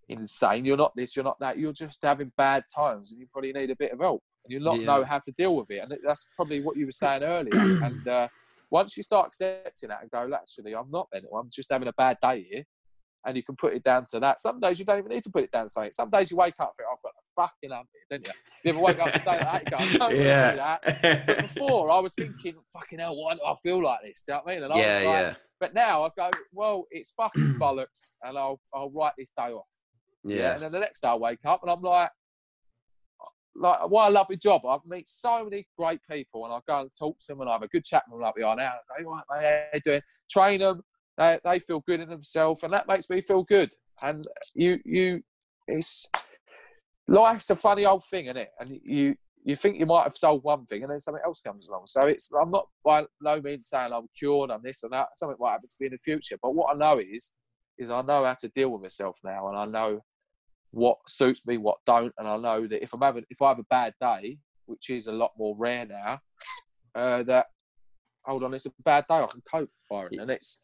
insane. 0.09 0.65
You're 0.65 0.77
not 0.77 0.97
this. 0.97 1.15
You're 1.17 1.25
not 1.25 1.39
that. 1.41 1.59
You're 1.59 1.73
just 1.73 2.01
having 2.03 2.33
bad 2.37 2.65
times, 2.75 3.13
and 3.13 3.21
you 3.21 3.27
probably 3.33 3.53
need 3.53 3.71
a 3.71 3.77
bit 3.77 3.93
of 3.93 4.01
help, 4.01 4.23
and 4.45 4.53
you 4.53 4.61
not 4.61 4.79
Yeah. 4.81 4.87
know 4.87 5.05
how 5.05 5.19
to 5.19 5.33
deal 5.33 5.57
with 5.57 5.71
it. 5.71 5.79
And 5.79 5.93
that's 6.05 6.27
probably 6.37 6.61
what 6.61 6.77
you 6.77 6.87
were 6.87 6.93
saying 6.93 7.23
earlier. 7.23 7.53
and 7.83 8.09
uh, 8.09 8.29
once 8.71 8.97
you 8.97 9.03
start 9.03 9.29
accepting 9.29 9.89
that 9.89 10.03
and 10.03 10.11
go, 10.11 10.31
actually, 10.35 10.75
I'm 10.75 10.91
not 10.91 11.09
mental. 11.13 11.37
I'm 11.39 11.51
just 11.53 11.71
having 11.71 11.89
a 11.89 11.93
bad 11.93 12.19
day 12.23 12.43
here. 12.49 12.65
And 13.27 13.37
you 13.37 13.43
can 13.43 13.57
put 13.57 13.75
it 13.75 13.83
down 13.83 14.07
to 14.13 14.21
that. 14.21 14.39
Some 14.39 14.61
days 14.61 14.79
you 14.79 14.85
don't 14.85 14.99
even 15.01 15.11
need 15.11 15.25
to 15.25 15.31
put 15.31 15.45
it 15.45 15.51
down 15.51 15.65
to 15.65 15.69
something. 15.69 15.91
Some 15.91 16.09
days 16.09 16.31
you 16.31 16.37
wake 16.37 16.55
up 16.61 16.73
and 16.79 16.87
think, 16.87 16.89
I've 16.91 17.03
got 17.03 17.13
a 17.17 17.49
fucking 17.49 17.71
hump 17.77 17.89
here, 17.93 18.03
don't 18.19 18.25
you? 18.25 18.33
You 18.65 18.71
ever 18.71 18.81
wake 18.81 19.01
up 19.01 19.15
a 19.15 19.19
day 19.19 19.41
like 19.41 19.43
that, 19.43 19.63
you 19.63 19.69
go, 19.69 19.77
I 19.77 19.87
don't 19.99 20.17
wanna 20.19 20.51
do 20.51 20.57
that. 20.57 20.81
But 21.27 21.41
before, 21.41 21.91
I 21.91 21.99
was 21.99 22.15
thinking, 22.15 22.55
fucking 22.73 22.99
hell, 23.01 23.17
why 23.17 23.35
do 23.35 23.41
I 23.45 23.55
feel 23.63 23.83
like 23.83 24.01
this? 24.05 24.23
Do 24.25 24.33
you 24.33 24.37
know 24.37 24.43
what 24.45 24.51
I 24.51 24.55
mean? 24.55 24.65
And 24.65 24.73
I 24.73 24.77
yeah, 24.77 24.99
was 24.99 25.05
like, 25.05 25.21
yeah, 25.21 25.35
But 25.61 25.75
now 25.75 26.05
I 26.05 26.11
go, 26.17 26.31
well, 26.53 26.87
it's 26.91 27.13
fucking 27.17 27.57
bollocks, 27.61 28.13
and 28.23 28.39
I'll 28.39 28.61
I'll 28.73 28.91
write 28.91 29.15
this 29.19 29.33
day 29.37 29.51
off. 29.53 29.67
yeah, 30.25 30.55
And 30.55 30.63
then 30.63 30.73
the 30.73 30.79
next 30.81 31.01
day 31.01 31.09
I 31.09 31.17
wake 31.17 31.45
up 31.45 31.63
and 31.63 31.71
I'm 31.71 31.83
like, 31.83 32.11
like, 33.59 33.91
why 33.91 34.07
I 34.07 34.09
love 34.09 34.27
my 34.29 34.37
job. 34.37 34.63
I 34.67 34.79
meet 34.87 35.09
so 35.09 35.45
many 35.45 35.67
great 35.79 36.01
people, 36.11 36.45
and 36.45 36.55
I 36.55 36.59
go 36.67 36.81
and 36.81 36.91
talk 36.99 37.19
to 37.19 37.25
them, 37.29 37.41
and 37.41 37.51
I 37.51 37.55
have 37.55 37.63
a 37.63 37.69
good 37.69 37.85
chat 37.85 38.05
with 38.09 38.19
them 38.19 38.23
like 38.23 38.37
we 38.37 38.43
are 38.43 38.57
now. 38.57 38.73
They 38.97 39.05
mate, 39.05 39.65
how 39.73 39.79
doing? 39.85 40.03
Train 40.31 40.61
them. 40.61 40.83
They, 41.17 41.39
they 41.45 41.59
feel 41.59 41.81
good 41.81 42.01
in 42.01 42.09
themselves, 42.09 42.63
and 42.63 42.73
that 42.73 42.87
makes 42.87 43.11
me 43.11 43.21
feel 43.21 43.43
good. 43.43 43.73
And 44.01 44.27
you 44.55 44.79
you, 44.85 45.23
it's 45.67 46.07
life's 47.09 47.51
a 47.51 47.57
funny 47.57 47.85
old 47.85 48.05
thing, 48.05 48.27
isn't 48.27 48.37
it? 48.37 48.51
And 48.61 48.79
you 48.85 49.17
you 49.45 49.57
think 49.57 49.79
you 49.79 49.87
might 49.87 50.05
have 50.05 50.17
solved 50.17 50.45
one 50.45 50.67
thing, 50.67 50.83
and 50.83 50.93
then 50.93 51.01
something 51.01 51.23
else 51.25 51.41
comes 51.41 51.69
along. 51.69 51.85
So 51.87 52.07
it's 52.07 52.31
I'm 52.33 52.51
not 52.51 52.69
by 52.85 53.05
no 53.21 53.41
means 53.41 53.69
saying 53.69 53.93
I'm 53.93 54.09
cured, 54.17 54.51
I'm 54.51 54.63
this 54.63 54.83
and 54.83 54.93
that. 54.93 55.09
Something 55.17 55.37
might 55.41 55.53
happen 55.53 55.69
to 55.69 55.77
me 55.81 55.87
in 55.87 55.93
the 55.93 55.99
future, 55.99 56.37
but 56.41 56.55
what 56.55 56.75
I 56.75 56.79
know 56.79 56.99
is 56.99 57.33
is 57.79 57.91
I 57.91 58.03
know 58.03 58.25
how 58.25 58.35
to 58.35 58.49
deal 58.49 58.71
with 58.71 58.83
myself 58.83 59.17
now, 59.25 59.49
and 59.49 59.57
I 59.57 59.65
know 59.65 60.01
what 60.71 60.99
suits 61.07 61.47
me, 61.47 61.57
what 61.57 61.79
don't, 61.87 62.13
and 62.19 62.29
I 62.29 62.37
know 62.37 62.67
that 62.67 62.83
if 62.83 62.93
I'm 62.93 63.01
having 63.01 63.25
if 63.31 63.41
I 63.43 63.49
have 63.49 63.59
a 63.59 63.67
bad 63.71 63.95
day, 64.01 64.39
which 64.67 64.91
is 64.91 65.07
a 65.07 65.13
lot 65.13 65.33
more 65.39 65.55
rare 65.59 65.87
now, 65.87 66.21
uh, 66.95 67.23
that 67.25 67.47
hold 68.25 68.45
on, 68.45 68.55
it's 68.55 68.67
a 68.67 68.73
bad 68.85 69.07
day, 69.09 69.17
I 69.17 69.27
can 69.27 69.43
cope, 69.51 69.71
Byron, 69.91 70.21
and 70.21 70.31
it's 70.31 70.63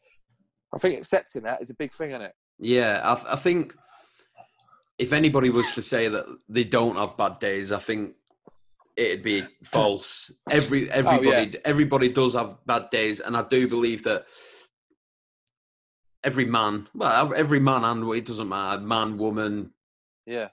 I 0.73 0.77
think 0.77 0.97
accepting 0.97 1.43
that 1.43 1.61
is 1.61 1.69
a 1.69 1.75
big 1.75 1.93
thing, 1.93 2.11
isn't 2.11 2.21
it? 2.21 2.33
yeah. 2.59 3.01
I, 3.03 3.15
th- 3.15 3.27
I 3.29 3.35
think 3.35 3.73
if 4.97 5.13
anybody 5.13 5.49
was 5.49 5.71
to 5.71 5.81
say 5.81 6.07
that 6.07 6.25
they 6.47 6.63
don't 6.63 6.95
have 6.95 7.17
bad 7.17 7.39
days, 7.39 7.71
I 7.71 7.79
think 7.79 8.15
it'd 8.95 9.23
be 9.23 9.43
false. 9.63 10.31
Every 10.49 10.89
everybody 10.91 11.57
everybody 11.65 12.09
does 12.09 12.33
have 12.33 12.57
bad 12.65 12.89
days, 12.91 13.19
and 13.19 13.35
I 13.35 13.43
do 13.43 13.67
believe 13.67 14.03
that 14.03 14.25
every 16.23 16.45
man, 16.45 16.87
well, 16.93 17.33
every 17.35 17.59
man 17.59 17.83
and 17.83 18.09
it 18.13 18.25
doesn't 18.25 18.49
matter, 18.49 18.81
man, 18.81 19.17
woman, 19.17 19.71
Yeah, 20.25 20.49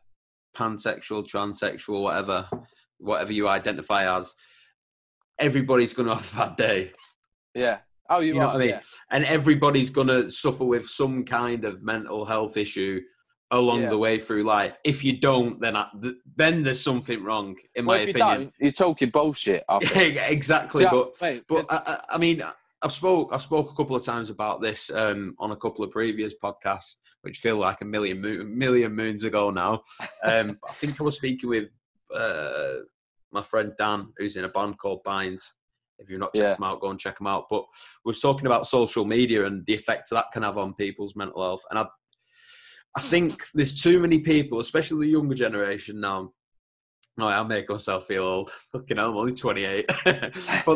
pansexual, 0.56 1.26
transsexual, 1.28 2.02
whatever, 2.02 2.48
whatever 2.98 3.32
you 3.32 3.48
identify 3.48 4.18
as, 4.18 4.34
everybody's 5.38 5.92
going 5.94 6.08
to 6.08 6.14
have 6.16 6.32
a 6.32 6.36
bad 6.36 6.56
day, 6.56 6.92
yeah. 7.54 7.78
Oh, 8.10 8.20
you, 8.20 8.28
You 8.28 8.34
know 8.34 8.40
right, 8.40 8.46
what 8.46 8.56
I 8.56 8.58
mean? 8.58 8.68
Yeah. 8.68 8.80
and 9.10 9.24
everybody's 9.24 9.88
going 9.90 10.08
to 10.08 10.30
suffer 10.30 10.64
with 10.64 10.86
some 10.86 11.24
kind 11.24 11.64
of 11.64 11.82
mental 11.82 12.26
health 12.26 12.56
issue 12.58 13.00
along 13.52 13.82
Yeah. 13.82 13.90
the 13.90 13.98
way 13.98 14.18
through 14.18 14.44
life. 14.44 14.76
If 14.84 15.02
you 15.04 15.18
don't, 15.18 15.58
then 15.60 15.76
I, 15.76 15.86
then 16.36 16.62
there's 16.62 16.80
something 16.82 17.22
wrong, 17.22 17.56
in 17.74 17.86
Well, 17.86 17.96
my 17.98 18.02
you 18.04 18.10
opinion. 18.10 18.38
don't, 18.40 18.54
you're 18.60 18.72
talking 18.72 19.08
bullshit. 19.10 19.64
Exactly, 19.94 20.80
See, 20.80 20.86
I- 20.86 20.90
but 20.90 21.12
mate, 21.22 21.44
but 21.48 21.64
I, 21.70 21.76
I 21.76 22.00
I 22.14 22.18
mean, 22.18 22.42
I've 22.82 22.92
spoke 22.92 23.30
I've 23.32 23.42
spoke 23.42 23.70
a 23.70 23.74
couple 23.74 23.94
of 23.96 24.04
times 24.04 24.28
about 24.28 24.60
this 24.60 24.90
um, 24.90 25.34
on 25.38 25.52
a 25.52 25.56
couple 25.56 25.84
of 25.84 25.90
previous 25.92 26.34
podcasts, 26.42 26.96
which 27.22 27.38
feel 27.38 27.56
like 27.56 27.80
a 27.80 27.84
million 27.84 28.20
million 28.56 28.94
moons 28.94 29.24
ago 29.24 29.50
now. 29.50 29.82
Um, 30.24 30.58
I 30.68 30.72
think 30.74 31.00
I 31.00 31.04
was 31.04 31.16
speaking 31.16 31.48
with 31.48 31.68
uh, 32.14 32.74
my 33.32 33.42
friend 33.42 33.72
Dan, 33.78 34.12
who's 34.18 34.36
in 34.36 34.44
a 34.44 34.48
band 34.48 34.78
called 34.78 35.02
Binds. 35.04 35.54
If 35.98 36.10
you've 36.10 36.20
not 36.20 36.34
checked 36.34 36.44
Yeah. 36.44 36.54
them 36.56 36.64
out, 36.64 36.80
go 36.80 36.90
and 36.90 36.98
check 36.98 37.18
them 37.18 37.28
out. 37.28 37.46
But 37.48 37.64
we 38.04 38.10
was 38.10 38.20
talking 38.20 38.46
about 38.46 38.66
social 38.66 39.04
media 39.04 39.46
and 39.46 39.64
the 39.66 39.74
effect 39.74 40.10
that 40.10 40.26
can 40.32 40.42
have 40.42 40.58
on 40.58 40.74
people's 40.74 41.16
mental 41.16 41.42
health, 41.42 41.62
and 41.70 41.78
I 41.78 41.86
I 42.94 43.00
think 43.00 43.44
there's 43.54 43.80
too 43.80 43.98
many 44.00 44.18
people, 44.18 44.60
especially 44.60 45.06
the 45.06 45.12
younger 45.12 45.34
generation 45.34 45.98
now. 46.00 46.32
No, 47.18 47.28
I'll 47.28 47.44
make 47.44 47.68
myself 47.68 48.06
feel 48.06 48.24
old. 48.24 48.50
Fucking 48.72 48.96
hell, 48.96 49.10
I'm 49.10 49.16
only 49.16 49.34
28. 49.34 49.86
but 50.04 50.04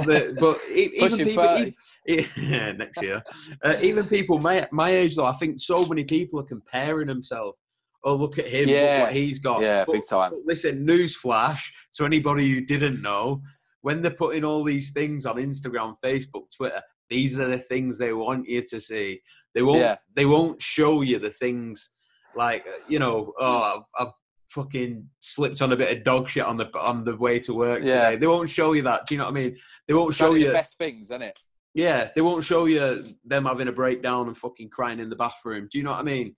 the 0.07 0.37
but 0.39 0.59
even 0.71 1.19
people 1.27 1.45
30. 1.45 1.77
e- 2.09 2.27
yeah, 2.37 2.73
next 2.73 3.01
year, 3.03 3.23
uh, 3.65 3.77
even 3.81 4.07
people 4.07 4.39
my 4.39 4.69
my 4.71 4.91
age 4.91 5.17
though, 5.17 5.27
I 5.27 5.33
think 5.33 5.59
so 5.59 5.87
many 5.87 6.05
people 6.05 6.39
are 6.41 6.45
comparing 6.45 7.07
themselves. 7.07 7.57
Oh, 8.05 8.15
look 8.15 8.39
at 8.39 8.47
him! 8.47 8.69
Yeah. 8.69 8.99
Look 8.99 9.07
what 9.09 9.13
he's 9.17 9.39
got. 9.39 9.63
Yeah, 9.63 9.85
But- 9.85 9.95
big 9.95 10.03
time. 10.09 10.33
listen, 10.45 10.87
newsflash 10.87 11.63
to 11.95 12.05
anybody 12.05 12.53
who 12.53 12.61
didn't 12.61 13.01
know: 13.01 13.41
when 13.81 14.03
they're 14.03 14.11
putting 14.11 14.45
all 14.45 14.63
these 14.63 14.93
things 14.93 15.25
on 15.27 15.37
Instagram, 15.37 15.97
Facebook, 16.05 16.45
Twitter, 16.55 16.83
these 17.09 17.41
are 17.41 17.49
the 17.49 17.59
things 17.59 17.99
they 17.99 18.13
want 18.13 18.47
you 18.47 18.63
to 18.63 18.81
see. 18.81 19.21
They 19.55 19.63
won't. 19.63 19.81
Yeah. 19.81 19.97
They 20.15 20.27
won't 20.27 20.61
show 20.61 21.01
you 21.01 21.19
the 21.19 21.31
things 21.31 21.91
like 22.37 22.67
uh, 22.69 22.77
you 22.87 22.99
know. 22.99 23.33
Oh, 23.41 23.83
I've, 23.99 24.07
I've 24.07 24.13
fucking 24.49 25.09
slipped 25.21 25.61
on 25.63 25.73
a 25.73 25.77
bit 25.77 25.97
of 25.97 26.05
dog 26.05 26.29
shit 26.29 26.45
on 26.45 26.57
the 26.57 26.67
on 26.79 27.05
the 27.05 27.17
way 27.17 27.39
to 27.41 27.55
work 27.55 27.81
Yeah. 27.85 28.11
today. 28.11 28.17
They 28.17 28.27
won't 28.27 28.49
show 28.51 28.73
you 28.73 28.83
that. 28.83 29.07
Do 29.07 29.15
you 29.15 29.19
know 29.19 29.25
what 29.25 29.31
I 29.31 29.35
mean? 29.35 29.57
They 29.87 29.95
won't 29.95 30.15
show 30.15 30.35
you. 30.35 30.47
the 30.49 30.53
best 30.53 30.79
things, 30.79 31.09
isn't 31.11 31.23
it? 31.23 31.39
Yeah, 31.75 32.11
they 32.15 32.23
won't 32.23 32.43
show 32.45 32.65
you 32.67 33.15
them 33.25 33.45
having 33.45 33.69
a 33.69 33.73
breakdown 33.73 34.29
and 34.29 34.37
fucking 34.39 34.71
crying 34.71 34.99
in 34.99 35.11
the 35.11 35.17
bathroom. 35.17 35.69
Do 35.71 35.79
you 35.79 35.85
know 35.85 35.91
what 35.91 36.01
I 36.01 36.05
mean? 36.05 36.35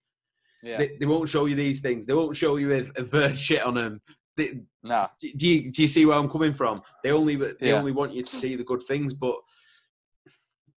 Yeah. 0.63 0.79
They, 0.79 0.97
they 0.99 1.07
won't 1.07 1.29
show 1.29 1.47
you 1.47 1.55
these 1.55 1.81
things. 1.81 2.07
They 2.07 2.15
won't 2.15 2.35
show 2.35 2.57
you 2.57 2.73
if 2.73 2.91
a 2.99 3.05
bird 3.05 3.39
shit 3.47 3.63
on 3.65 3.75
them. 3.75 4.01
They, 4.37 4.61
no. 4.83 5.09
do 5.21 5.47
you 5.49 5.71
do 5.71 5.83
you 5.83 5.89
see 5.89 6.07
where 6.07 6.17
I'm 6.19 6.29
coming 6.31 6.55
from? 6.55 6.83
They 7.05 7.13
only 7.13 7.37
they 7.37 7.53
Yeah. 7.61 7.75
only 7.75 7.93
want 7.93 8.13
you 8.13 8.23
to 8.23 8.37
see 8.37 8.57
the 8.57 8.65
good 8.65 8.83
things, 8.83 9.15
but 9.15 9.37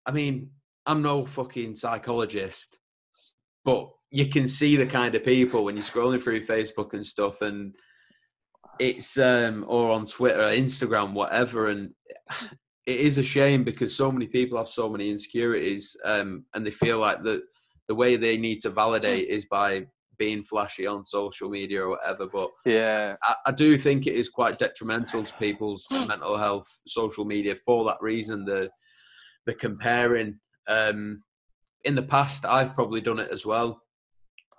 I 0.05 0.11
mean, 0.11 0.49
I'm 0.86 1.01
no 1.01 1.25
fucking 1.25 1.75
psychologist, 1.75 2.77
but 3.63 3.89
you 4.12 4.28
can 4.28 4.47
see 4.47 4.76
the 4.76 4.86
kind 4.86 5.16
of 5.16 5.24
people 5.24 5.64
when 5.64 5.76
you're 5.76 5.84
scrolling 5.84 6.22
through 6.22 6.45
Facebook 6.45 6.93
and 6.93 7.05
stuff, 7.05 7.41
and 7.41 7.74
it's 8.80 9.18
um 9.18 9.66
or 9.68 9.91
on 9.91 10.05
Twitter, 10.05 10.41
or 10.41 10.49
Instagram, 10.49 11.14
whatever, 11.14 11.70
and 11.70 11.91
it 12.86 12.99
is 12.99 13.18
a 13.18 13.24
shame 13.24 13.64
because 13.64 13.95
so 13.95 14.12
many 14.12 14.28
people 14.28 14.57
have 14.57 14.68
so 14.68 14.89
many 14.89 15.09
insecurities, 15.09 15.95
um, 16.03 16.45
and 16.53 16.66
they 16.66 16.72
feel 16.72 16.99
like 16.99 17.24
the 17.24 17.41
the 17.88 17.95
way 17.95 18.16
they 18.16 18.38
need 18.38 18.59
to 18.59 18.70
validate 18.70 19.28
is 19.28 19.45
by 19.45 19.86
being 20.18 20.43
flashy 20.43 20.86
on 20.86 21.03
social 21.03 21.49
media 21.49 21.82
or 21.82 21.89
whatever, 21.89 22.28
but. 22.28 22.51
Yeah. 22.64 23.16
I, 23.24 23.36
I 23.47 23.51
do 23.51 23.76
think 23.76 24.05
it 24.05 24.14
is 24.14 24.30
quite 24.30 24.59
detrimental 24.59 25.24
to 25.24 25.34
people's 25.39 25.88
mental 26.07 26.38
health, 26.38 26.68
social 26.86 27.26
media 27.26 27.55
for 27.55 27.86
that 27.86 27.97
reason. 28.01 28.45
The 28.45 28.70
the 29.47 29.53
comparing. 29.55 30.39
Um, 30.68 31.24
in 31.84 31.95
the 31.95 32.03
past, 32.03 32.45
I've 32.45 32.76
probably 32.76 33.01
done 33.01 33.18
it 33.18 33.32
as 33.32 33.45
well. 33.47 33.82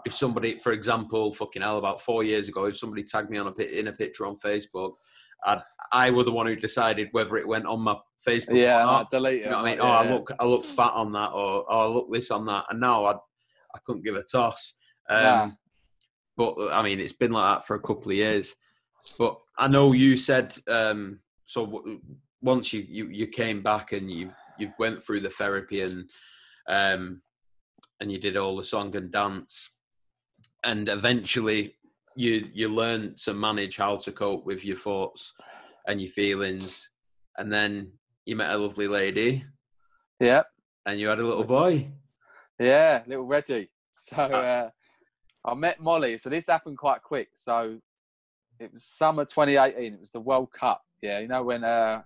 If 0.04 0.14
somebody, 0.14 0.58
for 0.58 0.72
example, 0.72 1.32
fucking 1.32 1.62
hell, 1.62 1.78
about 1.78 2.00
four 2.00 2.24
years 2.24 2.48
ago, 2.48 2.66
if 2.66 2.76
somebody 2.76 3.02
tagged 3.02 3.30
me 3.30 3.38
on 3.38 3.54
a 3.56 3.78
in 3.78 3.88
a 3.88 3.92
picture 3.92 4.26
on 4.26 4.36
Facebook, 4.36 4.92
I'd, 5.44 5.62
I 5.92 6.10
was 6.10 6.24
the 6.24 6.32
one 6.32 6.46
who 6.46 6.56
decided 6.56 7.08
whether 7.12 7.36
it 7.36 7.46
went 7.46 7.66
on 7.66 7.80
my 7.80 7.96
Facebook. 8.26 8.56
Yeah, 8.56 8.82
or 8.82 8.86
not. 8.86 9.10
delete 9.10 9.42
it. 9.42 9.44
You 9.44 9.50
know 9.50 9.58
what 9.58 9.66
I 9.66 9.70
mean? 9.70 9.78
yeah, 9.78 9.84
oh, 9.84 9.90
I 9.90 10.10
look, 10.10 10.30
I 10.38 10.44
look 10.44 10.64
fat 10.64 10.92
on 10.92 11.12
that, 11.12 11.30
or 11.32 11.64
oh, 11.68 11.80
I 11.80 11.86
look 11.86 12.12
this 12.12 12.30
on 12.30 12.46
that, 12.46 12.66
and 12.70 12.80
now 12.80 13.04
I, 13.04 13.12
I 13.12 13.78
couldn't 13.84 14.04
give 14.04 14.16
a 14.16 14.22
toss. 14.22 14.74
Um, 15.08 15.22
Nah. 15.22 15.50
But 16.34 16.72
I 16.72 16.82
mean, 16.82 16.98
it's 16.98 17.12
been 17.12 17.32
like 17.32 17.56
that 17.58 17.66
for 17.66 17.76
a 17.76 17.80
couple 17.82 18.10
of 18.10 18.16
years. 18.16 18.54
But 19.18 19.38
I 19.58 19.68
know 19.68 19.92
you 19.92 20.16
said 20.16 20.54
um, 20.68 21.20
so. 21.46 21.66
W- 21.66 22.00
once 22.42 22.72
you, 22.72 22.84
you 22.88 23.08
you 23.08 23.26
came 23.28 23.62
back 23.62 23.92
and 23.92 24.10
you 24.10 24.30
you 24.58 24.72
went 24.78 25.02
through 25.04 25.20
the 25.20 25.30
therapy 25.30 25.80
and 25.80 26.08
um, 26.68 27.22
and 28.00 28.10
you 28.10 28.18
did 28.18 28.36
all 28.36 28.56
the 28.56 28.64
song 28.64 28.94
and 28.96 29.10
dance, 29.10 29.70
and 30.64 30.88
eventually 30.88 31.76
you 32.16 32.48
you 32.52 32.68
learn 32.68 33.14
to 33.24 33.34
manage 33.34 33.76
how 33.76 33.96
to 33.96 34.12
cope 34.12 34.44
with 34.44 34.64
your 34.64 34.76
thoughts 34.76 35.32
and 35.86 36.00
your 36.00 36.10
feelings, 36.10 36.90
and 37.38 37.52
then 37.52 37.92
you 38.26 38.36
met 38.36 38.54
a 38.54 38.58
lovely 38.58 38.86
lady 38.86 39.44
Yeah, 40.20 40.42
and 40.86 41.00
you 41.00 41.08
had 41.08 41.18
a 41.18 41.24
little 41.26 41.44
boy. 41.44 41.90
yeah, 42.58 43.02
little 43.06 43.24
Reggie. 43.26 43.68
So 43.94 44.16
uh, 44.16 44.70
I 45.44 45.54
met 45.54 45.80
Molly. 45.80 46.16
So 46.18 46.30
this 46.30 46.46
happened 46.46 46.78
quite 46.78 47.02
quick. 47.02 47.28
So 47.34 47.78
it 48.58 48.72
was 48.72 48.84
summer 48.84 49.24
2018. 49.24 49.92
It 49.92 49.98
was 49.98 50.10
the 50.10 50.20
World 50.20 50.50
Cup. 50.52 50.82
Yeah, 51.02 51.18
you 51.18 51.28
know 51.28 51.42
when 51.42 51.62
uh, 51.64 52.02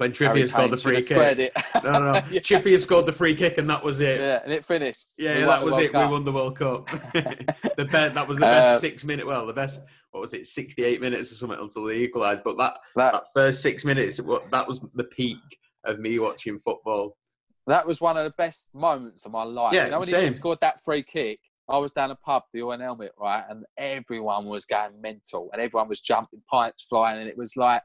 When 0.00 0.12
Trippier 0.12 0.48
scored 0.48 0.70
the 0.70 0.78
free 0.78 1.02
kick. 1.02 1.38
it. 1.38 1.52
No, 1.84 1.92
no, 1.92 1.98
no. 1.98 2.14
yeah. 2.30 2.40
Trippier 2.40 2.80
scored 2.80 3.04
the 3.04 3.12
free 3.12 3.34
kick, 3.34 3.58
and 3.58 3.68
that 3.68 3.84
was 3.84 4.00
it. 4.00 4.18
Yeah, 4.18 4.40
and 4.42 4.50
it 4.50 4.64
finished. 4.64 5.08
Yeah, 5.18 5.44
that 5.44 5.62
was 5.62 5.76
it. 5.76 5.92
Cup. 5.92 6.08
We 6.08 6.12
won 6.14 6.24
the 6.24 6.32
World 6.32 6.56
Cup. 6.56 6.86
the 7.12 7.84
be- 7.84 7.84
that 8.14 8.26
was 8.26 8.38
the 8.38 8.46
best 8.46 8.68
Uh, 8.70 8.78
six 8.78 9.04
minute. 9.04 9.26
Well, 9.26 9.46
the 9.46 9.52
best. 9.52 9.82
What 10.12 10.20
was 10.20 10.32
it? 10.32 10.46
Sixty-eight 10.46 11.02
minutes 11.02 11.32
or 11.32 11.34
something 11.34 11.58
until 11.60 11.84
they 11.84 11.96
equalised. 11.98 12.42
But 12.44 12.56
that 12.56 12.78
That 12.96 13.12
that 13.12 13.24
first 13.34 13.60
six 13.60 13.84
minutes, 13.84 14.22
what 14.22 14.50
that 14.52 14.66
was 14.66 14.80
the 14.94 15.04
peak 15.04 15.36
of 15.84 15.98
me 15.98 16.18
watching 16.18 16.58
football. 16.60 17.18
that 17.66 17.86
was 17.86 18.00
one 18.00 18.16
of 18.16 18.24
the 18.24 18.32
best 18.38 18.70
moments 18.74 19.26
of 19.26 19.32
my 19.32 19.42
life. 19.42 19.74
Yeah, 19.74 19.84
you 19.84 19.90
know 19.90 19.98
when 19.98 20.08
same. 20.08 20.28
he 20.28 20.32
scored 20.32 20.60
that 20.62 20.82
free 20.82 21.02
kick. 21.02 21.40
I 21.68 21.76
was 21.76 21.92
down 21.92 22.10
a 22.10 22.16
pub, 22.16 22.44
the 22.54 22.60
UN 22.60 22.80
Helmet, 22.80 23.12
right, 23.20 23.44
and 23.50 23.66
everyone 23.76 24.46
was 24.46 24.64
going 24.64 24.98
mental, 25.02 25.50
and 25.52 25.60
everyone 25.60 25.88
was 25.90 26.00
jumping, 26.00 26.40
pints 26.50 26.86
flying, 26.88 27.20
and 27.20 27.28
it 27.28 27.36
was 27.36 27.54
like, 27.54 27.82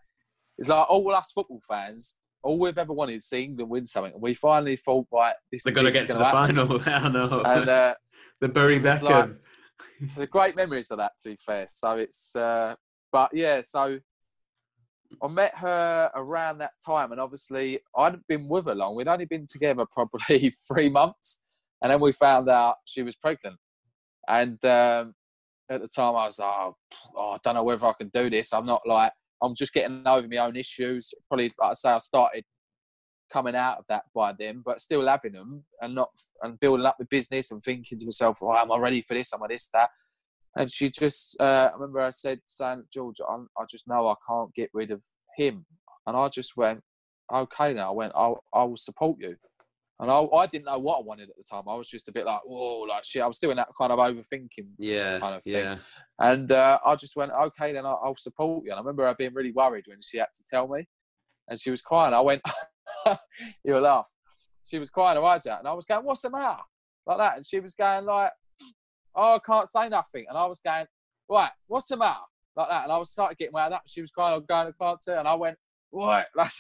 it's 0.57 0.67
like 0.69 0.89
all 0.89 1.13
us 1.13 1.31
football 1.31 1.61
fans, 1.67 2.15
all 2.43 2.59
we've 2.59 2.77
ever 2.77 2.93
wanted 2.93 3.15
is 3.15 3.25
see 3.27 3.43
England 3.43 3.69
win 3.69 3.85
something, 3.85 4.13
and 4.13 4.21
we 4.21 4.33
finally 4.33 4.75
thought, 4.75 5.07
right, 5.11 5.35
this 5.51 5.63
They're 5.63 5.71
is 5.71 5.75
gonna 5.75 5.91
get 5.91 6.09
to 6.09 6.17
the 6.17 6.25
happen. 6.25 6.55
final. 6.55 6.81
I 6.85 7.09
know. 7.09 7.41
And 7.43 7.69
uh, 7.69 7.93
the 8.41 8.49
Bury 8.49 8.79
Beckham. 8.79 9.01
like- 9.09 9.29
the 10.15 10.25
great 10.27 10.55
memories 10.55 10.89
of 10.91 10.97
that, 10.99 11.11
to 11.21 11.29
be 11.29 11.37
fair. 11.45 11.65
So 11.69 11.97
it's, 11.97 12.33
uh, 12.35 12.75
but 13.11 13.31
yeah, 13.33 13.59
so 13.61 13.99
I 15.21 15.27
met 15.27 15.53
her 15.57 16.11
around 16.15 16.59
that 16.59 16.71
time, 16.85 17.11
and 17.11 17.19
obviously 17.19 17.79
I 17.97 18.05
hadn't 18.05 18.25
been 18.27 18.47
with 18.47 18.65
her 18.67 18.75
long. 18.75 18.95
We'd 18.95 19.07
only 19.07 19.25
been 19.25 19.45
together 19.49 19.85
probably 19.91 20.53
three 20.67 20.89
months, 20.89 21.43
and 21.81 21.91
then 21.91 21.99
we 21.99 22.11
found 22.13 22.49
out 22.49 22.75
she 22.85 23.03
was 23.03 23.15
pregnant. 23.15 23.57
And 24.27 24.63
um, 24.65 25.13
at 25.69 25.81
the 25.81 25.87
time, 25.87 26.15
I 26.15 26.25
was 26.25 26.39
like, 26.39 26.49
oh, 26.49 26.75
oh, 27.15 27.31
I 27.31 27.37
don't 27.43 27.55
know 27.55 27.63
whether 27.63 27.85
I 27.85 27.93
can 27.99 28.09
do 28.13 28.29
this. 28.29 28.53
I'm 28.53 28.65
not 28.65 28.81
like, 28.85 29.11
I'm 29.41 29.55
just 29.55 29.73
getting 29.73 30.03
over 30.05 30.27
my 30.27 30.37
own 30.37 30.55
issues. 30.55 31.13
Probably, 31.27 31.51
like 31.59 31.71
I 31.71 31.73
say, 31.73 31.89
I 31.89 31.99
started 31.99 32.45
coming 33.31 33.55
out 33.55 33.79
of 33.79 33.85
that 33.89 34.03
by 34.13 34.33
then, 34.37 34.61
but 34.63 34.79
still 34.79 35.07
having 35.07 35.33
them 35.33 35.63
and 35.81 35.95
not 35.95 36.09
and 36.41 36.59
building 36.59 36.85
up 36.85 36.95
the 36.99 37.05
business 37.05 37.51
and 37.51 37.61
thinking 37.61 37.97
to 37.97 38.05
myself, 38.05 38.39
oh, 38.41 38.55
am 38.55 38.71
I 38.71 38.77
ready 38.77 39.01
for 39.01 39.13
this? 39.13 39.33
Am 39.33 39.43
I 39.43 39.47
this, 39.47 39.69
that? 39.73 39.89
And 40.55 40.71
she 40.71 40.89
just, 40.89 41.35
uh, 41.39 41.69
I 41.71 41.73
remember 41.73 41.99
I 41.99 42.11
said, 42.11 42.39
saying, 42.45 42.83
George, 42.91 43.17
I, 43.27 43.35
I 43.59 43.65
just 43.69 43.87
know 43.87 44.07
I 44.07 44.15
can't 44.27 44.53
get 44.53 44.69
rid 44.73 44.91
of 44.91 45.03
him. 45.35 45.65
And 46.07 46.15
I 46.15 46.29
just 46.29 46.55
went, 46.55 46.81
okay, 47.33 47.73
now 47.73 47.89
I 47.89 47.93
went, 47.93 48.13
I'll, 48.15 48.43
I 48.53 48.63
will 48.63 48.77
support 48.77 49.17
you. 49.19 49.35
And 49.99 50.11
I, 50.11 50.19
I 50.19 50.45
didn't 50.47 50.65
know 50.65 50.77
what 50.77 50.99
I 50.99 51.03
wanted 51.03 51.29
at 51.29 51.37
the 51.37 51.43
time. 51.49 51.63
I 51.69 51.75
was 51.75 51.87
just 51.87 52.09
a 52.09 52.11
bit 52.11 52.25
like, 52.25 52.41
whoa, 52.45 52.79
like 52.81 53.05
shit. 53.05 53.21
I 53.21 53.27
was 53.27 53.37
still 53.37 53.51
in 53.51 53.57
that 53.57 53.69
kind 53.79 53.93
of 53.93 53.99
overthinking. 53.99 54.67
yeah, 54.77 55.19
kind 55.19 55.35
of 55.35 55.43
thing. 55.43 55.53
yeah. 55.53 55.77
And 56.19 56.51
uh, 56.51 56.79
I 56.85 56.95
just 56.95 57.15
went, 57.15 57.31
okay, 57.31 57.71
then 57.71 57.85
I'll, 57.85 58.01
I'll 58.03 58.15
support 58.17 58.65
you. 58.65 58.71
And 58.71 58.77
I 58.77 58.81
remember 58.81 59.05
her 59.05 59.15
being 59.17 59.33
really 59.33 59.53
worried 59.53 59.85
when 59.87 59.99
she 60.01 60.17
had 60.17 60.27
to 60.35 60.43
tell 60.49 60.67
me. 60.67 60.85
And 61.47 61.59
she 61.59 61.71
was 61.71 61.81
crying. 61.81 62.13
I 62.13 62.19
went, 62.19 62.41
you'll 63.63 63.81
laugh. 63.81 64.09
She 64.63 64.79
was 64.79 64.89
crying 64.89 65.15
her 65.15 65.23
eyes 65.23 65.47
out. 65.47 65.59
And 65.59 65.67
I 65.67 65.73
was 65.73 65.85
going, 65.85 66.05
what's 66.05 66.21
the 66.21 66.29
matter? 66.29 66.61
Like 67.05 67.17
that. 67.19 67.35
And 67.37 67.45
she 67.45 67.61
was 67.61 67.75
going 67.75 68.05
like, 68.05 68.31
oh, 69.15 69.35
I 69.35 69.39
can't 69.45 69.69
say 69.69 69.87
nothing. 69.87 70.25
And 70.27 70.37
I 70.37 70.45
was 70.45 70.59
going, 70.59 70.87
right, 71.29 71.51
what's 71.67 71.87
the 71.87 71.97
matter? 71.97 72.19
Like 72.57 72.69
that. 72.69 72.83
And 72.83 72.91
I 72.91 72.97
was 72.97 73.11
started 73.11 73.37
getting 73.37 73.53
wound 73.53 73.73
up. 73.73 73.83
She 73.87 74.01
was 74.01 74.11
crying, 74.11 74.35
I'm 74.35 74.45
going, 74.45 74.67
I 74.67 74.83
can't 74.83 75.01
say. 75.01 75.17
And 75.17 75.27
I 75.27 75.35
went, 75.35 75.57
what? 75.99 76.27
Like, 76.35 76.51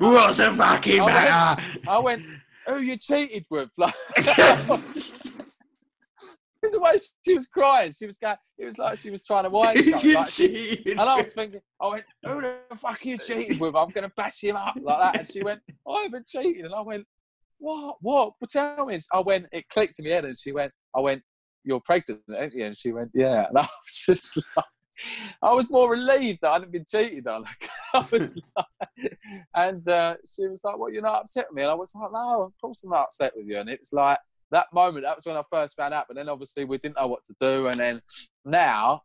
What's 0.00 0.38
the 0.38 0.52
fucking 0.56 1.00
I 1.00 1.04
went- 1.04 1.14
matter? 1.14 1.62
I 1.88 1.98
went, 1.98 2.22
who 2.66 2.78
you 2.80 2.96
cheated 2.96 3.46
with? 3.50 3.70
Like, 3.78 3.94
Because 6.60 6.72
the 6.72 6.80
way 6.80 6.96
she 7.24 7.34
was 7.34 7.46
crying, 7.46 7.92
she 7.92 8.06
was 8.06 8.16
going, 8.18 8.34
it 8.58 8.64
was 8.64 8.78
like 8.78 8.98
she 8.98 9.10
was 9.10 9.24
trying 9.24 9.44
to 9.44 9.50
something, 9.50 10.14
like 10.14 10.28
she- 10.28 10.82
and 10.86 11.00
I 11.00 11.16
was 11.16 11.32
thinking, 11.32 11.60
I 11.80 11.86
went, 11.88 12.04
who 12.24 12.40
the 12.40 12.56
fuck 12.76 12.98
are 13.04 13.08
you 13.08 13.18
cheating 13.18 13.58
with? 13.60 13.76
I'm 13.76 13.90
going 13.90 14.08
to 14.08 14.12
bash 14.16 14.42
him 14.42 14.56
up 14.56 14.74
like 14.80 14.98
that. 15.12 15.18
And 15.20 15.30
she 15.30 15.42
went, 15.44 15.60
I 15.88 16.02
haven't 16.02 16.26
cheated. 16.26 16.64
And 16.64 16.74
I 16.74 16.80
went, 16.80 17.04
what? 17.58 17.96
What? 18.00 18.32
But 18.40 18.50
tell 18.50 18.86
me. 18.86 18.98
I 19.12 19.20
went, 19.20 19.46
it 19.52 19.68
clicked 19.68 19.98
in 20.00 20.06
my 20.06 20.12
head. 20.14 20.24
And 20.24 20.36
she 20.36 20.50
went, 20.50 20.72
I 20.94 21.00
went, 21.00 21.22
you're 21.62 21.80
pregnant, 21.84 22.22
aren't 22.36 22.54
you? 22.54 22.64
And 22.64 22.76
she 22.76 22.90
went, 22.92 23.10
yeah. 23.14 23.46
And 23.48 23.58
I 23.58 23.62
was 23.62 24.04
just 24.06 24.36
like, 24.56 24.66
I 25.42 25.52
was 25.52 25.70
more 25.70 25.90
relieved 25.90 26.40
that 26.42 26.50
I 26.50 26.52
hadn't 26.54 26.72
been 26.72 26.84
cheated 26.88 27.26
on. 27.26 27.42
Like, 27.42 27.68
I 27.94 28.06
was 28.10 28.40
like, 28.56 29.18
and 29.54 29.88
uh, 29.88 30.16
she 30.26 30.46
was 30.48 30.62
like, 30.64 30.78
well, 30.78 30.92
you're 30.92 31.02
not 31.02 31.20
upset 31.20 31.46
with 31.48 31.56
me. 31.56 31.62
And 31.62 31.70
I 31.70 31.74
was 31.74 31.94
like, 31.94 32.12
no, 32.12 32.42
of 32.42 32.52
course 32.60 32.84
I'm 32.84 32.90
not 32.90 33.04
upset 33.04 33.32
with 33.36 33.46
you. 33.46 33.58
And 33.58 33.68
it 33.68 33.80
was 33.80 33.92
like, 33.92 34.18
that 34.52 34.66
moment, 34.72 35.04
that 35.04 35.16
was 35.16 35.26
when 35.26 35.36
I 35.36 35.42
first 35.50 35.76
found 35.76 35.94
out. 35.94 36.04
But 36.08 36.16
then 36.16 36.28
obviously 36.28 36.64
we 36.64 36.78
didn't 36.78 36.96
know 36.96 37.08
what 37.08 37.24
to 37.24 37.34
do. 37.40 37.66
And 37.66 37.80
then 37.80 38.00
now 38.44 39.02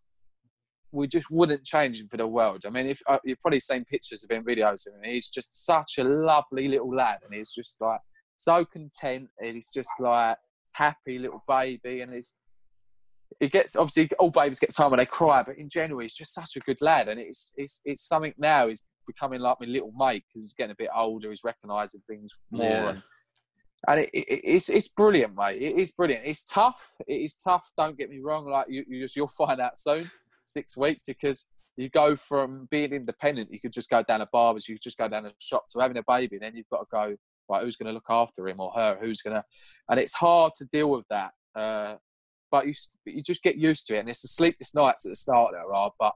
we 0.92 1.08
just 1.08 1.32
wouldn't 1.32 1.64
change 1.64 2.00
him 2.00 2.08
for 2.08 2.18
the 2.18 2.28
world. 2.28 2.64
I 2.66 2.70
mean, 2.70 2.88
if 2.88 3.02
uh, 3.08 3.20
you've 3.24 3.40
probably 3.40 3.60
seen 3.60 3.86
pictures 3.86 4.24
of 4.24 4.32
him, 4.32 4.46
videos 4.46 4.88
of 4.88 4.94
him, 4.94 5.02
he's 5.04 5.30
just 5.30 5.66
such 5.66 5.98
a 5.98 6.04
lovely 6.04 6.68
little 6.68 6.94
lad, 6.94 7.20
and 7.24 7.34
he's 7.34 7.54
just 7.54 7.78
like 7.80 8.02
so 8.38 8.66
content, 8.66 9.30
and 9.40 9.56
he's 9.56 9.72
just 9.74 9.92
like 10.00 10.38
happy 10.74 11.18
little 11.18 11.44
baby, 11.48 12.02
and 12.02 12.14
he's 12.14 12.36
he 13.40 13.48
gets 13.48 13.76
obviously 13.76 14.10
all 14.20 14.30
babies 14.30 14.60
get 14.60 14.74
time 14.76 14.92
when 14.92 15.00
they 15.00 15.06
cry, 15.06 15.44
but 15.44 15.58
in 15.58 15.70
general, 15.70 16.00
he's 16.02 16.16
just 16.16 16.34
such 16.34 16.56
a 16.56 16.60
good 16.60 16.82
lad, 16.82 17.08
and 17.08 17.20
it's 17.20 17.54
it's 17.58 17.82
it's 17.86 18.08
something 18.08 18.34
now. 18.38 18.68
He's 18.68 18.84
becoming 19.08 19.40
like 19.40 19.58
my 19.60 19.68
little 19.68 19.92
mate 19.98 20.24
because 20.28 20.44
he's 20.44 20.54
getting 20.54 20.72
a 20.72 20.76
bit 20.78 20.90
older. 20.96 21.30
He's 21.30 21.44
recognising 21.44 22.02
things 22.08 22.32
more, 22.52 22.66
Yeah. 22.70 22.90
and 22.90 23.04
and 23.88 24.00
it, 24.02 24.10
it, 24.14 24.42
it's 24.44 24.70
it's 24.70 24.88
brilliant, 24.90 25.36
mate. 25.36 25.62
It 25.62 25.78
is 25.78 25.92
brilliant. 25.92 26.26
It's 26.26 26.44
tough. 26.44 26.94
It 27.08 27.16
is 27.16 27.36
tough. 27.36 27.72
Don't 27.78 27.98
get 27.98 28.10
me 28.10 28.20
wrong. 28.20 28.46
Like 28.46 28.68
you, 28.70 28.84
you 28.88 29.02
just, 29.02 29.16
you'll 29.16 29.28
find 29.30 29.60
out 29.60 29.78
soon. 29.78 30.10
Six 30.44 30.76
weeks 30.76 31.04
because 31.04 31.46
you 31.78 31.88
go 31.90 32.16
from 32.16 32.68
being 32.70 32.92
independent. 32.92 33.52
You 33.54 33.60
could 33.60 33.72
just 33.72 33.90
go 33.90 34.04
down 34.04 34.22
a 34.22 34.28
barber's. 34.34 34.68
You 34.68 34.76
could 34.76 34.82
just 34.84 34.98
go 34.98 35.08
down 35.08 35.26
a 35.26 35.32
shop 35.40 35.64
to 35.70 35.80
having 35.80 35.98
a 35.98 36.04
baby. 36.06 36.36
And 36.36 36.44
then 36.44 36.56
you've 36.56 36.70
got 36.70 36.80
to 36.80 36.86
go 36.92 37.16
right. 37.50 37.64
Who's 37.64 37.78
going 37.78 37.88
to 37.88 37.94
look 37.94 38.10
after 38.10 38.48
him 38.48 38.60
or 38.60 38.72
her? 38.76 38.98
Who's 39.02 39.22
going 39.22 39.36
to? 39.36 39.46
And 39.90 40.00
it's 40.00 40.14
hard 40.14 40.52
to 40.58 40.66
deal 40.66 40.90
with 40.92 41.06
that. 41.10 41.32
Uh, 41.56 41.96
but 42.52 42.68
you 42.68 42.74
you 43.06 43.24
just 43.24 43.44
get 43.44 43.56
used 43.56 43.88
to 43.88 43.96
it. 43.96 44.00
And 44.00 44.10
it's 44.10 44.22
the 44.22 44.28
sleepless 44.28 44.76
nights 44.76 45.06
at 45.06 45.10
the 45.10 45.16
start 45.16 45.52
there 45.54 45.74
are. 45.74 45.92
But 45.98 46.14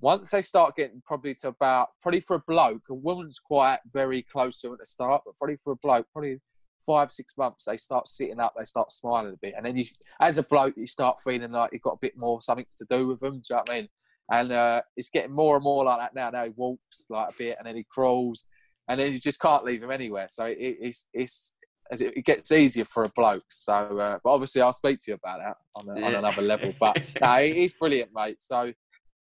once 0.00 0.30
they 0.30 0.42
start 0.42 0.76
getting 0.76 1.02
probably 1.04 1.34
to 1.36 1.48
about 1.48 1.88
probably 2.02 2.20
for 2.20 2.36
a 2.36 2.42
bloke, 2.46 2.82
a 2.90 2.94
woman's 2.94 3.38
quite 3.38 3.78
very 3.92 4.22
close 4.22 4.60
to 4.60 4.72
at 4.72 4.78
the 4.78 4.86
start, 4.86 5.22
but 5.24 5.36
probably 5.36 5.56
for 5.56 5.72
a 5.72 5.76
bloke, 5.76 6.06
probably 6.12 6.40
five 6.84 7.10
six 7.10 7.36
months 7.38 7.64
they 7.64 7.76
start 7.76 8.06
sitting 8.06 8.38
up, 8.38 8.52
they 8.56 8.64
start 8.64 8.92
smiling 8.92 9.32
a 9.32 9.38
bit, 9.38 9.54
and 9.56 9.64
then 9.64 9.76
you, 9.76 9.86
as 10.20 10.38
a 10.38 10.42
bloke, 10.42 10.74
you 10.76 10.86
start 10.86 11.20
feeling 11.20 11.52
like 11.52 11.70
you've 11.72 11.82
got 11.82 11.94
a 11.94 11.98
bit 12.00 12.12
more 12.16 12.40
something 12.40 12.66
to 12.76 12.86
do 12.90 13.08
with 13.08 13.20
them. 13.20 13.40
Do 13.40 13.40
you 13.50 13.56
know 13.56 13.62
what 13.66 13.70
I 13.70 13.74
mean? 13.74 13.88
And 14.30 14.52
uh, 14.52 14.82
it's 14.96 15.10
getting 15.10 15.34
more 15.34 15.56
and 15.56 15.64
more 15.64 15.84
like 15.84 16.00
that 16.00 16.14
now. 16.14 16.30
Now 16.30 16.44
he 16.44 16.52
walks 16.56 17.06
like 17.08 17.30
a 17.30 17.38
bit, 17.38 17.56
and 17.58 17.66
then 17.66 17.76
he 17.76 17.84
crawls, 17.84 18.46
and 18.88 19.00
then 19.00 19.12
you 19.12 19.18
just 19.18 19.40
can't 19.40 19.64
leave 19.64 19.82
him 19.82 19.90
anywhere. 19.90 20.28
So 20.28 20.44
it, 20.44 20.58
it's 20.58 21.08
it's 21.14 21.56
as 21.90 22.00
it, 22.00 22.16
it 22.16 22.24
gets 22.24 22.50
easier 22.52 22.84
for 22.84 23.04
a 23.04 23.08
bloke. 23.10 23.44
So, 23.50 23.72
uh, 23.72 24.18
but 24.22 24.30
obviously, 24.30 24.62
I'll 24.62 24.72
speak 24.72 24.98
to 25.00 25.10
you 25.10 25.14
about 25.14 25.40
that 25.40 25.56
on, 25.76 25.88
a, 25.96 26.06
on 26.06 26.14
another 26.16 26.42
level. 26.42 26.74
But 26.80 27.00
no, 27.20 27.38
he's 27.44 27.74
brilliant, 27.74 28.10
mate. 28.14 28.40
So 28.40 28.72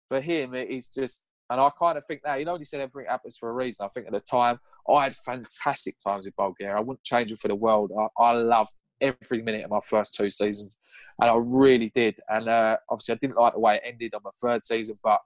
for 0.09 0.21
him, 0.21 0.53
he's 0.53 0.87
just, 0.87 1.25
and 1.49 1.59
I 1.59 1.69
kind 1.77 1.97
of 1.97 2.05
think 2.05 2.21
now, 2.25 2.35
you 2.35 2.45
know, 2.45 2.57
he 2.57 2.65
said 2.65 2.81
everything 2.81 3.09
happens 3.09 3.37
for 3.37 3.49
a 3.49 3.53
reason. 3.53 3.85
I 3.85 3.89
think 3.89 4.07
at 4.07 4.13
the 4.13 4.19
time, 4.21 4.59
I 4.89 5.03
had 5.03 5.15
fantastic 5.15 5.97
times 5.99 6.25
in 6.25 6.33
Bulgaria. 6.37 6.75
I 6.77 6.79
wouldn't 6.81 7.03
change 7.03 7.31
it 7.31 7.39
for 7.39 7.47
the 7.47 7.55
world. 7.55 7.91
I, 7.97 8.23
I 8.23 8.31
loved 8.33 8.73
every 8.99 9.41
minute 9.41 9.63
of 9.65 9.71
my 9.71 9.79
first 9.83 10.15
two 10.15 10.29
seasons, 10.29 10.77
and 11.19 11.29
I 11.29 11.35
really 11.35 11.91
did. 11.93 12.19
And 12.29 12.47
uh, 12.47 12.77
obviously, 12.89 13.15
I 13.15 13.17
didn't 13.21 13.37
like 13.37 13.53
the 13.53 13.59
way 13.59 13.75
it 13.75 13.83
ended 13.85 14.13
on 14.13 14.21
my 14.23 14.31
third 14.41 14.63
season, 14.63 14.97
but 15.03 15.19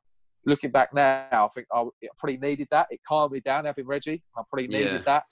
looking 0.46 0.72
back 0.72 0.94
now, 0.94 1.28
I 1.32 1.48
think 1.54 1.68
I, 1.74 1.82
I 1.82 2.08
probably 2.18 2.38
needed 2.38 2.68
that. 2.72 2.88
It 2.90 3.02
calmed 3.08 3.34
me 3.34 3.40
down 3.40 3.66
having 3.66 3.88
Reggie. 3.88 4.24
I 4.38 4.42
probably 4.48 4.68
needed 4.68 4.94
Yeah. 4.94 5.02
that. 5.06 5.24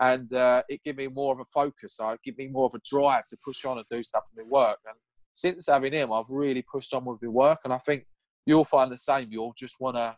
And 0.00 0.32
uh, 0.32 0.62
it 0.68 0.82
gave 0.84 0.96
me 0.96 1.08
more 1.08 1.32
of 1.34 1.40
a 1.40 1.44
focus. 1.44 1.96
So 1.96 2.08
it 2.10 2.20
gave 2.24 2.38
me 2.38 2.48
more 2.48 2.66
of 2.66 2.74
a 2.74 2.80
drive 2.84 3.26
to 3.26 3.36
push 3.44 3.64
on 3.64 3.78
and 3.78 3.86
do 3.90 4.02
stuff 4.02 4.24
in 4.36 4.44
my 4.44 4.50
work. 4.50 4.78
And 4.86 4.96
since 5.34 5.66
having 5.68 5.92
him, 5.92 6.12
I've 6.12 6.30
really 6.30 6.64
pushed 6.70 6.92
on 6.94 7.04
with 7.04 7.22
my 7.22 7.28
work, 7.28 7.60
and 7.64 7.72
I 7.72 7.78
think 7.78 8.06
you'll 8.46 8.64
find 8.64 8.90
the 8.90 8.98
same. 8.98 9.28
You'll 9.30 9.54
just 9.56 9.76
want 9.80 9.96
to 9.96 10.16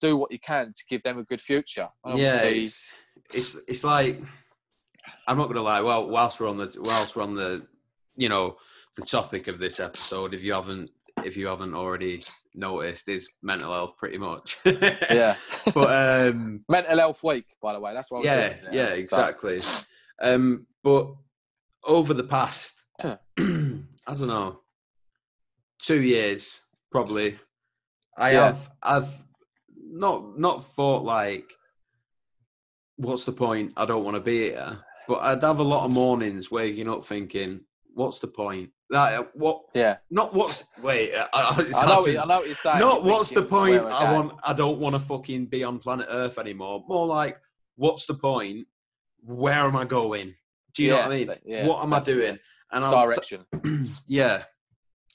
do 0.00 0.16
what 0.16 0.32
you 0.32 0.38
can 0.38 0.66
to 0.66 0.82
give 0.88 1.02
them 1.02 1.18
a 1.18 1.24
good 1.24 1.40
future. 1.40 1.88
And 2.04 2.18
yeah, 2.18 2.42
it's, 2.42 2.92
it's 3.32 3.56
it's 3.68 3.84
like 3.84 4.20
I'm 5.26 5.38
not 5.38 5.48
gonna 5.48 5.62
lie. 5.62 5.80
Well, 5.80 6.08
whilst 6.08 6.40
we're 6.40 6.48
on 6.48 6.58
the 6.58 6.74
whilst 6.80 7.16
we're 7.16 7.22
on 7.22 7.34
the 7.34 7.66
you 8.16 8.28
know 8.28 8.56
the 8.96 9.02
topic 9.02 9.48
of 9.48 9.58
this 9.58 9.80
episode, 9.80 10.34
if 10.34 10.42
you 10.42 10.52
haven't 10.52 10.90
if 11.24 11.36
you 11.36 11.46
haven't 11.46 11.74
already 11.74 12.24
noticed, 12.54 13.08
is 13.08 13.28
mental 13.42 13.72
health 13.72 13.96
pretty 13.96 14.18
much. 14.18 14.58
yeah. 14.64 15.36
but 15.74 16.28
um, 16.30 16.64
Mental 16.68 16.98
Health 16.98 17.22
Week, 17.22 17.46
by 17.62 17.72
the 17.72 17.80
way. 17.80 17.92
That's 17.94 18.10
what. 18.10 18.24
yeah, 18.24 18.48
doing, 18.60 18.72
yeah, 18.74 18.88
So- 18.88 18.94
exactly. 18.94 19.60
Um, 20.22 20.66
but 20.82 21.12
over 21.84 22.12
the 22.14 22.24
past, 22.24 22.86
I 23.02 23.14
don't 23.38 24.26
know, 24.26 24.60
two 25.78 26.00
years 26.02 26.60
probably, 26.92 27.38
I 28.16 28.32
Yeah. 28.32 28.46
have 28.46 28.70
I've 28.82 29.24
not 29.92 30.38
not 30.38 30.64
thought 30.64 31.04
like, 31.04 31.50
what's 32.96 33.24
the 33.24 33.32
point? 33.32 33.72
I 33.76 33.84
don't 33.86 34.04
want 34.04 34.16
to 34.16 34.20
be 34.20 34.38
here. 34.50 34.78
But 35.08 35.20
I'd 35.22 35.42
have 35.42 35.58
a 35.58 35.64
lot 35.64 35.84
of 35.84 35.90
mornings 35.90 36.50
waking 36.50 36.88
up 36.88 37.04
thinking, 37.04 37.60
what's 37.94 38.20
the 38.20 38.28
point? 38.28 38.70
Like, 38.90 39.30
what? 39.34 39.62
yeah. 39.74 39.98
Not 40.10 40.34
what's. 40.34 40.64
Wait, 40.82 41.12
I, 41.14 41.26
I, 41.32 41.50
I 41.82 41.86
know. 41.86 42.02
to- 42.04 42.14
What, 42.16 42.18
I 42.18 42.24
know 42.26 42.38
what 42.38 42.46
you're 42.46 42.54
saying. 42.56 42.78
not 42.80 43.04
You're 43.04 43.12
what's 43.12 43.30
the 43.30 43.42
point? 43.42 43.80
I 43.82 44.12
want. 44.12 44.32
I 44.42 44.52
don't 44.52 44.78
want 44.80 44.96
to 44.96 45.00
fucking 45.00 45.46
be 45.46 45.62
on 45.62 45.78
planet 45.78 46.06
Earth 46.10 46.38
anymore. 46.38 46.84
More 46.88 47.06
like, 47.06 47.38
what's 47.76 48.06
the 48.06 48.14
point? 48.14 48.66
Where 49.22 49.52
am 49.54 49.76
I 49.76 49.84
going? 49.84 50.34
Do 50.74 50.82
you 50.82 50.90
know 50.90 50.96
what 50.98 51.06
I 51.06 51.08
mean? 51.10 51.26
th- 51.28 51.38
yeah, 51.44 51.66
what 51.66 51.84
am 51.84 51.92
I 51.92 52.00
doing? 52.00 52.38
And 52.72 52.84
I'll 52.84 53.02
t- 53.02 53.08
direction. 53.14 53.44
yeah. 54.08 54.42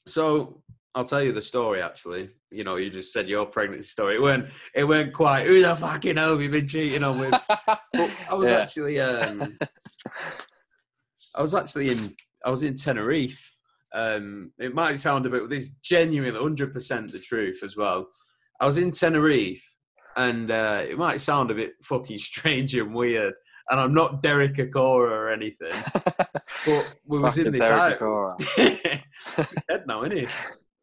So 0.07 0.61
I'll 0.93 1.03
tell 1.05 1.21
you 1.23 1.33
the 1.33 1.41
story. 1.41 1.81
Actually, 1.81 2.29
you 2.51 2.63
know, 2.63 2.75
you 2.77 2.89
just 2.89 3.11
said 3.11 3.27
your 3.27 3.45
pregnancy 3.45 3.87
story. 3.89 4.15
It 4.15 4.21
weren't. 4.21 4.49
It 4.73 4.85
weren't 4.85 5.11
quite. 5.11 5.45
Who 5.45 5.61
the 5.61 5.75
fucking 5.75 6.15
hell 6.15 6.31
have 6.31 6.41
you 6.41 6.49
been 6.49 6.67
cheating 6.67 7.03
on 7.03 7.19
with? 7.19 7.31
But 7.57 8.11
I 8.29 8.33
was 8.35 8.49
Yeah. 8.49 8.57
actually. 8.59 8.99
Um, 9.01 9.57
I 11.35 11.41
was 11.41 11.53
actually 11.53 11.89
in. 11.89 12.15
I 12.45 12.49
was 12.51 12.63
in 12.63 12.75
Tenerife. 12.77 13.54
Um, 13.95 14.51
it 14.59 14.75
might 14.75 14.99
sound 14.99 15.25
a 15.25 15.29
bit. 15.29 15.49
This 15.49 15.65
is 15.67 15.69
genuinely 15.81 16.39
hundred 16.39 16.73
percent 16.73 17.11
the 17.11 17.19
truth 17.19 17.63
as 17.63 17.77
well. 17.77 18.07
I 18.59 18.65
was 18.65 18.77
in 18.77 18.91
Tenerife, 18.91 19.63
and 20.17 20.51
uh, 20.51 20.83
it 20.87 20.97
might 20.97 21.21
sound 21.21 21.49
a 21.49 21.55
bit 21.55 21.73
fucking 21.81 22.17
strange 22.19 22.75
and 22.75 22.93
weird. 22.93 23.33
And 23.69 23.79
I'm 23.79 23.93
not 23.93 24.21
Derek 24.21 24.55
Acorah 24.57 25.09
or 25.09 25.29
anything, 25.31 25.73
but 26.65 26.95
we 27.07 27.19
was 27.19 27.37
in 27.39 27.51
this. 27.51 27.61
Derek 27.61 28.01
out- 28.01 28.37
dead 29.67 29.85
now, 29.87 30.03
isn't 30.03 30.17
he? 30.17 30.27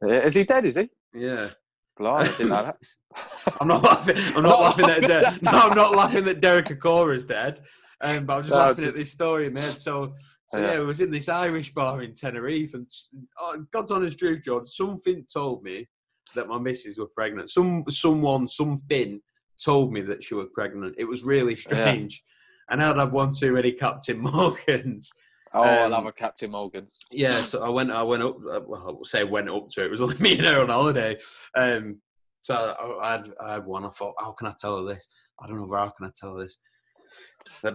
Yeah, 0.04 0.18
Is 0.24 0.34
he 0.34 0.44
dead? 0.44 0.64
Is 0.64 0.76
he? 0.76 0.88
Yeah. 1.14 1.50
Blimey, 1.98 2.28
I 2.28 2.32
didn't 2.32 2.48
know 2.48 2.64
that. 2.64 2.76
I'm 3.60 3.68
not 3.68 3.82
laughing. 3.82 4.16
I'm 4.34 4.42
not, 4.42 4.60
laughing 4.60 4.86
at. 4.86 5.02
laughing 5.02 5.08
De- 5.08 5.26
at 5.26 5.42
no, 5.42 5.50
I'm 5.52 5.76
not 5.76 5.94
laughing 5.94 6.24
that 6.24 6.40
Derek 6.40 6.66
Acorah 6.68 7.14
is 7.14 7.24
dead. 7.26 7.60
Um, 8.00 8.24
but 8.26 8.36
I'm 8.38 8.42
just 8.42 8.50
No, 8.52 8.58
laughing 8.58 8.76
just- 8.84 8.88
at 8.88 8.94
this 8.94 9.12
story, 9.12 9.50
man. 9.50 9.76
So, 9.76 10.14
so 10.52 10.58
Yeah. 10.58 10.72
yeah, 10.72 10.80
we 10.80 10.84
was 10.86 11.00
in 11.00 11.10
this 11.10 11.28
Irish 11.30 11.72
bar 11.72 12.02
in 12.02 12.12
Tenerife, 12.12 12.74
and 12.74 12.86
oh, 13.40 13.64
God's 13.72 13.90
honest 13.90 14.18
truth, 14.18 14.42
John, 14.44 14.66
something 14.66 15.24
told 15.32 15.62
me 15.62 15.88
that 16.34 16.46
my 16.48 16.58
missus 16.58 16.98
were 16.98 17.06
pregnant. 17.06 17.48
Some 17.50 17.84
someone, 17.88 18.46
something 18.48 19.20
told 19.64 19.92
me 19.92 20.02
that 20.02 20.22
she 20.22 20.34
was 20.34 20.48
pregnant. 20.52 20.94
It 20.98 21.04
was 21.04 21.22
really 21.24 21.56
strange. 21.56 22.22
And 22.70 22.82
I'd 22.82 22.96
have 22.98 23.12
one 23.12 23.32
too 23.32 23.52
many 23.52 23.72
Captain 23.72 24.18
Morgans. 24.32 25.10
Oh, 25.54 25.62
I 25.62 25.84
Um, 25.86 25.90
love 25.92 26.06
a 26.06 26.12
Captain 26.12 26.50
Morgan's. 26.50 26.98
Yeah, 27.10 27.36
so 27.40 27.62
I 27.62 27.68
went. 27.70 27.90
I 27.90 28.02
went 28.02 28.22
up. 28.22 28.36
uh, 28.52 28.60
Well, 28.66 29.00
I 29.02 29.06
say 29.06 29.24
went 29.24 29.48
up 29.50 29.68
to 29.70 29.82
it. 29.82 29.86
It 29.86 29.90
was 29.90 30.02
only 30.02 30.16
me 30.20 30.36
and 30.38 30.46
her 30.46 30.60
on 30.60 30.68
holiday. 30.68 31.18
Um, 31.56 32.00
so 32.42 32.54
I, 32.54 33.08
I 33.08 33.12
had 33.12 33.32
I 33.40 33.52
had 33.54 33.64
one. 33.66 33.84
I 33.86 33.90
thought, 33.90 34.14
how 34.18 34.32
can 34.32 34.48
I 34.48 34.54
tell 34.58 34.76
her 34.86 34.94
this? 34.94 35.08
I 35.42 35.46
don't 35.46 35.56
know. 35.58 35.74
How 35.76 35.88
can 35.90 36.06
I 36.06 36.10
tell 36.14 36.36
her 36.36 36.42
this? 36.42 36.58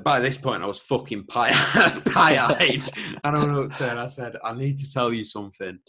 By 0.04 0.20
this 0.20 0.38
point, 0.38 0.64
I 0.64 0.68
was 0.68 0.80
fucking 0.80 1.26
pie 1.28 1.52
eyed, 1.52 2.84
and 3.24 3.38
I 3.38 3.40
her 3.40 3.86
and 3.86 4.00
I 4.00 4.08
said, 4.08 4.36
"I 4.44 4.54
need 4.54 4.78
to 4.78 4.92
tell 4.92 5.14
you 5.14 5.24
something." 5.24 5.80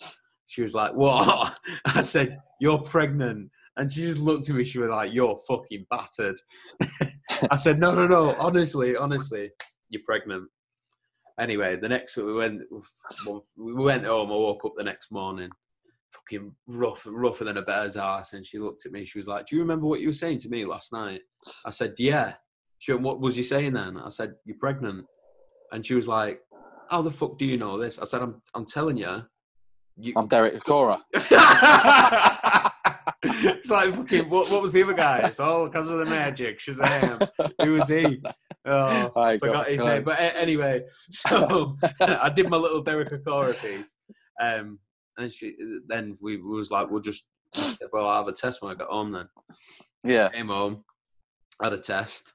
She 0.46 0.62
was 0.62 0.74
like, 0.74 0.94
"What?" 0.94 1.58
I 1.84 2.00
said, 2.00 2.38
"You're 2.60 2.80
pregnant." 2.80 3.50
And 3.76 3.90
she 3.90 4.02
just 4.02 4.18
looked 4.18 4.48
at 4.50 4.56
me. 4.56 4.64
She 4.64 4.78
was 4.78 4.88
like, 4.88 5.12
"You're 5.12 5.38
fucking 5.48 5.86
battered." 5.90 6.40
I 7.50 7.56
said, 7.56 7.78
"No, 7.78 7.94
no, 7.94 8.06
no. 8.06 8.34
Honestly, 8.40 8.96
honestly, 8.96 9.50
you're 9.90 10.02
pregnant." 10.04 10.48
Anyway, 11.38 11.76
the 11.76 11.88
next 11.88 12.16
we 12.16 12.32
went, 12.32 12.62
we 13.56 13.74
went 13.74 14.04
home. 14.04 14.32
I 14.32 14.36
woke 14.36 14.64
up 14.64 14.72
the 14.76 14.82
next 14.82 15.12
morning, 15.12 15.50
fucking 16.12 16.52
rough, 16.70 17.06
rougher 17.08 17.44
than 17.44 17.58
a 17.58 17.62
bear's 17.62 17.96
ass. 17.96 18.32
And 18.32 18.44
she 18.44 18.58
looked 18.58 18.86
at 18.86 18.92
me. 18.92 19.04
She 19.04 19.18
was 19.18 19.28
like, 19.28 19.46
"Do 19.46 19.56
you 19.56 19.62
remember 19.62 19.86
what 19.86 20.00
you 20.00 20.08
were 20.08 20.12
saying 20.12 20.38
to 20.40 20.48
me 20.48 20.64
last 20.64 20.92
night?" 20.92 21.20
I 21.64 21.70
said, 21.70 21.94
"Yeah." 21.98 22.34
She 22.78 22.92
went, 22.92 23.04
"What 23.04 23.20
was 23.20 23.36
you 23.36 23.42
saying 23.42 23.72
then?" 23.74 23.96
I 23.98 24.08
said, 24.10 24.34
"You're 24.44 24.58
pregnant." 24.58 25.06
And 25.72 25.84
she 25.84 25.94
was 25.94 26.08
like, 26.08 26.40
"How 26.90 27.02
the 27.02 27.10
fuck 27.10 27.38
do 27.38 27.44
you 27.44 27.56
know 27.58 27.78
this?" 27.78 27.98
I 27.98 28.04
said, 28.04 28.22
"I'm, 28.22 28.40
I'm 28.54 28.64
telling 28.66 28.96
you." 28.96 29.22
You, 30.00 30.12
I'm 30.16 30.28
Derek 30.28 30.54
Acorah. 30.62 31.00
it's 33.22 33.70
like 33.70 33.92
fucking. 33.94 34.28
What, 34.28 34.50
what 34.50 34.62
was 34.62 34.72
the 34.72 34.82
other 34.82 34.94
guy? 34.94 35.18
It's 35.24 35.40
all 35.40 35.66
because 35.66 35.90
of 35.90 35.98
the 35.98 36.06
magic. 36.06 36.60
Shazam! 36.60 37.28
Who 37.62 37.72
was 37.74 37.88
he? 37.88 38.22
Oh, 38.64 39.10
I 39.20 39.38
forgot 39.38 39.68
his 39.68 39.82
name. 39.82 40.04
But 40.04 40.18
a- 40.20 40.40
anyway, 40.40 40.82
so 41.10 41.76
I 42.00 42.30
did 42.30 42.48
my 42.48 42.56
little 42.56 42.82
Derek 42.82 43.10
Acorah 43.10 43.60
piece, 43.60 43.96
um, 44.40 44.78
and 45.18 45.32
she 45.32 45.56
then 45.88 46.16
we 46.20 46.36
was 46.40 46.70
like, 46.70 46.88
we'll 46.90 47.00
just 47.02 47.24
well, 47.92 48.06
I'll 48.06 48.18
have 48.24 48.28
a 48.28 48.32
test 48.32 48.62
when 48.62 48.72
I 48.72 48.76
get 48.76 48.88
home. 48.88 49.12
Then 49.12 49.26
Yeah. 50.04 50.28
came 50.28 50.48
home, 50.48 50.84
had 51.62 51.72
a 51.72 51.78
test, 51.78 52.34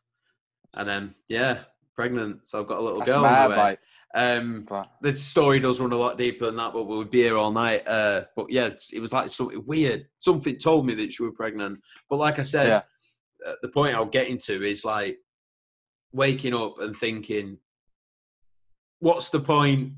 and 0.76 0.88
then 0.88 1.16
yeah, 1.30 1.64
pregnant. 1.96 2.48
So 2.48 2.60
I've 2.60 2.68
got 2.68 2.80
a 2.80 2.82
little 2.82 3.00
That's 3.00 3.12
girl. 3.12 3.22
mad, 3.24 3.48
the 3.52 3.56
way. 3.58 3.78
Um, 4.16 4.66
But 4.70 4.92
the 5.02 5.16
story 5.16 5.60
does 5.60 5.80
run 5.80 5.92
a 5.92 5.98
lot 5.98 6.18
deeper 6.18 6.46
than 6.46 6.56
that, 6.58 6.74
but 6.74 6.84
we'll 6.84 7.04
be 7.04 7.20
here 7.24 7.38
all 7.38 7.52
night. 7.52 7.88
Uh, 7.88 8.26
but 8.36 8.52
yeah, 8.52 8.70
it 8.92 9.00
was 9.00 9.12
like 9.14 9.30
something 9.30 9.64
weird. 9.66 10.08
Something 10.20 10.58
told 10.58 10.86
me 10.86 10.94
that 10.96 11.14
she 11.14 11.24
was 11.24 11.34
pregnant. 11.36 11.80
But 12.10 12.18
like 12.18 12.38
I 12.40 12.44
said, 12.44 12.68
Yeah. 12.68 12.82
uh, 13.46 13.54
the 13.62 13.70
point 13.70 13.96
I'll 13.96 14.06
get 14.06 14.28
into 14.28 14.62
is 14.64 14.86
like 14.86 15.18
waking 16.12 16.54
up 16.54 16.80
and 16.80 16.96
thinking, 16.96 17.58
what's 19.00 19.30
the 19.30 19.40
point? 19.40 19.94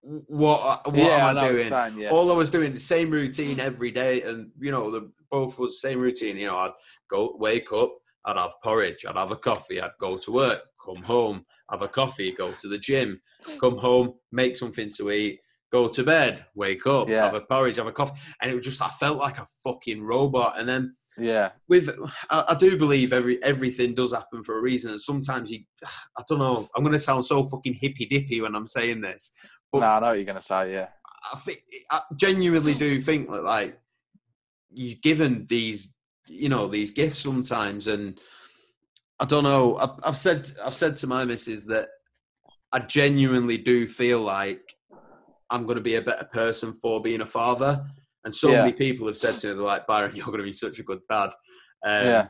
What 0.00 0.84
what 0.86 0.96
yeah, 0.96 1.04
am 1.04 1.26
I 1.26 1.30
I, 1.30 1.32
know 1.32 1.40
what 1.42 1.50
you're 1.50 1.58
doing? 1.58 1.68
saying, 1.68 1.98
yeah. 1.98 2.10
All 2.10 2.32
I 2.32 2.34
was 2.34 2.50
doing 2.50 2.72
the 2.74 2.80
same 2.80 3.10
routine 3.10 3.60
every 3.60 3.90
day, 3.92 4.22
and 4.22 4.50
you 4.58 4.70
know, 4.72 4.90
the 4.90 5.12
both 5.30 5.58
was 5.58 5.80
the 5.80 5.88
same 5.88 6.00
routine. 6.00 6.36
You 6.38 6.48
know, 6.48 6.56
I'd 6.56 6.72
go 7.08 7.36
wake 7.38 7.72
up, 7.72 7.96
I'd 8.24 8.36
have 8.36 8.52
porridge, 8.62 9.04
I'd 9.06 9.16
have 9.16 9.30
a 9.32 9.36
coffee, 9.36 9.80
I'd 9.80 9.90
go 10.00 10.16
to 10.18 10.32
work, 10.32 10.60
come 10.84 11.02
home, 11.02 11.44
have 11.70 11.82
a 11.82 11.88
coffee, 11.88 12.32
go 12.32 12.52
to 12.52 12.68
the 12.68 12.78
gym, 12.78 13.20
come 13.60 13.78
home, 13.78 14.14
make 14.30 14.56
something 14.56 14.90
to 14.96 15.10
eat, 15.10 15.40
go 15.70 15.88
to 15.88 16.04
bed, 16.04 16.44
wake 16.54 16.86
up, 16.86 17.08
Yeah. 17.08 17.24
have 17.24 17.34
a 17.34 17.40
porridge, 17.40 17.76
have 17.76 17.86
a 17.86 17.92
coffee, 17.92 18.18
and 18.40 18.50
it 18.50 18.54
was 18.54 18.64
just 18.64 18.82
I 18.82 18.88
felt 18.88 19.18
like 19.18 19.38
a 19.38 19.46
fucking 19.64 20.02
robot. 20.02 20.58
And 20.58 20.68
then 20.68 20.94
yeah. 21.18 21.50
with 21.68 21.90
I, 22.30 22.44
I 22.48 22.54
do 22.54 22.76
believe 22.78 23.12
every 23.12 23.42
everything 23.42 23.94
does 23.94 24.12
happen 24.12 24.42
for 24.44 24.58
a 24.58 24.62
reason, 24.62 24.90
and 24.92 25.00
sometimes 25.00 25.50
you 25.50 25.60
I 26.16 26.22
don't 26.28 26.38
know. 26.38 26.68
I'm 26.76 26.84
gonna 26.84 26.98
sound 26.98 27.24
so 27.24 27.42
fucking 27.44 27.74
hippy 27.80 28.06
dippy 28.06 28.40
when 28.40 28.54
I'm 28.54 28.66
saying 28.66 29.00
this. 29.00 29.32
No, 29.72 29.80
But- 29.80 29.86
I 29.86 30.00
know 30.00 30.06
what 30.08 30.16
you're 30.16 30.24
going 30.26 30.36
to 30.36 30.42
say, 30.42 30.72
yeah. 30.72 30.88
I 31.32 31.38
think 31.38 31.62
I 31.90 32.02
genuinely 32.16 32.74
do 32.74 33.00
think 33.00 33.30
that 33.30 33.42
like 33.44 33.78
you're 34.70 34.98
given 35.02 35.46
these 35.48 35.92
you 36.28 36.48
know 36.48 36.66
these 36.66 36.90
gifts 36.90 37.20
sometimes 37.20 37.86
and 37.88 38.18
I 39.20 39.24
don't 39.24 39.44
know 39.44 39.76
I've, 39.78 39.90
I've 40.04 40.16
said 40.18 40.50
I've 40.64 40.74
said 40.74 40.96
to 40.98 41.06
my 41.06 41.24
missus 41.24 41.64
that 41.64 41.88
I 42.72 42.78
genuinely 42.80 43.58
do 43.58 43.86
feel 43.86 44.20
like 44.20 44.74
I'm 45.50 45.64
going 45.64 45.76
to 45.76 45.82
be 45.82 45.96
a 45.96 46.02
better 46.02 46.24
person 46.32 46.72
for 46.74 47.00
being 47.00 47.20
a 47.20 47.26
father 47.26 47.84
and 48.24 48.34
so 48.34 48.50
Yeah. 48.50 48.62
many 48.62 48.72
people 48.72 49.06
have 49.06 49.18
said 49.18 49.34
to 49.40 49.48
me 49.48 49.54
they're 49.54 49.62
like 49.62 49.86
Byron 49.86 50.12
you're 50.16 50.26
going 50.26 50.38
to 50.38 50.44
be 50.44 50.52
such 50.52 50.78
a 50.78 50.82
good 50.82 51.00
dad 51.08 51.30
um, 51.84 52.06
yeah. 52.06 52.26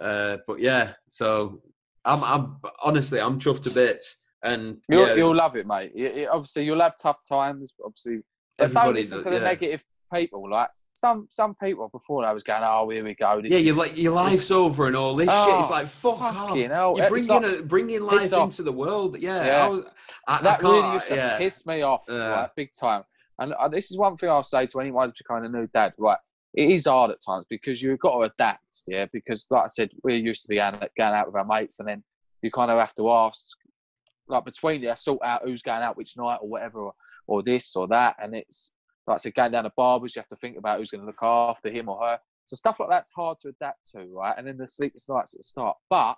uh, 0.00 0.36
but 0.46 0.60
yeah 0.60 0.92
so 1.08 1.62
I'm, 2.04 2.22
I'm 2.24 2.56
honestly 2.82 3.20
I'm 3.20 3.38
chuffed 3.38 3.62
to 3.62 3.70
bits 3.70 4.22
and 4.44 4.78
You'll, 4.88 5.06
yeah, 5.06 5.14
you'll 5.14 5.36
love 5.36 5.54
it, 5.54 5.68
mate. 5.68 5.92
You- 5.94 6.12
you- 6.12 6.28
obviously, 6.28 6.64
you'll 6.64 6.80
have 6.80 6.94
tough 7.00 7.18
times. 7.28 7.74
Obviously, 7.84 8.18
but 8.58 8.72
don't 8.74 8.94
listen 8.94 9.18
does- 9.18 9.22
to 9.24 9.30
the 9.30 9.36
yeah. 9.36 9.42
negative 9.44 9.84
people. 10.12 10.50
Like 10.50 10.68
some 11.02 11.26
some 11.30 11.54
people 11.56 11.88
before, 11.88 12.24
I 12.24 12.32
was 12.32 12.44
going, 12.44 12.62
"Oh, 12.64 12.88
here 12.88 13.02
we 13.02 13.14
go." 13.14 13.40
This 13.42 13.50
Yeah, 13.50 13.58
is 13.58 13.64
you 13.66 13.74
like 13.74 13.98
your 13.98 14.12
life's 14.14 14.50
over 14.52 14.86
and 14.86 14.94
all 14.94 15.16
this 15.16 15.26
shit. 15.28 15.54
It's 15.60 15.68
Oh, 15.68 15.72
like 15.72 15.86
fuck 15.86 16.20
off. 16.22 16.56
You're 16.56 16.70
It's 16.96 17.08
bringing 17.10 17.26
not- 17.28 17.44
a, 17.44 17.62
bringing 17.64 18.02
life 18.02 18.20
piss 18.20 18.32
off. 18.32 18.44
into 18.44 18.62
the 18.62 18.70
world. 18.72 19.18
Yeah, 19.18 19.44
Yeah. 19.44 19.64
I 19.64 19.68
was, 19.68 19.84
I, 20.28 20.38
I 20.38 20.42
that 20.42 20.60
can't, 20.60 20.72
really 20.74 20.92
used 20.94 21.08
to 21.08 21.16
yeah. 21.16 21.38
piss 21.38 21.66
me 21.66 21.82
off, 21.82 22.02
Yeah. 22.08 22.14
right, 22.28 22.50
big 22.54 22.70
time. 22.72 23.02
And 23.40 23.52
uh, 23.54 23.66
this 23.68 23.90
is 23.90 23.98
one 23.98 24.16
thing 24.16 24.28
I'll 24.28 24.44
say 24.44 24.64
to 24.66 24.80
anyone 24.80 25.08
who's 25.08 25.18
becoming 25.18 25.44
a 25.44 25.48
new 25.58 25.66
dad, 25.74 25.92
right? 25.98 26.18
It 26.54 26.70
is 26.70 26.86
hard 26.86 27.10
at 27.10 27.20
times 27.20 27.46
because 27.50 27.82
you've 27.82 27.98
got 27.98 28.12
to 28.12 28.20
adapt, 28.32 28.82
yeah. 28.86 29.06
Because 29.12 29.46
like 29.50 29.64
I 29.64 29.66
said, 29.66 29.90
we 30.04 30.14
used 30.16 30.42
to 30.42 30.48
be 30.48 30.56
going 30.56 30.76
out 31.00 31.26
with 31.26 31.34
our 31.36 31.44
mates, 31.44 31.80
and 31.80 31.88
then 31.88 32.04
you 32.42 32.50
kind 32.52 32.70
of 32.70 32.78
have 32.78 32.94
to 32.94 33.10
ask, 33.10 33.44
like 34.28 34.44
between 34.44 34.82
you, 34.82 34.94
sort 34.94 35.20
out 35.24 35.42
who's 35.44 35.62
going 35.62 35.82
out 35.82 35.96
which 35.96 36.16
night 36.16 36.38
or 36.42 36.48
whatever. 36.48 36.90
or 37.28 37.42
this 37.42 37.74
or 37.76 37.86
that, 37.88 38.16
and 38.22 38.34
it's 38.34 38.74
like 39.06 39.16
I 39.16 39.18
said, 39.18 39.34
going 39.34 39.52
down 39.52 39.64
to 39.64 39.72
barbers, 39.76 40.14
you 40.14 40.20
have 40.20 40.28
to 40.28 40.36
think 40.36 40.56
about 40.56 40.78
who's 40.78 40.90
going 40.90 41.00
to 41.02 41.06
look 41.06 41.22
after 41.22 41.70
him 41.70 41.88
or 41.88 42.00
her. 42.00 42.18
So 42.46 42.56
stuff 42.56 42.80
like 42.80 42.90
that's 42.90 43.10
hard 43.10 43.38
to 43.40 43.48
adapt 43.48 43.90
to, 43.92 44.04
right? 44.06 44.34
And 44.36 44.46
then 44.46 44.56
the 44.58 44.66
sleepless 44.68 45.08
nights 45.08 45.34
at 45.34 45.38
the 45.38 45.44
start, 45.44 45.76
but 45.88 46.16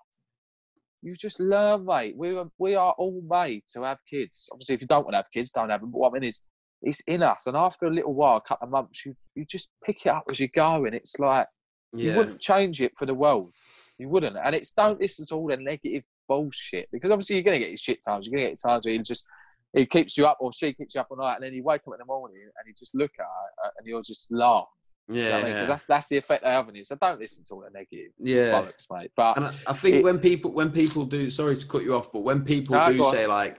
you 1.03 1.15
just 1.15 1.39
learn, 1.39 1.85
mate. 1.85 2.17
We 2.17 2.37
are 2.37 2.49
we 2.59 2.75
are 2.75 2.95
all 2.97 3.23
made 3.29 3.63
to 3.75 3.83
have 3.83 3.99
kids. 4.09 4.49
Obviously, 4.51 4.75
if 4.75 4.81
you 4.81 4.87
don't 4.87 5.05
want 5.05 5.13
to 5.13 5.19
have 5.19 5.31
kids, 5.33 5.51
don't 5.51 5.69
have 5.69 5.83
them. 5.83 5.91
But 5.91 5.99
what 5.99 6.11
I 6.11 6.13
mean 6.15 6.25
is, 6.29 6.43
it's 6.83 7.01
in 7.07 7.23
us. 7.23 7.47
And 7.47 7.57
after 7.57 7.87
a 7.87 7.91
little 7.91 8.15
while, 8.15 8.39
a 8.39 8.41
couple 8.41 8.67
of 8.67 8.73
months, 8.73 9.05
you 9.05 9.15
you 9.35 9.45
just 9.45 9.69
pick 9.85 10.07
it 10.07 10.09
up 10.09 10.25
as 10.31 10.41
you 10.41 10.49
go, 10.49 10.87
and 10.87 10.95
it's 10.95 11.19
like 11.19 11.47
Yeah. 11.93 12.13
you 12.13 12.17
wouldn't 12.19 12.41
change 12.41 12.81
it 12.81 12.93
for 12.97 13.07
the 13.07 13.15
world. 13.15 13.55
You 13.99 14.09
wouldn't. 14.09 14.37
And 14.43 14.55
it's 14.55 14.73
don't 14.73 15.01
listen 15.01 15.27
to 15.27 15.35
all 15.37 15.47
the 15.47 15.57
negative 15.59 16.05
bullshit 16.27 16.89
because 16.91 17.11
obviously 17.11 17.37
you're 17.37 17.45
gonna 17.45 17.59
get 17.59 17.69
your 17.69 17.77
shit 17.77 18.03
times. 18.03 18.27
You're 18.27 18.39
gonna 18.39 18.49
get 18.51 18.61
times 18.61 18.87
where 18.87 18.95
you 18.95 19.03
just 19.03 19.27
he 19.75 19.85
keeps 19.87 20.17
you 20.17 20.27
up 20.27 20.39
or 20.41 20.53
she 20.53 20.73
keeps 20.73 20.95
you 20.95 21.01
up 21.01 21.09
all 21.11 21.17
night, 21.17 21.35
and 21.37 21.45
then 21.45 21.53
you 21.53 21.63
wake 21.65 21.83
up 21.87 21.95
in 21.95 21.99
the 21.99 22.05
morning 22.05 22.37
and 22.43 22.67
you 22.67 22.75
just 22.79 22.95
look 22.95 23.11
at 23.19 23.23
her 23.25 23.67
uh, 23.67 23.71
and 23.79 23.87
you'll 23.87 24.03
just 24.03 24.27
laugh. 24.31 24.67
yeah. 25.09 25.17
You 25.17 25.23
know 25.31 25.31
I 25.31 25.37
mean? 25.43 25.47
yeah. 25.49 25.53
Because 25.55 25.69
that's 25.69 25.85
that's 25.85 26.09
the 26.09 26.17
effect 26.19 26.45
they 26.45 26.51
have 26.51 26.69
on 26.69 26.75
you. 26.75 26.85
So 26.85 26.97
don't 27.01 27.21
listen 27.21 27.45
to 27.49 27.55
all 27.55 27.61
the 27.63 27.71
negative 27.71 28.13
yeah. 28.21 28.53
bollocks, 28.53 28.87
mate. 28.91 29.11
But 29.17 29.37
And 29.37 29.47
I, 29.47 29.55
I 29.67 29.73
think 29.73 29.97
It- 29.97 30.05
when 30.05 30.19
people 30.19 30.53
when 30.53 30.71
people 30.71 31.05
do 31.05 31.31
sorry 31.31 31.57
to 31.57 31.67
cut 31.67 31.83
you 31.83 31.95
off, 31.95 32.13
but 32.13 32.21
when 32.21 32.45
people 32.45 32.77
No, 32.77 32.87
do 32.91 32.99
go 32.99 33.07
on. 33.07 33.13
say 33.13 33.27
like 33.27 33.59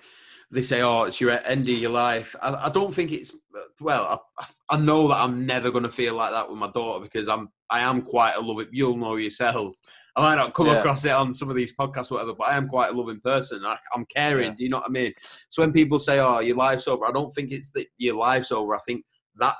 they 0.51 0.61
say, 0.61 0.81
"Oh, 0.83 1.03
it's 1.03 1.19
your 1.19 1.31
end 1.31 1.63
of 1.63 1.67
your 1.75 1.91
life," 1.91 2.35
I, 2.41 2.67
I 2.67 2.69
don't 2.69 2.93
think 2.93 3.11
it's 3.11 3.33
well. 3.81 4.23
I, 4.39 4.45
I 4.75 4.77
know 4.77 5.07
that 5.09 5.17
I'm 5.17 5.45
never 5.45 5.71
going 5.71 5.83
to 5.83 5.89
feel 5.89 6.13
like 6.15 6.31
that 6.31 6.47
with 6.49 6.57
my 6.59 6.69
daughter 6.71 7.01
because 7.03 7.27
I'm 7.27 7.49
I 7.69 7.79
am 7.79 8.03
quite 8.03 8.35
a 8.35 8.41
loving. 8.41 8.67
You'll 8.71 8.95
know 8.95 9.15
yourself. 9.15 9.73
I 10.17 10.21
might 10.21 10.35
not 10.35 10.53
come 10.53 10.67
Yeah. 10.67 10.73
across 10.79 11.03
it 11.05 11.11
on 11.11 11.33
some 11.33 11.49
of 11.49 11.55
these 11.55 11.75
podcasts, 11.75 12.09
or 12.11 12.15
whatever, 12.15 12.33
but 12.35 12.47
I 12.47 12.55
am 12.57 12.69
quite 12.69 12.91
a 12.91 12.93
loving 12.93 13.19
person. 13.19 13.65
I, 13.65 13.77
I'm 13.93 14.05
caring. 14.05 14.45
Yeah. 14.51 14.55
Do 14.57 14.63
you 14.63 14.69
know 14.69 14.77
what 14.77 14.87
I 14.87 14.91
mean? 14.91 15.13
So 15.49 15.61
when 15.61 15.73
people 15.73 15.99
say, 15.99 16.19
"Oh, 16.19 16.39
your 16.39 16.55
life's 16.55 16.87
over," 16.87 17.05
I 17.05 17.11
don't 17.11 17.33
think 17.33 17.51
it's 17.51 17.71
that 17.71 17.87
your 17.97 18.15
life's 18.15 18.51
over. 18.51 18.75
I 18.75 18.79
think 18.79 19.03
that 19.37 19.55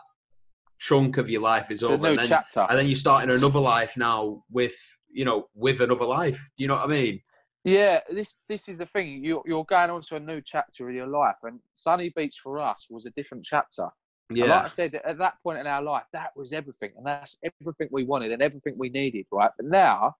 chunk 0.77 1.18
of 1.18 1.30
your 1.30 1.41
life 1.41 1.72
is 1.72 1.82
it's 1.82 1.90
over. 1.91 2.07
and 2.07 2.19
then, 2.19 2.27
chapter. 2.27 2.65
and 2.69 2.77
then 2.77 2.88
you're 2.88 2.95
starting 2.98 3.32
another 3.32 3.60
life 3.60 3.95
now 3.98 4.44
with 4.52 4.76
you 5.10 5.23
know 5.23 5.48
with 5.56 5.80
another 5.80 6.03
life 6.03 6.49
you 6.57 6.68
know 6.68 6.76
what 6.76 6.84
i 6.84 6.88
mean 6.88 7.19
Yeah, 7.64 8.02
this 8.10 8.38
this 8.49 8.68
is 8.68 8.77
the 8.80 8.86
thing. 8.86 9.23
You 9.23 9.41
you're 9.45 9.65
going 9.65 9.90
on 9.90 10.02
to 10.02 10.15
a 10.18 10.19
new 10.19 10.41
chapter 10.41 10.88
of 10.90 10.94
your 10.94 11.07
life, 11.07 11.38
and 11.44 11.60
Sunny 11.73 12.11
Beach 12.15 12.40
for 12.44 12.60
us 12.60 12.88
was 12.91 13.06
a 13.06 13.10
different 13.11 13.44
chapter. 13.44 13.88
And 14.30 14.38
like 14.40 14.65
I 14.65 14.68
said, 14.68 14.95
at 14.95 15.18
that 15.19 15.36
point 15.41 15.60
in 15.60 15.65
our 15.68 15.82
life, 15.82 16.03
that 16.14 16.32
was 16.36 16.52
everything, 16.53 16.91
and 16.98 17.06
that's 17.06 17.38
everything 17.44 17.88
we 17.91 18.03
wanted 18.03 18.32
and 18.34 18.41
everything 18.41 18.76
we 18.77 18.90
needed, 18.90 19.26
right? 19.32 19.49
But 19.57 19.65
now, 19.68 20.15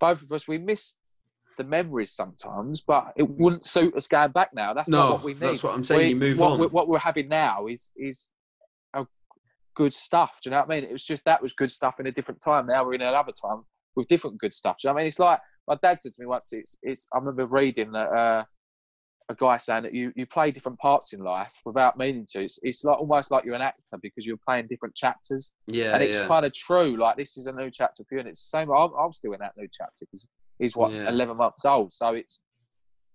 both 0.00 0.22
of 0.22 0.32
us, 0.32 0.46
we 0.48 0.58
miss 0.58 0.96
the 1.56 1.64
memories 1.64 2.12
sometimes, 2.12 2.82
but 2.82 3.12
it 3.16 3.28
wouldn't 3.28 3.66
suit 3.66 3.94
us 3.96 4.06
going 4.06 4.30
back 4.32 4.50
now. 4.54 4.72
That's 4.74 4.88
not 4.88 5.10
what 5.14 5.24
we 5.24 5.32
need. 5.32 5.40
that's 5.40 5.62
what 5.64 5.74
i'm 5.74 5.82
saying 5.82 6.00
We- 6.00 6.08
you 6.10 6.16
move 6.16 6.38
what, 6.38 6.52
on 6.52 6.58
we- 6.60 6.66
what 6.68 6.88
we're 6.88 6.98
having 6.98 7.28
now 7.28 7.66
is 7.66 7.90
is 7.96 8.30
good 9.74 9.94
stuff. 9.94 10.40
Do 10.42 10.48
you 10.48 10.52
know 10.52 10.58
what 10.60 10.70
I 10.72 10.80
mean? 10.80 10.84
It 10.88 10.92
was 10.92 11.04
just 11.04 11.24
that 11.24 11.40
was 11.40 11.52
good 11.52 11.70
stuff 11.70 12.00
in 12.00 12.08
a 12.08 12.12
different 12.12 12.40
time. 12.42 12.66
Now 12.66 12.84
we're 12.84 12.94
in 12.94 13.00
another 13.00 13.30
time 13.32 13.62
with 13.94 14.08
different 14.08 14.38
good 14.40 14.52
stuff. 14.52 14.76
Do 14.78 14.88
you 14.88 14.90
know 14.90 14.94
what 14.94 15.00
I 15.00 15.02
mean? 15.02 15.08
It's 15.08 15.18
like 15.20 15.40
my 15.68 15.76
dad 15.80 16.02
said 16.02 16.14
to 16.14 16.22
me 16.22 16.26
once. 16.26 16.52
It's 16.52 16.76
it's. 16.82 17.06
I 17.14 17.18
remember 17.18 17.46
reading 17.46 17.92
that 17.92 18.08
uh, 18.10 18.44
a 19.28 19.34
guy 19.34 19.56
saying 19.56 19.82
that 19.82 19.94
you 19.94 20.12
you 20.16 20.26
play 20.26 20.50
different 20.50 20.78
parts 20.78 21.12
in 21.12 21.20
life 21.20 21.52
without 21.64 21.98
meaning 21.98 22.26
to. 22.30 22.42
It's, 22.42 22.58
it's 22.62 22.84
like 22.84 22.98
almost 22.98 23.30
like 23.30 23.44
you're 23.44 23.54
an 23.54 23.62
actor 23.62 23.98
because 24.00 24.26
you're 24.26 24.38
playing 24.46 24.66
different 24.68 24.94
chapters, 24.94 25.52
yeah 25.66 25.94
and 25.94 26.02
it's 26.02 26.18
yeah. 26.18 26.26
kind 26.26 26.46
of 26.46 26.52
true. 26.52 26.96
Like 26.96 27.16
this 27.16 27.36
is 27.36 27.46
a 27.46 27.52
new 27.52 27.70
chapter 27.70 28.04
for 28.04 28.14
you, 28.14 28.20
and 28.20 28.28
it's 28.28 28.50
the 28.50 28.58
same. 28.58 28.70
I'm, 28.70 28.90
I'm 28.98 29.12
still 29.12 29.32
in 29.32 29.40
that 29.40 29.56
new 29.56 29.68
chapter 29.70 30.06
because 30.06 30.26
he's 30.58 30.76
what 30.76 30.92
Yeah. 30.92 31.08
11 31.08 31.36
months 31.36 31.64
old. 31.64 31.92
So 31.92 32.14
it's 32.14 32.42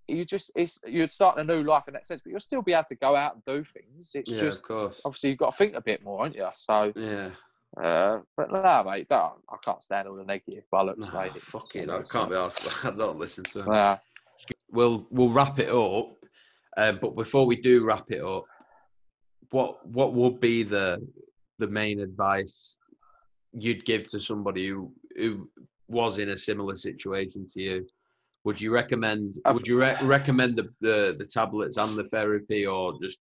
you 0.07 0.25
just 0.25 0.51
it's 0.55 0.79
you're 0.85 1.07
starting 1.07 1.49
a 1.49 1.55
new 1.55 1.63
life 1.63 1.83
in 1.87 1.93
that 1.93 2.05
sense, 2.05 2.21
but 2.23 2.31
you'll 2.31 2.39
still 2.39 2.61
be 2.61 2.73
able 2.73 2.83
to 2.89 2.95
go 2.95 3.15
out 3.15 3.35
and 3.35 3.43
do 3.45 3.63
things. 3.63 4.11
It's 4.13 4.31
yeah 4.31 4.39
just 4.39 4.59
of 4.59 4.67
course 4.67 5.01
obviously 5.05 5.31
you've 5.31 5.39
got 5.39 5.51
to 5.51 5.57
think 5.57 5.75
a 5.75 5.81
bit 5.81 6.03
more, 6.03 6.21
aren't 6.21 6.35
you? 6.35 6.47
So, 6.53 6.93
yeah 6.95 7.29
uh, 7.81 8.19
but 8.37 8.51
no, 8.51 8.83
mate, 8.85 9.07
I 9.11 9.31
can't 9.63 9.81
stand 9.81 10.07
all 10.07 10.15
the 10.15 10.23
negative 10.23 10.63
bollocks, 10.71 11.11
nah, 11.11 11.23
mate. 11.23 11.39
fuck 11.39 11.75
it 11.75 11.89
i 11.89 12.01
can't 12.03 12.29
be 12.29 12.35
asked 12.35 12.63
i 12.85 12.91
don't 12.91 13.17
listen 13.17 13.43
to 13.45 13.61
him 13.61 13.65
Nah. 13.65 13.97
We'll 14.71 15.05
we'll 15.11 15.29
wrap 15.29 15.59
it 15.59 15.69
up 15.69 16.11
uh, 16.77 16.91
but 16.91 17.15
before 17.15 17.45
we 17.45 17.55
do 17.61 17.83
wrap 17.83 18.05
it 18.11 18.21
up 18.23 18.45
what 19.51 19.85
what 19.87 20.13
would 20.13 20.39
be 20.39 20.63
the 20.63 21.05
the 21.59 21.67
main 21.67 21.99
advice 21.99 22.77
you'd 23.53 23.85
give 23.85 24.07
to 24.09 24.19
somebody 24.19 24.67
who 24.69 24.91
who 25.15 25.49
was 25.87 26.17
in 26.17 26.29
a 26.29 26.37
similar 26.37 26.75
situation 26.75 27.45
to 27.45 27.61
you 27.61 27.87
would 28.43 28.59
you 28.59 28.71
recommend 28.71 29.39
would 29.47 29.67
you 29.67 29.79
re- 29.79 29.97
recommend 30.01 30.55
the, 30.57 30.67
the 30.81 31.15
the 31.19 31.25
tablets 31.25 31.77
and 31.77 31.95
the 31.95 32.03
therapy 32.05 32.65
or 32.65 32.93
just 33.01 33.19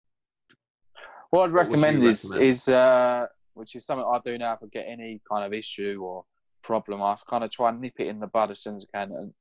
What 1.31 1.45
I'd 1.45 1.53
What 1.53 1.67
recommend 1.67 2.03
is 2.05 2.25
recommend? 2.25 2.49
is 2.49 2.69
uh, 2.69 3.27
which 3.55 3.75
is 3.77 3.85
something 3.87 4.07
I 4.07 4.19
do 4.25 4.39
now 4.39 4.55
if 4.55 4.61
I 4.63 4.67
get 4.73 4.87
any 4.89 5.21
kind 5.31 5.45
of 5.45 5.53
issue 5.53 6.01
or 6.03 6.25
problem. 6.63 7.03
I 7.03 7.17
kind 7.29 7.45
of 7.45 7.51
try 7.51 7.69
and 7.69 7.81
nip 7.81 7.95
it 7.99 8.09
in 8.09 8.21
the 8.21 8.27
bud 8.29 8.51
as 8.51 8.61
soon 8.61 8.77
as 8.77 8.87
I 8.95 8.99
can. 8.99 9.13
And 9.13 9.33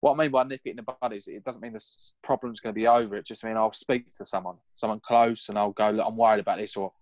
what 0.00 0.14
I 0.14 0.16
mean 0.16 0.30
by 0.30 0.44
nip 0.44 0.60
it 0.64 0.70
in 0.70 0.76
the 0.76 0.82
bud 0.82 1.12
is 1.12 1.26
it 1.26 1.44
doesn't 1.44 1.62
mean 1.62 1.72
the 1.72 1.84
problem's 2.22 2.60
going 2.60 2.74
to 2.74 2.78
be 2.78 2.86
over. 2.86 3.16
It 3.16 3.26
just 3.26 3.42
means 3.42 3.56
I'll 3.56 3.72
speak 3.72 4.12
to 4.14 4.24
someone, 4.24 4.56
someone 4.74 5.00
close, 5.00 5.48
and 5.48 5.58
I'll 5.58 5.72
go, 5.72 5.90
look, 5.90 6.06
I'm 6.06 6.16
worried 6.16 6.40
about 6.40 6.58
this, 6.58 6.76
or 6.76 6.92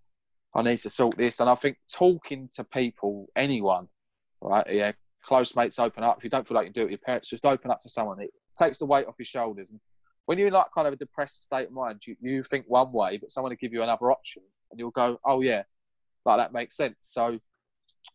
I 0.54 0.62
need 0.62 0.78
to 0.78 0.90
sort 0.90 1.16
this. 1.16 1.40
And 1.40 1.50
I 1.50 1.54
think 1.54 1.76
talking 1.92 2.48
to 2.56 2.64
people, 2.64 3.28
anyone, 3.36 3.88
right? 4.40 4.66
Yeah, 4.70 4.92
close 5.22 5.54
mates, 5.56 5.78
open 5.78 6.04
up. 6.04 6.18
If 6.18 6.24
you 6.24 6.30
don't 6.30 6.46
feel 6.46 6.56
like 6.56 6.66
you 6.66 6.72
can 6.72 6.80
do 6.80 6.80
it 6.82 6.84
with 6.84 6.92
your 6.92 6.98
parents, 6.98 7.28
just 7.28 7.44
open 7.44 7.70
up 7.70 7.80
to 7.80 7.88
someone. 7.90 8.20
It 8.20 8.30
takes 8.58 8.78
the 8.78 8.86
weight 8.86 9.06
off 9.06 9.16
your 9.18 9.26
shoulders. 9.26 9.70
And 9.70 9.80
when 10.24 10.38
you're 10.38 10.48
in 10.48 10.54
like 10.54 10.72
kind 10.74 10.88
of 10.88 10.94
a 10.94 10.96
depressed 10.96 11.44
state 11.44 11.66
of 11.66 11.72
mind, 11.72 12.06
you, 12.06 12.16
you 12.20 12.42
think 12.42 12.64
one 12.66 12.92
way, 12.92 13.18
but 13.18 13.30
someone 13.30 13.50
will 13.50 13.56
give 13.56 13.74
you 13.74 13.82
another 13.82 14.10
option, 14.10 14.42
and 14.70 14.80
you'll 14.80 14.90
go, 14.90 15.20
oh 15.24 15.42
yeah, 15.42 15.64
like 16.24 16.38
that 16.38 16.54
makes 16.54 16.76
sense. 16.76 16.96
So 17.00 17.38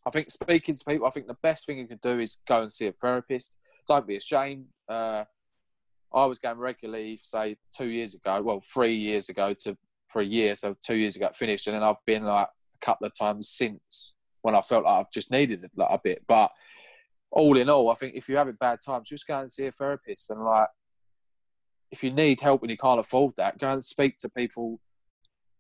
I 0.08 0.10
think 0.10 0.32
speaking 0.32 0.76
to 0.76 0.86
people, 0.86 1.06
I 1.06 1.12
think 1.12 1.28
the 1.28 1.38
best 1.44 1.68
thing 1.68 1.78
you 1.78 1.88
can 1.88 2.00
do 2.02 2.20
is 2.20 2.40
go 2.48 2.64
and 2.64 2.74
see 2.74 2.88
a 2.88 2.92
therapist. 2.92 3.56
Don't 3.92 4.08
be 4.08 4.16
ashamed. 4.16 4.68
Uh, 4.88 5.26
I 6.14 6.26
was 6.26 6.40
going 6.40 6.58
regularly, 6.58 7.20
say 7.22 7.58
two 7.76 7.88
years 7.88 8.16
ago, 8.16 8.42
well, 8.42 8.62
three 8.74 8.96
years 8.96 9.28
ago 9.28 9.54
to 9.64 9.78
for 10.08 10.22
a 10.22 10.26
year, 10.26 10.56
so 10.56 10.76
two 10.86 10.96
years 10.96 11.18
ago 11.18 11.26
it 11.28 11.36
finished, 11.36 11.68
and 11.68 11.76
then 11.76 11.84
I've 11.84 12.04
been 12.06 12.24
like 12.24 12.48
a 12.82 12.86
couple 12.86 13.06
of 13.08 13.14
times 13.18 13.50
since 13.50 14.16
when 14.44 14.56
I 14.56 14.62
felt 14.62 14.86
like 14.86 14.94
I've 15.00 15.12
just 15.12 15.30
needed 15.30 15.64
it 15.66 15.72
like 15.76 15.90
a 15.90 16.00
bit. 16.02 16.24
But 16.26 16.52
all 17.32 17.58
in 17.58 17.70
all, 17.70 17.90
I 17.92 17.96
think 17.96 18.16
if 18.16 18.30
you're 18.30 18.38
having 18.38 18.56
bad 18.60 18.80
times, 18.86 19.10
just 19.10 19.28
go 19.28 19.40
and 19.40 19.52
see 19.52 19.66
a 19.66 19.72
therapist, 19.74 20.30
and 20.30 20.42
like 20.42 20.70
if 21.92 22.02
you 22.02 22.12
need 22.12 22.40
help 22.40 22.62
and 22.62 22.72
you 22.72 22.78
can't 22.78 23.00
afford 23.02 23.34
that, 23.36 23.60
go 23.60 23.74
and 23.74 23.84
speak 23.84 24.16
to 24.22 24.30
people, 24.30 24.80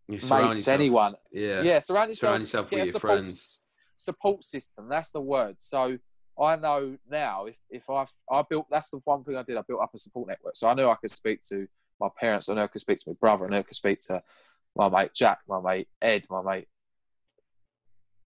you 0.07 0.13
mates, 0.13 0.29
yourself- 0.31 0.67
anyone. 0.79 1.15
yeah, 1.33 1.61
Yeah, 1.63 1.79
surround 1.79 2.11
yourself. 2.11 2.29
surround 2.29 2.41
yourself 2.43 2.71
with 2.71 2.77
your 2.77 2.85
support, 2.85 3.01
friends 3.01 3.63
support 3.97 4.43
system. 4.45 4.87
That's 4.89 5.11
the 5.11 5.21
word. 5.21 5.55
So 5.59 5.97
I 6.41 6.55
know 6.55 6.97
now 7.09 7.45
if 7.45 7.57
if 7.69 7.89
I 7.89 8.05
I 8.31 8.43
built 8.49 8.67
that's 8.71 8.89
the 8.89 8.99
one 9.05 9.23
thing 9.23 9.37
I 9.37 9.43
did. 9.43 9.57
I 9.57 9.61
built 9.67 9.81
up 9.81 9.91
a 9.93 9.97
support 9.97 10.27
network. 10.27 10.55
So 10.55 10.67
I 10.67 10.73
knew 10.73 10.87
I 10.87 10.95
could 10.95 11.11
speak 11.11 11.41
to 11.49 11.67
my 11.99 12.07
parents. 12.19 12.49
I 12.49 12.55
knew 12.55 12.61
I 12.61 12.67
could 12.67 12.81
speak 12.81 12.97
to 12.99 13.09
my 13.11 13.15
brother. 13.19 13.45
I 13.45 13.49
knew 13.49 13.57
I 13.57 13.63
could 13.63 13.75
speak 13.75 13.99
to 14.07 14.21
my 14.75 14.89
mate 14.89 15.13
Jack, 15.13 15.39
my 15.47 15.61
mate 15.61 15.87
Ed, 16.01 16.25
my 16.29 16.41
mate. 16.41 16.67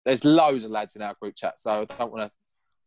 There's 0.06 0.26
loads 0.26 0.66
of 0.66 0.72
lads 0.72 0.96
in 0.96 1.02
our 1.02 1.16
group 1.22 1.36
chat, 1.36 1.60
so 1.60 1.82
I 1.82 1.86
don't 1.86 2.12
want 2.12 2.32
to 2.32 2.38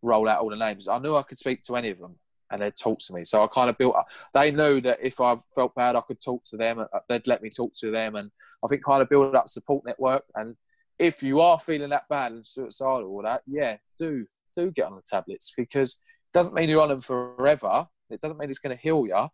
roll 0.03 0.29
out 0.29 0.43
all 0.43 0.51
the 0.51 0.57
names. 0.57 0.89
I 0.89 0.99
knew 0.99 1.17
I 1.17 1.23
could 1.23 1.39
speak 1.39 1.63
to 1.63 1.77
any 1.77 1.91
of 1.91 1.99
them, 1.99 2.17
and 2.51 2.61
they'd 2.61 2.77
talk 2.77 2.99
to 3.01 3.15
me. 3.15 3.25
So 3.25 3.43
I 3.43 3.47
kind 3.47 3.71
of 3.71 3.79
built 3.79 3.95
up. 3.95 4.07
They 4.35 4.51
knew 4.51 4.81
that 4.83 4.99
if 5.01 5.21
I 5.21 5.37
felt 5.55 5.75
bad, 5.75 5.97
I 5.97 6.01
could 6.01 6.21
talk 6.21 6.45
to 6.47 6.57
them. 6.57 6.81
uh, 6.81 6.99
They'd 7.09 7.27
let 7.29 7.43
me 7.43 7.51
talk 7.51 7.73
to 7.77 7.91
them, 7.91 8.17
and 8.17 8.31
I 8.65 8.67
think 8.67 8.85
kind 8.85 9.01
of 9.01 9.09
build 9.09 9.35
up 9.35 9.49
support 9.49 9.85
network. 9.87 10.25
And 10.35 10.57
if 10.99 11.23
you 11.23 11.41
are 11.41 11.59
feeling 11.59 11.91
that 11.91 12.09
bad 12.09 12.33
and 12.33 12.47
suicidal 12.47 13.11
or 13.11 13.23
that, 13.25 13.43
yeah, 13.47 13.77
do 13.99 14.27
do 14.57 14.71
get 14.71 14.87
on 14.87 14.97
the 14.97 15.03
tablets 15.03 15.53
because 15.57 15.95
it 15.95 16.37
doesn't 16.37 16.55
mean 16.55 16.69
you're 16.69 16.81
on 16.81 16.91
them 16.91 17.01
forever. 17.01 17.87
It 18.11 18.21
doesn't 18.21 18.39
mean 18.39 18.51
it's 18.51 18.59
going 18.59 18.77
to 18.77 18.83
heal 18.83 19.07
you. 19.07 19.29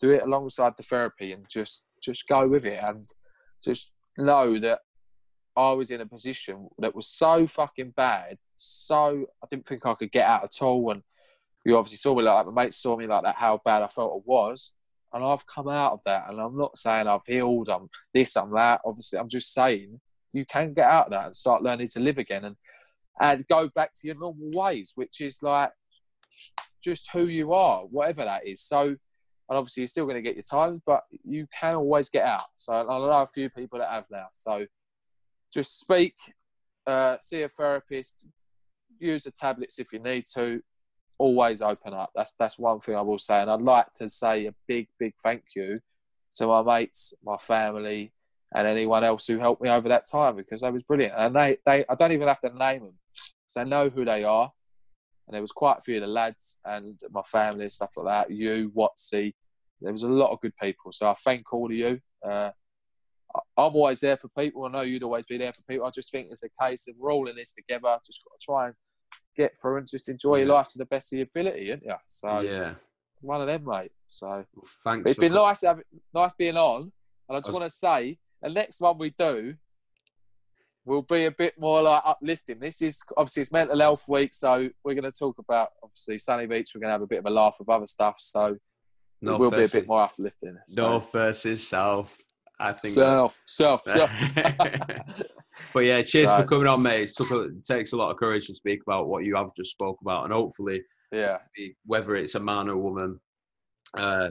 Do 0.00 0.10
it 0.10 0.22
alongside 0.22 0.74
the 0.76 0.82
therapy 0.82 1.32
and 1.32 1.48
just 1.48 1.84
just 2.02 2.28
go 2.28 2.46
with 2.46 2.66
it 2.66 2.78
and 2.82 3.08
just 3.64 3.90
know 4.18 4.58
that 4.60 4.80
I 5.56 5.72
was 5.72 5.90
in 5.90 6.02
a 6.02 6.06
position 6.06 6.68
that 6.78 6.94
was 6.94 7.08
so 7.08 7.46
fucking 7.46 7.94
bad, 7.96 8.36
so 8.56 9.26
I 9.42 9.46
didn't 9.50 9.66
think 9.66 9.86
I 9.86 9.94
could 9.94 10.12
get 10.12 10.28
out 10.28 10.44
at 10.44 10.62
all. 10.62 10.90
And 10.90 11.02
you 11.64 11.76
obviously 11.78 11.96
saw 11.96 12.14
me 12.14 12.22
like 12.22 12.44
that. 12.44 12.52
My 12.52 12.64
mates 12.64 12.76
saw 12.76 12.96
me 12.96 13.06
like 13.06 13.22
that, 13.24 13.36
how 13.36 13.60
bad 13.64 13.82
I 13.82 13.88
felt 13.88 14.18
it 14.18 14.28
was. 14.28 14.74
And 15.14 15.24
I've 15.24 15.46
come 15.46 15.68
out 15.68 15.94
of 15.94 16.00
that. 16.04 16.28
And 16.28 16.38
I'm 16.38 16.58
not 16.58 16.76
saying 16.76 17.06
I've 17.06 17.24
healed, 17.26 17.70
I'm 17.70 17.88
this, 18.12 18.36
I'm 18.36 18.52
that. 18.52 18.82
Obviously, 18.84 19.18
I'm 19.18 19.30
just 19.30 19.54
saying 19.54 19.98
you 20.36 20.44
can 20.46 20.74
get 20.74 20.86
out 20.86 21.06
of 21.06 21.10
that 21.12 21.26
and 21.26 21.36
start 21.36 21.62
learning 21.62 21.88
to 21.88 22.00
live 22.00 22.18
again 22.18 22.44
and 22.44 22.56
and 23.18 23.46
go 23.48 23.68
back 23.74 23.92
to 23.94 24.06
your 24.06 24.16
normal 24.16 24.50
ways, 24.52 24.92
which 24.94 25.20
is 25.20 25.42
like 25.42 25.72
just 26.84 27.08
who 27.12 27.26
you 27.26 27.54
are, 27.54 27.82
whatever 27.84 28.24
that 28.24 28.46
is. 28.46 28.60
So, 28.62 28.80
and 28.82 28.98
obviously 29.48 29.82
you're 29.82 29.88
still 29.88 30.04
going 30.04 30.16
to 30.16 30.22
get 30.22 30.34
your 30.34 30.42
times, 30.42 30.82
but 30.84 31.02
you 31.24 31.46
can 31.58 31.76
always 31.76 32.10
get 32.10 32.24
out. 32.24 32.42
So 32.56 32.74
I 32.74 32.82
know 32.82 33.10
a 33.10 33.26
few 33.26 33.48
people 33.48 33.78
that 33.78 33.88
have 33.88 34.04
now. 34.10 34.26
So 34.34 34.66
just 35.52 35.80
speak, 35.80 36.14
uh, 36.86 37.16
see 37.22 37.42
a 37.42 37.48
therapist, 37.48 38.26
use 38.98 39.24
the 39.24 39.30
tablets 39.30 39.78
if 39.78 39.92
you 39.92 39.98
need 39.98 40.24
to. 40.34 40.60
Always 41.18 41.62
open 41.62 41.94
up. 41.94 42.10
That's 42.14 42.34
that's 42.38 42.58
one 42.58 42.78
thing 42.80 42.94
I 42.94 43.00
will 43.00 43.18
say, 43.18 43.40
and 43.40 43.50
I'd 43.50 43.62
like 43.62 43.90
to 44.00 44.08
say 44.10 44.44
a 44.44 44.54
big, 44.68 44.88
big 44.98 45.14
thank 45.22 45.44
you 45.56 45.80
to 46.34 46.46
my 46.46 46.62
mates, 46.62 47.14
my 47.24 47.38
family, 47.38 48.12
and 48.56 48.66
anyone 48.66 49.04
else 49.04 49.26
who 49.26 49.38
helped 49.38 49.62
me 49.62 49.68
over 49.68 49.88
that 49.90 50.08
time 50.10 50.34
because 50.34 50.62
they 50.62 50.70
was 50.70 50.82
brilliant. 50.82 51.14
And 51.16 51.36
they, 51.36 51.58
they 51.66 51.84
I 51.88 51.94
don't 51.94 52.12
even 52.12 52.26
have 52.26 52.40
to 52.40 52.58
name 52.58 52.84
them, 52.84 52.94
so 53.46 53.62
they 53.62 53.68
know 53.68 53.90
who 53.90 54.04
they 54.04 54.24
are. 54.24 54.50
And 55.28 55.34
there 55.34 55.42
was 55.42 55.52
quite 55.52 55.78
a 55.78 55.80
few 55.82 55.96
of 55.96 56.00
the 56.00 56.06
lads 56.06 56.58
and 56.64 56.98
my 57.10 57.22
family 57.22 57.64
and 57.64 57.72
stuff 57.72 57.90
like 57.96 58.06
that. 58.06 58.34
You, 58.34 58.72
Watsy, 58.74 59.34
there 59.82 59.92
was 59.92 60.04
a 60.04 60.08
lot 60.08 60.30
of 60.30 60.40
good 60.40 60.56
people. 60.56 60.92
So 60.92 61.08
I 61.08 61.14
thank 61.22 61.52
all 61.52 61.66
of 61.66 61.76
you. 61.76 62.00
Uh, 62.24 62.50
I'm 63.58 63.74
always 63.74 64.00
there 64.00 64.16
for 64.16 64.28
people. 64.38 64.64
I 64.64 64.70
know 64.70 64.80
you'd 64.80 65.02
always 65.02 65.26
be 65.26 65.36
there 65.36 65.52
for 65.52 65.62
people. 65.68 65.86
I 65.86 65.90
just 65.90 66.10
think 66.10 66.28
it's 66.30 66.44
a 66.44 66.64
case 66.64 66.88
of 66.88 66.94
we're 66.96 67.12
all 67.12 67.28
in 67.28 67.36
this 67.36 67.52
together. 67.52 67.98
Just 68.06 68.22
got 68.24 68.40
to 68.40 68.44
try 68.44 68.66
and 68.66 68.74
get 69.36 69.58
through 69.60 69.78
and 69.78 69.86
just 69.86 70.08
enjoy 70.08 70.36
your 70.36 70.46
life 70.46 70.68
to 70.70 70.78
the 70.78 70.86
best 70.86 71.12
of 71.12 71.18
your 71.18 71.26
ability, 71.26 71.68
isn't 71.68 71.84
you? 71.84 71.94
So 72.06 72.40
yeah, 72.40 72.74
one 73.20 73.42
of 73.42 73.48
them, 73.48 73.64
mate. 73.66 73.92
So 74.06 74.26
well, 74.26 74.46
thanks. 74.82 75.10
It's 75.10 75.18
been 75.18 75.34
nice, 75.34 75.62
having, 75.62 75.84
nice 76.14 76.34
being 76.34 76.56
on. 76.56 76.92
And 77.28 77.36
I 77.36 77.40
just 77.40 77.48
was... 77.48 77.60
want 77.60 77.70
to 77.70 77.76
say, 77.76 78.18
the 78.42 78.50
next 78.50 78.80
one 78.80 78.98
we 78.98 79.10
do 79.18 79.54
will 80.84 81.02
be 81.02 81.24
a 81.24 81.30
bit 81.30 81.58
more 81.58 81.82
like 81.82 82.02
uplifting. 82.04 82.60
This 82.60 82.80
is 82.80 83.00
obviously 83.16 83.42
it's 83.42 83.52
mental 83.52 83.78
health 83.78 84.04
week, 84.08 84.32
so 84.32 84.68
we're 84.84 84.94
going 84.94 85.10
to 85.10 85.16
talk 85.16 85.38
about 85.38 85.68
obviously 85.82 86.18
Sunny 86.18 86.46
Beach. 86.46 86.70
We're 86.74 86.80
going 86.80 86.90
to 86.90 86.94
have 86.94 87.02
a 87.02 87.06
bit 87.06 87.18
of 87.18 87.26
a 87.26 87.30
laugh 87.30 87.56
with 87.58 87.68
other 87.68 87.86
stuff, 87.86 88.16
so 88.18 88.56
North 89.20 89.34
it 89.34 89.40
will 89.40 89.50
be 89.50 89.64
a 89.64 89.68
bit 89.68 89.86
more 89.86 90.02
uplifting. 90.02 90.56
So. 90.66 90.90
North 90.90 91.12
versus 91.12 91.66
South. 91.66 92.16
I 92.58 92.72
think 92.72 92.94
South, 92.94 93.42
South, 93.46 93.82
South. 93.82 94.10
but 95.74 95.84
yeah, 95.84 96.00
cheers 96.00 96.30
so, 96.30 96.38
for 96.38 96.44
coming 96.44 96.66
on, 96.66 96.80
mate. 96.80 97.10
It, 97.10 97.30
a, 97.30 97.40
it, 97.42 97.64
takes 97.64 97.92
a 97.92 97.96
lot 97.96 98.10
of 98.10 98.16
courage 98.16 98.46
to 98.46 98.54
speak 98.54 98.80
about 98.86 99.08
what 99.08 99.24
you 99.24 99.36
have 99.36 99.50
just 99.54 99.72
spoke 99.72 99.98
about, 100.00 100.24
and 100.24 100.32
hopefully, 100.32 100.82
yeah, 101.12 101.38
whether 101.84 102.16
it's 102.16 102.34
a 102.34 102.40
man 102.40 102.70
or 102.70 102.78
woman, 102.78 103.20
uh, 103.94 104.30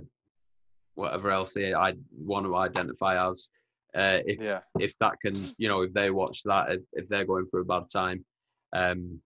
whatever 0.95 1.29
else 1.29 1.53
they 1.53 1.73
I 1.73 1.93
want 2.17 2.47
to 2.47 2.55
identify 2.55 3.29
as, 3.29 3.51
uh, 3.95 4.19
if 4.25 4.41
yeah. 4.41 4.59
if 4.79 4.97
that 4.99 5.19
can, 5.21 5.53
you 5.57 5.69
know, 5.69 5.81
if 5.81 5.93
they 5.93 6.11
watch 6.11 6.43
that, 6.43 6.71
if, 6.71 6.81
if 6.93 7.07
they're 7.07 7.25
going 7.25 7.47
through 7.47 7.61
a 7.61 7.65
bad 7.65 7.83
time, 7.91 8.25
um, 8.73 9.19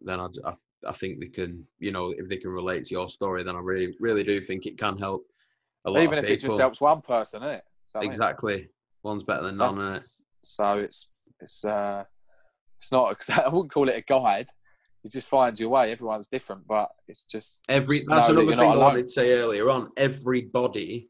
then 0.00 0.20
I, 0.20 0.26
I, 0.44 0.52
I 0.86 0.92
think 0.92 1.20
they 1.20 1.28
can, 1.28 1.66
you 1.78 1.92
know, 1.92 2.14
if 2.16 2.28
they 2.28 2.36
can 2.36 2.50
relate 2.50 2.84
to 2.84 2.94
your 2.94 3.08
story, 3.08 3.42
then 3.42 3.56
I 3.56 3.60
really 3.60 3.94
really 4.00 4.24
do 4.24 4.40
think 4.40 4.66
it 4.66 4.78
can 4.78 4.96
help. 4.96 5.24
A 5.84 5.90
lot 5.90 6.02
Even 6.02 6.18
if 6.18 6.24
it 6.24 6.40
just 6.40 6.58
helps 6.58 6.80
one 6.80 7.02
person, 7.02 7.42
isn't 7.42 7.56
it? 7.56 7.64
exactly. 7.96 8.54
I 8.54 8.56
mean? 8.58 8.68
One's 9.02 9.22
better 9.22 9.44
than 9.44 9.58
none, 9.58 9.70
isn't 9.70 9.94
it? 9.94 10.02
So 10.42 10.78
it's 10.78 11.10
it's 11.40 11.64
uh 11.64 12.04
it's 12.78 12.92
not. 12.92 13.16
I 13.30 13.48
wouldn't 13.48 13.72
call 13.72 13.88
it 13.88 13.96
a 13.96 14.02
guide. 14.02 14.48
You 15.02 15.10
just 15.10 15.28
find 15.28 15.58
your 15.58 15.68
way. 15.68 15.92
Everyone's 15.92 16.28
different, 16.28 16.66
but 16.66 16.88
it's 17.06 17.24
just 17.24 17.60
every. 17.68 17.98
Just 17.98 18.08
that's 18.08 18.28
another 18.28 18.46
that 18.46 18.56
thing 18.56 18.70
I 18.70 18.76
wanted 18.76 19.06
to 19.06 19.12
say 19.12 19.32
earlier 19.34 19.70
on. 19.70 19.90
Everybody, 19.96 21.08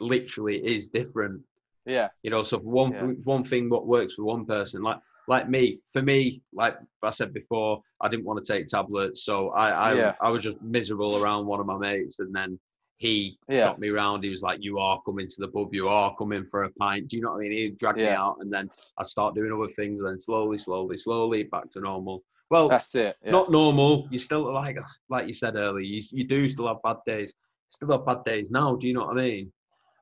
literally, 0.00 0.56
is 0.56 0.88
different. 0.88 1.42
Yeah. 1.86 2.08
You 2.22 2.30
know, 2.30 2.42
so 2.42 2.58
one 2.58 2.92
yeah. 2.92 3.02
one 3.24 3.44
thing 3.44 3.68
what 3.68 3.86
works 3.86 4.14
for 4.14 4.24
one 4.24 4.46
person, 4.46 4.82
like 4.82 4.98
like 5.28 5.48
me, 5.48 5.80
for 5.92 6.02
me, 6.02 6.42
like 6.52 6.76
I 7.02 7.10
said 7.10 7.32
before, 7.32 7.80
I 8.00 8.08
didn't 8.08 8.24
want 8.24 8.44
to 8.44 8.52
take 8.52 8.66
tablets, 8.66 9.24
so 9.24 9.50
I 9.50 9.70
I, 9.70 9.94
yeah. 9.94 10.14
I 10.20 10.28
was 10.30 10.42
just 10.42 10.60
miserable 10.62 11.22
around 11.22 11.46
one 11.46 11.60
of 11.60 11.66
my 11.66 11.78
mates, 11.78 12.18
and 12.18 12.34
then 12.34 12.58
he 12.98 13.38
yeah. 13.48 13.64
got 13.64 13.78
me 13.78 13.88
around. 13.88 14.22
He 14.22 14.30
was 14.30 14.42
like, 14.42 14.62
"You 14.62 14.78
are 14.78 15.00
coming 15.04 15.28
to 15.28 15.36
the 15.38 15.48
pub. 15.48 15.74
You 15.74 15.88
are 15.88 16.14
coming 16.16 16.44
for 16.50 16.64
a 16.64 16.70
pint." 16.70 17.08
Do 17.08 17.16
you 17.16 17.22
know 17.22 17.32
what 17.32 17.38
I 17.38 17.40
mean? 17.40 17.52
He 17.52 17.70
dragged 17.70 17.98
me 17.98 18.08
out, 18.08 18.36
and 18.40 18.52
then 18.52 18.70
I 18.98 19.04
start 19.04 19.34
doing 19.34 19.52
other 19.52 19.72
things. 19.72 20.02
And 20.02 20.10
then 20.10 20.20
slowly, 20.20 20.58
slowly, 20.58 20.98
slowly, 20.98 21.44
back 21.44 21.68
to 21.70 21.80
normal. 21.80 22.22
Well, 22.50 22.68
that's 22.68 22.94
it. 22.94 23.16
Not 23.24 23.50
normal. 23.50 24.06
You 24.10 24.18
still 24.18 24.52
like, 24.52 24.76
like 25.08 25.26
you 25.26 25.32
said 25.32 25.56
earlier. 25.56 25.80
You, 25.80 26.02
you 26.12 26.24
do 26.24 26.48
still 26.48 26.68
have 26.68 26.82
bad 26.84 26.98
days. 27.06 27.32
Still 27.70 27.92
have 27.92 28.04
bad 28.04 28.24
days 28.24 28.50
now. 28.50 28.76
Do 28.76 28.86
you 28.86 28.94
know 28.94 29.06
what 29.06 29.18
I 29.18 29.22
mean? 29.22 29.52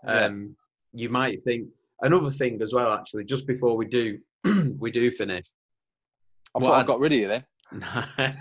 Um, 0.04 0.56
you 0.92 1.08
might 1.08 1.40
think 1.40 1.68
another 2.02 2.30
thing 2.30 2.60
as 2.62 2.72
well. 2.72 2.92
Actually, 2.92 3.24
just 3.24 3.46
before 3.46 3.76
we 3.76 3.86
do, 3.86 4.18
we 4.78 4.90
do 4.90 5.10
finish. 5.10 5.46
I 6.54 6.60
thought 6.60 6.80
I 6.80 6.84
got 6.84 7.00
rid 7.00 7.12
of 7.12 7.18
you 7.18 7.28
then. 7.28 7.44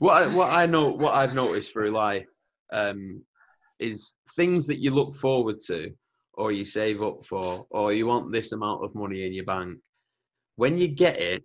what 0.00 0.22
I, 0.22 0.26
what 0.34 0.52
I 0.52 0.66
know, 0.66 0.90
what 0.90 1.14
I've 1.14 1.34
noticed 1.34 1.72
through 1.72 1.90
life 1.90 2.28
um, 2.72 3.22
is 3.78 4.16
things 4.36 4.66
that 4.66 4.80
you 4.80 4.90
look 4.90 5.16
forward 5.16 5.60
to 5.66 5.92
or 6.34 6.52
you 6.52 6.64
save 6.64 7.02
up 7.02 7.24
for 7.24 7.66
or 7.70 7.92
you 7.92 8.06
want 8.06 8.32
this 8.32 8.52
amount 8.52 8.84
of 8.84 8.94
money 8.94 9.26
in 9.26 9.32
your 9.32 9.44
bank 9.44 9.78
when 10.56 10.76
you 10.76 10.88
get 10.88 11.20
it 11.20 11.44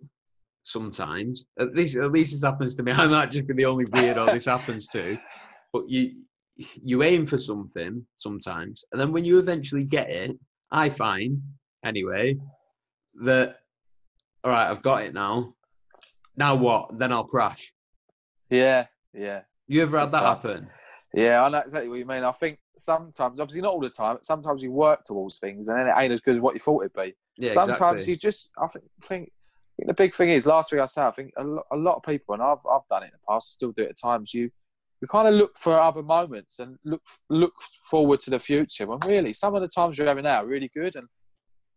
sometimes 0.62 1.46
at 1.58 1.74
least 1.74 1.96
at 1.96 2.12
least 2.12 2.32
this 2.32 2.42
happens 2.42 2.74
to 2.74 2.82
me 2.82 2.92
i 2.96 3.06
might 3.06 3.30
just 3.30 3.46
be 3.46 3.54
the 3.54 3.64
only 3.64 3.84
weirdo 3.86 4.32
this 4.32 4.46
happens 4.46 4.88
to 4.88 5.16
but 5.72 5.88
you 5.88 6.22
you 6.82 7.02
aim 7.02 7.26
for 7.26 7.38
something 7.38 8.04
sometimes 8.18 8.84
and 8.92 9.00
then 9.00 9.12
when 9.12 9.24
you 9.24 9.38
eventually 9.38 9.84
get 9.84 10.10
it 10.10 10.36
i 10.70 10.88
find 10.88 11.42
anyway 11.84 12.36
that 13.22 13.56
all 14.44 14.50
right 14.50 14.68
i've 14.70 14.82
got 14.82 15.02
it 15.02 15.14
now 15.14 15.52
now 16.36 16.54
what 16.54 16.98
then 16.98 17.12
i'll 17.12 17.24
crash 17.24 17.72
yeah 18.50 18.86
yeah 19.14 19.40
you 19.68 19.82
ever 19.82 19.98
had 19.98 20.10
that 20.10 20.22
happen 20.22 20.68
yeah, 21.14 21.42
I 21.42 21.48
know 21.48 21.58
exactly 21.58 21.88
what 21.88 21.98
you 21.98 22.06
mean. 22.06 22.22
I 22.22 22.32
think 22.32 22.58
sometimes, 22.76 23.40
obviously 23.40 23.62
not 23.62 23.72
all 23.72 23.80
the 23.80 23.90
time, 23.90 24.18
sometimes 24.22 24.62
you 24.62 24.70
work 24.70 25.02
towards 25.04 25.38
things 25.38 25.68
and 25.68 25.78
then 25.78 25.88
it 25.88 25.94
ain't 25.96 26.12
as 26.12 26.20
good 26.20 26.36
as 26.36 26.40
what 26.40 26.54
you 26.54 26.60
thought 26.60 26.84
it'd 26.84 26.92
be. 26.92 27.14
Yeah, 27.36 27.50
sometimes 27.50 28.02
exactly. 28.02 28.12
you 28.12 28.16
just, 28.16 28.50
I 28.62 28.66
think, 28.68 28.84
think, 29.02 29.32
the 29.78 29.94
big 29.94 30.14
thing 30.14 30.30
is, 30.30 30.46
last 30.46 30.72
week 30.72 30.80
I 30.80 30.84
said, 30.84 31.06
I 31.06 31.10
think 31.10 31.32
a 31.36 31.42
lot, 31.42 31.64
a 31.72 31.76
lot 31.76 31.96
of 31.96 32.02
people, 32.04 32.34
and 32.34 32.42
I've, 32.42 32.58
I've 32.70 32.86
done 32.88 33.02
it 33.02 33.06
in 33.06 33.12
the 33.12 33.32
past, 33.32 33.50
I 33.50 33.54
still 33.54 33.72
do 33.72 33.82
it 33.82 33.90
at 33.90 33.98
times, 33.98 34.32
you, 34.32 34.50
you 35.00 35.08
kind 35.08 35.28
of 35.28 35.34
look 35.34 35.56
for 35.56 35.80
other 35.80 36.02
moments 36.02 36.58
and 36.58 36.76
look 36.84 37.02
look 37.28 37.54
forward 37.90 38.20
to 38.20 38.30
the 38.30 38.38
future. 38.38 38.86
When 38.86 38.98
really, 39.06 39.32
some 39.32 39.54
of 39.54 39.62
the 39.62 39.68
times 39.68 39.96
you're 39.96 40.06
having 40.06 40.24
now 40.24 40.42
are 40.42 40.46
really 40.46 40.70
good, 40.74 40.96
and 40.96 41.08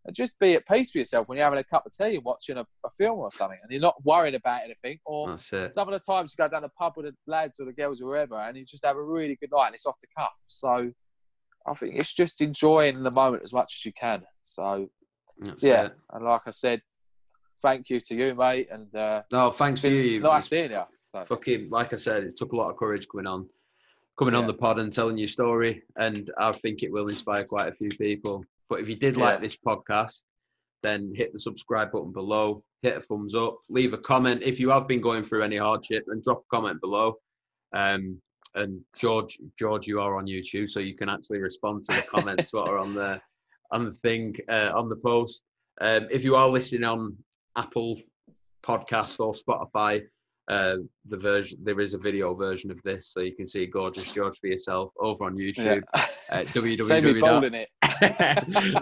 and 0.05 0.15
just 0.15 0.37
be 0.39 0.53
at 0.53 0.67
peace 0.67 0.91
with 0.93 1.01
yourself 1.01 1.27
when 1.27 1.37
you're 1.37 1.45
having 1.45 1.59
a 1.59 1.63
cup 1.63 1.85
of 1.85 1.93
tea 1.93 2.15
and 2.15 2.25
watching 2.25 2.57
a, 2.57 2.65
a 2.85 2.89
film 2.97 3.19
or 3.19 3.31
something, 3.31 3.59
and 3.61 3.71
you're 3.71 3.81
not 3.81 4.03
worried 4.03 4.35
about 4.35 4.63
anything. 4.63 4.99
Or 5.05 5.29
some 5.71 5.87
of 5.87 5.93
the 5.93 5.99
times 5.99 6.33
you 6.37 6.43
go 6.43 6.49
down 6.49 6.63
the 6.63 6.69
pub 6.69 6.93
with 6.97 7.05
the 7.05 7.15
lads 7.25 7.59
or 7.59 7.65
the 7.65 7.73
girls 7.73 8.01
or 8.01 8.05
whoever, 8.05 8.35
and 8.35 8.57
you 8.57 8.65
just 8.65 8.85
have 8.85 8.97
a 8.97 9.03
really 9.03 9.37
good 9.39 9.51
night, 9.51 9.67
and 9.67 9.75
it's 9.75 9.85
off 9.85 9.95
the 10.01 10.07
cuff. 10.17 10.33
So 10.47 10.91
I 11.65 11.73
think 11.73 11.95
it's 11.95 12.13
just 12.13 12.41
enjoying 12.41 13.03
the 13.03 13.11
moment 13.11 13.43
as 13.43 13.53
much 13.53 13.75
as 13.79 13.85
you 13.85 13.93
can. 13.93 14.23
So 14.41 14.89
That's 15.39 15.63
yeah, 15.63 15.85
it. 15.85 15.93
and 16.11 16.25
like 16.25 16.41
I 16.45 16.51
said, 16.51 16.81
thank 17.61 17.89
you 17.89 18.01
to 18.01 18.15
you, 18.15 18.35
mate. 18.35 18.67
And 18.69 18.93
uh, 18.93 19.23
no, 19.31 19.51
thanks 19.51 19.81
for 19.81 19.87
you. 19.87 20.19
Nice 20.19 20.49
seeing 20.49 20.71
you. 20.71 20.83
Fucking, 21.13 21.69
like 21.69 21.93
I 21.93 21.97
said, 21.97 22.23
it 22.23 22.35
took 22.35 22.53
a 22.53 22.55
lot 22.55 22.71
of 22.71 22.77
courage 22.77 23.07
coming 23.07 23.27
on, 23.27 23.47
coming 24.17 24.33
yeah. 24.33 24.39
on 24.39 24.47
the 24.47 24.53
pod 24.53 24.79
and 24.79 24.91
telling 24.91 25.17
your 25.17 25.27
story, 25.27 25.83
and 25.95 26.31
I 26.39 26.51
think 26.53 26.81
it 26.81 26.91
will 26.91 27.07
inspire 27.07 27.43
quite 27.43 27.67
a 27.67 27.73
few 27.73 27.89
people. 27.89 28.43
But 28.69 28.79
if 28.79 28.89
you 28.89 28.95
did 28.95 29.17
yeah. 29.17 29.25
like 29.25 29.41
this 29.41 29.55
podcast, 29.55 30.23
then 30.81 31.13
hit 31.15 31.31
the 31.31 31.39
subscribe 31.39 31.91
button 31.91 32.11
below, 32.11 32.63
hit 32.81 32.97
a 32.97 32.99
thumbs 32.99 33.35
up, 33.35 33.57
leave 33.69 33.93
a 33.93 33.97
comment 33.97 34.41
if 34.43 34.59
you 34.59 34.69
have 34.69 34.87
been 34.87 35.01
going 35.01 35.23
through 35.23 35.43
any 35.43 35.57
hardship, 35.57 36.03
and 36.07 36.23
drop 36.23 36.39
a 36.39 36.55
comment 36.55 36.81
below. 36.81 37.15
Um, 37.73 38.19
and 38.55 38.81
George, 38.97 39.37
George, 39.57 39.87
you 39.87 39.99
are 39.99 40.17
on 40.17 40.25
YouTube, 40.25 40.69
so 40.69 40.79
you 40.79 40.95
can 40.95 41.09
actually 41.09 41.39
respond 41.39 41.83
to 41.85 41.95
the 41.95 42.01
comments 42.09 42.51
that 42.51 42.61
are 42.61 42.77
on 42.77 42.93
the 42.93 43.21
on 43.71 43.85
the 43.85 43.93
thing 43.93 44.35
uh, 44.49 44.71
on 44.75 44.89
the 44.89 44.95
post. 44.95 45.43
Um, 45.81 46.07
if 46.11 46.23
you 46.23 46.35
are 46.35 46.47
listening 46.47 46.83
on 46.83 47.17
Apple 47.55 47.99
Podcasts 48.63 49.19
or 49.19 49.33
Spotify, 49.33 50.03
uh, 50.49 50.77
the 51.05 51.17
version 51.17 51.57
there 51.63 51.79
is 51.79 51.93
a 51.93 51.97
video 51.97 52.33
version 52.33 52.69
of 52.69 52.81
this, 52.83 53.07
so 53.07 53.21
you 53.21 53.35
can 53.35 53.45
see 53.45 53.65
gorgeous 53.65 54.11
George 54.11 54.37
for 54.39 54.47
yourself 54.47 54.91
over 54.99 55.25
on 55.25 55.35
YouTube. 55.35 55.83
Yeah. 55.95 56.05
Uh, 56.31 56.43
www. 56.45 57.65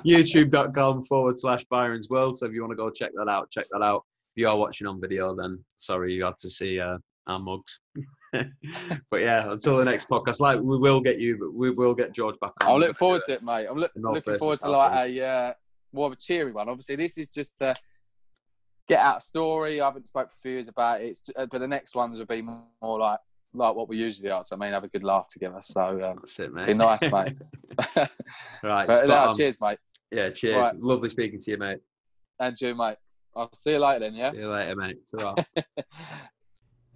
YouTube.com 0.05 1.05
forward 1.05 1.37
slash 1.37 1.65
Byron's 1.65 2.07
World. 2.07 2.37
So 2.37 2.45
if 2.45 2.53
you 2.53 2.61
want 2.61 2.71
to 2.71 2.77
go 2.77 2.89
check 2.89 3.09
that 3.15 3.27
out, 3.27 3.49
check 3.51 3.65
that 3.71 3.81
out. 3.81 4.05
If 4.35 4.41
you 4.41 4.47
are 4.47 4.55
watching 4.55 4.87
on 4.87 5.01
video, 5.01 5.35
then 5.35 5.61
sorry 5.75 6.13
you 6.13 6.23
had 6.23 6.37
to 6.37 6.49
see 6.49 6.79
uh, 6.79 6.97
our 7.27 7.39
mugs. 7.39 7.79
but 8.31 9.19
yeah, 9.19 9.51
until 9.51 9.77
the 9.77 9.83
next 9.83 10.07
podcast, 10.07 10.39
like 10.39 10.61
we 10.61 10.77
will 10.77 11.01
get 11.01 11.19
you, 11.19 11.37
but 11.39 11.53
we 11.53 11.71
will 11.71 11.93
get 11.93 12.13
George 12.13 12.35
back 12.39 12.51
on. 12.61 12.69
I'll 12.69 12.79
look 12.79 12.95
forward 12.95 13.23
to 13.25 13.33
it, 13.33 13.43
mate. 13.43 13.67
I'm 13.69 13.79
look, 13.79 13.91
looking 13.95 14.37
forward 14.37 14.59
to 14.59 14.69
like 14.69 15.09
a 15.09 15.25
uh, 15.25 15.53
more 15.91 16.07
of 16.07 16.13
a 16.13 16.17
cheery 16.17 16.53
one. 16.53 16.69
Obviously, 16.69 16.95
this 16.95 17.17
is 17.17 17.29
just 17.29 17.57
the 17.59 17.75
get 18.87 18.99
out 18.99 19.19
a 19.19 19.21
story. 19.21 19.81
I 19.81 19.85
haven't 19.85 20.07
spoke 20.07 20.29
for 20.29 20.35
a 20.35 20.41
few 20.41 20.51
years 20.51 20.67
about 20.67 21.01
it, 21.01 21.17
uh, 21.35 21.45
but 21.45 21.59
the 21.59 21.67
next 21.67 21.95
ones 21.95 22.19
will 22.19 22.25
be 22.25 22.41
more 22.41 22.99
like 22.99 23.19
like 23.53 23.75
what 23.75 23.89
we 23.89 23.97
usually 23.97 24.29
are. 24.29 24.43
So 24.45 24.55
I 24.55 24.59
mean, 24.59 24.71
have 24.71 24.83
a 24.83 24.87
good 24.87 25.03
laugh 25.03 25.27
together. 25.29 25.59
So 25.61 26.01
um, 26.03 26.19
that's 26.21 26.39
it, 26.39 26.53
mate. 26.53 26.67
Be 26.67 26.73
nice, 26.73 27.01
mate. 27.11 27.35
right. 28.63 28.87
but, 28.87 29.07
no, 29.07 29.33
cheers, 29.35 29.59
mate. 29.61 29.79
Yeah, 30.11 30.29
cheers. 30.29 30.57
Right. 30.57 30.75
Lovely 30.79 31.09
speaking 31.09 31.39
to 31.39 31.51
you, 31.51 31.57
mate. 31.57 31.79
And 32.39 32.59
you, 32.59 32.75
mate. 32.75 32.97
I'll 33.35 33.53
see 33.53 33.71
you 33.71 33.79
later 33.79 33.99
then. 33.99 34.13
Yeah. 34.13 34.31
See 34.31 34.39
you 34.39 34.49
later, 34.49 34.75
mate. 34.75 34.97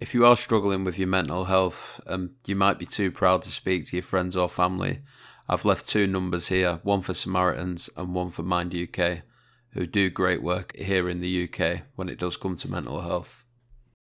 if 0.00 0.12
you 0.12 0.26
are 0.26 0.36
struggling 0.36 0.84
with 0.84 0.98
your 0.98 1.08
mental 1.08 1.46
health, 1.46 2.00
and 2.06 2.28
um, 2.28 2.34
you 2.46 2.56
might 2.56 2.78
be 2.78 2.86
too 2.86 3.10
proud 3.10 3.42
to 3.44 3.50
speak 3.50 3.86
to 3.86 3.96
your 3.96 4.02
friends 4.02 4.36
or 4.36 4.48
family, 4.48 5.00
I've 5.48 5.64
left 5.64 5.88
two 5.88 6.06
numbers 6.06 6.48
here: 6.48 6.80
one 6.82 7.00
for 7.00 7.14
Samaritans 7.14 7.88
and 7.96 8.14
one 8.14 8.30
for 8.30 8.42
Mind 8.42 8.74
UK, 8.74 9.22
who 9.76 9.86
do 9.86 10.10
great 10.10 10.42
work 10.42 10.74
here 10.76 11.08
in 11.08 11.20
the 11.20 11.44
UK 11.44 11.82
when 11.96 12.08
it 12.08 12.18
does 12.18 12.36
come 12.36 12.56
to 12.56 12.70
mental 12.70 13.02
health. 13.02 13.44